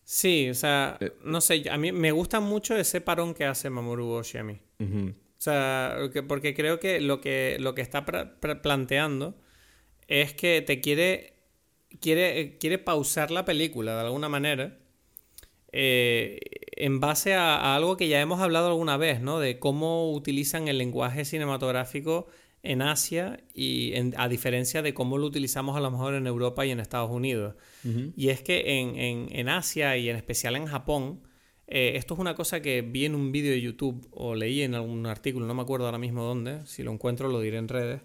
Sí, 0.05 0.51
o 0.51 0.55
sea, 0.55 0.99
eh, 1.01 1.15
no 1.25 1.41
sé, 1.41 1.65
a 1.69 1.79
mí 1.79 1.91
me 1.91 2.13
gusta 2.13 2.39
mucho 2.39 2.77
ese 2.77 3.01
parón 3.01 3.35
que 3.35 3.45
hace 3.45 3.71
Mamoru 3.71 4.07
Oshimi. 4.09 4.61
O 4.79 5.15
sea, 5.37 5.97
porque 6.29 6.55
creo 6.55 6.79
que 6.79 7.01
lo 7.01 7.21
que, 7.21 7.57
lo 7.59 7.75
que 7.75 7.83
está 7.83 8.07
planteando 8.07 9.35
es 10.21 10.35
que 10.35 10.61
te 10.61 10.81
quiere, 10.81 11.33
quiere, 12.01 12.59
quiere 12.59 12.79
pausar 12.79 13.31
la 13.31 13.47
película 13.47 13.95
de 13.95 14.01
alguna 14.01 14.29
manera 14.29 14.79
eh, 15.73 16.39
en 16.77 17.01
base 17.01 17.33
a, 17.33 17.75
algo 17.75 17.97
que 17.97 18.09
ya 18.09 18.21
hemos 18.21 18.41
hablado 18.41 18.69
alguna 18.69 18.99
vez, 18.99 19.23
¿no? 19.23 19.41
De 19.41 19.59
cómo 19.59 20.13
utilizan 20.13 20.69
el 20.69 20.77
lenguaje 20.77 21.25
cinematográfico 21.25 22.27
en 22.63 22.83
Asia 22.83 23.43
y 23.55 23.95
a 24.17 24.29
diferencia 24.29 24.83
de 24.83 24.93
cómo 24.93 25.17
lo 25.17 25.27
utilizamos 25.27 25.77
a 25.77 25.81
lo 25.81 25.91
mejor 25.91 26.15
en 26.15 26.27
Europa 26.27 26.67
y 26.67 26.71
en 26.71 26.81
Estados 26.81 27.11
Unidos. 27.11 27.55
Y 28.17 28.29
es 28.29 28.43
que 28.43 28.81
en, 29.31 29.49
Asia 29.49 29.97
y 29.97 30.11
en 30.11 30.17
especial 30.17 30.57
en 30.57 30.67
Japón, 30.67 31.23
eh, 31.67 31.93
esto 31.97 32.15
es 32.15 32.21
una 32.21 32.35
cosa 32.35 32.61
que 32.61 32.83
vi 32.83 33.07
en 33.07 33.15
un 33.15 33.33
vídeo 33.33 33.53
de 33.53 33.61
YouTube 33.61 34.07
o 34.13 34.35
leí 34.35 34.63
en 34.63 34.75
algún 34.75 35.07
artículo, 35.07 35.47
no 35.47 35.55
me 35.55 35.63
acuerdo 35.63 35.87
ahora 35.87 35.99
mismo 35.99 36.23
dónde, 36.23 36.65
si 36.67 36.83
lo 36.83 36.93
encuentro 36.93 37.29
lo 37.29 37.41
diré 37.41 37.57
en 37.57 37.69
redes, 37.69 38.03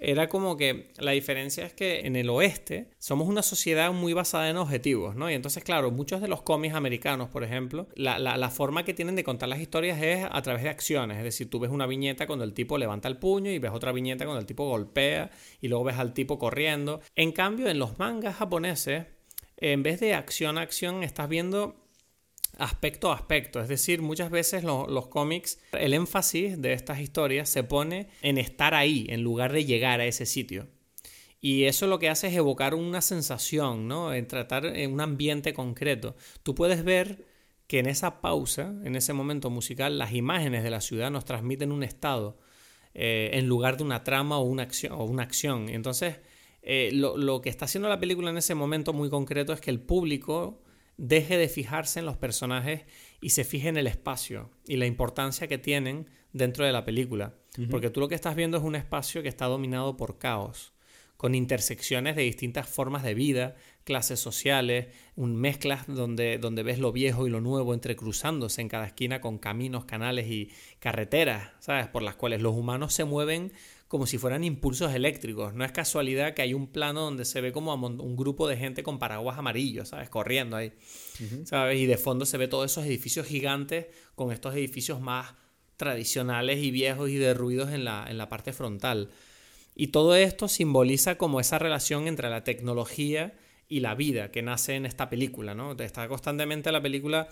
era 0.00 0.28
como 0.28 0.56
que 0.56 0.88
la 0.98 1.12
diferencia 1.12 1.64
es 1.64 1.74
que 1.74 2.00
en 2.00 2.16
el 2.16 2.30
oeste 2.30 2.88
somos 2.98 3.28
una 3.28 3.42
sociedad 3.42 3.92
muy 3.92 4.14
basada 4.14 4.48
en 4.48 4.56
objetivos, 4.56 5.14
¿no? 5.14 5.30
Y 5.30 5.34
entonces, 5.34 5.62
claro, 5.62 5.90
muchos 5.90 6.20
de 6.20 6.28
los 6.28 6.42
cómics 6.42 6.74
americanos, 6.74 7.28
por 7.28 7.44
ejemplo, 7.44 7.86
la, 7.94 8.18
la, 8.18 8.50
forma 8.50 8.84
que 8.84 8.94
tienen 8.94 9.14
de 9.14 9.24
contar 9.24 9.48
las 9.48 9.60
historias 9.60 10.02
es 10.02 10.26
a 10.28 10.42
través 10.42 10.62
de 10.62 10.70
acciones. 10.70 11.18
Es 11.18 11.24
decir, 11.24 11.50
tú 11.50 11.60
ves 11.60 11.70
una 11.70 11.86
viñeta 11.86 12.26
cuando 12.26 12.44
el 12.44 12.54
tipo 12.54 12.78
levanta 12.78 13.08
el 13.08 13.18
puño 13.18 13.50
y 13.50 13.58
ves 13.58 13.70
otra 13.72 13.92
viñeta 13.92 14.24
cuando 14.24 14.40
el 14.40 14.46
tipo 14.46 14.66
golpea 14.66 15.30
y 15.60 15.68
luego 15.68 15.84
ves 15.84 15.98
al 15.98 16.14
tipo 16.14 16.38
corriendo. 16.38 17.00
En 17.14 17.32
cambio, 17.32 17.68
en 17.68 17.78
los 17.78 17.98
mangas 17.98 18.36
japoneses, 18.36 19.06
en 19.58 19.82
vez 19.82 20.00
de 20.00 20.14
acción 20.14 20.56
a 20.56 20.62
acción, 20.62 21.02
estás 21.02 21.28
viendo 21.28 21.76
aspecto 22.60 23.10
a 23.10 23.14
aspecto. 23.14 23.60
Es 23.60 23.68
decir, 23.68 24.02
muchas 24.02 24.30
veces 24.30 24.62
los 24.62 25.08
cómics, 25.08 25.58
el 25.72 25.94
énfasis 25.94 26.60
de 26.60 26.72
estas 26.72 27.00
historias 27.00 27.48
se 27.48 27.64
pone 27.64 28.08
en 28.22 28.38
estar 28.38 28.74
ahí, 28.74 29.06
en 29.08 29.22
lugar 29.22 29.52
de 29.52 29.64
llegar 29.64 30.00
a 30.00 30.06
ese 30.06 30.26
sitio. 30.26 30.68
Y 31.40 31.64
eso 31.64 31.86
lo 31.86 31.98
que 31.98 32.10
hace 32.10 32.28
es 32.28 32.36
evocar 32.36 32.74
una 32.74 33.00
sensación, 33.00 33.88
¿no? 33.88 34.12
En 34.12 34.26
tratar 34.28 34.66
en 34.66 34.92
un 34.92 35.00
ambiente 35.00 35.54
concreto. 35.54 36.14
Tú 36.42 36.54
puedes 36.54 36.84
ver 36.84 37.24
que 37.66 37.78
en 37.78 37.86
esa 37.86 38.20
pausa, 38.20 38.74
en 38.84 38.94
ese 38.94 39.14
momento 39.14 39.48
musical, 39.48 39.98
las 39.98 40.12
imágenes 40.12 40.62
de 40.62 40.70
la 40.70 40.82
ciudad 40.82 41.10
nos 41.10 41.24
transmiten 41.24 41.72
un 41.72 41.82
estado 41.82 42.38
eh, 42.92 43.30
en 43.34 43.46
lugar 43.46 43.78
de 43.78 43.84
una 43.84 44.04
trama 44.04 44.38
o 44.38 44.42
una 44.42 44.64
acción. 44.64 44.92
O 44.92 45.04
una 45.04 45.22
acción. 45.22 45.70
Entonces, 45.70 46.20
eh, 46.62 46.90
lo, 46.92 47.16
lo 47.16 47.40
que 47.40 47.48
está 47.48 47.64
haciendo 47.64 47.88
la 47.88 48.00
película 48.00 48.28
en 48.28 48.36
ese 48.36 48.54
momento 48.54 48.92
muy 48.92 49.08
concreto 49.08 49.54
es 49.54 49.62
que 49.62 49.70
el 49.70 49.80
público 49.80 50.60
deje 51.00 51.38
de 51.38 51.48
fijarse 51.48 51.98
en 51.98 52.04
los 52.06 52.18
personajes 52.18 52.82
y 53.22 53.30
se 53.30 53.44
fije 53.44 53.68
en 53.68 53.78
el 53.78 53.86
espacio 53.86 54.50
y 54.66 54.76
la 54.76 54.84
importancia 54.84 55.48
que 55.48 55.56
tienen 55.56 56.10
dentro 56.34 56.66
de 56.66 56.72
la 56.72 56.84
película. 56.84 57.34
Porque 57.70 57.90
tú 57.90 58.00
lo 58.00 58.08
que 58.08 58.14
estás 58.14 58.36
viendo 58.36 58.58
es 58.58 58.62
un 58.62 58.76
espacio 58.76 59.22
que 59.22 59.28
está 59.28 59.46
dominado 59.46 59.96
por 59.96 60.18
caos, 60.18 60.72
con 61.16 61.34
intersecciones 61.34 62.16
de 62.16 62.22
distintas 62.22 62.68
formas 62.68 63.02
de 63.02 63.14
vida, 63.14 63.56
clases 63.84 64.20
sociales, 64.20 64.88
un 65.16 65.36
mezclas 65.36 65.86
donde, 65.86 66.38
donde 66.38 66.62
ves 66.62 66.78
lo 66.78 66.92
viejo 66.92 67.26
y 67.26 67.30
lo 67.30 67.40
nuevo 67.40 67.74
entrecruzándose 67.74 68.60
en 68.60 68.68
cada 68.68 68.86
esquina 68.86 69.20
con 69.20 69.38
caminos, 69.38 69.86
canales 69.86 70.28
y 70.28 70.50
carreteras, 70.78 71.50
¿sabes? 71.60 71.88
Por 71.88 72.02
las 72.02 72.16
cuales 72.16 72.40
los 72.40 72.54
humanos 72.54 72.92
se 72.92 73.04
mueven 73.04 73.52
como 73.90 74.06
si 74.06 74.18
fueran 74.18 74.44
impulsos 74.44 74.94
eléctricos. 74.94 75.52
No 75.52 75.64
es 75.64 75.72
casualidad 75.72 76.32
que 76.32 76.42
hay 76.42 76.54
un 76.54 76.68
plano 76.68 77.00
donde 77.00 77.24
se 77.24 77.40
ve 77.40 77.50
como 77.50 77.74
un 77.74 78.16
grupo 78.16 78.46
de 78.46 78.56
gente 78.56 78.84
con 78.84 79.00
paraguas 79.00 79.36
amarillos, 79.36 79.88
¿sabes? 79.88 80.08
Corriendo 80.08 80.56
ahí, 80.56 80.72
¿sabes? 81.44 81.80
Y 81.80 81.86
de 81.86 81.96
fondo 81.96 82.24
se 82.24 82.38
ve 82.38 82.46
todos 82.46 82.70
esos 82.70 82.84
edificios 82.84 83.26
gigantes 83.26 83.86
con 84.14 84.30
estos 84.30 84.54
edificios 84.54 85.00
más 85.00 85.34
tradicionales 85.76 86.62
y 86.62 86.70
viejos 86.70 87.10
y 87.10 87.16
derruidos 87.16 87.72
en 87.72 87.84
la, 87.84 88.06
en 88.08 88.16
la 88.16 88.28
parte 88.28 88.52
frontal. 88.52 89.10
Y 89.74 89.88
todo 89.88 90.14
esto 90.14 90.46
simboliza 90.46 91.18
como 91.18 91.40
esa 91.40 91.58
relación 91.58 92.06
entre 92.06 92.30
la 92.30 92.44
tecnología 92.44 93.34
y 93.68 93.80
la 93.80 93.96
vida 93.96 94.30
que 94.30 94.40
nace 94.40 94.76
en 94.76 94.86
esta 94.86 95.10
película, 95.10 95.56
¿no? 95.56 95.72
Está 95.72 96.06
constantemente 96.06 96.70
la 96.70 96.80
película 96.80 97.26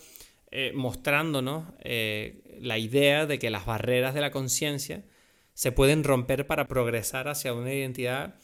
eh, 0.50 0.72
mostrándonos 0.74 1.68
eh, 1.84 2.59
la 2.61 2.78
idea 2.78 3.26
de 3.26 3.38
que 3.38 3.48
las 3.48 3.64
barreras 3.64 4.12
de 4.12 4.22
la 4.22 4.32
conciencia 4.32 5.04
se 5.59 5.72
pueden 5.72 6.04
romper 6.04 6.46
para 6.46 6.68
progresar 6.68 7.26
hacia 7.26 7.52
una 7.52 7.74
identidad 7.74 8.36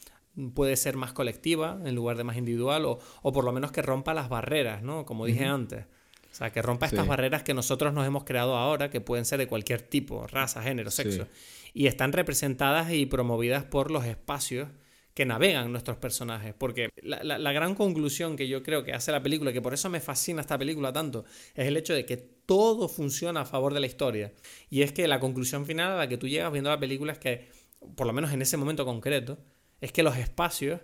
puede 0.53 0.75
ser 0.75 0.97
más 0.97 1.13
colectiva 1.13 1.79
en 1.85 1.95
lugar 1.95 2.17
de 2.17 2.25
más 2.25 2.35
individual 2.35 2.83
o, 2.83 2.99
o 3.21 3.31
por 3.31 3.45
lo 3.45 3.53
menos 3.53 3.71
que 3.71 3.81
rompa 3.81 4.13
las 4.13 4.27
barreras, 4.27 4.83
¿no? 4.83 5.05
Como 5.05 5.25
dije 5.25 5.45
antes. 5.45 5.85
O 6.29 6.35
sea, 6.35 6.51
que 6.51 6.61
rompa 6.61 6.87
estas 6.87 7.07
barreras 7.07 7.41
que 7.41 7.53
nosotros 7.53 7.93
nos 7.93 8.05
hemos 8.05 8.25
creado 8.25 8.57
ahora, 8.57 8.89
que 8.89 8.99
pueden 8.99 9.23
ser 9.23 9.39
de 9.39 9.47
cualquier 9.47 9.81
tipo, 9.81 10.27
raza, 10.27 10.61
género, 10.61 10.91
sexo, 10.91 11.25
y 11.73 11.87
están 11.87 12.11
representadas 12.11 12.91
y 12.91 13.05
promovidas 13.05 13.63
por 13.63 13.91
los 13.91 14.03
espacios 14.03 14.67
que 15.15 15.25
navegan 15.25 15.71
nuestros 15.71 15.97
personajes. 15.97 16.53
Porque 16.53 16.89
la, 17.01 17.23
la, 17.23 17.51
gran 17.53 17.73
conclusión 17.73 18.35
que 18.35 18.47
yo 18.47 18.61
creo 18.61 18.83
que 18.83 18.93
hace 18.93 19.11
la 19.13 19.23
película, 19.23 19.53
que 19.53 19.61
por 19.61 19.73
eso 19.73 19.89
me 19.89 20.01
fascina 20.01 20.41
esta 20.41 20.57
película 20.57 20.91
tanto, 20.91 21.23
es 21.55 21.67
el 21.67 21.77
hecho 21.77 21.93
de 21.93 22.05
que 22.05 22.17
todo 22.17 22.89
funciona 22.89 23.41
a 23.41 23.45
favor 23.45 23.73
de 23.73 23.79
la 23.79 23.87
historia. 23.87 24.33
Y 24.69 24.81
es 24.81 24.91
que 24.91 25.07
la 25.07 25.21
conclusión 25.21 25.65
final 25.65 25.93
a 25.93 25.95
la 25.95 26.09
que 26.09 26.17
tú 26.17 26.27
llegas 26.27 26.51
viendo 26.51 26.69
la 26.69 26.79
película 26.79 27.13
es 27.13 27.17
que, 27.17 27.47
por 27.95 28.05
lo 28.05 28.13
menos 28.13 28.33
en 28.33 28.41
ese 28.41 28.57
momento 28.57 28.85
concreto, 28.85 29.39
es 29.79 29.93
que 29.93 30.03
los 30.03 30.17
espacios 30.17 30.81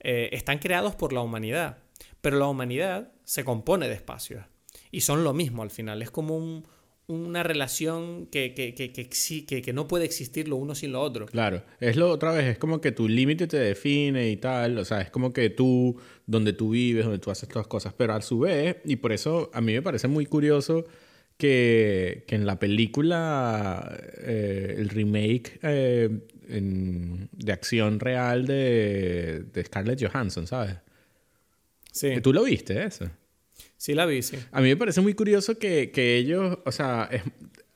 eh, 0.00 0.30
están 0.32 0.58
creados 0.58 0.96
por 0.96 1.12
la 1.12 1.20
humanidad. 1.20 1.78
Pero 2.22 2.38
la 2.38 2.46
humanidad 2.46 3.12
se 3.24 3.44
compone 3.44 3.88
de 3.88 3.94
espacios. 3.94 4.46
Y 4.90 5.02
son 5.02 5.22
lo 5.22 5.34
mismo 5.34 5.62
al 5.62 5.70
final. 5.70 6.00
Es 6.00 6.10
como 6.10 6.34
un, 6.34 6.66
una 7.08 7.42
relación 7.44 8.26
que, 8.26 8.52
que, 8.54 8.74
que, 8.74 9.62
que, 9.62 9.72
no 9.72 9.86
puede 9.86 10.04
existir 10.04 10.48
lo 10.48 10.56
uno 10.56 10.74
sin 10.74 10.92
lo 10.92 11.00
otro. 11.00 11.26
Claro, 11.26 11.62
es 11.78 11.96
lo 11.96 12.10
otra 12.10 12.32
vez, 12.32 12.46
es 12.46 12.58
como 12.58 12.80
que 12.80 12.90
tu 12.90 13.08
límite 13.08 13.46
te 13.46 13.58
define 13.58 14.30
y 14.30 14.36
tal, 14.36 14.76
o 14.78 14.84
sea, 14.84 15.02
es 15.02 15.10
como 15.10 15.32
que 15.32 15.50
tú, 15.50 16.00
donde 16.26 16.52
tú 16.52 16.70
vives, 16.70 17.04
donde 17.04 17.20
tú 17.20 17.30
haces 17.30 17.48
todas 17.48 17.68
cosas, 17.68 17.94
pero 17.96 18.14
a 18.14 18.22
su 18.22 18.40
vez, 18.40 18.78
y 18.84 18.96
por 18.96 19.12
eso 19.12 19.50
a 19.54 19.60
mí 19.60 19.72
me 19.72 19.82
parece 19.82 20.08
muy 20.08 20.26
curioso 20.26 20.84
que, 21.36 22.24
en 22.28 22.44
la 22.44 22.58
película, 22.58 23.96
eh, 24.18 24.74
el 24.78 24.88
remake 24.88 25.60
eh, 25.62 26.08
de 26.48 27.52
acción 27.52 28.00
real 28.00 28.46
de, 28.46 29.44
de 29.52 29.64
Scarlett 29.64 30.04
Johansson, 30.04 30.46
¿sabes? 30.48 30.74
Sí. 31.92 32.20
¿Tú 32.20 32.32
lo 32.32 32.44
viste 32.44 32.84
eso? 32.84 33.08
Sí, 33.76 33.94
la 33.94 34.06
vi, 34.06 34.22
sí. 34.22 34.36
A 34.52 34.60
mí 34.60 34.68
me 34.68 34.76
parece 34.76 35.00
muy 35.00 35.14
curioso 35.14 35.58
que, 35.58 35.90
ellos, 35.96 36.58
o 36.64 36.72
sea, 36.72 37.08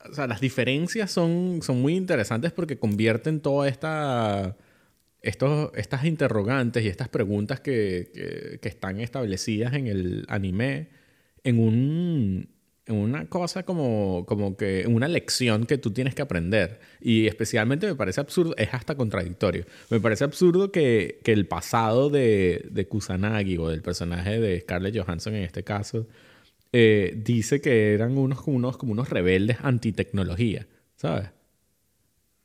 o 0.08 0.14
sea, 0.14 0.26
las 0.26 0.40
diferencias 0.40 1.10
son, 1.10 1.60
son 1.62 1.80
muy 1.80 1.96
interesantes 1.96 2.52
porque 2.52 2.78
convierten 2.78 3.40
toda 3.40 3.68
esta... 3.68 4.56
Estos, 5.22 5.70
estas 5.74 6.06
interrogantes 6.06 6.82
y 6.82 6.88
estas 6.88 7.10
preguntas 7.10 7.60
que, 7.60 8.58
que 8.62 8.68
están 8.70 9.00
establecidas 9.00 9.74
en 9.74 9.86
el 9.86 10.24
anime 10.28 10.88
en 11.44 11.58
un, 11.58 12.48
una 12.90 13.26
cosa 13.28 13.62
como, 13.64 14.24
como 14.26 14.56
que 14.56 14.86
una 14.86 15.08
lección 15.08 15.66
que 15.66 15.78
tú 15.78 15.92
tienes 15.92 16.14
que 16.14 16.22
aprender. 16.22 16.80
Y 17.00 17.26
especialmente 17.26 17.86
me 17.86 17.94
parece 17.94 18.20
absurdo, 18.20 18.54
es 18.56 18.72
hasta 18.72 18.94
contradictorio. 18.96 19.64
Me 19.90 20.00
parece 20.00 20.24
absurdo 20.24 20.72
que, 20.72 21.20
que 21.24 21.32
el 21.32 21.46
pasado 21.46 22.10
de, 22.10 22.66
de, 22.70 22.86
Kusanagi 22.88 23.58
o 23.58 23.68
del 23.68 23.82
personaje 23.82 24.40
de 24.40 24.60
Scarlett 24.60 24.96
Johansson 24.96 25.34
en 25.34 25.44
este 25.44 25.64
caso 25.64 26.06
eh, 26.72 27.14
dice 27.16 27.60
que 27.60 27.94
eran 27.94 28.16
unos, 28.16 28.40
unos, 28.46 28.76
como 28.76 28.92
unos 28.92 29.10
rebeldes 29.10 29.58
antitecnología, 29.62 30.66
¿sabes? 30.96 31.30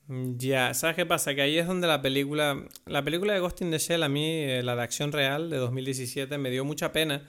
Ya, 0.07 0.73
¿sabes 0.75 0.95
qué 0.95 1.05
pasa? 1.05 1.33
Que 1.33 1.41
ahí 1.41 1.57
es 1.57 1.65
donde 1.65 1.87
la 1.87 2.01
película, 2.01 2.63
la 2.85 3.03
película 3.03 3.33
de 3.33 3.39
Ghost 3.39 3.61
in 3.61 3.71
the 3.71 3.79
Shell, 3.79 4.03
a 4.03 4.09
mí, 4.09 4.25
eh, 4.25 4.61
la 4.63 4.75
de 4.75 4.83
acción 4.83 5.11
real 5.11 5.49
de 5.49 5.57
2017, 5.57 6.37
me 6.37 6.51
dio 6.51 6.63
mucha 6.63 6.91
pena 6.91 7.23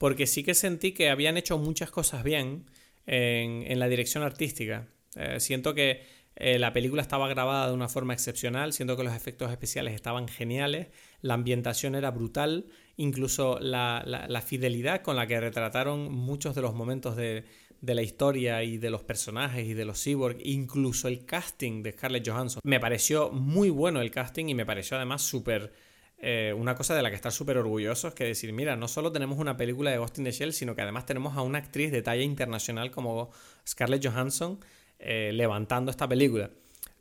porque 0.00 0.26
sí 0.26 0.42
que 0.42 0.54
sentí 0.54 0.92
que 0.92 1.10
habían 1.10 1.36
hecho 1.36 1.58
muchas 1.58 1.90
cosas 1.90 2.24
bien 2.24 2.64
en, 3.04 3.78
la 3.78 3.86
dirección 3.86 4.22
artística. 4.22 4.88
Eh, 5.14 5.40
siento 5.40 5.74
que 5.74 6.00
eh, 6.36 6.58
la 6.58 6.72
película 6.72 7.02
estaba 7.02 7.28
grabada 7.28 7.68
de 7.68 7.74
una 7.74 7.86
forma 7.86 8.14
excepcional, 8.14 8.72
siento 8.72 8.96
que 8.96 9.04
los 9.04 9.14
efectos 9.14 9.50
especiales 9.50 9.92
estaban 9.92 10.26
geniales, 10.26 10.86
la 11.20 11.34
ambientación 11.34 11.94
era 11.96 12.10
brutal, 12.12 12.64
incluso 12.96 13.58
la, 13.60 14.42
fidelidad 14.42 15.02
con 15.02 15.16
la 15.16 15.26
que 15.26 15.38
retrataron 15.38 16.10
muchos 16.10 16.54
de 16.54 16.62
los 16.62 16.72
momentos 16.72 17.14
de, 17.14 17.44
de, 17.82 17.94
la 17.94 18.00
historia 18.00 18.62
y 18.62 18.78
de 18.78 18.88
los 18.88 19.02
personajes 19.04 19.68
y 19.68 19.74
de 19.74 19.84
los 19.84 20.02
cyborgs, 20.02 20.40
incluso 20.46 21.08
el 21.08 21.26
casting 21.26 21.82
de 21.82 21.92
Scarlett 21.92 22.26
Johansson. 22.26 22.62
Me 22.64 22.80
pareció 22.80 23.30
muy 23.32 23.68
bueno 23.68 24.00
el 24.00 24.10
casting 24.10 24.46
y 24.46 24.54
me 24.54 24.64
pareció 24.64 24.96
además 24.96 25.20
súper 25.20 25.89
eh, 26.22 26.54
una 26.56 26.74
cosa 26.74 26.94
de 26.94 27.02
la 27.02 27.08
que 27.08 27.16
estar 27.16 27.32
súper 27.32 27.56
orgullosos, 27.56 28.14
que 28.14 28.24
decir, 28.24 28.52
mira, 28.52 28.76
no 28.76 28.88
solo 28.88 29.10
tenemos 29.10 29.38
una 29.38 29.56
película 29.56 29.90
de 29.90 29.98
Ghost 29.98 30.18
in 30.18 30.24
the 30.24 30.32
Shell, 30.32 30.52
sino 30.52 30.74
que 30.74 30.82
además 30.82 31.06
tenemos 31.06 31.36
a 31.36 31.42
una 31.42 31.58
actriz 31.58 31.90
de 31.90 32.02
talla 32.02 32.22
internacional 32.22 32.90
como 32.90 33.30
Scarlett 33.66 34.06
Johansson 34.06 34.60
eh, 34.98 35.30
levantando 35.32 35.90
esta 35.90 36.06
película. 36.06 36.50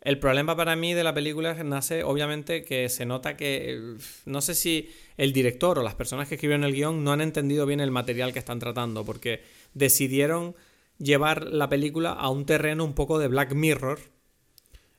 El 0.01 0.17
problema 0.19 0.55
para 0.55 0.77
mí 0.77 0.93
de 0.93 1.03
la 1.03 1.13
película 1.13 1.53
nace, 1.65 2.05
obviamente, 2.05 2.63
que 2.63 2.87
se 2.87 3.05
nota 3.05 3.35
que 3.35 3.97
no 4.25 4.39
sé 4.39 4.55
si 4.55 4.89
el 5.17 5.33
director 5.33 5.77
o 5.77 5.83
las 5.83 5.95
personas 5.95 6.29
que 6.29 6.35
escribieron 6.35 6.63
el 6.63 6.73
guion 6.73 7.03
no 7.03 7.11
han 7.11 7.19
entendido 7.19 7.65
bien 7.65 7.81
el 7.81 7.91
material 7.91 8.31
que 8.31 8.39
están 8.39 8.59
tratando, 8.59 9.03
porque 9.03 9.41
decidieron 9.73 10.55
llevar 10.97 11.43
la 11.47 11.67
película 11.67 12.11
a 12.13 12.29
un 12.29 12.45
terreno 12.45 12.85
un 12.85 12.93
poco 12.93 13.19
de 13.19 13.27
Black 13.27 13.53
Mirror, 13.53 13.99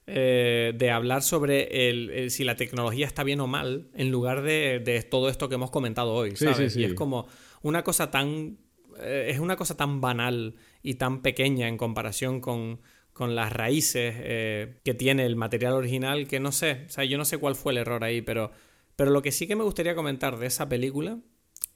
eh, 0.07 0.73
de 0.75 0.91
hablar 0.91 1.23
sobre 1.23 1.89
el, 1.89 2.31
si 2.31 2.45
la 2.45 2.57
tecnología 2.57 3.07
está 3.07 3.23
bien 3.23 3.41
o 3.41 3.47
mal, 3.47 3.89
en 3.95 4.11
lugar 4.11 4.43
de, 4.43 5.07
todo 5.11 5.29
esto 5.29 5.49
que 5.49 5.55
hemos 5.55 5.71
comentado 5.71 6.13
hoy, 6.15 6.37
¿sabes? 6.37 6.77
Y 6.77 6.85
es 6.85 6.95
como 6.95 7.27
una 7.63 7.85
cosa 7.85 8.11
tan. 8.11 8.59
Eh, 8.99 9.29
es 9.31 9.39
una 9.39 9.57
cosa 9.57 9.77
tan 9.77 10.01
banal 10.01 10.57
y 10.83 10.95
tan 10.95 11.23
pequeña 11.23 11.69
en 11.69 11.77
comparación 11.77 12.41
con, 12.41 12.81
con 13.13 13.35
las 13.35 13.53
raíces 13.53 14.15
eh, 14.19 14.81
que 14.85 14.95
tiene 14.95 15.27
el 15.27 15.37
material 15.37 15.75
original, 15.75 16.27
que 16.27 16.41
no 16.41 16.53
sé, 16.53 16.85
o 16.87 16.91
sea, 16.91 17.05
yo 17.05 17.19
no 17.19 17.25
sé 17.25 17.39
cuál 17.39 17.55
fue 17.55 17.73
el 17.73 17.79
error 17.79 18.03
ahí, 18.03 18.21
pero, 18.21 18.51
pero 18.97 19.11
lo 19.11 19.23
que 19.23 19.31
sí 19.31 19.47
que 19.47 19.57
me 19.57 19.65
gustaría 19.65 19.95
comentar 19.95 20.39
de 20.39 20.47
esa 20.47 20.69
película 20.69 21.21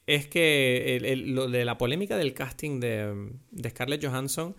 es 0.06 0.26
que 0.26 1.22
lo 1.26 1.48
de 1.48 1.64
la 1.64 1.78
polémica 1.78 2.16
del 2.16 2.34
casting 2.34 2.80
de, 2.80 3.30
de 3.50 3.70
Scarlett 3.70 4.04
Johansson 4.04 4.56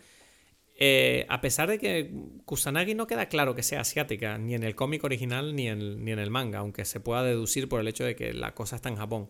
eh, 0.77 1.25
a 1.29 1.39
pesar 1.39 1.69
de 1.69 1.79
que 1.79 2.11
Kusanagi 2.43 2.95
no 2.95 3.07
queda 3.07 3.27
claro 3.27 3.55
que 3.55 3.63
sea 3.63 3.81
asiática, 3.81 4.37
ni 4.37 4.55
en 4.55 4.63
el 4.63 4.75
cómic 4.75 5.03
original 5.05 5.55
ni 5.55 5.69
en, 5.69 6.07
el 6.07 6.31
manga, 6.31 6.59
aunque 6.59 6.83
se 6.83 6.99
pueda 6.99 7.23
deducir 7.23 7.69
por 7.69 7.79
el 7.79 7.87
hecho 7.87 8.03
de 8.03 8.15
que 8.15 8.33
la 8.33 8.53
cosa 8.53 8.75
está 8.75 8.89
en 8.89 8.97
Japón. 8.97 9.29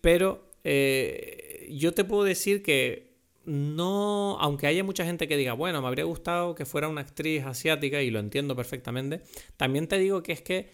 Pero 0.00 0.50
eh, 0.62 1.68
yo 1.72 1.92
te 1.92 2.04
puedo 2.04 2.22
decir 2.22 2.62
que 2.62 3.12
no, 3.44 4.38
aunque 4.40 4.68
haya 4.68 4.84
mucha 4.84 5.04
gente 5.04 5.26
que 5.26 5.36
diga, 5.36 5.52
bueno, 5.54 5.82
me 5.82 5.88
habría 5.88 6.04
gustado 6.04 6.54
que 6.54 6.64
fuera 6.64 6.88
una 6.88 7.00
actriz 7.00 7.44
asiática, 7.44 8.00
y 8.00 8.10
lo 8.10 8.20
entiendo 8.20 8.54
perfectamente, 8.54 9.22
también 9.56 9.88
te 9.88 9.98
digo 9.98 10.22
que 10.22 10.32
es 10.32 10.42
que 10.42 10.70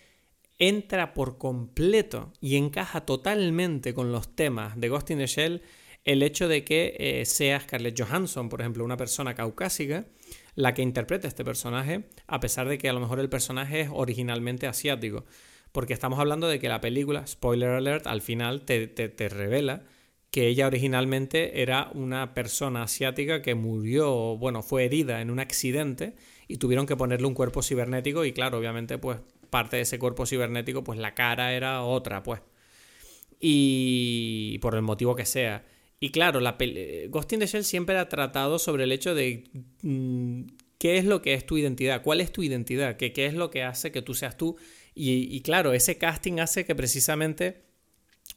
entra 0.59 1.15
por 1.15 1.39
completo 1.39 2.33
y 2.41 2.57
encaja 2.57 3.07
totalmente 3.07 3.95
con 3.95 4.13
los 4.13 4.35
temas 4.35 4.79
de 4.79 4.89
Ghost 4.91 5.11
in 5.11 5.19
the 5.19 5.27
Shell 5.27 5.63
el 6.09 6.23
hecho 6.23 6.49
de 6.49 6.65
que 6.65 6.97
eh, 6.99 7.27
sea 7.27 7.61
Scarlett 7.61 8.01
Johansson, 8.01 8.49
por 8.49 8.63
ejemplo, 8.63 8.83
una 8.83 8.97
persona 8.97 9.35
caucásica, 9.35 10.07
la 10.55 10.73
que 10.73 10.81
interpreta 10.81 11.29
este 11.29 11.45
personaje, 11.45 12.05
a 12.27 12.41
pesar 12.41 12.67
de 12.67 12.79
que 12.79 12.89
a 12.89 12.95
lo 12.95 13.01
mejor 13.01 13.21
el 13.21 13.29
personaje 13.29 13.83
es 13.83 13.91
originalmente 13.93 14.67
asiático. 14.67 15.27
Porque 15.71 15.93
estamos 15.93 16.19
hablando 16.19 16.49
de 16.49 16.59
que 16.59 16.71
la 16.71 16.81
película, 16.81 17.27
spoiler 17.27 17.69
alert, 17.69 18.07
al 18.07 18.23
final 18.23 18.63
te, 18.63 18.89
te 18.89 19.29
revela 19.29 19.85
que 20.31 20.47
ella 20.47 20.67
originalmente 20.67 21.61
era 21.61 21.91
una 21.93 22.33
persona 22.33 22.85
asiática 22.85 23.43
que 23.43 23.55
murió, 23.55 24.39
bueno, 24.39 24.63
fue 24.63 24.87
herida 24.87 25.21
en 25.21 25.29
un 25.31 25.41
accidente 25.41 26.15
y 26.49 26.57
tuvieron 26.57 26.87
que 26.87 26.97
ponerle 26.97 27.27
un 27.27 27.35
cuerpo 27.35 27.63
cibernético 27.63 28.25
y 28.25 28.33
claro, 28.33 28.57
obviamente 28.57 28.97
pues 28.97 29.21
parte 29.51 29.77
de 29.77 29.83
ese 29.83 29.99
cuerpo 29.99 30.25
cibernético 30.25 30.83
pues 30.85 30.99
la 30.99 31.15
cara 31.15 31.53
era 31.53 31.83
otra, 31.83 32.23
pues. 32.23 32.41
Y 33.41 34.59
por 34.61 34.75
el 34.75 34.83
motivo 34.83 35.15
que 35.15 35.27
sea. 35.27 35.65
Y 36.01 36.11
claro, 36.11 36.41
la 36.41 36.57
Ghost 37.09 37.33
in 37.33 37.41
the 37.41 37.47
Shell 37.47 37.65
siempre 37.65 37.99
ha 37.99 38.09
tratado 38.09 38.59
sobre 38.59 38.85
el 38.85 38.93
hecho 38.93 39.15
de 39.15 39.51
mm, 39.83 40.43
qué 40.79 40.99
es 40.99 41.05
lo 41.05 41.23
que 41.23 41.35
es 41.35 41.45
tu 41.45 41.59
identidad, 41.59 42.03
cuál 42.03 42.21
es 42.21 42.33
tu 42.33 42.43
identidad, 42.43 42.97
¿Qué, 42.97 43.13
qué 43.13 43.27
es 43.27 43.35
lo 43.35 43.51
que 43.51 43.65
hace 43.65 43.91
que 43.91 44.03
tú 44.03 44.15
seas 44.15 44.37
tú. 44.37 44.57
Y, 45.01 45.43
claro, 45.43 45.75
ese 45.75 45.97
casting 45.97 46.41
hace 46.41 46.65
que 46.65 46.75
precisamente 46.75 47.63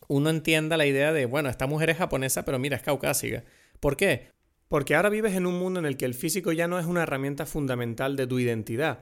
uno 0.07 0.29
entienda 0.29 0.77
la 0.77 0.85
idea 0.85 1.11
de, 1.11 1.25
bueno, 1.25 1.49
esta 1.49 1.65
mujer 1.65 1.89
es 1.89 1.97
japonesa, 1.97 2.45
pero 2.45 2.59
mira, 2.59 2.77
es 2.77 2.83
caucásica. 2.83 3.43
¿Por 3.79 3.97
qué? 3.97 4.27
Porque 4.67 4.93
ahora 4.93 5.09
vives 5.09 5.33
en 5.33 5.47
un 5.47 5.57
mundo 5.57 5.79
en 5.79 5.87
el 5.87 5.97
que 5.97 6.05
el 6.05 6.13
físico 6.13 6.51
ya 6.51 6.67
no 6.67 6.77
es 6.77 6.85
una 6.85 7.01
herramienta 7.01 7.47
fundamental 7.47 8.15
de 8.15 8.27
tu 8.27 8.37
identidad. 8.37 8.99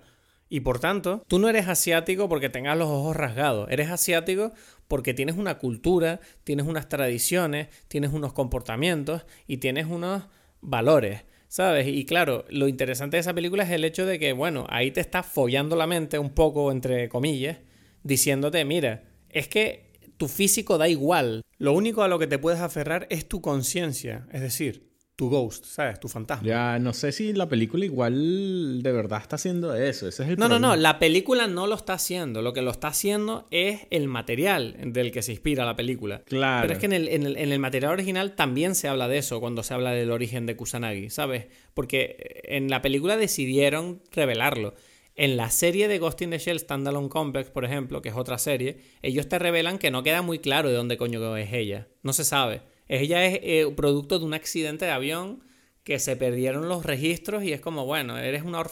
Y 0.47 0.61
por 0.61 0.79
tanto, 0.79 1.23
tú 1.27 1.37
no 1.37 1.49
eres 1.49 1.67
asiático 1.67 2.29
porque 2.29 2.49
tengas 2.49 2.77
los 2.77 2.87
ojos 2.87 3.15
rasgados, 3.15 3.69
eres 3.69 3.89
asiático 3.89 4.53
porque 4.89 5.13
tienes 5.13 5.37
una 5.37 5.59
cultura, 5.59 6.19
tienes 6.43 6.65
unas 6.65 6.89
tradiciones, 6.89 7.69
tienes 7.87 8.11
unos 8.11 8.33
comportamientos 8.33 9.25
y 9.47 9.57
tienes 9.57 9.85
unos 9.85 10.23
valores. 10.59 11.23
¿Sabes? 11.47 11.87
Y 11.87 12.05
claro, 12.05 12.45
lo 12.49 12.67
interesante 12.67 13.17
de 13.17 13.21
esa 13.21 13.33
película 13.33 13.63
es 13.63 13.69
el 13.71 13.85
hecho 13.85 14.05
de 14.05 14.19
que, 14.19 14.33
bueno, 14.33 14.65
ahí 14.69 14.91
te 14.91 14.99
está 14.99 15.23
follando 15.23 15.75
la 15.75 15.87
mente 15.87 16.19
un 16.19 16.31
poco, 16.31 16.71
entre 16.71 17.07
comillas, 17.07 17.57
diciéndote, 18.03 18.65
mira, 18.65 19.03
es 19.29 19.47
que 19.47 19.93
tu 20.17 20.27
físico 20.27 20.77
da 20.77 20.87
igual. 20.87 21.43
Lo 21.57 21.73
único 21.73 22.03
a 22.03 22.07
lo 22.07 22.19
que 22.19 22.27
te 22.27 22.37
puedes 22.37 22.59
aferrar 22.59 23.07
es 23.09 23.27
tu 23.27 23.41
conciencia. 23.41 24.27
Es 24.31 24.41
decir, 24.41 24.88
tu 25.19 25.29
ghost, 25.29 25.65
¿sabes? 25.65 25.99
Tu 25.99 26.07
fantasma. 26.07 26.47
Ya, 26.47 26.79
no 26.79 26.93
sé 26.93 27.11
si 27.11 27.33
la 27.33 27.49
película 27.49 27.83
igual 27.83 28.81
de 28.81 28.91
verdad 28.93 29.19
está 29.21 29.35
haciendo 29.35 29.75
eso. 29.75 30.07
Ese 30.07 30.23
es 30.23 30.29
el 30.29 30.37
no, 30.37 30.47
no, 30.47 30.59
no, 30.59 30.77
la 30.77 30.97
película 30.97 31.45
no 31.45 31.67
lo 31.67 31.75
está 31.75 31.91
haciendo. 31.91 32.41
Lo 32.41 32.53
que 32.53 32.61
lo 32.61 32.71
está 32.71 32.87
haciendo 32.87 33.45
es 33.51 33.81
el 33.89 34.07
material 34.07 34.77
del 34.81 35.11
que 35.11 35.21
se 35.21 35.33
inspira 35.33 35.65
la 35.65 35.75
película. 35.75 36.21
Claro. 36.21 36.61
Pero 36.61 36.73
es 36.73 36.79
que 36.79 36.85
en 36.85 36.93
el, 36.93 37.09
en 37.09 37.51
el, 37.51 37.59
material 37.59 37.91
original 37.91 38.31
también 38.31 38.75
se 38.75 38.87
habla 38.87 39.09
de 39.09 39.17
eso 39.17 39.41
cuando 39.41 39.61
se 39.61 39.73
habla 39.73 39.91
del 39.91 40.09
origen 40.09 40.45
de 40.45 40.55
Kusanagi, 40.55 41.09
¿sabes? 41.09 41.47
Porque 41.73 42.39
en 42.45 42.69
la 42.69 42.81
película 42.81 43.17
decidieron 43.17 44.01
revelarlo. 44.13 44.73
En 45.17 45.35
la 45.35 45.49
serie 45.49 45.89
de 45.89 45.99
Ghost 45.99 46.21
in 46.21 46.29
the 46.29 46.39
Shell 46.39 46.61
Standalone 46.61 47.09
Complex, 47.09 47.49
por 47.49 47.65
ejemplo, 47.65 48.01
que 48.01 48.07
es 48.07 48.15
otra 48.15 48.37
serie, 48.37 48.77
ellos 49.01 49.27
te 49.27 49.37
revelan 49.37 49.79
que 49.79 49.91
no 49.91 50.01
queda 50.01 50.21
muy 50.21 50.39
claro 50.39 50.69
de 50.69 50.75
dónde 50.75 50.95
coño 50.95 51.35
es 51.35 51.51
ella. 51.51 51.89
No 52.03 52.13
se 52.13 52.23
sabe. 52.23 52.61
Ella 52.89 53.25
es 53.25 53.39
eh, 53.41 53.71
producto 53.75 54.19
de 54.19 54.25
un 54.25 54.33
accidente 54.33 54.85
de 54.85 54.91
avión 54.91 55.43
que 55.83 55.97
se 55.97 56.15
perdieron 56.15 56.67
los 56.67 56.85
registros 56.85 57.43
y 57.43 57.53
es 57.53 57.61
como, 57.61 57.85
bueno, 57.85 58.17
eres, 58.17 58.43
una 58.43 58.63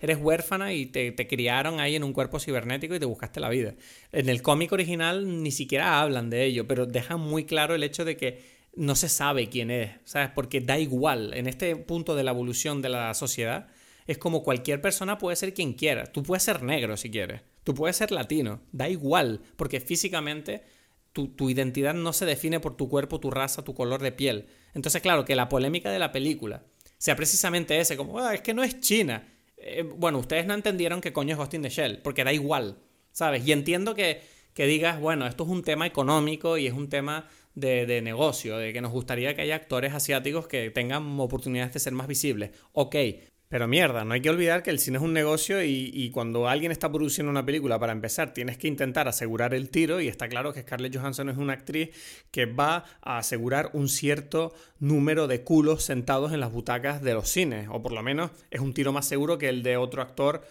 eres 0.00 0.18
huérfana 0.18 0.72
y 0.72 0.86
te, 0.86 1.12
te, 1.12 1.28
criaron 1.28 1.78
ahí 1.78 1.94
en 1.94 2.02
un 2.02 2.12
cuerpo 2.12 2.40
cibernético 2.40 2.94
y 2.94 2.98
te 2.98 3.04
buscaste 3.04 3.38
la 3.38 3.48
vida. 3.48 3.74
En 4.12 4.28
el 4.28 4.42
cómic 4.42 4.72
original 4.72 5.42
ni 5.42 5.50
siquiera 5.50 6.00
hablan 6.00 6.30
de 6.30 6.44
ello, 6.44 6.66
pero 6.66 6.86
dejan 6.86 7.20
muy 7.20 7.44
claro 7.44 7.74
el 7.74 7.82
hecho 7.82 8.04
de 8.04 8.16
que 8.16 8.42
no 8.74 8.94
se 8.94 9.08
sabe 9.08 9.48
quién 9.48 9.70
es, 9.70 9.90
¿sabes? 10.04 10.30
Porque 10.34 10.60
da 10.60 10.78
igual, 10.78 11.34
en 11.34 11.46
este 11.46 11.76
punto 11.76 12.14
de 12.14 12.24
la 12.24 12.30
evolución 12.30 12.80
de 12.80 12.88
la 12.88 13.12
sociedad, 13.14 13.68
es 14.06 14.18
como 14.18 14.42
cualquier 14.42 14.80
persona 14.80 15.18
puede 15.18 15.36
ser 15.36 15.52
quien 15.52 15.74
quiera. 15.74 16.06
Tú 16.06 16.22
puedes 16.22 16.42
ser 16.42 16.62
negro 16.62 16.96
si 16.96 17.10
quieres, 17.10 17.42
tú 17.64 17.74
puedes 17.74 17.96
ser 17.96 18.10
latino, 18.10 18.62
da 18.72 18.88
igual, 18.88 19.42
porque 19.56 19.80
físicamente 19.80 20.62
tu, 21.26 21.50
identidad 21.50 21.94
no 21.94 22.12
se 22.12 22.26
define 22.26 22.60
por 22.60 22.76
tu 22.76 22.88
cuerpo, 22.88 23.18
tu 23.18 23.30
raza, 23.30 23.64
tu 23.64 23.74
color 23.74 24.00
de 24.00 24.12
piel. 24.12 24.46
Entonces, 24.74 25.02
claro, 25.02 25.24
que 25.24 25.34
la 25.34 25.48
polémica 25.48 25.90
de 25.90 25.98
la 25.98 26.12
película 26.12 26.62
sea 26.96 27.16
precisamente 27.16 27.78
ese, 27.80 27.96
como, 27.96 28.18
ah, 28.18 28.34
es 28.34 28.42
que 28.42 28.54
no 28.54 28.62
es 28.62 28.80
China. 28.80 29.26
Eh, 29.56 29.82
bueno, 29.82 30.18
ustedes 30.18 30.46
no 30.46 30.54
entendieron 30.54 31.00
qué 31.00 31.12
coño 31.12 31.32
es 31.32 31.38
Ghost 31.38 31.52
the 31.52 31.68
Shell, 31.68 31.98
porque 32.02 32.24
da 32.24 32.32
igual, 32.32 32.78
¿sabes? 33.10 33.46
Y 33.46 33.52
entiendo 33.52 33.94
que, 33.94 34.22
que 34.54 34.66
digas, 34.66 35.00
bueno, 35.00 35.26
esto 35.26 35.44
es 35.44 35.50
un 35.50 35.62
tema 35.62 35.86
económico 35.86 36.58
y 36.58 36.66
es 36.66 36.72
un 36.72 36.88
tema 36.88 37.28
de, 37.54 37.86
de, 37.86 38.02
negocio, 38.02 38.56
de 38.56 38.72
que 38.72 38.80
nos 38.80 38.92
gustaría 38.92 39.34
que 39.34 39.42
haya 39.42 39.56
actores 39.56 39.92
asiáticos 39.94 40.46
que 40.46 40.70
tengan 40.70 41.18
oportunidades 41.18 41.72
de 41.74 41.80
ser 41.80 41.92
más 41.92 42.06
visibles. 42.06 42.50
Ok, 42.72 42.94
pero 43.48 43.66
mierda, 43.66 44.04
no 44.04 44.12
hay 44.12 44.20
que 44.20 44.28
olvidar 44.28 44.62
que 44.62 44.68
el 44.68 44.78
cine 44.78 44.98
es 44.98 45.02
un 45.02 45.14
negocio 45.14 45.62
y, 45.64 46.10
cuando 46.10 46.48
alguien 46.48 46.70
está 46.70 46.92
produciendo 46.92 47.30
una 47.30 47.46
película, 47.46 47.78
para 47.78 47.92
empezar, 47.92 48.34
tienes 48.34 48.58
que 48.58 48.68
intentar 48.68 49.08
asegurar 49.08 49.54
el 49.54 49.70
tiro 49.70 50.00
y 50.02 50.08
está 50.08 50.28
claro 50.28 50.52
que 50.52 50.60
Scarlett 50.60 50.94
Johansson 50.94 51.30
es 51.30 51.38
una 51.38 51.54
actriz 51.54 51.90
que 52.30 52.44
va 52.44 52.84
a 53.00 53.18
asegurar 53.18 53.70
un 53.72 53.88
cierto 53.88 54.52
número 54.78 55.26
de 55.26 55.44
culos 55.44 55.82
sentados 55.82 56.32
en 56.32 56.40
las 56.40 56.52
butacas 56.52 57.02
de 57.02 57.14
los 57.14 57.28
cines, 57.30 57.68
o 57.70 57.82
por 57.82 57.92
lo 57.92 58.02
menos 58.02 58.32
es 58.50 58.60
un 58.60 58.74
tiro 58.74 58.92
más 58.92 59.06
seguro 59.06 59.38
que 59.38 59.48
el 59.48 59.62
de 59.62 59.78
otro 59.78 60.02
actor, 60.02 60.42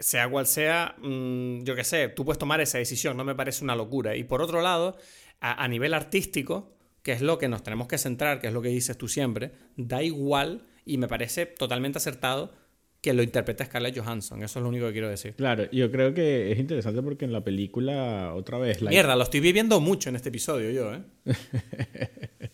sea 0.00 0.28
cual 0.28 0.46
sea, 0.46 0.96
mm, 0.98 1.62
yo 1.62 1.76
qué 1.76 1.84
sé, 1.84 2.08
tú 2.08 2.24
puedes 2.24 2.38
tomar 2.38 2.60
esa 2.60 2.78
decisión, 2.78 3.16
no 3.16 3.24
me 3.24 3.36
parece 3.36 3.62
una 3.62 3.76
locura. 3.76 4.16
Y 4.16 4.24
por 4.24 4.42
otro 4.42 4.60
lado, 4.60 4.96
a 5.40 5.68
nivel 5.68 5.94
artístico, 5.94 6.74
que 7.02 7.12
es 7.12 7.22
lo 7.22 7.38
que 7.38 7.48
nos 7.48 7.62
tenemos 7.62 7.86
que 7.86 7.96
centrar, 7.96 8.40
que 8.40 8.48
es 8.48 8.52
lo 8.52 8.60
que 8.60 8.68
dices 8.68 8.98
tú 8.98 9.08
siempre, 9.08 9.52
da 9.76 10.02
igual 10.02 10.66
y 10.90 10.98
me 10.98 11.06
parece 11.06 11.46
totalmente 11.46 11.98
acertado 11.98 12.52
que 13.00 13.14
lo 13.14 13.22
interprete 13.22 13.64
Scarlett 13.64 13.96
Johansson. 13.96 14.42
Eso 14.42 14.58
es 14.58 14.62
lo 14.62 14.68
único 14.68 14.86
que 14.86 14.92
quiero 14.92 15.08
decir. 15.08 15.34
Claro, 15.34 15.70
yo 15.70 15.90
creo 15.90 16.12
que 16.12 16.52
es 16.52 16.58
interesante 16.58 17.00
porque 17.00 17.24
en 17.24 17.32
la 17.32 17.42
película, 17.42 18.34
otra 18.34 18.58
vez... 18.58 18.82
La... 18.82 18.90
Mierda, 18.90 19.16
lo 19.16 19.22
estoy 19.22 19.40
viviendo 19.40 19.80
mucho 19.80 20.10
en 20.10 20.16
este 20.16 20.28
episodio 20.28 20.70
yo, 20.70 20.94
¿eh? 20.94 21.02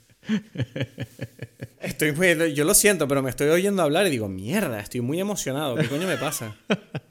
estoy 1.81 2.13
yo 2.55 2.65
lo 2.65 2.75
siento, 2.75 3.09
pero 3.09 3.23
me 3.23 3.31
estoy 3.31 3.49
oyendo 3.49 3.83
hablar 3.83 4.07
y 4.07 4.11
digo, 4.11 4.29
mierda, 4.29 4.79
estoy 4.81 5.01
muy 5.01 5.19
emocionado. 5.19 5.77
¿Qué 5.77 5.89
coño 5.89 6.07
me 6.07 6.19
pasa? 6.19 6.57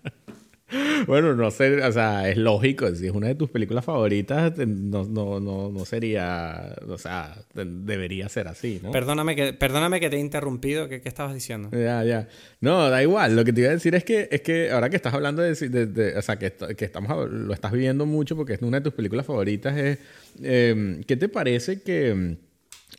Bueno, 1.05 1.35
no 1.35 1.51
sé, 1.51 1.83
o 1.83 1.91
sea, 1.91 2.27
es 2.29 2.37
lógico, 2.37 2.89
si 2.95 3.05
es 3.05 3.11
una 3.11 3.27
de 3.27 3.35
tus 3.35 3.49
películas 3.49 3.85
favoritas, 3.85 4.57
no, 4.57 5.03
no, 5.03 5.39
no, 5.39 5.69
no 5.69 5.85
sería, 5.85 6.75
o 6.87 6.97
sea, 6.97 7.35
debería 7.53 8.27
ser 8.29 8.47
así, 8.47 8.79
¿no? 8.81 8.91
Perdóname 8.91 9.35
que, 9.35 9.53
perdóname 9.53 9.99
que 9.99 10.09
te 10.09 10.15
he 10.15 10.19
interrumpido, 10.19 10.89
¿qué, 10.89 11.01
estabas 11.05 11.35
diciendo? 11.35 11.69
Ya, 11.71 12.03
ya. 12.03 12.27
No, 12.61 12.89
da 12.89 13.03
igual, 13.03 13.35
lo 13.35 13.45
que 13.45 13.53
te 13.53 13.61
iba 13.61 13.69
a 13.69 13.73
decir 13.73 13.93
es 13.93 14.03
que, 14.03 14.27
es 14.31 14.41
que 14.41 14.71
ahora 14.71 14.89
que 14.89 14.95
estás 14.95 15.13
hablando 15.13 15.43
de, 15.43 15.53
de, 15.53 16.17
o 16.17 16.21
sea, 16.21 16.39
que, 16.39 16.51
que, 16.51 16.85
estamos, 16.85 17.29
lo 17.29 17.53
estás 17.53 17.71
viendo 17.71 18.07
mucho 18.07 18.35
porque 18.35 18.53
es 18.53 18.61
una 18.61 18.79
de 18.79 18.83
tus 18.83 18.93
películas 18.93 19.25
favoritas, 19.25 19.77
es, 19.77 19.99
em, 20.41 21.03
¿qué 21.03 21.15
te 21.15 21.29
parece 21.29 21.81
que 21.81 22.37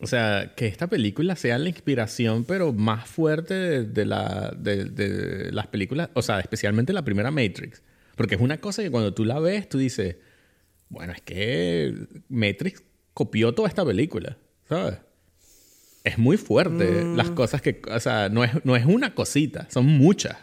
o 0.00 0.06
sea, 0.06 0.52
que 0.54 0.66
esta 0.66 0.88
película 0.88 1.36
sea 1.36 1.58
la 1.58 1.68
inspiración, 1.68 2.44
pero 2.44 2.72
más 2.72 3.08
fuerte 3.08 3.84
de, 3.84 4.04
la, 4.04 4.54
de, 4.56 5.50
las 5.52 5.68
películas, 5.68 6.10
o 6.14 6.22
sea, 6.22 6.40
especialmente 6.40 6.92
la 6.92 7.04
primera 7.04 7.30
Matrix. 7.30 7.82
Porque 8.14 8.34
es 8.34 8.40
una 8.40 8.60
cosa 8.60 8.82
que 8.82 8.90
cuando 8.90 9.14
tú 9.14 9.24
la 9.24 9.38
ves, 9.40 9.68
tú 9.68 9.78
dices, 9.78 10.16
bueno, 10.88 11.12
es 11.12 11.22
que 11.22 11.94
Matrix 12.28 12.82
copió 13.14 13.54
toda 13.54 13.68
esta 13.68 13.84
película, 13.84 14.36
¿sabes? 14.68 14.98
Es 16.04 16.18
muy 16.18 16.36
fuerte 16.36 17.04
las 17.16 17.30
mm. 17.30 17.34
cosas 17.34 17.62
que, 17.62 17.80
o 17.90 18.00
sea, 18.00 18.28
no 18.28 18.44
es, 18.44 18.64
no 18.64 18.76
es 18.76 18.84
una 18.84 19.14
cosita, 19.14 19.66
son 19.70 19.86
muchas. 19.86 20.36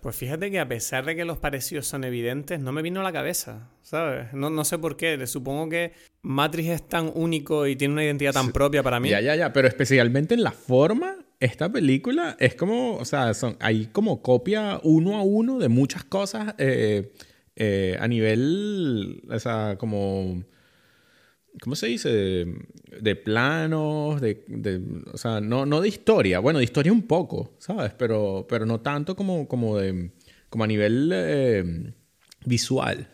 Pues 0.00 0.16
fíjate 0.16 0.50
que 0.50 0.60
a 0.60 0.68
pesar 0.68 1.04
de 1.04 1.16
que 1.16 1.24
los 1.24 1.38
parecidos 1.38 1.86
son 1.86 2.04
evidentes, 2.04 2.60
no 2.60 2.72
me 2.72 2.82
vino 2.82 3.00
a 3.00 3.02
la 3.02 3.12
cabeza, 3.12 3.70
¿sabes? 3.82 4.32
No, 4.32 4.50
no 4.50 4.64
sé 4.64 4.78
por 4.78 4.96
qué. 4.96 5.26
Supongo 5.26 5.68
que 5.68 5.92
Matrix 6.22 6.68
es 6.68 6.88
tan 6.88 7.10
único 7.14 7.66
y 7.66 7.76
tiene 7.76 7.94
una 7.94 8.04
identidad 8.04 8.32
tan 8.32 8.52
propia 8.52 8.82
para 8.82 9.00
mí. 9.00 9.08
Ya, 9.08 9.20
ya, 9.20 9.34
ya. 9.36 9.52
Pero 9.52 9.68
especialmente 9.68 10.34
en 10.34 10.42
la 10.42 10.52
forma, 10.52 11.16
esta 11.40 11.70
película 11.70 12.36
es 12.38 12.54
como, 12.54 12.96
o 12.96 13.04
sea, 13.04 13.34
son, 13.34 13.56
hay 13.60 13.86
como 13.86 14.22
copia 14.22 14.80
uno 14.82 15.16
a 15.18 15.22
uno 15.22 15.58
de 15.58 15.68
muchas 15.68 16.04
cosas 16.04 16.54
eh, 16.58 17.12
eh, 17.56 17.96
a 18.00 18.08
nivel, 18.08 19.22
o 19.30 19.38
sea, 19.38 19.76
como 19.78 20.42
¿cómo 21.60 21.76
se 21.76 21.86
dice? 21.86 22.46
De, 23.00 23.16
planos, 23.16 24.20
de, 24.20 24.44
o 25.12 25.18
sea, 25.18 25.40
no, 25.40 25.66
no 25.66 25.80
de 25.80 25.88
historia. 25.88 26.38
Bueno, 26.40 26.58
de 26.58 26.64
historia 26.64 26.92
un 26.92 27.02
poco, 27.02 27.54
¿sabes? 27.58 27.92
Pero, 27.98 28.46
pero 28.48 28.66
no 28.66 28.80
tanto 28.80 29.16
como, 29.16 29.48
como, 29.48 29.78
de, 29.78 30.10
como 30.48 30.64
a 30.64 30.66
nivel 30.66 31.10
eh, 31.12 31.92
visual. 32.44 33.08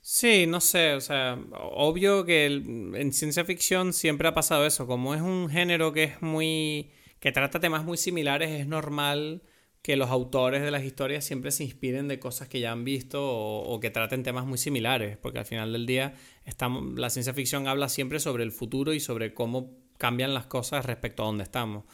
Sí, 0.00 0.46
no 0.46 0.60
sé, 0.60 0.92
o 0.92 1.00
sea, 1.00 1.38
obvio 1.52 2.26
que 2.26 2.44
en 2.44 3.12
ciencia 3.12 3.44
ficción 3.44 3.94
siempre 3.94 4.28
ha 4.28 4.34
pasado 4.34 4.66
eso, 4.66 4.86
como 4.86 5.14
es 5.14 5.22
un 5.22 5.48
género 5.48 5.94
que 5.94 6.04
es 6.04 6.20
muy, 6.20 6.90
que 7.20 7.32
trata 7.32 7.58
temas 7.58 7.84
muy 7.84 7.96
similares, 7.96 8.50
es 8.50 8.66
normal 8.66 9.42
que 9.84 9.96
los 9.96 10.08
autores 10.08 10.62
de 10.62 10.70
las 10.70 10.82
historias 10.82 11.26
siempre 11.26 11.50
se 11.50 11.62
inspiren 11.62 12.08
de 12.08 12.18
cosas 12.18 12.48
que 12.48 12.58
ya 12.58 12.72
han 12.72 12.84
visto 12.84 13.22
o, 13.22 13.78
que 13.80 13.90
traten 13.90 14.22
temas 14.22 14.46
muy 14.46 14.56
similares, 14.56 15.18
porque 15.18 15.40
al 15.40 15.44
final 15.44 15.74
del 15.74 15.84
día 15.84 16.14
estamos, 16.46 16.98
la 16.98 17.10
ciencia 17.10 17.34
ficción 17.34 17.68
habla 17.68 17.90
siempre 17.90 18.18
sobre 18.18 18.44
el 18.44 18.50
futuro 18.50 18.94
y 18.94 19.00
sobre 19.00 19.34
cómo 19.34 19.76
cambian 19.98 20.32
las 20.32 20.46
cosas 20.46 20.86
respecto 20.86 21.22
a 21.22 21.26
donde 21.26 21.44
estamos. 21.44 21.84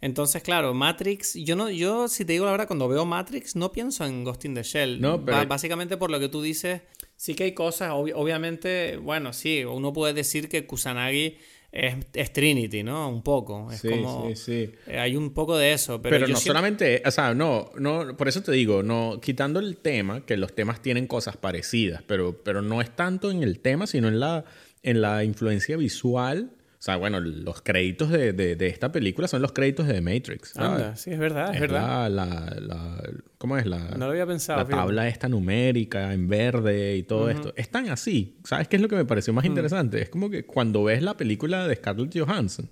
Entonces, 0.00 0.44
claro, 0.44 0.74
Matrix, 0.74 1.34
yo 1.34 1.56
no, 1.56 1.70
yo 1.70 2.06
si 2.06 2.24
te 2.24 2.34
digo 2.34 2.44
la 2.44 2.52
verdad, 2.52 2.68
cuando 2.68 2.86
veo 2.86 3.04
Matrix 3.04 3.56
no 3.56 3.72
pienso 3.72 4.04
en 4.04 4.22
Ghost 4.22 4.44
in 4.44 4.54
the 4.54 4.62
Shell. 4.62 5.00
No, 5.00 5.18
básicamente 5.18 5.96
por 5.96 6.12
lo 6.12 6.20
que 6.20 6.28
tú 6.28 6.40
dices, 6.40 6.82
sí 7.16 7.34
que 7.34 7.42
hay 7.42 7.52
cosas, 7.52 7.90
obviamente, 7.94 8.96
bueno, 8.98 9.32
sí, 9.32 9.64
uno 9.64 9.92
puede 9.92 10.14
decir 10.14 10.48
que 10.48 10.68
Kusanagi 10.68 11.38
es, 11.74 12.32
Trinity, 12.32 12.84
¿no? 12.84 13.08
Un 13.08 13.22
poco. 13.22 13.70
Es 13.72 13.80
sí, 13.80 13.88
como, 13.88 14.28
sí, 14.28 14.36
sí. 14.36 14.70
Eh, 14.86 14.98
hay 14.98 15.16
un 15.16 15.34
poco 15.34 15.56
de 15.56 15.72
eso. 15.72 16.00
Pero, 16.00 16.14
pero 16.14 16.28
no 16.28 16.36
solamente, 16.36 17.02
o 17.04 17.10
sea, 17.10 17.34
no, 17.34 17.72
no, 17.78 18.16
por 18.16 18.28
eso 18.28 18.42
te 18.42 18.52
digo, 18.52 18.84
no, 18.84 19.18
quitando 19.20 19.58
el 19.58 19.76
tema, 19.78 20.24
que 20.24 20.36
los 20.36 20.54
temas 20.54 20.80
tienen 20.80 21.08
cosas 21.08 21.36
parecidas, 21.36 22.04
pero, 22.06 22.42
pero 22.44 22.62
no 22.62 22.80
es 22.80 22.94
tanto 22.94 23.30
en 23.32 23.42
el 23.42 23.58
tema, 23.58 23.88
sino 23.88 24.06
en 24.06 24.20
la, 24.20 24.44
en 24.84 25.00
la 25.00 25.24
influencia 25.24 25.76
visual 25.76 26.52
sea, 26.84 26.96
bueno, 26.96 27.18
los 27.18 27.62
créditos 27.62 28.10
de, 28.10 28.34
de, 28.34 28.66
esta 28.66 28.92
película 28.92 29.26
son 29.26 29.40
los 29.40 29.52
créditos 29.52 29.86
de 29.86 29.94
The 29.94 30.00
Matrix. 30.02 30.54
Anda, 30.54 30.94
sí, 30.96 31.12
es 31.12 31.18
verdad, 31.18 31.54
es, 31.54 31.58
verdad. 31.58 32.10
La, 32.10 32.26
la, 32.26 33.02
¿Cómo 33.38 33.56
es? 33.56 33.64
La, 33.64 33.78
no 33.78 34.04
lo 34.04 34.10
había 34.10 34.26
pensado. 34.26 34.58
La 34.58 34.68
tabla 34.68 35.08
esta 35.08 35.26
numérica 35.26 36.12
en 36.12 36.28
verde 36.28 36.96
y 36.96 37.02
todo 37.04 37.30
esto. 37.30 37.54
Están 37.56 37.88
así. 37.88 38.36
¿Sabes 38.44 38.68
qué 38.68 38.76
es 38.76 38.82
lo 38.82 38.88
que 38.88 38.96
me 38.96 39.06
pareció 39.06 39.32
más 39.32 39.46
interesante? 39.46 40.02
Es 40.02 40.10
como 40.10 40.28
que 40.28 40.44
cuando 40.44 40.84
ves 40.84 41.02
la 41.02 41.16
película 41.16 41.66
de 41.66 41.74
Scarlett 41.74 42.18
Johansson, 42.18 42.68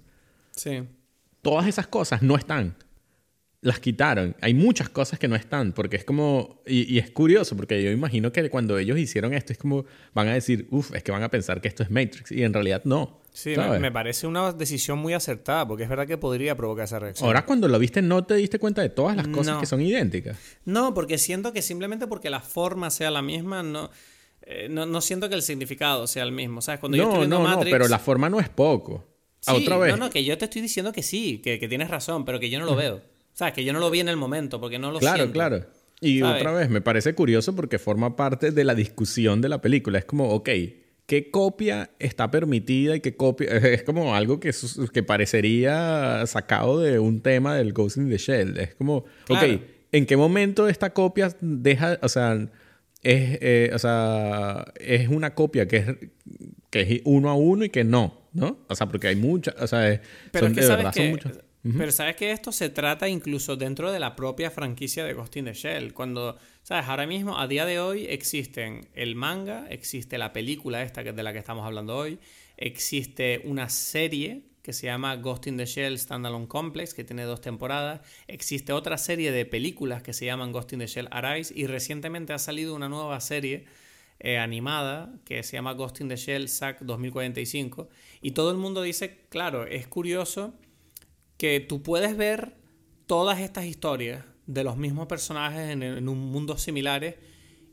sí. 0.50 0.82
todas 1.40 1.66
esas 1.66 1.86
cosas 1.86 2.20
no 2.20 2.36
están. 2.36 2.74
Las 3.62 3.80
quitaron. 3.80 4.36
Hay 4.40 4.54
muchas 4.54 4.88
cosas 4.90 5.18
que 5.18 5.28
no 5.28 5.36
están, 5.36 5.72
porque 5.72 5.96
es 5.96 6.04
como... 6.04 6.60
Y, 6.66 6.92
y 6.92 6.98
es 6.98 7.10
curioso, 7.10 7.56
porque 7.56 7.82
yo 7.82 7.90
imagino 7.90 8.30
que 8.32 8.50
cuando 8.50 8.76
ellos 8.76 8.98
hicieron 8.98 9.32
esto 9.32 9.52
es 9.52 9.58
como... 9.58 9.84
Van 10.12 10.28
a 10.28 10.34
decir, 10.34 10.66
uff, 10.70 10.94
es 10.94 11.02
que 11.02 11.12
van 11.12 11.22
a 11.22 11.30
pensar 11.30 11.60
que 11.60 11.68
esto 11.68 11.82
es 11.82 11.90
Matrix. 11.90 12.32
Y 12.32 12.42
en 12.42 12.52
realidad 12.52 12.82
no. 12.84 13.22
Sí, 13.32 13.54
me, 13.56 13.90
parece 13.90 14.26
una 14.26 14.52
decisión 14.52 14.98
muy 14.98 15.14
acertada, 15.14 15.66
porque 15.66 15.84
es 15.84 15.88
verdad 15.88 16.06
que 16.06 16.18
podría 16.18 16.54
provocar 16.54 16.84
esa 16.84 16.98
reacción. 16.98 17.26
Ahora 17.26 17.46
cuando 17.46 17.66
lo 17.66 17.78
viste 17.78 18.02
no 18.02 18.24
te 18.24 18.34
diste 18.34 18.58
cuenta 18.58 18.82
de 18.82 18.90
todas 18.90 19.16
las 19.16 19.26
cosas 19.28 19.58
que 19.58 19.64
son 19.64 19.80
idénticas. 19.80 20.36
No, 20.66 20.92
porque 20.92 21.16
siento 21.16 21.54
que 21.54 21.62
simplemente 21.62 22.06
porque 22.06 22.28
la 22.28 22.40
forma 22.40 22.90
sea 22.90 23.10
la 23.10 23.22
misma, 23.22 23.62
no, 23.62 23.90
eh, 24.42 24.68
no, 24.68 25.00
siento 25.00 25.30
que 25.30 25.34
el 25.34 25.42
significado 25.42 26.06
sea 26.06 26.24
el 26.24 26.32
mismo. 26.32 26.60
¿Sabes? 26.60 26.80
Cuando 26.80 26.98
no, 26.98 27.04
yo 27.04 27.08
estoy 27.08 27.20
viendo 27.20 27.38
no, 27.38 27.44
Matrix, 27.44 27.66
no, 27.66 27.78
pero 27.78 27.88
la 27.88 27.98
forma 27.98 28.28
no 28.28 28.38
es 28.38 28.50
poco. 28.50 29.04
Sí, 29.40 29.50
otra 29.50 29.78
vez. 29.78 29.92
No, 29.92 29.96
no, 29.96 30.10
que 30.10 30.24
yo 30.24 30.36
te 30.36 30.44
estoy 30.44 30.60
diciendo 30.60 30.92
que 30.92 31.02
sí, 31.02 31.38
que, 31.38 31.56
tienes 31.68 31.88
razón, 31.88 32.26
pero 32.26 32.38
que 32.38 32.50
yo 32.50 32.60
no 32.60 32.66
lo 32.66 32.76
veo. 32.76 33.00
Sea, 33.42 33.52
que 33.52 33.64
yo 33.64 33.72
no 33.72 33.80
lo 33.80 33.90
vi 33.90 34.00
en 34.00 34.08
el 34.08 34.16
momento, 34.16 34.60
porque 34.60 34.78
no 34.78 34.92
lo 34.92 34.98
claro, 34.98 35.16
siento. 35.16 35.32
Claro, 35.32 35.58
claro. 35.58 35.72
Y 36.00 36.22
otra 36.22 36.52
vez, 36.52 36.68
me 36.68 36.80
parece 36.80 37.14
curioso 37.14 37.54
porque 37.54 37.78
forma 37.78 38.16
parte 38.16 38.50
de 38.50 38.64
la 38.64 38.74
discusión 38.74 39.40
de 39.40 39.48
la 39.48 39.60
película. 39.60 39.98
Es 39.98 40.04
como, 40.04 40.30
ok, 40.30 40.48
qué 41.06 41.30
copia 41.30 41.90
está 41.98 42.30
permitida 42.30 42.96
y 42.96 43.00
qué 43.00 43.16
copia... 43.16 43.48
Es 43.56 43.82
como 43.84 44.14
algo 44.14 44.40
que, 44.40 44.52
que 44.92 45.02
parecería 45.02 46.24
sacado 46.26 46.80
de 46.80 46.98
un 46.98 47.20
tema 47.20 47.54
del 47.54 47.72
Ghost 47.72 47.98
in 47.98 48.10
the 48.10 48.18
Shell. 48.18 48.58
Es 48.58 48.74
como, 48.74 49.04
ok, 49.28 49.42
¿en 49.92 50.06
qué 50.06 50.16
momento 50.16 50.68
esta 50.68 50.90
copia 50.90 51.34
deja, 51.40 51.98
o 52.02 52.08
sea, 52.08 52.34
es, 53.02 53.38
eh, 53.40 53.70
o 53.74 53.78
sea, 53.78 54.72
es 54.80 55.08
una 55.08 55.34
copia 55.34 55.68
que 55.68 55.76
es, 55.76 55.86
que 56.70 56.80
es 56.80 57.00
uno 57.04 57.30
a 57.30 57.34
uno 57.34 57.64
y 57.64 57.70
que 57.70 57.84
no, 57.84 58.28
¿no? 58.32 58.58
O 58.68 58.74
sea, 58.74 58.88
porque 58.88 59.08
hay 59.08 59.16
muchas, 59.16 59.54
o 59.60 59.66
sea, 59.66 60.00
Pero 60.30 60.46
son, 60.46 60.54
de 60.54 60.66
verdad 60.66 60.94
son 60.94 61.10
muchas. 61.10 61.32
Pero 61.62 61.92
sabes 61.92 62.16
que 62.16 62.32
esto 62.32 62.50
se 62.50 62.70
trata 62.70 63.08
incluso 63.08 63.54
dentro 63.54 63.92
de 63.92 64.00
la 64.00 64.16
propia 64.16 64.50
franquicia 64.50 65.04
de 65.04 65.12
Ghost 65.14 65.36
in 65.36 65.44
the 65.44 65.54
Shell. 65.54 65.92
Cuando, 65.92 66.36
sabes, 66.64 66.88
ahora 66.88 67.06
mismo, 67.06 67.38
a 67.38 67.46
día 67.46 67.64
de 67.64 67.78
hoy, 67.78 68.06
existen 68.06 68.88
el 68.94 69.14
manga, 69.14 69.66
existe 69.70 70.18
la 70.18 70.32
película 70.32 70.82
esta 70.82 71.04
de 71.04 71.22
la 71.22 71.32
que 71.32 71.38
estamos 71.38 71.64
hablando 71.64 71.96
hoy, 71.96 72.18
existe 72.56 73.42
una 73.44 73.68
serie 73.68 74.42
que 74.62 74.72
se 74.72 74.86
llama 74.86 75.14
Ghost 75.16 75.46
in 75.46 75.56
the 75.56 75.66
Shell 75.66 75.98
Standalone 75.98 76.48
Complex, 76.48 76.94
que 76.94 77.04
tiene 77.04 77.24
dos 77.24 77.40
temporadas. 77.40 78.00
Existe 78.26 78.72
otra 78.72 78.98
serie 78.98 79.30
de 79.30 79.44
películas 79.44 80.02
que 80.02 80.12
se 80.12 80.24
llaman 80.24 80.50
Ghost 80.52 80.72
in 80.72 80.80
the 80.80 80.86
Shell 80.86 81.08
Arise 81.10 81.52
y 81.56 81.66
recientemente 81.66 82.32
ha 82.32 82.38
salido 82.38 82.74
una 82.74 82.88
nueva 82.88 83.20
serie 83.20 83.66
eh, 84.20 84.38
animada 84.38 85.12
que 85.24 85.42
se 85.42 85.56
llama 85.56 85.74
Ghost 85.74 86.00
in 86.00 86.08
the 86.08 86.16
Shell 86.16 86.48
SAC 86.48 86.80
2045. 86.80 87.88
Y 88.20 88.32
todo 88.32 88.50
el 88.50 88.56
mundo 88.56 88.82
dice, 88.82 89.26
claro, 89.28 89.66
es 89.66 89.88
curioso 89.88 90.54
que 91.42 91.58
tú 91.58 91.82
puedes 91.82 92.16
ver 92.16 92.54
todas 93.08 93.40
estas 93.40 93.64
historias 93.64 94.24
de 94.46 94.62
los 94.62 94.76
mismos 94.76 95.08
personajes 95.08 95.70
en, 95.70 96.08
un 96.08 96.30
mundo 96.30 96.56
similares 96.56 97.16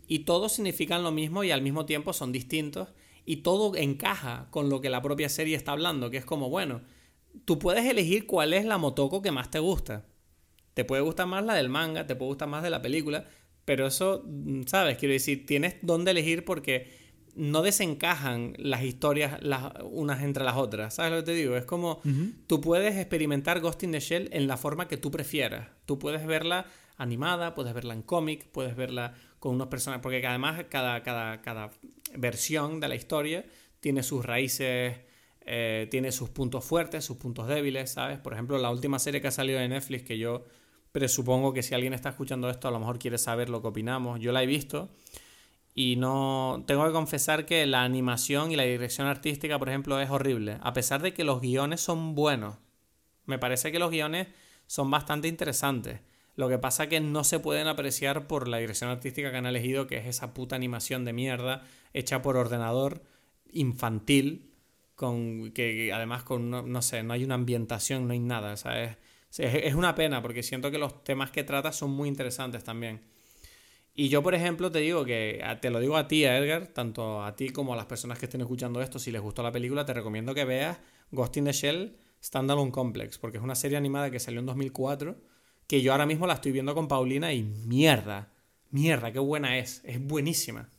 y 0.08 0.20
todos 0.26 0.54
significan 0.54 1.04
lo 1.04 1.12
mismo 1.12 1.44
y 1.44 1.52
al 1.52 1.62
mismo 1.62 1.86
tiempo 1.86 2.12
son 2.12 2.32
distintos 2.32 2.90
y 3.26 3.44
todo 3.44 3.76
encaja 3.76 4.48
con 4.50 4.70
lo 4.70 4.82
que 4.82 4.90
la 4.90 5.04
propia 5.04 5.30
serie 5.30 5.56
está 5.56 5.74
hablando, 5.74 6.10
que 6.10 6.18
es 6.18 6.26
como, 6.26 6.50
bueno, 6.50 6.82
tú 7.46 7.60
puedes 7.60 7.86
elegir 7.86 8.26
cuál 8.26 8.54
es 8.54 8.66
la 8.66 8.80
Motoko 8.80 9.22
que 9.22 9.30
más 9.30 9.52
te 9.52 9.60
gusta. 9.60 10.08
Te 10.74 10.84
puede 10.84 11.04
gustar 11.04 11.28
más 11.28 11.46
la 11.46 11.54
del 11.54 11.70
manga, 11.70 12.08
te 12.08 12.16
puede 12.16 12.30
gustar 12.30 12.48
más 12.48 12.64
de 12.64 12.72
la 12.72 12.82
película, 12.82 13.28
pero 13.66 13.86
eso, 13.86 14.24
mm, 14.26 14.64
¿sabes? 14.64 14.98
Quiero 14.98 15.14
decir, 15.14 15.46
tienes 15.46 15.76
dónde 15.84 16.10
elegir 16.10 16.44
porque 16.44 17.09
no 17.40 17.62
desencajan 17.62 18.54
las 18.58 18.84
historias 18.84 19.42
las 19.42 19.72
unas 19.84 20.22
entre 20.24 20.44
las 20.44 20.58
otras. 20.58 20.96
¿Sabes 20.96 21.12
lo 21.12 21.18
que 21.20 21.24
te 21.24 21.34
digo? 21.34 21.56
Es 21.56 21.64
como 21.64 22.02
tú 22.48 22.60
puedes 22.60 22.98
experimentar 22.98 23.62
Ghost 23.62 23.82
in 23.84 23.94
the 23.94 24.02
Shell 24.02 24.28
en 24.34 24.46
la 24.46 24.58
forma 24.58 24.90
que 24.90 24.98
tú 24.98 25.10
prefieras. 25.10 25.70
Tú 25.86 25.98
puedes 25.98 26.26
verla 26.26 26.66
animada, 26.98 27.56
puedes 27.56 27.74
verla 27.74 27.94
en 27.94 28.02
cómic, 28.02 28.48
puedes 28.52 28.76
verla 28.76 29.14
con 29.40 29.56
unos 29.56 29.68
personajes, 29.68 30.04
porque 30.04 30.26
además 30.28 30.66
cada, 30.70 31.02
cada, 31.02 31.42
cada 31.42 31.72
versión 32.18 32.82
de 32.82 32.90
la 32.90 32.96
historia 32.96 33.46
tiene 33.80 34.04
sus 34.04 34.26
raíces, 34.26 34.98
eh, 35.46 35.88
tiene 35.90 36.12
sus 36.12 36.30
puntos 36.30 36.66
fuertes, 36.66 37.06
sus 37.06 37.16
puntos 37.16 37.48
débiles, 37.48 37.92
¿sabes? 37.92 38.20
Por 38.20 38.34
ejemplo, 38.34 38.58
la 38.58 38.70
última 38.70 39.00
serie 39.00 39.22
que 39.22 39.30
ha 39.30 39.32
salido 39.32 39.60
de 39.60 39.70
Netflix, 39.70 40.04
que 40.04 40.18
yo 40.18 40.44
presupongo 40.92 41.54
que 41.54 41.64
si 41.64 41.74
alguien 41.74 41.94
está 41.94 42.10
escuchando 42.10 42.50
esto, 42.50 42.68
a 42.68 42.72
lo 42.72 42.80
mejor 42.80 43.00
quiere 43.00 43.18
saber 43.18 43.50
lo 43.50 43.62
que 43.62 43.70
opinamos. 43.70 44.20
Yo 44.20 44.34
la 44.34 44.44
he 44.44 44.46
visto 44.46 44.90
y 45.74 45.96
no 45.96 46.64
tengo 46.68 46.86
que 46.86 46.92
confesar 46.92 47.46
que 47.46 47.66
la 47.66 47.84
animación 47.84 48.52
y 48.52 48.56
la 48.56 48.64
dirección 48.64 49.08
artística, 49.08 49.60
por 49.60 49.70
ejemplo, 49.70 50.00
es 50.00 50.10
horrible, 50.10 50.58
a 50.62 50.74
pesar 50.74 51.02
de 51.02 51.14
que 51.14 51.24
los 51.24 51.42
guiones 51.42 51.82
son 51.82 52.16
buenos. 52.16 52.58
Me 53.26 53.40
parece 53.40 53.72
que 53.72 53.80
los 53.80 53.92
guiones 53.92 54.28
son 54.68 54.92
bastante 54.92 55.28
interesantes. 55.28 56.02
Lo 56.36 56.48
que 56.48 56.58
pasa 56.58 56.84
es 56.84 56.90
que 56.90 57.02
no 57.02 57.24
se 57.24 57.40
pueden 57.40 57.68
apreciar 57.68 58.28
por 58.28 58.48
la 58.48 58.58
dirección 58.58 58.90
artística 58.90 59.32
que 59.32 59.38
han 59.38 59.46
elegido, 59.46 59.88
que 59.88 59.98
es 59.98 60.06
esa 60.06 60.34
puta 60.34 60.56
animación 60.56 61.06
de 61.06 61.14
mierda 61.14 61.64
hecha 61.94 62.22
por 62.22 62.38
ordenador 62.38 63.04
infantil, 63.52 64.54
con 64.96 65.52
que, 65.52 65.92
además 65.94 66.24
con 66.24 66.50
no, 66.50 66.82
sé, 66.82 67.04
no 67.04 67.14
hay 67.14 67.24
una 67.24 67.36
ambientación, 67.36 68.08
no 68.08 68.14
hay 68.14 68.20
nada. 68.20 68.54
es, 68.54 68.98
es 69.30 69.76
una 69.76 69.96
pena 69.96 70.22
porque 70.22 70.44
siento 70.44 70.72
que 70.72 70.78
los 70.78 71.04
temas 71.04 71.32
que 71.32 71.44
trata 71.44 71.72
son 71.72 71.92
muy 71.92 72.08
interesantes 72.10 72.64
también. 72.64 73.02
Y 74.00 74.08
yo, 74.08 74.24
por 74.24 74.34
ejemplo, 74.34 74.72
te 74.72 74.80
digo 74.80 75.04
que, 75.04 75.44
te 75.60 75.70
lo 75.70 75.82
digo 75.82 75.98
a 75.98 76.08
ti, 76.08 76.24
Edgar, 76.24 76.68
tanto 76.68 77.22
a 77.22 77.36
ti 77.36 77.50
como 77.50 77.74
a 77.74 77.76
las 77.76 77.86
personas 77.86 78.18
que 78.18 78.28
estén 78.28 78.40
escuchando 78.40 78.82
esto, 78.82 78.98
si 78.98 79.12
les 79.12 79.22
gustó 79.22 79.44
la 79.44 79.52
película, 79.52 79.86
te 79.86 79.94
recomiendo 79.94 80.34
que 80.34 80.46
veas 80.46 80.80
Ghost 81.12 81.36
in 81.36 81.44
the 81.44 81.52
Shell 81.52 81.98
Standalone 82.24 82.72
Complex, 82.72 83.18
porque 83.18 83.40
es 83.40 83.44
una 83.44 83.56
serie 83.56 83.78
animada 83.78 84.10
que 84.10 84.22
salió 84.22 84.40
en 84.40 84.46
2004, 84.46 85.18
que 85.68 85.82
yo 85.82 85.92
ahora 85.92 86.06
mismo 86.06 86.28
la 86.28 86.36
estoy 86.36 86.54
viendo 86.54 86.74
con 86.74 86.88
Paulina 86.88 87.34
y 87.34 87.44
mierda, 87.44 88.32
mierda, 88.70 89.12
qué 89.12 89.20
buena 89.20 89.58
es, 89.58 89.82
es 89.84 90.02
buenísima. 90.02 90.70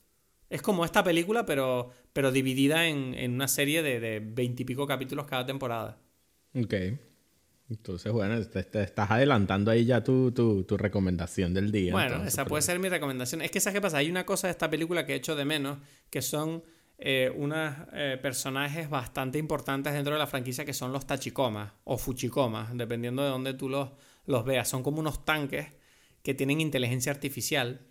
Es 0.48 0.62
como 0.62 0.86
esta 0.86 1.04
película, 1.04 1.44
pero, 1.44 1.90
pero 2.14 2.32
dividida 2.32 2.86
en, 2.86 3.12
en 3.12 3.34
una 3.34 3.48
serie 3.48 3.82
de 3.82 4.20
veintipico 4.20 4.86
capítulos 4.86 5.26
cada 5.26 5.44
temporada. 5.44 6.00
Ok. 6.54 6.74
Entonces, 7.70 8.12
bueno, 8.12 8.44
te, 8.46 8.82
estás 8.82 9.10
adelantando 9.10 9.70
ahí 9.70 9.84
ya 9.84 10.02
tu, 10.02 10.32
tu, 10.32 10.76
recomendación 10.76 11.54
del 11.54 11.70
día. 11.70 11.92
Bueno, 11.92 12.24
esa 12.24 12.44
puede 12.44 12.62
ser 12.62 12.80
mi 12.80 12.88
recomendación. 12.88 13.42
Es 13.42 13.52
que, 13.52 13.60
¿sabes 13.60 13.76
qué 13.76 13.80
pasa? 13.80 13.98
Hay 13.98 14.10
una 14.10 14.26
cosa 14.26 14.48
de 14.48 14.52
esta 14.52 14.68
película 14.68 15.06
que 15.06 15.12
he 15.12 15.16
hecho 15.16 15.36
de 15.36 15.44
menos, 15.44 15.78
que 16.10 16.20
son 16.20 16.64
eh, 16.98 17.32
unos 17.34 17.74
eh, 17.92 18.18
personajes 18.20 18.90
bastante 18.90 19.38
importantes 19.38 19.92
dentro 19.92 20.12
de 20.12 20.18
la 20.18 20.26
franquicia 20.26 20.64
que 20.64 20.74
son 20.74 20.92
los 20.92 21.06
tachikomas 21.06 21.72
o 21.84 21.96
fuchikomas, 21.96 22.76
dependiendo 22.76 23.22
de 23.22 23.28
dónde 23.28 23.54
tú 23.54 23.68
los, 23.68 23.90
los 24.26 24.44
veas. 24.44 24.68
Son 24.68 24.82
como 24.82 24.98
unos 24.98 25.24
tanques 25.24 25.68
que 26.24 26.34
tienen 26.34 26.60
inteligencia 26.60 27.12
artificial 27.12 27.86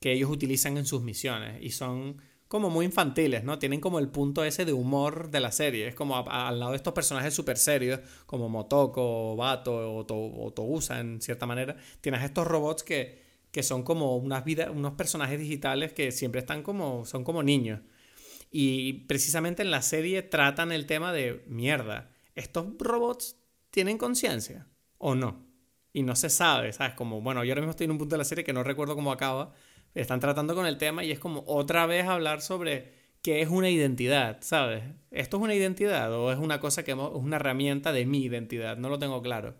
que 0.00 0.12
ellos 0.12 0.30
utilizan 0.30 0.78
en 0.78 0.86
sus 0.86 1.02
misiones 1.02 1.62
y 1.62 1.72
son 1.72 2.16
como 2.50 2.68
muy 2.68 2.84
infantiles, 2.84 3.44
¿no? 3.44 3.60
Tienen 3.60 3.80
como 3.80 4.00
el 4.00 4.08
punto 4.08 4.42
ese 4.42 4.64
de 4.64 4.72
humor 4.72 5.30
de 5.30 5.38
la 5.38 5.52
serie. 5.52 5.86
Es 5.86 5.94
como 5.94 6.16
al 6.16 6.58
lado 6.58 6.72
de 6.72 6.78
estos 6.78 6.92
personajes 6.92 7.32
súper 7.32 7.56
serios, 7.56 8.00
como 8.26 8.48
Motoko, 8.48 9.36
Bato 9.36 9.72
o, 9.72 10.00
o, 10.00 10.52
Togusa, 10.52 10.98
en 10.98 11.20
cierta 11.20 11.46
manera, 11.46 11.76
tienes 12.00 12.24
estos 12.24 12.44
robots 12.48 12.82
que, 12.82 13.22
que 13.52 13.62
son 13.62 13.84
como 13.84 14.16
unas 14.16 14.44
vidas, 14.44 14.68
unos 14.68 14.94
personajes 14.94 15.38
digitales 15.38 15.92
que 15.92 16.10
siempre 16.10 16.40
están 16.40 16.64
como, 16.64 17.04
son 17.04 17.22
como 17.22 17.44
niños. 17.44 17.82
Y 18.50 19.04
precisamente 19.04 19.62
en 19.62 19.70
la 19.70 19.80
serie 19.80 20.22
tratan 20.22 20.72
el 20.72 20.86
tema 20.86 21.12
de 21.12 21.44
mierda. 21.46 22.10
¿Estos 22.34 22.66
robots 22.80 23.36
tienen 23.70 23.96
conciencia 23.96 24.66
o 24.98 25.14
no? 25.14 25.46
Y 25.92 26.02
no 26.02 26.16
se 26.16 26.28
sabe, 26.28 26.72
¿sabes? 26.72 26.94
Como, 26.94 27.20
bueno, 27.20 27.44
yo 27.44 27.52
ahora 27.52 27.60
mismo 27.60 27.70
estoy 27.70 27.84
en 27.84 27.92
un 27.92 27.98
punto 27.98 28.14
de 28.14 28.18
la 28.18 28.24
serie 28.24 28.42
que 28.42 28.52
no 28.52 28.64
recuerdo 28.64 28.96
cómo 28.96 29.12
acaba, 29.12 29.52
están 29.94 30.20
tratando 30.20 30.54
con 30.54 30.66
el 30.66 30.78
tema 30.78 31.04
y 31.04 31.10
es 31.10 31.18
como 31.18 31.44
otra 31.46 31.86
vez 31.86 32.06
hablar 32.06 32.40
sobre 32.42 32.92
qué 33.22 33.42
es 33.42 33.48
una 33.48 33.70
identidad, 33.70 34.38
¿sabes? 34.40 34.82
¿Esto 35.10 35.36
es 35.36 35.42
una 35.42 35.54
identidad 35.54 36.12
o 36.12 36.32
es 36.32 36.38
una 36.38 36.60
cosa 36.60 36.84
que 36.84 36.92
es 36.92 36.96
una 36.96 37.36
herramienta 37.36 37.92
de 37.92 38.06
mi 38.06 38.24
identidad? 38.24 38.76
No 38.76 38.88
lo 38.88 38.98
tengo 38.98 39.20
claro. 39.22 39.54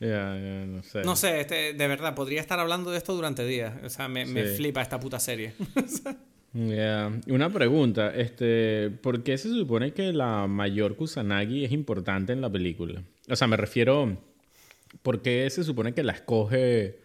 no 0.00 0.82
sé. 0.82 1.02
No 1.02 1.16
sé, 1.16 1.40
este, 1.40 1.74
de 1.74 1.88
verdad, 1.88 2.14
podría 2.14 2.40
estar 2.40 2.58
hablando 2.58 2.90
de 2.90 2.98
esto 2.98 3.14
durante 3.14 3.44
días. 3.44 3.74
O 3.84 3.88
sea, 3.90 4.08
me, 4.08 4.24
me 4.24 4.44
flipa 4.44 4.80
esta 4.80 4.98
puta 5.00 5.18
serie. 5.18 5.52
Una 6.52 7.50
pregunta, 7.52 8.12
este, 8.14 8.90
¿por 8.90 9.22
qué 9.22 9.38
se 9.38 9.50
supone 9.50 9.92
que 9.92 10.12
la 10.12 10.48
mayor 10.48 10.96
Kusanagi 10.96 11.64
es 11.64 11.70
importante 11.70 12.32
en 12.32 12.40
la 12.40 12.50
película? 12.50 13.04
O 13.28 13.36
sea, 13.36 13.46
me 13.46 13.56
refiero, 13.56 14.18
¿por 15.02 15.22
qué 15.22 15.48
se 15.50 15.62
supone 15.62 15.94
que 15.94 16.02
la 16.02 16.12
escoge 16.12 16.98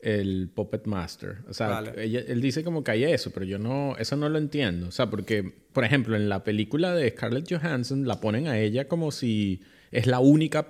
el 0.00 0.50
Puppet 0.54 0.86
Master. 0.86 1.38
O 1.48 1.54
sea, 1.54 1.80
él 1.96 2.40
dice 2.40 2.62
como 2.62 2.84
que 2.84 2.92
hay 2.92 3.04
eso, 3.04 3.30
pero 3.30 3.44
yo 3.46 3.58
no, 3.58 3.96
eso 3.98 4.16
no 4.16 4.28
lo 4.28 4.38
entiendo. 4.38 4.88
O 4.88 4.90
sea, 4.90 5.08
porque, 5.10 5.42
por 5.72 5.84
ejemplo, 5.84 6.16
en 6.16 6.28
la 6.28 6.44
película 6.44 6.94
de 6.94 7.10
Scarlett 7.10 7.50
Johansson 7.50 8.06
la 8.06 8.20
ponen 8.20 8.48
a 8.48 8.58
ella 8.58 8.88
como 8.88 9.10
si 9.10 9.62
es 9.90 10.06
la 10.06 10.20
única 10.20 10.66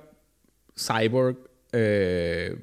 cyborg 0.76 1.38
eh, 1.72 2.56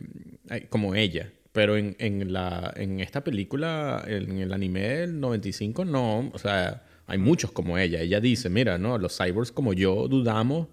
como 0.70 0.96
ella. 0.96 1.32
Pero 1.52 1.78
en, 1.78 1.96
en, 2.00 2.34
la, 2.34 2.74
en 2.76 3.00
esta 3.00 3.24
película, 3.24 4.04
en 4.08 4.40
el 4.40 4.54
anime 4.54 4.82
del 4.82 5.20
95, 5.20 5.86
no. 5.86 6.32
O 6.34 6.40
sea, 6.40 6.84
hay 7.06 7.18
muchos 7.20 7.52
como 7.52 7.78
ella. 7.78 8.02
Ella 8.02 8.20
dice, 8.20 8.50
mira, 8.50 8.78
no, 8.78 8.98
los 8.98 9.18
cyborgs 9.18 9.52
como 9.52 9.74
yo 9.74 10.08
dudamos 10.08 10.70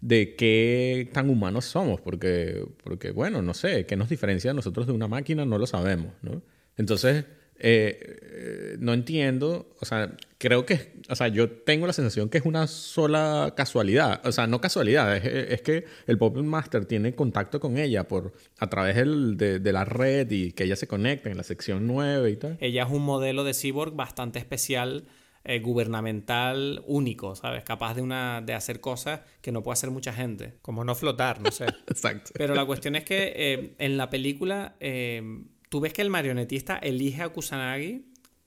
de 0.00 0.36
qué 0.36 1.08
tan 1.12 1.28
humanos 1.28 1.64
somos, 1.64 2.00
porque, 2.00 2.64
porque, 2.84 3.10
bueno, 3.10 3.42
no 3.42 3.54
sé, 3.54 3.86
qué 3.86 3.96
nos 3.96 4.08
diferencia 4.08 4.52
a 4.52 4.54
nosotros 4.54 4.86
de 4.86 4.92
una 4.92 5.08
máquina, 5.08 5.44
no 5.44 5.58
lo 5.58 5.66
sabemos, 5.66 6.12
¿no? 6.22 6.42
Entonces, 6.76 7.24
eh, 7.60 7.98
eh, 8.22 8.76
no 8.78 8.94
entiendo, 8.94 9.74
o 9.80 9.84
sea, 9.84 10.16
creo 10.38 10.64
que, 10.64 10.92
o 11.08 11.16
sea, 11.16 11.26
yo 11.26 11.50
tengo 11.50 11.88
la 11.88 11.92
sensación 11.92 12.28
que 12.28 12.38
es 12.38 12.44
una 12.44 12.68
sola 12.68 13.52
casualidad, 13.56 14.24
o 14.24 14.30
sea, 14.30 14.46
no 14.46 14.60
casualidad, 14.60 15.16
es, 15.16 15.60
que 15.62 15.84
el 16.06 16.18
Puppet 16.18 16.44
Master 16.44 16.84
tiene 16.84 17.16
contacto 17.16 17.58
con 17.58 17.76
ella 17.76 18.06
por, 18.06 18.32
a 18.58 18.70
través 18.70 18.94
de, 18.94 19.58
de, 19.58 19.72
la 19.72 19.84
red 19.84 20.30
y 20.30 20.52
que 20.52 20.64
ella 20.64 20.76
se 20.76 20.86
conecta 20.86 21.30
en 21.30 21.36
la 21.36 21.42
sección 21.42 21.88
9 21.88 22.30
y 22.30 22.36
tal. 22.36 22.58
Ella 22.60 22.84
es 22.84 22.90
un 22.90 23.02
modelo 23.02 23.42
de 23.42 23.54
cyborg 23.54 23.92
bastante 23.92 24.38
especial 24.38 25.02
eh, 25.50 25.60
gubernamental 25.60 26.84
único, 26.86 27.34
¿sabes? 27.34 27.64
Capaz 27.64 27.94
de, 27.94 28.02
una, 28.02 28.42
de 28.42 28.52
hacer 28.52 28.82
cosas 28.82 29.22
que 29.40 29.50
no 29.50 29.62
puede 29.62 29.72
hacer 29.72 29.90
mucha 29.90 30.12
gente, 30.12 30.58
como 30.60 30.84
no 30.84 30.94
flotar, 30.94 31.40
no 31.40 31.50
sé. 31.50 31.64
Exacto. 31.86 32.32
Pero 32.34 32.54
la 32.54 32.66
cuestión 32.66 32.96
es 32.96 33.04
que 33.04 33.32
eh, 33.34 33.74
en 33.78 33.96
la 33.96 34.10
película 34.10 34.76
eh, 34.78 35.22
tú 35.70 35.80
ves 35.80 35.94
que 35.94 36.02
el 36.02 36.10
marionetista 36.10 36.76
elige 36.76 37.22
a 37.22 37.30
Kusanagi 37.30 38.04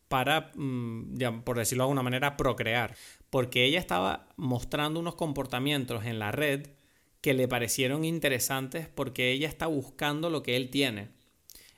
para, 0.09 0.51
mm, 0.53 1.41
por 1.43 1.57
decirlo 1.57 1.85
de 1.85 1.85
alguna 1.85 2.03
manera, 2.03 2.37
procrear, 2.37 2.95
porque 3.31 3.65
ella 3.65 3.79
estaba 3.79 4.27
mostrando 4.35 4.99
unos 4.99 5.15
comportamientos 5.15 6.05
en 6.05 6.19
la 6.19 6.31
red 6.31 6.67
que 7.21 7.33
le 7.33 7.47
parecieron 7.47 8.05
interesantes 8.05 8.87
porque 8.87 9.31
ella 9.31 9.47
está 9.47 9.65
buscando 9.65 10.29
lo 10.29 10.43
que 10.43 10.55
él 10.55 10.69
tiene. 10.69 11.09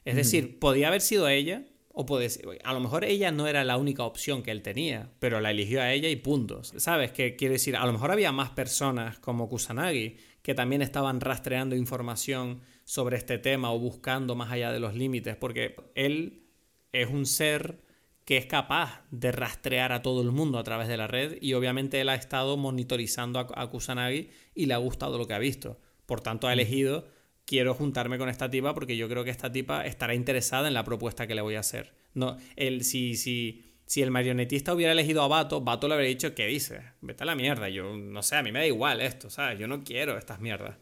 Es 0.04 0.18
decir, 0.18 0.60
podía 0.60 0.90
haber 0.90 1.00
sido 1.00 1.30
ella, 1.30 1.64
o 1.96 2.08
puede 2.08 2.28
a 2.64 2.74
lo 2.74 2.80
mejor 2.80 3.06
ella 3.06 3.32
no 3.32 3.48
era 3.48 3.64
la 3.64 3.78
única 3.78 4.04
opción 4.04 4.42
que 4.42 4.50
él 4.50 4.64
tenía, 4.64 5.12
pero 5.20 5.40
la 5.40 5.52
eligió 5.52 5.80
a 5.80 5.94
ella 5.94 6.10
y 6.10 6.16
puntos. 6.16 6.74
¿Sabes? 6.78 7.12
qué 7.12 7.36
quiere 7.36 7.54
decir, 7.54 7.76
a 7.76 7.86
lo 7.86 7.94
mejor 7.94 8.12
había 8.12 8.32
más 8.32 8.50
personas 8.50 9.20
como 9.20 9.48
Kusanagi 9.48 10.18
que 10.42 10.56
también 10.56 10.82
estaban 10.82 11.22
rastreando 11.22 11.76
información 11.76 12.62
sobre 12.84 13.18
este 13.18 13.38
tema 13.38 13.72
o 13.72 13.80
buscando 13.80 14.36
más 14.36 14.52
allá 14.52 14.72
de 14.72 14.80
los 14.80 14.96
límites, 14.96 15.36
porque 15.36 15.76
él 15.94 16.44
es 16.92 17.10
un 17.10 17.28
ser 17.28 17.80
que 18.26 18.38
es 18.38 18.48
capaz 18.48 19.04
de 19.12 19.32
rastrear 19.32 19.92
a 19.92 20.02
todo 20.02 20.22
el 20.22 20.32
mundo 20.32 20.58
a 20.58 20.64
través 20.64 20.88
de 20.88 20.98
la 20.98 21.08
red 21.08 21.38
y 21.42 21.54
obviamente 21.54 22.02
él 22.02 22.10
ha 22.10 22.16
estado 22.16 22.58
monitorizando 22.58 23.40
a 23.40 23.70
Kusanagi 23.70 24.30
y 24.56 24.66
le 24.66 24.74
ha 24.74 24.78
gustado 24.78 25.18
lo 25.20 25.28
que 25.28 25.34
ha 25.34 25.40
visto. 25.40 25.80
Por 26.06 26.22
tanto, 26.22 26.48
ha 26.48 26.54
elegido 26.54 27.06
quiero 27.46 27.74
juntarme 27.74 28.18
con 28.18 28.30
esta 28.30 28.50
tipa 28.50 28.74
porque 28.74 28.98
yo 28.98 29.10
creo 29.10 29.24
que 29.24 29.30
esta 29.30 29.52
tipa 29.52 29.86
estará 29.86 30.16
interesada 30.16 30.68
en 30.68 30.74
la 30.74 30.84
propuesta 30.84 31.28
que 31.28 31.36
le 31.36 31.42
voy 31.42 31.56
a 31.56 31.60
hacer. 31.60 31.94
No, 32.14 32.38
el, 32.56 32.84
si, 32.84 33.16
si, 33.16 33.64
si 33.86 34.02
el 34.02 34.12
marionetista 34.12 34.74
hubiera 34.74 34.92
elegido 34.92 35.22
a 35.24 35.28
Bato, 35.28 35.62
Bato 35.62 35.88
le 35.88 35.96
habría 35.96 36.10
dicho, 36.10 36.36
¿qué 36.36 36.48
dice? 36.48 36.82
Vete 37.02 37.24
a 37.24 37.26
la 37.26 37.36
mierda, 37.36 37.70
yo 37.70 37.96
no 37.96 38.22
sé, 38.24 38.36
a 38.36 38.44
mí 38.44 38.52
me 38.52 38.60
da 38.60 38.68
igual 38.68 39.02
esto, 39.02 39.30
¿sabes? 39.30 39.60
Yo 39.60 39.68
no 39.68 39.84
quiero 39.84 40.18
estas 40.18 40.40
mierdas. 40.40 40.78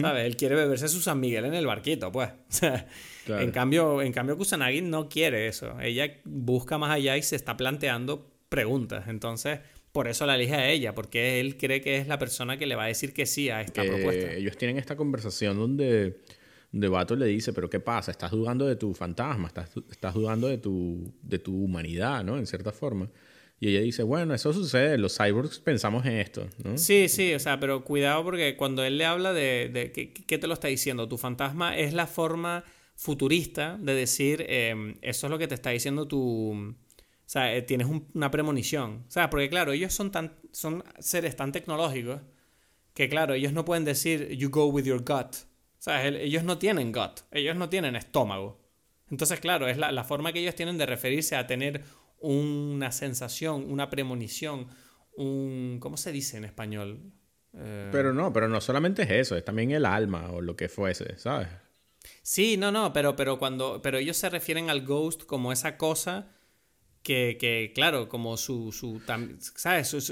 ¿Sabes? 0.00 0.26
Él 0.26 0.36
quiere 0.36 0.54
beberse 0.54 0.86
su 0.86 1.00
San 1.00 1.18
Miguel 1.18 1.44
en 1.44 1.54
el 1.54 1.66
barquito, 1.66 2.12
pues. 2.12 2.30
en, 3.26 3.50
cambio, 3.50 4.00
en 4.00 4.12
cambio, 4.12 4.36
Kusanagi 4.36 4.80
no 4.80 5.08
quiere 5.08 5.48
eso. 5.48 5.80
Ella 5.80 6.20
busca 6.24 6.78
más 6.78 6.92
allá 6.92 7.16
y 7.16 7.22
se 7.22 7.34
está 7.34 7.56
planteando 7.56 8.30
preguntas. 8.48 9.08
Entonces, 9.08 9.58
por 9.92 10.08
eso 10.08 10.24
la 10.24 10.36
elige 10.36 10.54
a 10.54 10.70
ella, 10.70 10.94
porque 10.94 11.38
él 11.38 11.58
cree 11.58 11.82
que 11.82 11.98
es 11.98 12.08
la 12.08 12.18
persona 12.18 12.58
que 12.58 12.66
le 12.66 12.74
va 12.74 12.84
a 12.84 12.86
decir 12.86 13.12
que 13.12 13.26
sí 13.26 13.50
a 13.50 13.60
esta 13.60 13.84
propuesta. 13.84 14.32
Ellos 14.32 14.56
tienen 14.56 14.78
esta 14.78 14.96
conversación 14.96 15.58
donde, 15.58 16.20
de 16.72 16.88
Bato 16.88 17.14
le 17.14 17.26
dice, 17.26 17.52
pero 17.52 17.68
¿qué 17.68 17.78
pasa? 17.78 18.10
Estás 18.10 18.30
dudando 18.30 18.66
de 18.66 18.76
tu 18.76 18.94
fantasma, 18.94 19.48
estás, 19.48 19.70
estás 19.90 20.14
dudando 20.14 20.48
de 20.48 20.56
tu, 20.56 21.12
de 21.22 21.38
tu 21.38 21.54
humanidad, 21.64 22.24
¿no? 22.24 22.38
En 22.38 22.46
cierta 22.46 22.72
forma. 22.72 23.10
Y 23.60 23.68
ella 23.68 23.80
dice, 23.80 24.02
bueno, 24.02 24.34
eso 24.34 24.52
sucede, 24.52 24.96
los 24.98 25.16
cyborgs 25.16 25.60
pensamos 25.60 26.04
en 26.06 26.14
esto, 26.14 26.48
¿no? 26.64 26.76
Sí, 26.78 27.08
sí, 27.08 27.34
o 27.34 27.38
sea, 27.38 27.60
pero 27.60 27.84
cuidado 27.84 28.24
porque 28.24 28.56
cuando 28.56 28.82
él 28.82 28.96
le 28.96 29.04
habla 29.04 29.32
de, 29.34 29.70
de 29.72 29.92
¿qué, 29.92 30.38
te 30.38 30.46
lo 30.46 30.54
está 30.54 30.68
diciendo? 30.68 31.06
Tu 31.06 31.18
fantasma 31.18 31.76
es 31.76 31.92
la 31.92 32.06
forma 32.06 32.64
futurista 32.96 33.78
de 33.80 33.94
decir, 33.94 34.44
em, 34.48 34.96
eso 35.02 35.26
es 35.26 35.30
lo 35.30 35.38
que 35.38 35.46
te 35.46 35.54
está 35.54 35.70
diciendo 35.70 36.08
tu, 36.08 36.74
sea, 37.32 37.56
eh, 37.56 37.62
tienes 37.62 37.86
una 38.12 38.30
premonición. 38.30 39.04
O 39.08 39.10
sea, 39.10 39.30
porque 39.30 39.48
claro, 39.48 39.72
ellos 39.72 39.94
son, 39.94 40.10
tan, 40.10 40.36
son 40.52 40.84
seres 40.98 41.34
tan 41.34 41.50
tecnológicos 41.50 42.20
que 42.92 43.08
claro, 43.08 43.32
ellos 43.32 43.54
no 43.54 43.64
pueden 43.64 43.86
decir 43.86 44.28
you 44.36 44.50
go 44.50 44.66
with 44.66 44.84
your 44.84 44.98
gut. 44.98 45.34
O 45.34 45.84
sea, 45.84 46.06
ellos 46.06 46.44
no 46.44 46.58
tienen 46.58 46.92
gut, 46.92 47.20
ellos 47.30 47.56
no 47.56 47.70
tienen 47.70 47.96
estómago. 47.96 48.60
Entonces, 49.10 49.40
claro, 49.40 49.66
es 49.66 49.78
la, 49.78 50.04
forma 50.04 50.34
que 50.34 50.40
ellos 50.40 50.54
tienen 50.54 50.76
de 50.76 50.84
referirse 50.84 51.34
a 51.34 51.46
tener 51.46 51.82
una 52.18 52.92
sensación, 52.92 53.64
una 53.70 53.88
premonición, 53.88 54.68
un... 55.16 55.78
¿Cómo 55.80 55.96
se 55.96 56.12
dice 56.12 56.36
en 56.36 56.44
español? 56.44 57.12
Eh, 57.54 57.88
pero 57.92 58.12
no, 58.12 58.30
pero 58.30 58.46
no 58.46 58.60
solamente 58.60 59.04
es 59.04 59.10
eso, 59.10 59.36
es 59.38 59.44
también 59.44 59.70
el 59.70 59.86
alma 59.86 60.30
o 60.32 60.42
lo 60.42 60.54
que 60.54 60.68
fuese, 60.68 61.18
¿sabes? 61.18 61.48
Sí, 62.20 62.58
no, 62.58 62.70
no, 62.70 62.92
pero, 62.92 63.16
pero 63.16 63.38
cuando... 63.38 63.80
Pero 63.80 63.96
ellos 63.96 64.18
se 64.18 64.28
refieren 64.28 64.68
al 64.68 64.84
ghost 64.84 65.24
como 65.24 65.50
esa 65.50 65.78
cosa 65.78 66.28
que, 67.02 67.36
que, 67.38 67.72
claro, 67.74 68.08
como 68.08 68.36
su, 68.36 68.72
su 68.72 69.00
¿sabes? 69.56 70.10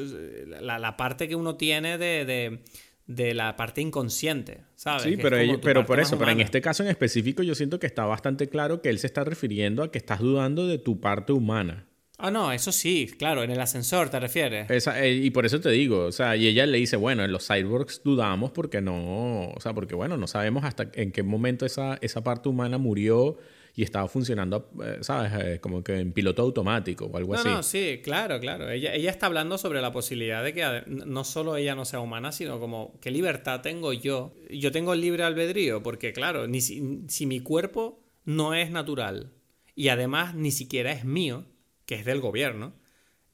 la, 0.61 0.79
la, 0.79 0.97
parte 0.97 1.29
que 1.29 1.37
uno 1.37 1.57
tiene 1.57 1.99
de, 1.99 2.25
de, 2.25 2.63
de, 3.07 3.35
la 3.35 3.57
parte 3.57 3.81
inconsciente, 3.81 4.65
¿sabes? 4.75 5.03
Sí, 5.03 5.17
pero, 5.17 5.61
pero 5.61 5.87
por 5.87 6.01
eso, 6.01 6.19
pero 6.19 6.31
en 6.31 6.41
este 6.41 6.61
caso 6.61 6.83
en 6.83 6.89
específico 6.89 7.43
yo 7.43 7.55
siento 7.55 7.79
que 7.79 7.87
está 7.87 8.05
bastante 8.05 8.49
claro 8.49 8.83
que 8.83 8.89
él 8.89 8.99
se 8.99 9.07
está 9.07 9.25
refiriendo 9.25 9.83
a 9.83 9.91
que 9.91 9.99
estás 9.99 10.21
dudando 10.21 10.67
de 10.67 10.79
tu 10.79 11.01
parte 11.01 11.33
humana. 11.33 11.87
Ah, 12.23 12.31
no, 12.31 12.53
eso 12.53 12.71
sí, 12.71 13.11
claro, 13.19 13.43
en 13.43 13.51
el 13.51 13.61
ascensor 13.61 14.11
te 14.11 14.21
refieres. 14.21 14.69
Eh, 14.71 15.11
y 15.11 15.31
por 15.31 15.47
eso 15.47 15.59
te 15.59 15.71
digo, 15.71 16.05
o 16.05 16.13
sea, 16.13 16.37
y 16.37 16.47
ella 16.49 16.67
le 16.67 16.77
dice, 16.77 16.97
bueno, 16.97 17.25
en 17.25 17.33
los 17.33 17.47
cyborgs 17.47 18.03
dudamos 18.05 18.51
porque 18.51 18.83
no, 18.83 19.49
o 19.49 19.61
sea, 19.61 19.73
porque 19.73 19.95
bueno, 19.95 20.19
no 20.19 20.27
sabemos 20.27 20.65
hasta 20.65 20.91
en 20.93 21.13
qué 21.13 21.23
momento 21.23 21.65
esa, 21.65 21.97
esa 22.03 22.23
parte 22.23 22.51
humana 22.51 22.77
murió 22.77 23.39
y 23.75 23.83
estaba 23.83 24.09
funcionando, 24.09 24.71
eh, 24.85 24.99
¿sabes? 25.01 25.33
Eh, 25.35 25.61
como 25.61 25.83
que 25.83 25.99
en 25.99 26.13
piloto 26.13 26.43
automático 26.43 27.07
o 27.07 27.17
algo 27.17 27.35
así. 27.35 27.49
No, 27.49 27.63
sí, 27.63 28.01
claro, 28.03 28.41
claro. 28.41 28.71
Ella, 28.71 28.95
ella 28.95 29.11
está 29.11 29.27
hablando 29.27 29.59
sobre 29.59 29.81
la 29.81 29.93
posibilidad 29.93 30.43
de 30.43 30.53
que 30.53 30.83
no 30.87 31.25
solo 31.25 31.57
ella 31.57 31.75
no 31.75 31.85
sea 31.85 32.01
humana, 32.01 32.33
sino 32.33 32.61
como, 32.61 32.99
¿qué 33.01 33.11
libertad 33.11 33.61
tengo 33.61 33.93
yo? 33.93 34.35
Yo 34.51 34.73
tengo 34.73 34.93
el 34.93 35.01
libre 35.01 35.23
albedrío, 35.23 35.83
porque 35.83 36.13
claro, 36.13 36.47
ni 36.47 36.61
si, 36.61 37.03
si 37.09 37.27
mi 37.27 37.41
cuerpo 37.41 38.03
no 38.25 38.55
es 38.55 38.71
natural 38.71 39.33
y 39.75 39.89
además 39.89 40.35
ni 40.35 40.51
siquiera 40.51 40.93
es 40.93 41.05
mío, 41.05 41.47
que 41.87 41.95
es 41.95 42.05
del 42.05 42.21
gobierno, 42.21 42.75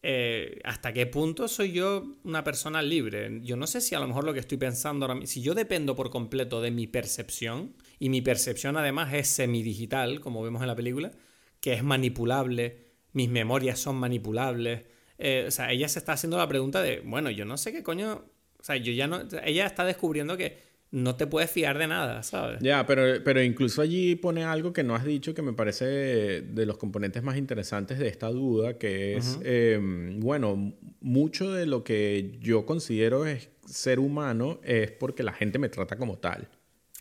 eh, 0.08 0.60
¿hasta 0.62 0.92
qué 0.92 1.06
punto 1.06 1.48
soy 1.48 1.72
yo 1.72 2.16
una 2.22 2.44
persona 2.44 2.80
libre? 2.80 3.40
Yo 3.42 3.56
no 3.56 3.66
sé 3.66 3.80
si 3.80 3.94
a 3.96 3.98
lo 3.98 4.06
mejor 4.06 4.24
lo 4.24 4.32
que 4.32 4.38
estoy 4.38 4.56
pensando 4.56 5.04
ahora 5.04 5.16
mismo, 5.16 5.26
si 5.26 5.42
yo 5.42 5.54
dependo 5.54 5.96
por 5.96 6.10
completo 6.10 6.60
de 6.60 6.70
mi 6.70 6.86
percepción, 6.86 7.74
y 7.98 8.08
mi 8.08 8.22
percepción 8.22 8.76
además 8.76 9.12
es 9.14 9.28
semidigital, 9.28 10.20
como 10.20 10.42
vemos 10.42 10.62
en 10.62 10.68
la 10.68 10.76
película, 10.76 11.12
que 11.60 11.72
es 11.72 11.82
manipulable 11.82 12.86
mis 13.16 13.30
memorias 13.30 13.78
son 13.78 13.96
manipulables. 13.96 14.82
Eh, 15.16 15.46
o 15.48 15.50
sea, 15.50 15.72
ella 15.72 15.88
se 15.88 15.98
está 15.98 16.12
haciendo 16.12 16.36
la 16.36 16.46
pregunta 16.46 16.82
de, 16.82 17.00
bueno, 17.00 17.30
yo 17.30 17.46
no 17.46 17.56
sé 17.56 17.72
qué 17.72 17.82
coño. 17.82 18.26
O 18.60 18.62
sea, 18.62 18.76
yo 18.76 18.92
ya 18.92 19.06
no. 19.06 19.22
Ella 19.42 19.64
está 19.64 19.86
descubriendo 19.86 20.36
que 20.36 20.58
no 20.90 21.16
te 21.16 21.26
puedes 21.26 21.50
fiar 21.50 21.78
de 21.78 21.86
nada, 21.86 22.22
¿sabes? 22.22 22.60
Ya, 22.60 22.84
pero, 22.84 23.24
pero 23.24 23.42
incluso 23.42 23.80
allí 23.80 24.16
pone 24.16 24.44
algo 24.44 24.74
que 24.74 24.84
no 24.84 24.94
has 24.94 25.06
dicho 25.06 25.32
que 25.32 25.40
me 25.40 25.54
parece 25.54 25.86
de 25.86 26.66
los 26.66 26.76
componentes 26.76 27.22
más 27.22 27.38
interesantes 27.38 27.98
de 27.98 28.08
esta 28.08 28.28
duda, 28.28 28.76
que 28.76 29.16
es, 29.16 29.38
em, 29.42 30.20
bueno, 30.20 30.74
mucho 31.00 31.50
de 31.50 31.64
lo 31.64 31.84
que 31.84 32.36
yo 32.40 32.66
considero 32.66 33.24
es 33.24 33.48
ser 33.64 33.98
humano 33.98 34.60
es 34.62 34.90
porque 34.92 35.22
la 35.22 35.32
gente 35.32 35.58
me 35.58 35.70
trata 35.70 35.96
como 35.96 36.18
tal. 36.18 36.50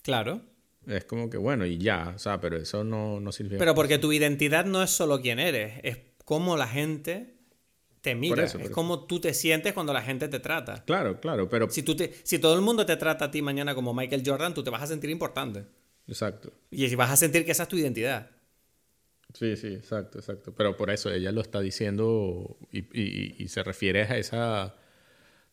Claro. 0.02 0.42
Es 0.88 1.06
como 1.06 1.30
que, 1.30 1.38
bueno, 1.38 1.66
y 1.66 1.78
ya, 1.78 2.14
o 2.16 2.20
sea, 2.20 2.40
pero 2.40 2.58
eso 2.58 2.84
no, 2.84 3.20
no 3.20 3.32
sirve. 3.32 3.58
Pero 3.58 3.74
porque 3.76 3.98
tu 3.98 4.12
identidad 4.12 4.66
no 4.66 4.84
es 4.84 4.92
solo 4.92 5.22
quién 5.22 5.40
eres, 5.40 5.80
es 5.84 5.98
cómo 6.24 6.58
la 6.58 6.68
gente 6.68 7.36
te 8.02 8.14
mira. 8.14 8.44
es 8.44 8.70
como 8.70 9.06
tú 9.06 9.20
te 9.20 9.34
sientes 9.34 9.74
cuando 9.74 9.92
la 9.92 10.02
gente 10.02 10.28
te 10.28 10.40
trata. 10.40 10.84
Claro, 10.86 11.20
claro, 11.20 11.50
pero... 11.50 11.70
Si, 11.70 11.82
tú 11.82 11.96
te, 11.96 12.14
si 12.24 12.38
todo 12.38 12.56
el 12.56 12.62
mundo 12.62 12.86
te 12.86 12.96
trata 12.98 13.26
a 13.26 13.32
ti 13.32 13.42
mañana 13.42 13.74
como 13.74 13.94
Michael 13.94 14.22
Jordan, 14.24 14.54
tú 14.54 14.64
te 14.64 14.70
vas 14.70 14.84
a 14.84 14.88
sentir 14.88 15.10
importante. 15.10 15.66
Exacto. 16.08 16.54
Y 16.70 16.94
vas 16.96 17.10
a 17.10 17.18
sentir 17.18 17.46
que 17.46 17.52
esa 17.52 17.64
es 17.64 17.70
tu 17.70 17.78
identidad. 17.78 18.30
Sí, 19.34 19.56
sí, 19.58 19.68
exacto, 19.68 20.20
exacto. 20.20 20.54
Pero 20.56 20.78
por 20.78 20.92
eso 20.92 21.12
ella 21.12 21.32
lo 21.32 21.42
está 21.42 21.62
diciendo 21.62 22.58
y, 22.72 23.44
y 23.44 23.48
se 23.48 23.64
refiere 23.64 24.04
a 24.04 24.18
esa 24.18 24.76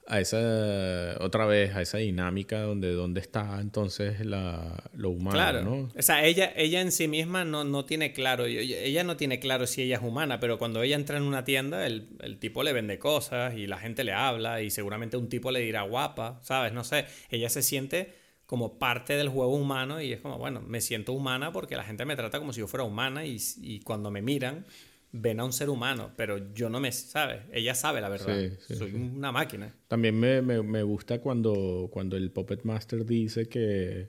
a 0.07 0.21
esa, 0.21 1.17
otra 1.21 1.47
vez, 1.47 1.75
a 1.75 1.83
esa 1.83 1.99
dinámica 1.99 2.61
donde, 2.61 2.93
donde 2.93 3.21
está 3.21 3.61
entonces 3.61 4.25
la, 4.25 4.91
lo 4.95 5.11
humano, 5.11 5.37
claro. 5.37 5.63
¿no? 5.63 5.89
O 5.97 6.03
sea, 6.03 6.25
ella, 6.25 6.53
ella 6.57 6.81
en 6.81 6.93
sí 6.93 7.09
misma 7.09 7.45
no, 7.45 7.65
no 7.65 7.85
tiene 7.85 8.13
claro, 8.13 8.47
ella 8.47 9.05
no 9.05 9.17
tiene 9.17 9.39
claro 9.39 9.67
si 9.67 9.83
ella 9.83 9.97
es 9.97 10.03
humana, 10.03 10.41
pero 10.41 10.59
cuando 10.59 10.83
ella 10.83 10.97
entra 10.97 11.17
en 11.17 11.23
una 11.23 11.45
tienda, 11.45 11.87
el, 11.87 12.09
el, 12.21 12.39
tipo 12.39 12.63
le 12.63 12.73
vende 12.73 12.99
cosas 12.99 13.55
y 13.55 13.67
la 13.67 13.79
gente 13.79 14.03
le 14.05 14.13
habla 14.13 14.63
y 14.63 14.71
seguramente 14.71 15.17
un 15.17 15.29
tipo 15.29 15.51
le 15.51 15.61
dirá 15.61 15.83
guapa, 15.83 16.41
¿sabes? 16.43 16.73
No 16.73 16.83
sé, 16.85 17.07
ella 17.31 17.49
se 17.49 17.63
siente 17.63 18.13
como 18.47 18.79
parte 18.79 19.15
del 19.17 19.29
juego 19.29 19.55
humano 19.55 20.03
y 20.03 20.13
es 20.13 20.21
como, 20.21 20.37
bueno, 20.37 20.61
me 20.61 20.81
siento 20.81 21.13
humana 21.13 21.53
porque 21.53 21.77
la 21.77 21.85
gente 21.85 22.05
me 22.05 22.17
trata 22.17 22.39
como 22.39 22.53
si 22.53 22.61
yo 22.61 22.67
fuera 22.67 22.85
humana 22.85 23.25
y, 23.25 23.39
y 23.63 23.81
cuando 23.81 24.11
me 24.11 24.21
miran 24.21 24.67
ven 25.13 25.41
a 25.41 25.45
un 25.45 25.53
ser 25.53 25.69
humano, 25.69 26.11
pero 26.17 26.53
yo 26.55 26.71
no 26.71 26.81
me 26.81 26.91
sabe, 26.91 27.43
ella 27.53 27.75
sabe 27.75 28.01
la 28.01 28.09
verdad, 28.09 28.51
soy 28.59 28.95
una 28.95 29.31
máquina. 29.31 29.75
También 29.89 30.19
me, 30.19 30.41
me, 30.41 30.63
me, 30.63 30.83
gusta 30.83 31.21
cuando, 31.21 31.89
cuando 31.93 32.17
el 32.17 32.31
Puppet 32.31 32.65
Master 32.65 33.05
dice 33.05 33.47
que, 33.47 34.09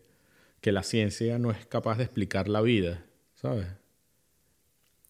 que 0.61 0.71
la 0.71 0.81
ciencia 0.81 1.37
no 1.39 1.51
es 1.51 1.65
capaz 1.65 1.97
de 1.97 2.05
explicar 2.05 2.47
la 2.47 2.61
vida, 2.61 3.05
¿sabes? 3.35 3.67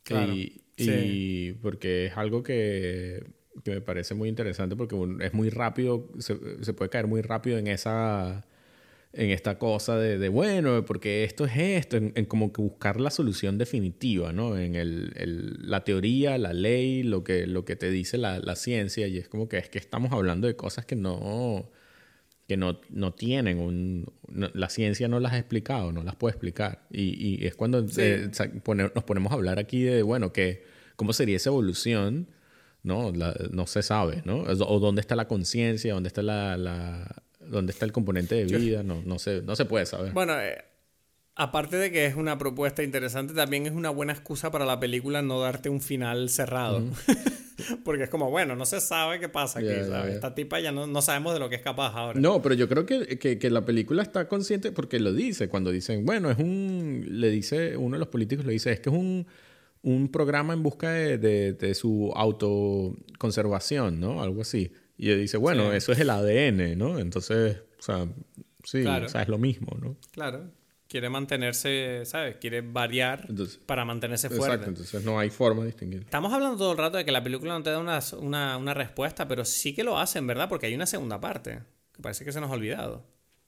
Claro. 0.01 0.33
Y, 0.33 0.63
y 0.77 1.53
porque 1.53 2.07
es 2.07 2.17
algo 2.17 2.41
que, 2.41 3.23
que, 3.63 3.71
me 3.71 3.81
parece 3.81 4.15
muy 4.15 4.29
interesante 4.29 4.75
porque 4.75 4.97
es 5.21 5.33
muy 5.33 5.49
rápido, 5.51 6.09
se, 6.17 6.63
se 6.63 6.73
puede 6.73 6.89
caer 6.89 7.05
muy 7.05 7.21
rápido 7.21 7.59
en 7.59 7.67
esa 7.67 8.45
en 9.13 9.29
esta 9.29 9.59
cosa 9.59 9.97
de, 9.97 10.17
de, 10.17 10.27
bueno, 10.29 10.83
porque 10.85 11.23
esto 11.23 11.45
es 11.45 11.55
esto, 11.55 11.97
en, 11.97 12.25
como 12.25 12.51
que 12.51 12.61
buscar 12.63 12.99
la 12.99 13.11
solución 13.11 13.59
definitiva, 13.59 14.33
¿no? 14.33 14.57
En 14.57 14.75
el, 14.75 15.13
el, 15.15 15.69
la 15.69 15.83
teoría, 15.83 16.37
la 16.39 16.51
ley, 16.51 17.03
lo 17.03 17.23
que, 17.23 17.45
lo 17.45 17.63
que 17.63 17.75
te 17.75 17.91
dice 17.91 18.17
la, 18.17 18.39
la, 18.39 18.55
ciencia, 18.55 19.07
y 19.07 19.19
es 19.19 19.27
como 19.27 19.47
que 19.47 19.59
es 19.59 19.69
que 19.69 19.77
estamos 19.77 20.11
hablando 20.11 20.47
de 20.47 20.55
cosas 20.55 20.85
que 20.87 20.95
no, 20.95 21.69
que 22.47 22.57
no, 22.57 22.81
no 22.89 23.13
tienen 23.13 23.59
un... 23.59 24.11
la 24.31 24.69
ciencia 24.69 25.07
no 25.07 25.19
las 25.19 25.33
ha 25.33 25.37
explicado, 25.37 25.91
no 25.91 26.03
las 26.03 26.15
puede 26.15 26.31
explicar. 26.31 26.87
Y, 26.91 27.43
y 27.43 27.45
es 27.45 27.55
cuando 27.55 27.85
eh, 27.97 28.31
nos 28.95 29.03
ponemos 29.03 29.31
a 29.31 29.35
hablar 29.35 29.59
aquí 29.59 29.83
de, 29.83 30.01
bueno, 30.01 30.33
que, 30.33 30.63
¿cómo 30.95 31.13
sería 31.13 31.37
esa 31.37 31.51
evolución? 31.51 32.29
¿no? 32.83 33.13
no 33.13 33.67
se 33.67 33.81
sabe, 33.81 34.21
¿no? 34.25 34.39
O 34.41 34.79
dónde 34.79 35.01
está 35.01 35.15
la 35.15 35.27
conciencia, 35.27 35.93
dónde 35.93 36.07
está 36.07 36.21
la, 36.21 36.57
la, 36.57 37.22
dónde 37.47 37.71
está 37.71 37.85
el 37.85 37.91
componente 37.91 38.35
de 38.35 38.57
vida, 38.57 38.83
no, 38.83 39.01
no, 39.05 39.19
se, 39.19 39.41
no 39.41 39.55
se 39.55 39.65
puede 39.65 39.85
saber. 39.85 40.13
Bueno, 40.13 40.39
eh, 40.39 40.63
aparte 41.35 41.77
de 41.77 41.91
que 41.91 42.05
es 42.05 42.15
una 42.15 42.37
propuesta 42.37 42.83
interesante, 42.83 43.33
también 43.33 43.65
es 43.65 43.73
una 43.73 43.89
buena 43.89 44.13
excusa 44.13 44.51
para 44.51 44.65
la 44.65 44.79
película 44.79 45.21
no 45.21 45.39
darte 45.39 45.69
un 45.69 45.81
final 45.81 46.29
cerrado. 46.29 46.83
Porque 47.85 48.03
es 48.03 48.09
como, 48.09 48.31
bueno, 48.31 48.55
no 48.55 48.65
se 48.65 48.81
sabe 48.81 49.19
qué 49.19 49.29
pasa 49.29 49.59
aquí, 49.59 49.69
Esta 50.09 50.33
tipa 50.33 50.59
ya 50.59 50.71
no, 50.71 50.87
no, 50.87 51.01
sabemos 51.01 51.33
de 51.33 51.39
lo 51.39 51.49
que 51.49 51.55
es 51.55 51.61
capaz 51.61 51.93
ahora. 51.93 52.19
No, 52.19 52.41
pero 52.41 52.55
yo 52.55 52.67
creo 52.67 52.85
que, 52.85 53.19
que, 53.19 53.37
que, 53.37 53.49
la 53.51 53.63
película 53.63 54.01
está 54.01 54.27
consciente 54.27 54.71
porque 54.71 54.99
lo 54.99 55.13
dice, 55.13 55.49
cuando 55.49 55.71
dicen, 55.71 56.03
bueno, 56.03 56.31
es 56.31 56.39
un, 56.39 57.05
le 57.07 57.29
dice, 57.29 57.77
uno 57.77 57.95
de 57.95 57.99
los 57.99 58.07
políticos 58.07 58.45
le 58.45 58.53
dice, 58.53 58.71
es 58.71 58.79
que 58.79 58.89
es 58.89 58.95
un, 58.95 59.27
un 59.83 60.11
programa 60.11 60.53
en 60.53 60.63
busca 60.63 60.91
de, 60.91 61.19
de, 61.19 61.53
de 61.53 61.75
su 61.75 62.11
autoconservación, 62.15 63.99
¿no? 63.99 64.23
Algo 64.23 64.41
así. 64.41 64.71
Y 65.03 65.11
él 65.11 65.19
dice, 65.19 65.35
bueno, 65.35 65.73
eso 65.73 65.91
es 65.91 65.99
el 65.99 66.09
ADN, 66.09 66.77
¿no? 66.77 66.97
Entonces, 66.97 67.57
o 67.77 67.81
sea, 67.81 68.07
sí, 68.63 68.85
o 68.85 69.09
sea, 69.09 69.23
es 69.23 69.27
lo 69.27 69.37
mismo, 69.37 69.77
¿no? 69.81 69.97
Claro. 70.11 70.49
Quiere 70.87 71.09
mantenerse, 71.09 72.03
¿sabes? 72.05 72.37
Quiere 72.37 72.61
variar 72.61 73.27
para 73.65 73.83
mantenerse 73.83 74.29
fuerte. 74.29 74.45
Exacto, 74.45 74.69
entonces 74.69 75.03
no 75.03 75.19
hay 75.19 75.29
forma 75.29 75.63
de 75.63 75.71
distinguir. 75.71 76.03
Estamos 76.03 76.31
hablando 76.31 76.55
todo 76.55 76.71
el 76.71 76.77
rato 76.77 76.95
de 76.95 77.03
que 77.03 77.11
la 77.11 77.21
película 77.21 77.51
no 77.51 77.61
te 77.61 77.71
da 77.71 77.79
una, 77.79 77.99
una, 78.17 78.55
una 78.55 78.73
respuesta, 78.73 79.27
pero 79.27 79.43
sí 79.43 79.75
que 79.75 79.83
lo 79.83 79.99
hacen, 79.99 80.25
¿verdad? 80.25 80.47
Porque 80.47 80.67
hay 80.67 80.73
una 80.73 80.85
segunda 80.85 81.19
parte, 81.19 81.59
que 81.91 82.01
parece 82.01 82.23
que 82.23 82.31
se 82.31 82.39
nos 82.39 82.49
ha 82.49 82.53
olvidado. 82.53 83.05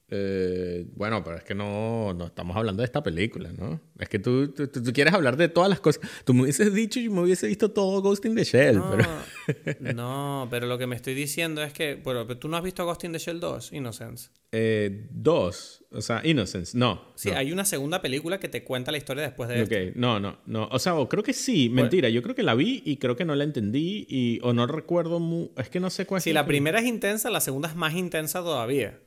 Eh, 0.07 0.85
bueno, 0.95 1.23
pero 1.23 1.37
es 1.37 1.43
que 1.43 1.55
no, 1.55 2.13
no 2.13 2.27
estamos 2.27 2.55
hablando 2.55 2.81
de 2.81 2.85
esta 2.85 3.01
película, 3.01 3.51
¿no? 3.51 3.81
Es 3.97 4.07
que 4.07 4.19
tú, 4.19 4.49
tú, 4.49 4.67
tú, 4.67 4.93
quieres 4.93 5.13
hablar 5.15 5.35
de 5.35 5.47
todas 5.49 5.67
las 5.67 5.79
cosas. 5.79 6.07
Tú 6.23 6.33
me 6.35 6.43
hubieses 6.43 6.71
dicho 6.73 6.99
y 6.99 7.09
me 7.09 7.21
hubiese 7.21 7.47
visto 7.47 7.71
todo 7.71 8.01
Ghost 8.01 8.23
in 8.25 8.35
the 8.35 8.43
Shell. 8.43 8.77
No, 8.77 8.91
pero... 8.91 9.75
no, 9.95 10.47
pero 10.51 10.67
lo 10.67 10.77
que 10.77 10.85
me 10.85 10.95
estoy 10.95 11.15
diciendo 11.15 11.63
es 11.63 11.73
que, 11.73 11.95
bueno, 11.95 12.27
¿tú 12.37 12.47
no 12.47 12.57
has 12.57 12.63
visto 12.63 12.85
Ghost 12.85 13.03
in 13.03 13.13
the 13.13 13.17
Shell 13.17 13.39
2, 13.39 13.73
Innocence? 13.73 14.29
Eh, 14.51 15.07
dos, 15.09 15.83
o 15.91 16.01
sea, 16.01 16.21
Innocence, 16.23 16.77
no. 16.77 17.01
Sí, 17.15 17.31
hay 17.31 17.51
una 17.51 17.65
segunda 17.65 18.01
película 18.01 18.39
que 18.39 18.47
te 18.47 18.63
cuenta 18.63 18.91
la 18.91 18.99
historia 18.99 19.23
después 19.23 19.49
de 19.49 19.63
Ok, 19.63 19.95
no, 19.95 20.19
no, 20.19 20.37
no. 20.45 20.69
O 20.71 20.77
sea, 20.77 20.93
creo 21.09 21.23
que 21.23 21.33
sí, 21.33 21.67
mentira, 21.69 22.09
yo 22.09 22.21
creo 22.21 22.35
que 22.35 22.43
la 22.43 22.53
vi 22.53 22.83
y 22.85 22.97
creo 22.97 23.15
que 23.15 23.25
no 23.25 23.35
la 23.35 23.43
entendí 23.43 24.05
y, 24.07 24.39
o 24.43 24.53
no 24.53 24.67
recuerdo, 24.67 25.19
mu... 25.19 25.49
es 25.57 25.69
que 25.69 25.79
no 25.79 25.89
sé 25.89 26.05
cuál 26.05 26.19
es. 26.19 26.23
Si 26.23 26.31
la 26.31 26.45
primera 26.45 26.79
es 26.79 26.85
intensa, 26.85 27.31
la 27.31 27.41
segunda 27.41 27.69
es 27.69 27.75
más 27.75 27.95
intensa 27.95 28.39
todavía 28.41 28.99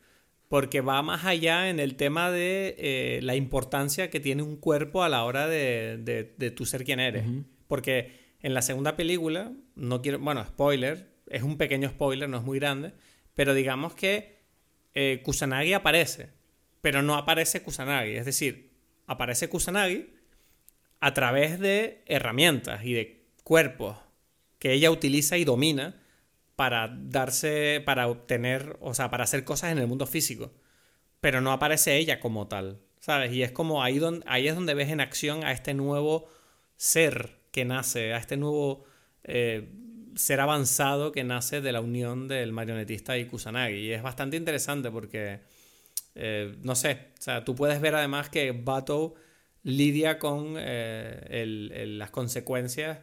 porque 0.49 0.81
va 0.81 1.03
más 1.03 1.25
allá 1.25 1.69
en 1.69 1.79
el 1.79 1.97
tema 1.97 2.31
de 2.31 2.75
eh, 2.79 3.20
la 3.23 3.37
importancia 3.37 4.09
que 4.11 4.20
tiene 4.20 4.43
un 4.43 4.57
cuerpo 4.57 5.03
a 5.03 5.09
la 5.09 5.25
hora 5.25 5.47
de, 5.47 5.99
de, 5.99 6.51
tu 6.51 6.65
ser 6.65 6.85
quien 6.85 7.01
eres. 7.01 7.25
Porque 7.66 8.12
en 8.41 8.55
la 8.55 8.62
segunda 8.62 8.97
película, 8.97 9.53
no 9.75 10.01
quiero, 10.01 10.19
bueno, 10.19 10.45
spoiler, 10.45 11.11
es 11.27 11.43
un 11.43 11.59
pequeño 11.59 11.91
spoiler, 11.91 12.29
no 12.29 12.39
es 12.39 12.45
muy 12.45 12.59
grande, 12.59 12.93
pero 13.35 13.53
digamos 13.53 13.95
que 13.95 14.39
eh, 14.95 15.20
Kusanagi 15.23 15.75
aparece, 15.75 16.31
pero 16.81 17.03
no 17.03 17.15
aparece 17.16 17.62
Kusanagi, 17.62 18.12
es 18.12 18.25
decir, 18.25 18.70
aparece 19.07 19.49
Kusanagi 19.49 20.15
a 21.01 21.12
través 21.12 21.61
de 21.61 22.03
herramientas 22.07 22.85
y 22.85 22.95
de 22.95 23.27
cuerpos 23.45 23.99
que 24.59 24.73
ella 24.73 24.91
utiliza 24.91 25.37
y 25.37 25.45
domina 25.45 26.01
para 26.59 26.89
darse, 26.89 27.81
para 27.87 28.09
obtener, 28.09 28.79
o 28.81 28.93
sea, 28.93 29.11
para 29.11 29.23
hacer 29.23 29.45
cosas 29.45 29.71
en 29.71 29.79
el 29.79 29.87
mundo 29.87 30.07
físico. 30.07 30.51
Pero 31.21 31.41
no 31.41 31.53
aparece 31.53 31.97
ella 31.99 32.19
como 32.19 32.49
tal, 32.49 32.81
¿sabes? 32.99 33.33
Y 33.33 33.45
es 33.45 33.53
como 33.53 33.81
ahí, 33.81 34.01
donde, 34.01 34.25
ahí 34.27 34.49
es 34.49 34.57
donde 34.57 34.75
ves 34.75 34.91
en 34.91 35.01
acción 35.01 35.45
a 35.45 35.53
este 35.53 35.73
nuevo 35.73 36.29
ser 36.77 37.39
que 37.53 37.65
nace, 37.65 38.13
a 38.13 38.19
este 38.19 38.37
nuevo 38.37 38.85
eh, 39.23 39.71
ser 40.17 40.41
avanzado 40.41 41.13
que 41.13 41.23
nace 41.23 41.61
de 41.61 41.71
la 41.71 41.81
unión 41.81 42.27
del 42.27 42.51
marionetista 42.51 43.17
y 43.17 43.27
Kusanagi. 43.27 43.77
Y 43.77 43.93
es 43.93 44.03
bastante 44.03 44.37
interesante 44.37 44.91
porque, 44.91 45.39
eh, 46.17 46.57
no 46.63 46.75
sé, 46.75 47.13
o 47.21 47.23
sea, 47.23 47.45
tú 47.45 47.55
puedes 47.55 47.81
ver 47.81 47.95
además 47.95 48.31
que 48.31 48.51
Bato 48.51 49.15
lidia 49.63 50.19
con 50.19 50.57
eh, 50.59 51.45
las 51.87 52.11
consecuencias 52.11 52.99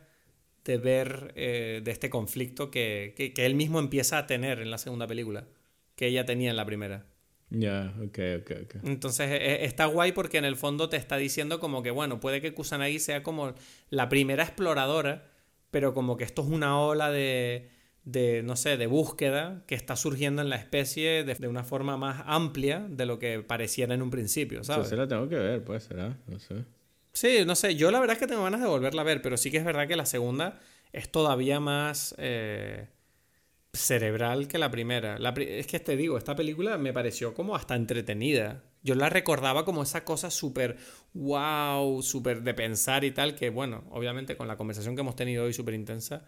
de 0.65 0.77
ver 0.77 1.31
eh, 1.35 1.81
de 1.83 1.91
este 1.91 2.09
conflicto 2.09 2.71
que, 2.71 3.13
que, 3.15 3.45
él 3.45 3.55
mismo 3.55 3.79
empieza 3.79 4.17
a 4.17 4.27
tener 4.27 4.59
en 4.59 4.71
la 4.71 4.79
segunda 4.79 5.07
película, 5.07 5.47
que 5.95 6.07
ella 6.07 6.25
tenía 6.25 6.49
en 6.49 6.57
la 6.57 6.65
primera. 6.65 7.05
Ya, 7.51 7.93
ok, 8.03 8.19
ok, 8.41 8.51
ok. 8.63 8.75
Entonces 8.83 9.29
e, 9.29 9.35
e, 9.35 9.65
está 9.65 9.85
guay 9.85 10.11
porque 10.11 10.39
en 10.39 10.45
el 10.45 10.55
fondo 10.55 10.89
te 10.89 10.97
está 10.97 11.17
diciendo 11.17 11.59
como 11.59 11.83
que, 11.83 11.91
bueno, 11.91 12.19
puede 12.19 12.41
que 12.41 12.53
Kusanagi 12.53 12.99
sea 12.99 13.21
como 13.21 13.53
la 13.91 14.09
primera 14.09 14.43
exploradora, 14.43 15.29
pero 15.69 15.93
como 15.93 16.17
que 16.17 16.23
esto 16.23 16.41
es 16.41 16.47
una 16.47 16.79
ola 16.79 17.11
de, 17.11 17.69
de 18.03 18.41
no 18.41 18.55
sé, 18.55 18.75
de 18.77 18.87
búsqueda 18.87 19.63
que 19.67 19.75
está 19.75 19.95
surgiendo 19.95 20.41
en 20.41 20.49
la 20.49 20.55
especie 20.55 21.23
de, 21.23 21.35
de, 21.35 21.47
una 21.47 21.63
forma 21.63 21.95
más 21.95 22.23
amplia 22.25 22.87
de 22.89 23.05
lo 23.05 23.19
que 23.19 23.43
pareciera 23.43 23.93
en 23.93 24.01
un 24.01 24.09
principio, 24.09 24.63
¿sabes? 24.63 24.87
Eso 24.87 24.95
la 24.95 25.07
tengo 25.07 25.29
que 25.29 25.35
ver, 25.35 25.63
pues 25.63 25.83
será, 25.83 26.17
no 26.25 26.39
sé. 26.39 26.65
Sí, 27.15 27.45
no 27.45 27.55
sé, 27.55 27.75
yo 27.75 27.91
la 27.91 27.99
verdad 28.01 28.15
es 28.15 28.19
que 28.19 28.27
tengo 28.27 28.43
ganas 28.43 28.59
de 28.59 28.67
volverla 28.67 29.01
a 29.01 29.05
ver, 29.05 29.21
pero 29.21 29.37
sí 29.37 29.49
que 29.49 29.55
es 29.57 29.63
verdad 29.63 29.87
que 29.87 29.95
la 29.95 30.05
segunda 30.05 30.59
es 30.91 31.09
todavía 31.09 31.61
más 31.61 32.13
eh, 32.17 32.89
cerebral 33.71 34.49
que 34.49 34.57
la 34.57 34.69
primera. 34.69 35.17
es 35.37 35.65
que 35.65 35.79
te 35.79 35.95
digo, 35.95 36.17
esta 36.17 36.35
película 36.35 36.77
me 36.77 36.91
pareció 36.91 37.33
como 37.33 37.55
hasta 37.55 37.75
entretenida. 37.75 38.63
yo 38.83 38.95
la 38.95 39.07
recordaba 39.07 39.63
como 39.63 39.83
esa 39.83 40.03
cosa 40.03 40.29
súper 40.29 40.75
wow, 41.13 42.01
súper 42.01 42.43
de 42.43 42.53
pensar 42.53 43.05
y 43.05 43.11
tal, 43.11 43.33
que 43.33 43.49
bueno, 43.49 43.85
obviamente 43.91 44.35
con 44.35 44.49
la 44.49 44.57
conversación 44.57 44.95
que 44.95 45.01
hemos 45.01 45.15
tenido 45.15 45.45
hoy 45.45 45.53
súper 45.53 45.73
intensa, 45.73 46.25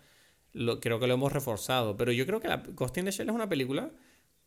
creo 0.53 1.01
que 1.01 1.07
lo 1.07 1.15
hemos 1.15 1.33
reforzado. 1.33 1.97
Pero 1.97 2.13
yo 2.13 2.25
creo 2.25 2.39
que 2.39 2.47
la 2.47 2.63
Ghost 2.65 2.97
in 2.97 3.05
the 3.05 3.11
Shell 3.11 3.27
es 3.27 3.35
una 3.35 3.49
película, 3.49 3.91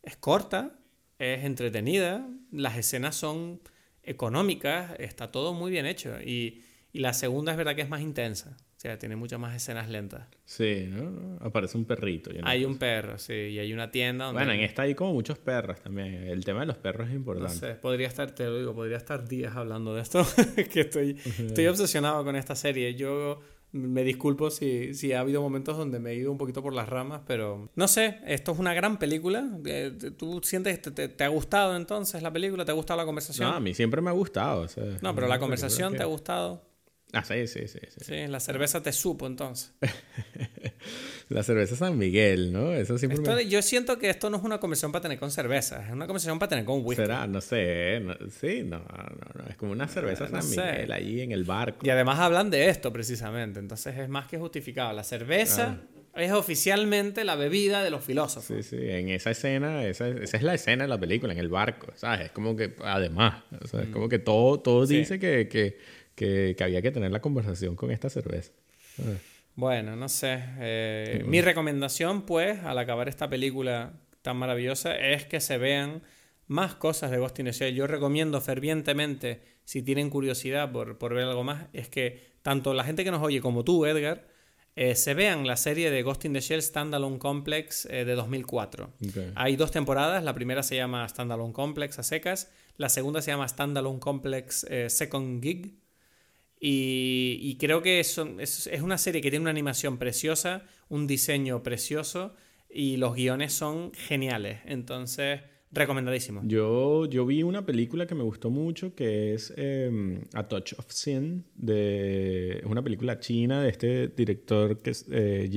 es 0.02 0.16
corta, 0.16 0.78
es 1.18 1.44
entretenida, 1.44 2.26
las 2.50 2.78
escenas 2.78 3.14
son 3.14 3.60
económicas, 4.02 4.92
está 4.98 5.30
todo 5.30 5.54
muy 5.54 5.70
bien 5.70 5.86
hecho. 5.86 6.20
Y, 6.20 6.62
y 6.92 7.00
la 7.00 7.12
segunda 7.12 7.52
es 7.52 7.58
verdad 7.58 7.74
que 7.74 7.82
es 7.82 7.88
más 7.88 8.00
intensa. 8.00 8.56
O 8.80 8.80
sea, 8.80 8.98
tiene 8.98 9.14
muchas 9.14 9.38
más 9.38 9.54
escenas 9.54 9.90
lentas. 9.90 10.26
Sí, 10.46 10.86
¿no? 10.88 11.36
Aparece 11.40 11.76
un 11.76 11.84
perrito. 11.84 12.30
Hay 12.44 12.64
un 12.64 12.78
perro, 12.78 13.18
sí, 13.18 13.34
y 13.34 13.58
hay 13.58 13.74
una 13.74 13.90
tienda 13.90 14.24
donde... 14.24 14.38
Bueno, 14.38 14.52
en 14.54 14.60
esta 14.60 14.82
hay 14.82 14.94
como 14.94 15.12
muchos 15.12 15.36
perros 15.38 15.82
también. 15.82 16.14
El 16.14 16.42
tema 16.46 16.60
de 16.60 16.66
los 16.66 16.78
perros 16.78 17.10
es 17.10 17.14
importante. 17.14 17.52
No 17.52 17.60
sé, 17.60 17.74
podría 17.74 18.08
estar, 18.08 18.34
te 18.34 18.46
lo 18.46 18.58
digo, 18.58 18.74
podría 18.74 18.96
estar 18.96 19.28
días 19.28 19.54
hablando 19.54 19.94
de 19.94 20.00
esto, 20.00 20.26
que 20.72 20.80
estoy, 20.80 21.14
estoy 21.40 21.66
obsesionado 21.66 22.24
con 22.24 22.36
esta 22.36 22.56
serie. 22.56 22.94
Yo 22.94 23.42
me 23.72 24.02
disculpo 24.02 24.50
si, 24.50 24.94
si, 24.94 25.12
ha 25.12 25.20
habido 25.20 25.40
momentos 25.42 25.76
donde 25.76 25.98
me 26.00 26.10
he 26.10 26.14
ido 26.16 26.32
un 26.32 26.38
poquito 26.38 26.62
por 26.62 26.74
las 26.74 26.88
ramas, 26.88 27.22
pero 27.26 27.68
no 27.74 27.88
sé, 27.88 28.18
esto 28.26 28.52
es 28.52 28.58
una 28.58 28.74
gran 28.74 28.98
película. 28.98 29.48
Eh, 29.64 29.92
¿Tú 30.16 30.40
sientes, 30.42 30.82
te, 30.82 31.08
te, 31.08 31.24
ha 31.24 31.28
gustado 31.28 31.76
entonces 31.76 32.22
la 32.22 32.32
película? 32.32 32.64
¿Te 32.64 32.72
ha 32.72 32.74
gustado 32.74 32.98
la 32.98 33.06
conversación? 33.06 33.48
No, 33.48 33.56
a 33.56 33.60
mí 33.60 33.74
siempre 33.74 34.00
me 34.00 34.10
ha 34.10 34.14
gustado. 34.14 34.66
no, 35.00 35.14
pero 35.14 35.28
la 35.28 35.38
conversación 35.38 35.96
te 35.96 36.02
ha 36.02 36.06
gustado. 36.06 36.69
Ah, 37.12 37.24
sí, 37.24 37.46
sí, 37.46 37.66
sí. 37.66 37.78
Sí, 38.00 38.26
la 38.28 38.40
cerveza 38.40 38.82
te 38.82 38.92
supo 38.92 39.26
entonces. 39.26 39.72
la 41.28 41.42
cerveza 41.42 41.76
San 41.76 41.98
Miguel, 41.98 42.52
¿no? 42.52 42.72
Eso 42.72 42.98
siempre 42.98 43.46
Yo 43.48 43.62
siento 43.62 43.98
que 43.98 44.10
esto 44.10 44.30
no 44.30 44.36
es 44.36 44.42
una 44.42 44.60
conversación 44.60 44.92
para 44.92 45.02
tener 45.02 45.18
con 45.18 45.30
cerveza, 45.30 45.84
es 45.84 45.92
una 45.92 46.06
conversación 46.06 46.38
para 46.38 46.50
tener 46.50 46.64
con 46.64 46.84
whisky. 46.84 47.02
¿Será? 47.02 47.26
No 47.26 47.40
sé. 47.40 48.02
sí, 48.40 48.62
no, 48.62 48.78
no, 48.78 49.42
no. 49.42 49.48
Es 49.48 49.56
como 49.56 49.72
una 49.72 49.88
cerveza 49.88 50.28
San 50.28 50.48
Miguel 50.48 50.92
ahí 50.92 51.20
en 51.20 51.32
el 51.32 51.44
barco. 51.44 51.84
Y 51.84 51.90
además 51.90 52.18
hablan 52.20 52.50
de 52.50 52.68
esto 52.68 52.92
precisamente, 52.92 53.58
entonces 53.58 53.96
es 53.98 54.08
más 54.08 54.28
que 54.28 54.38
justificado. 54.38 54.92
La 54.92 55.04
cerveza... 55.04 55.78
Es 56.12 56.32
oficialmente 56.32 57.22
la 57.22 57.36
bebida 57.36 57.84
de 57.84 57.90
los 57.90 58.02
filósofos. 58.02 58.44
Sí, 58.44 58.64
sí, 58.64 58.76
en 58.80 59.10
esa 59.10 59.30
escena, 59.30 59.86
esa, 59.86 60.08
esa, 60.08 60.36
es 60.36 60.42
la 60.42 60.54
escena 60.54 60.82
de 60.82 60.88
la 60.88 60.98
película, 60.98 61.32
en 61.32 61.38
el 61.38 61.48
barco, 61.48 61.92
¿sabes? 61.94 62.26
Es 62.26 62.30
como 62.32 62.56
que, 62.56 62.74
además, 62.82 63.44
o 63.62 63.68
sea, 63.68 63.82
es 63.82 63.88
mm. 63.88 63.92
como 63.92 64.08
que 64.08 64.18
todo, 64.18 64.58
todo 64.58 64.86
dice 64.86 65.20
que, 65.20 65.48
que 65.48 65.78
que, 66.20 66.56
había 66.62 66.82
que 66.82 66.90
tener 66.90 67.10
la 67.10 67.20
conversación 67.20 67.76
con 67.76 67.90
esta 67.90 68.10
cerveza. 68.10 68.52
Ah. 68.98 69.14
Bueno, 69.56 69.96
no 69.96 70.08
sé. 70.08 70.38
Eh, 70.58 71.24
mi 71.26 71.40
recomendación, 71.40 72.22
pues, 72.22 72.62
al 72.62 72.78
acabar 72.78 73.08
esta 73.08 73.28
película 73.28 73.94
tan 74.22 74.36
maravillosa, 74.36 74.96
es 74.96 75.24
que 75.24 75.40
se 75.40 75.56
vean 75.56 76.02
más 76.46 76.74
cosas 76.74 77.10
de 77.10 77.18
Ghost 77.18 77.38
in 77.38 77.46
the 77.46 77.52
Shell. 77.52 77.74
Yo 77.74 77.86
recomiendo 77.86 78.40
fervientemente, 78.40 79.40
si 79.64 79.82
tienen 79.82 80.10
curiosidad 80.10 80.70
por, 80.70 80.98
por, 80.98 81.14
ver 81.14 81.24
algo 81.24 81.42
más, 81.42 81.68
es 81.72 81.88
que 81.88 82.20
tanto 82.42 82.74
la 82.74 82.84
gente 82.84 83.02
que 83.02 83.10
nos 83.10 83.22
oye 83.22 83.40
como 83.40 83.64
tú, 83.64 83.86
Edgar, 83.86 84.28
eh, 84.76 84.94
se 84.94 85.14
vean 85.14 85.46
la 85.46 85.56
serie 85.56 85.90
de 85.90 86.02
Ghost 86.02 86.24
in 86.26 86.34
the 86.34 86.40
Shell 86.40 86.62
Standalone 86.62 87.18
Complex 87.18 87.86
eh, 87.86 88.04
de 88.04 88.14
2004. 88.14 88.92
Hay 89.34 89.56
dos 89.56 89.70
temporadas, 89.70 90.22
la 90.22 90.34
primera 90.34 90.62
se 90.62 90.76
llama 90.76 91.08
Standalone 91.08 91.52
Complex 91.52 91.98
a 91.98 92.02
secas, 92.02 92.50
la 92.76 92.88
segunda 92.88 93.20
se 93.22 93.30
llama 93.30 93.48
Standalone 93.48 94.00
Complex 94.00 94.66
Second 94.88 95.42
Gig 95.42 95.79
y, 96.62 97.56
creo 97.58 97.80
que 97.80 98.00
es, 98.00 98.18
es, 98.18 98.82
una 98.82 98.98
serie 98.98 99.22
que 99.22 99.30
tiene 99.30 99.42
una 99.42 99.50
animación 99.50 99.96
preciosa, 99.96 100.66
un 100.90 101.06
diseño 101.06 101.62
precioso 101.62 102.34
y 102.68 102.98
los 102.98 103.14
guiones 103.14 103.54
son 103.54 103.92
geniales. 103.94 104.60
Entonces, 104.66 105.40
recomendadísimo. 105.72 106.42
Yo, 106.44 107.06
yo 107.06 107.24
vi 107.24 107.42
una 107.42 107.64
película 107.64 108.06
que 108.06 108.14
me 108.14 108.24
gustó 108.24 108.50
mucho 108.50 108.94
que 108.94 109.32
es 109.32 109.54
em, 109.56 110.20
A 110.34 110.46
Touch 110.48 110.74
of 110.76 110.86
Sin. 110.90 111.46
De, 111.54 112.58
es 112.58 112.66
una 112.66 112.82
película 112.82 113.18
china 113.20 113.62
de 113.62 113.70
este 113.70 114.08
director 114.08 114.82
que 114.82 114.90
es 114.90 115.06
eh. 115.10 115.48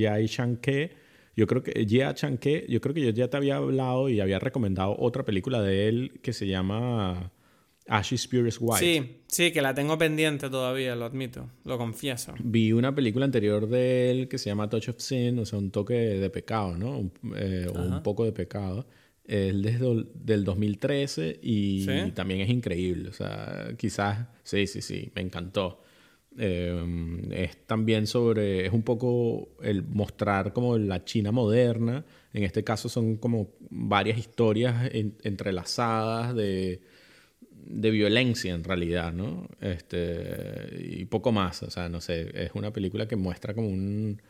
Yo 1.36 1.48
creo 1.48 1.64
que 1.64 1.84
Jia 1.84 2.14
Changke, 2.14 2.64
yo 2.68 2.80
creo 2.80 2.94
que 2.94 3.00
yo 3.00 3.10
ya 3.10 3.28
te 3.28 3.36
había 3.36 3.56
hablado 3.56 4.08
y 4.08 4.20
había 4.20 4.38
recomendado 4.38 4.96
otra 4.98 5.24
película 5.24 5.60
de 5.62 5.88
él 5.88 6.20
que 6.22 6.32
se 6.32 6.46
llama 6.46 7.32
Ashes 7.86 8.26
Purest 8.26 8.58
White. 8.60 8.84
Sí, 8.84 9.16
sí, 9.26 9.52
que 9.52 9.60
la 9.60 9.74
tengo 9.74 9.98
pendiente 9.98 10.48
todavía, 10.48 10.96
lo 10.96 11.04
admito, 11.04 11.50
lo 11.64 11.76
confieso. 11.76 12.34
Vi 12.42 12.72
una 12.72 12.94
película 12.94 13.24
anterior 13.24 13.68
de 13.68 14.10
él 14.10 14.28
que 14.28 14.38
se 14.38 14.50
llama 14.50 14.68
Touch 14.68 14.88
of 14.88 14.98
Sin, 14.98 15.38
o 15.38 15.44
sea, 15.44 15.58
un 15.58 15.70
toque 15.70 15.94
de 15.94 16.30
pecado, 16.30 16.76
¿no? 16.76 16.98
Un, 16.98 17.12
eh, 17.36 17.66
o 17.68 17.78
un 17.78 18.02
poco 18.02 18.24
de 18.24 18.32
pecado. 18.32 18.86
Es 19.24 19.60
desde 19.62 20.04
del 20.14 20.44
2013 20.44 21.40
y 21.42 22.10
también 22.12 22.40
es 22.40 22.50
increíble. 22.50 23.08
O 23.08 23.12
sea, 23.12 23.68
quizás, 23.76 24.26
sí, 24.42 24.66
sí, 24.66 24.82
sí, 24.82 25.10
me 25.14 25.22
encantó. 25.22 25.82
Eh, 26.36 27.26
es 27.30 27.66
también 27.66 28.06
sobre, 28.06 28.66
es 28.66 28.72
un 28.72 28.82
poco 28.82 29.50
el 29.62 29.82
mostrar 29.82 30.52
como 30.52 30.76
la 30.78 31.04
China 31.04 31.32
moderna. 31.32 32.04
En 32.32 32.42
este 32.44 32.64
caso 32.64 32.88
son 32.88 33.16
como 33.16 33.52
varias 33.70 34.18
historias 34.18 34.90
entrelazadas 34.92 36.34
de 36.34 36.82
de 37.66 37.90
violencia 37.90 38.54
en 38.54 38.64
realidad, 38.64 39.12
¿no? 39.12 39.48
Este, 39.60 40.68
y 40.78 41.04
poco 41.06 41.32
más, 41.32 41.62
o 41.62 41.70
sea, 41.70 41.88
no 41.88 42.00
sé, 42.00 42.30
es 42.44 42.52
una 42.54 42.72
película 42.72 43.08
que 43.08 43.16
muestra 43.16 43.54
como 43.54 43.68
un 43.68 44.20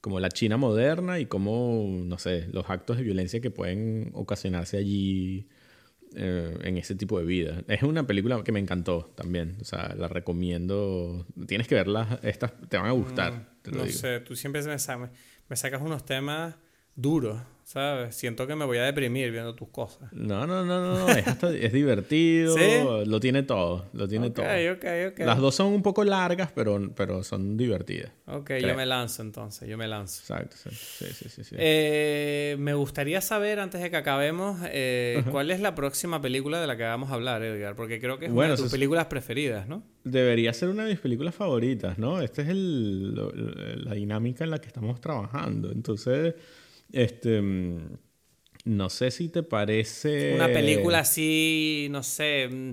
como 0.00 0.20
la 0.20 0.28
China 0.28 0.56
moderna 0.56 1.18
y 1.18 1.26
como, 1.26 1.84
no 2.04 2.16
sé, 2.18 2.46
los 2.52 2.70
actos 2.70 2.96
de 2.96 3.02
violencia 3.02 3.40
que 3.40 3.50
pueden 3.50 4.10
ocasionarse 4.14 4.76
allí 4.76 5.48
eh, 6.14 6.56
en 6.62 6.78
ese 6.78 6.94
tipo 6.94 7.18
de 7.18 7.24
vida. 7.24 7.64
Es 7.66 7.82
una 7.82 8.06
película 8.06 8.42
que 8.44 8.52
me 8.52 8.60
encantó 8.60 9.12
también, 9.16 9.56
o 9.60 9.64
sea, 9.64 9.94
la 9.98 10.06
recomiendo. 10.06 11.26
Tienes 11.48 11.66
que 11.66 11.74
verla, 11.74 12.20
estas 12.22 12.52
te 12.68 12.76
van 12.76 12.86
a 12.86 12.92
gustar. 12.92 13.32
Mm, 13.64 13.76
no 13.76 13.86
sé, 13.86 14.20
tú 14.20 14.36
siempre 14.36 14.62
me, 14.62 14.76
me 15.48 15.56
sacas 15.56 15.82
unos 15.82 16.04
temas 16.04 16.54
duros. 16.94 17.40
¿Sabes? 17.66 18.14
Siento 18.14 18.46
que 18.46 18.54
me 18.54 18.64
voy 18.64 18.78
a 18.78 18.84
deprimir 18.84 19.32
viendo 19.32 19.56
tus 19.56 19.68
cosas. 19.70 20.12
No, 20.12 20.46
no, 20.46 20.64
no, 20.64 20.80
no, 20.80 21.08
es, 21.08 21.26
es 21.26 21.72
divertido, 21.72 22.54
lo 23.04 23.18
tiene 23.18 23.42
todo, 23.42 23.86
lo 23.92 24.06
tiene 24.06 24.30
todo. 24.30 24.46
Las 25.18 25.38
dos 25.38 25.56
son 25.56 25.72
un 25.72 25.82
poco 25.82 26.04
largas, 26.04 26.52
pero, 26.54 26.92
pero 26.94 27.24
son 27.24 27.56
divertidas. 27.56 28.12
Ok, 28.26 28.52
yo 28.62 28.76
me 28.76 28.86
lanzo 28.86 29.22
entonces, 29.22 29.68
yo 29.68 29.76
me 29.76 29.88
lanzo. 29.88 30.20
Exacto, 30.20 30.56
sí, 30.70 31.06
sí, 31.12 31.28
sí. 31.28 31.42
sí. 31.42 31.56
Eh, 31.58 32.54
me 32.60 32.72
gustaría 32.74 33.20
saber, 33.20 33.58
antes 33.58 33.82
de 33.82 33.90
que 33.90 33.96
acabemos, 33.96 34.60
eh, 34.66 35.24
cuál 35.32 35.50
es 35.50 35.58
la 35.58 35.74
próxima 35.74 36.22
película 36.22 36.60
de 36.60 36.68
la 36.68 36.76
que 36.76 36.84
vamos 36.84 37.10
a 37.10 37.14
hablar, 37.14 37.42
Edgar, 37.42 37.74
porque 37.74 37.98
creo 37.98 38.20
que 38.20 38.26
es 38.26 38.32
una 38.32 38.50
de 38.50 38.56
tus 38.56 38.70
películas 38.70 39.06
preferidas, 39.06 39.66
¿no? 39.66 39.82
Debería 40.04 40.52
ser 40.52 40.68
una 40.68 40.84
de 40.84 40.90
mis 40.90 41.00
películas 41.00 41.34
favoritas, 41.34 41.98
¿no? 41.98 42.22
Esta 42.22 42.42
es 42.42 42.48
el, 42.48 43.84
la 43.84 43.94
dinámica 43.94 44.44
en 44.44 44.50
la 44.50 44.60
que 44.60 44.68
estamos 44.68 45.00
trabajando, 45.00 45.72
entonces... 45.72 46.36
Este. 46.92 47.40
Mm, 47.40 47.98
no 48.66 48.90
sé 48.90 49.12
si 49.12 49.28
te 49.28 49.44
parece. 49.44 50.34
Una 50.34 50.48
película 50.48 50.98
así, 51.00 51.86
no 51.90 52.02
sé, 52.02 52.48
mm, 52.48 52.72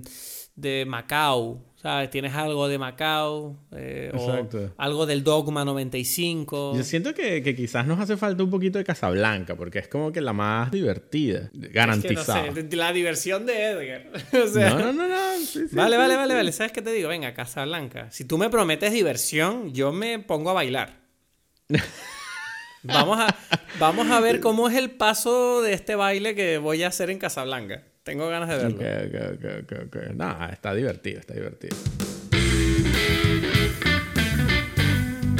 de 0.56 0.84
Macao. 0.86 1.62
¿Sabes? 1.80 2.08
Tienes 2.10 2.32
algo 2.34 2.66
de 2.66 2.78
Macao. 2.78 3.58
Eh, 3.70 4.10
Exacto. 4.12 4.72
algo 4.78 5.04
del 5.04 5.22
Dogma 5.22 5.64
95. 5.64 6.74
Yo 6.76 6.82
siento 6.82 7.14
que, 7.14 7.42
que, 7.42 7.54
quizás 7.54 7.86
nos 7.86 8.00
hace 8.00 8.16
falta 8.16 8.42
un 8.42 8.50
poquito 8.50 8.78
de 8.78 8.84
Casablanca, 8.84 9.54
porque 9.54 9.80
es 9.80 9.88
como 9.88 10.10
que 10.10 10.22
la 10.22 10.32
más 10.32 10.72
divertida. 10.72 11.50
Garantizada. 11.52 12.46
no 12.46 12.54
sé, 12.54 12.76
la 12.76 12.92
diversión 12.92 13.44
de 13.46 13.64
Edgar. 13.64 14.06
no, 14.32 14.78
no, 14.78 14.92
no. 14.94 15.08
no. 15.08 15.16
vale, 15.72 15.96
vale, 15.96 16.16
vale, 16.16 16.34
vale. 16.34 16.52
¿Sabes 16.52 16.72
qué 16.72 16.82
te 16.82 16.90
digo? 16.90 17.10
Venga, 17.10 17.34
Casablanca. 17.34 18.10
Si 18.10 18.24
tú 18.24 18.38
me 18.38 18.48
prometes 18.48 18.90
diversión, 18.92 19.74
yo 19.74 19.92
me 19.92 20.18
pongo 20.18 20.50
a 20.50 20.54
bailar. 20.54 21.04
Vamos 22.84 23.18
a, 23.18 23.34
vamos 23.78 24.10
a 24.10 24.20
ver 24.20 24.40
cómo 24.40 24.68
es 24.68 24.76
el 24.76 24.90
paso 24.90 25.62
de 25.62 25.72
este 25.72 25.94
baile 25.94 26.34
que 26.34 26.58
voy 26.58 26.82
a 26.82 26.88
hacer 26.88 27.10
en 27.10 27.18
Casablanca. 27.18 27.82
Tengo 28.02 28.28
ganas 28.28 28.50
de 28.50 28.56
verlo. 28.56 28.76
Okay, 28.76 30.14
no, 30.14 30.48
está 30.50 30.74
divertido, 30.74 31.20
está 31.20 31.32
divertido. 31.32 31.74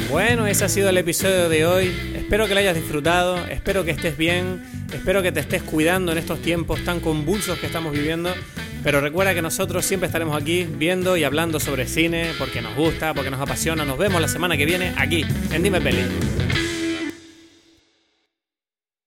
Bueno, 0.09 0.47
ese 0.47 0.65
ha 0.65 0.69
sido 0.69 0.89
el 0.89 0.97
episodio 0.97 1.47
de 1.49 1.65
hoy. 1.65 1.95
Espero 2.15 2.47
que 2.47 2.55
lo 2.55 2.59
hayas 2.59 2.75
disfrutado, 2.75 3.37
espero 3.45 3.85
que 3.85 3.91
estés 3.91 4.17
bien, 4.17 4.63
espero 4.91 5.21
que 5.21 5.31
te 5.31 5.41
estés 5.41 5.61
cuidando 5.61 6.11
en 6.11 6.17
estos 6.17 6.41
tiempos 6.41 6.83
tan 6.83 6.99
convulsos 6.99 7.59
que 7.59 7.67
estamos 7.67 7.93
viviendo. 7.93 8.33
Pero 8.83 9.01
recuerda 9.01 9.33
que 9.33 9.41
nosotros 9.41 9.85
siempre 9.85 10.07
estaremos 10.07 10.39
aquí 10.39 10.63
viendo 10.63 11.17
y 11.17 11.23
hablando 11.23 11.59
sobre 11.59 11.87
cine 11.87 12.31
porque 12.39 12.61
nos 12.61 12.75
gusta, 12.75 13.13
porque 13.13 13.29
nos 13.29 13.41
apasiona. 13.41 13.83
Nos 13.83 13.97
vemos 13.97 14.21
la 14.21 14.27
semana 14.27 14.57
que 14.57 14.65
viene 14.65 14.93
aquí 14.97 15.25
en 15.51 15.63
Dime 15.63 15.81
Peli. 15.81 16.03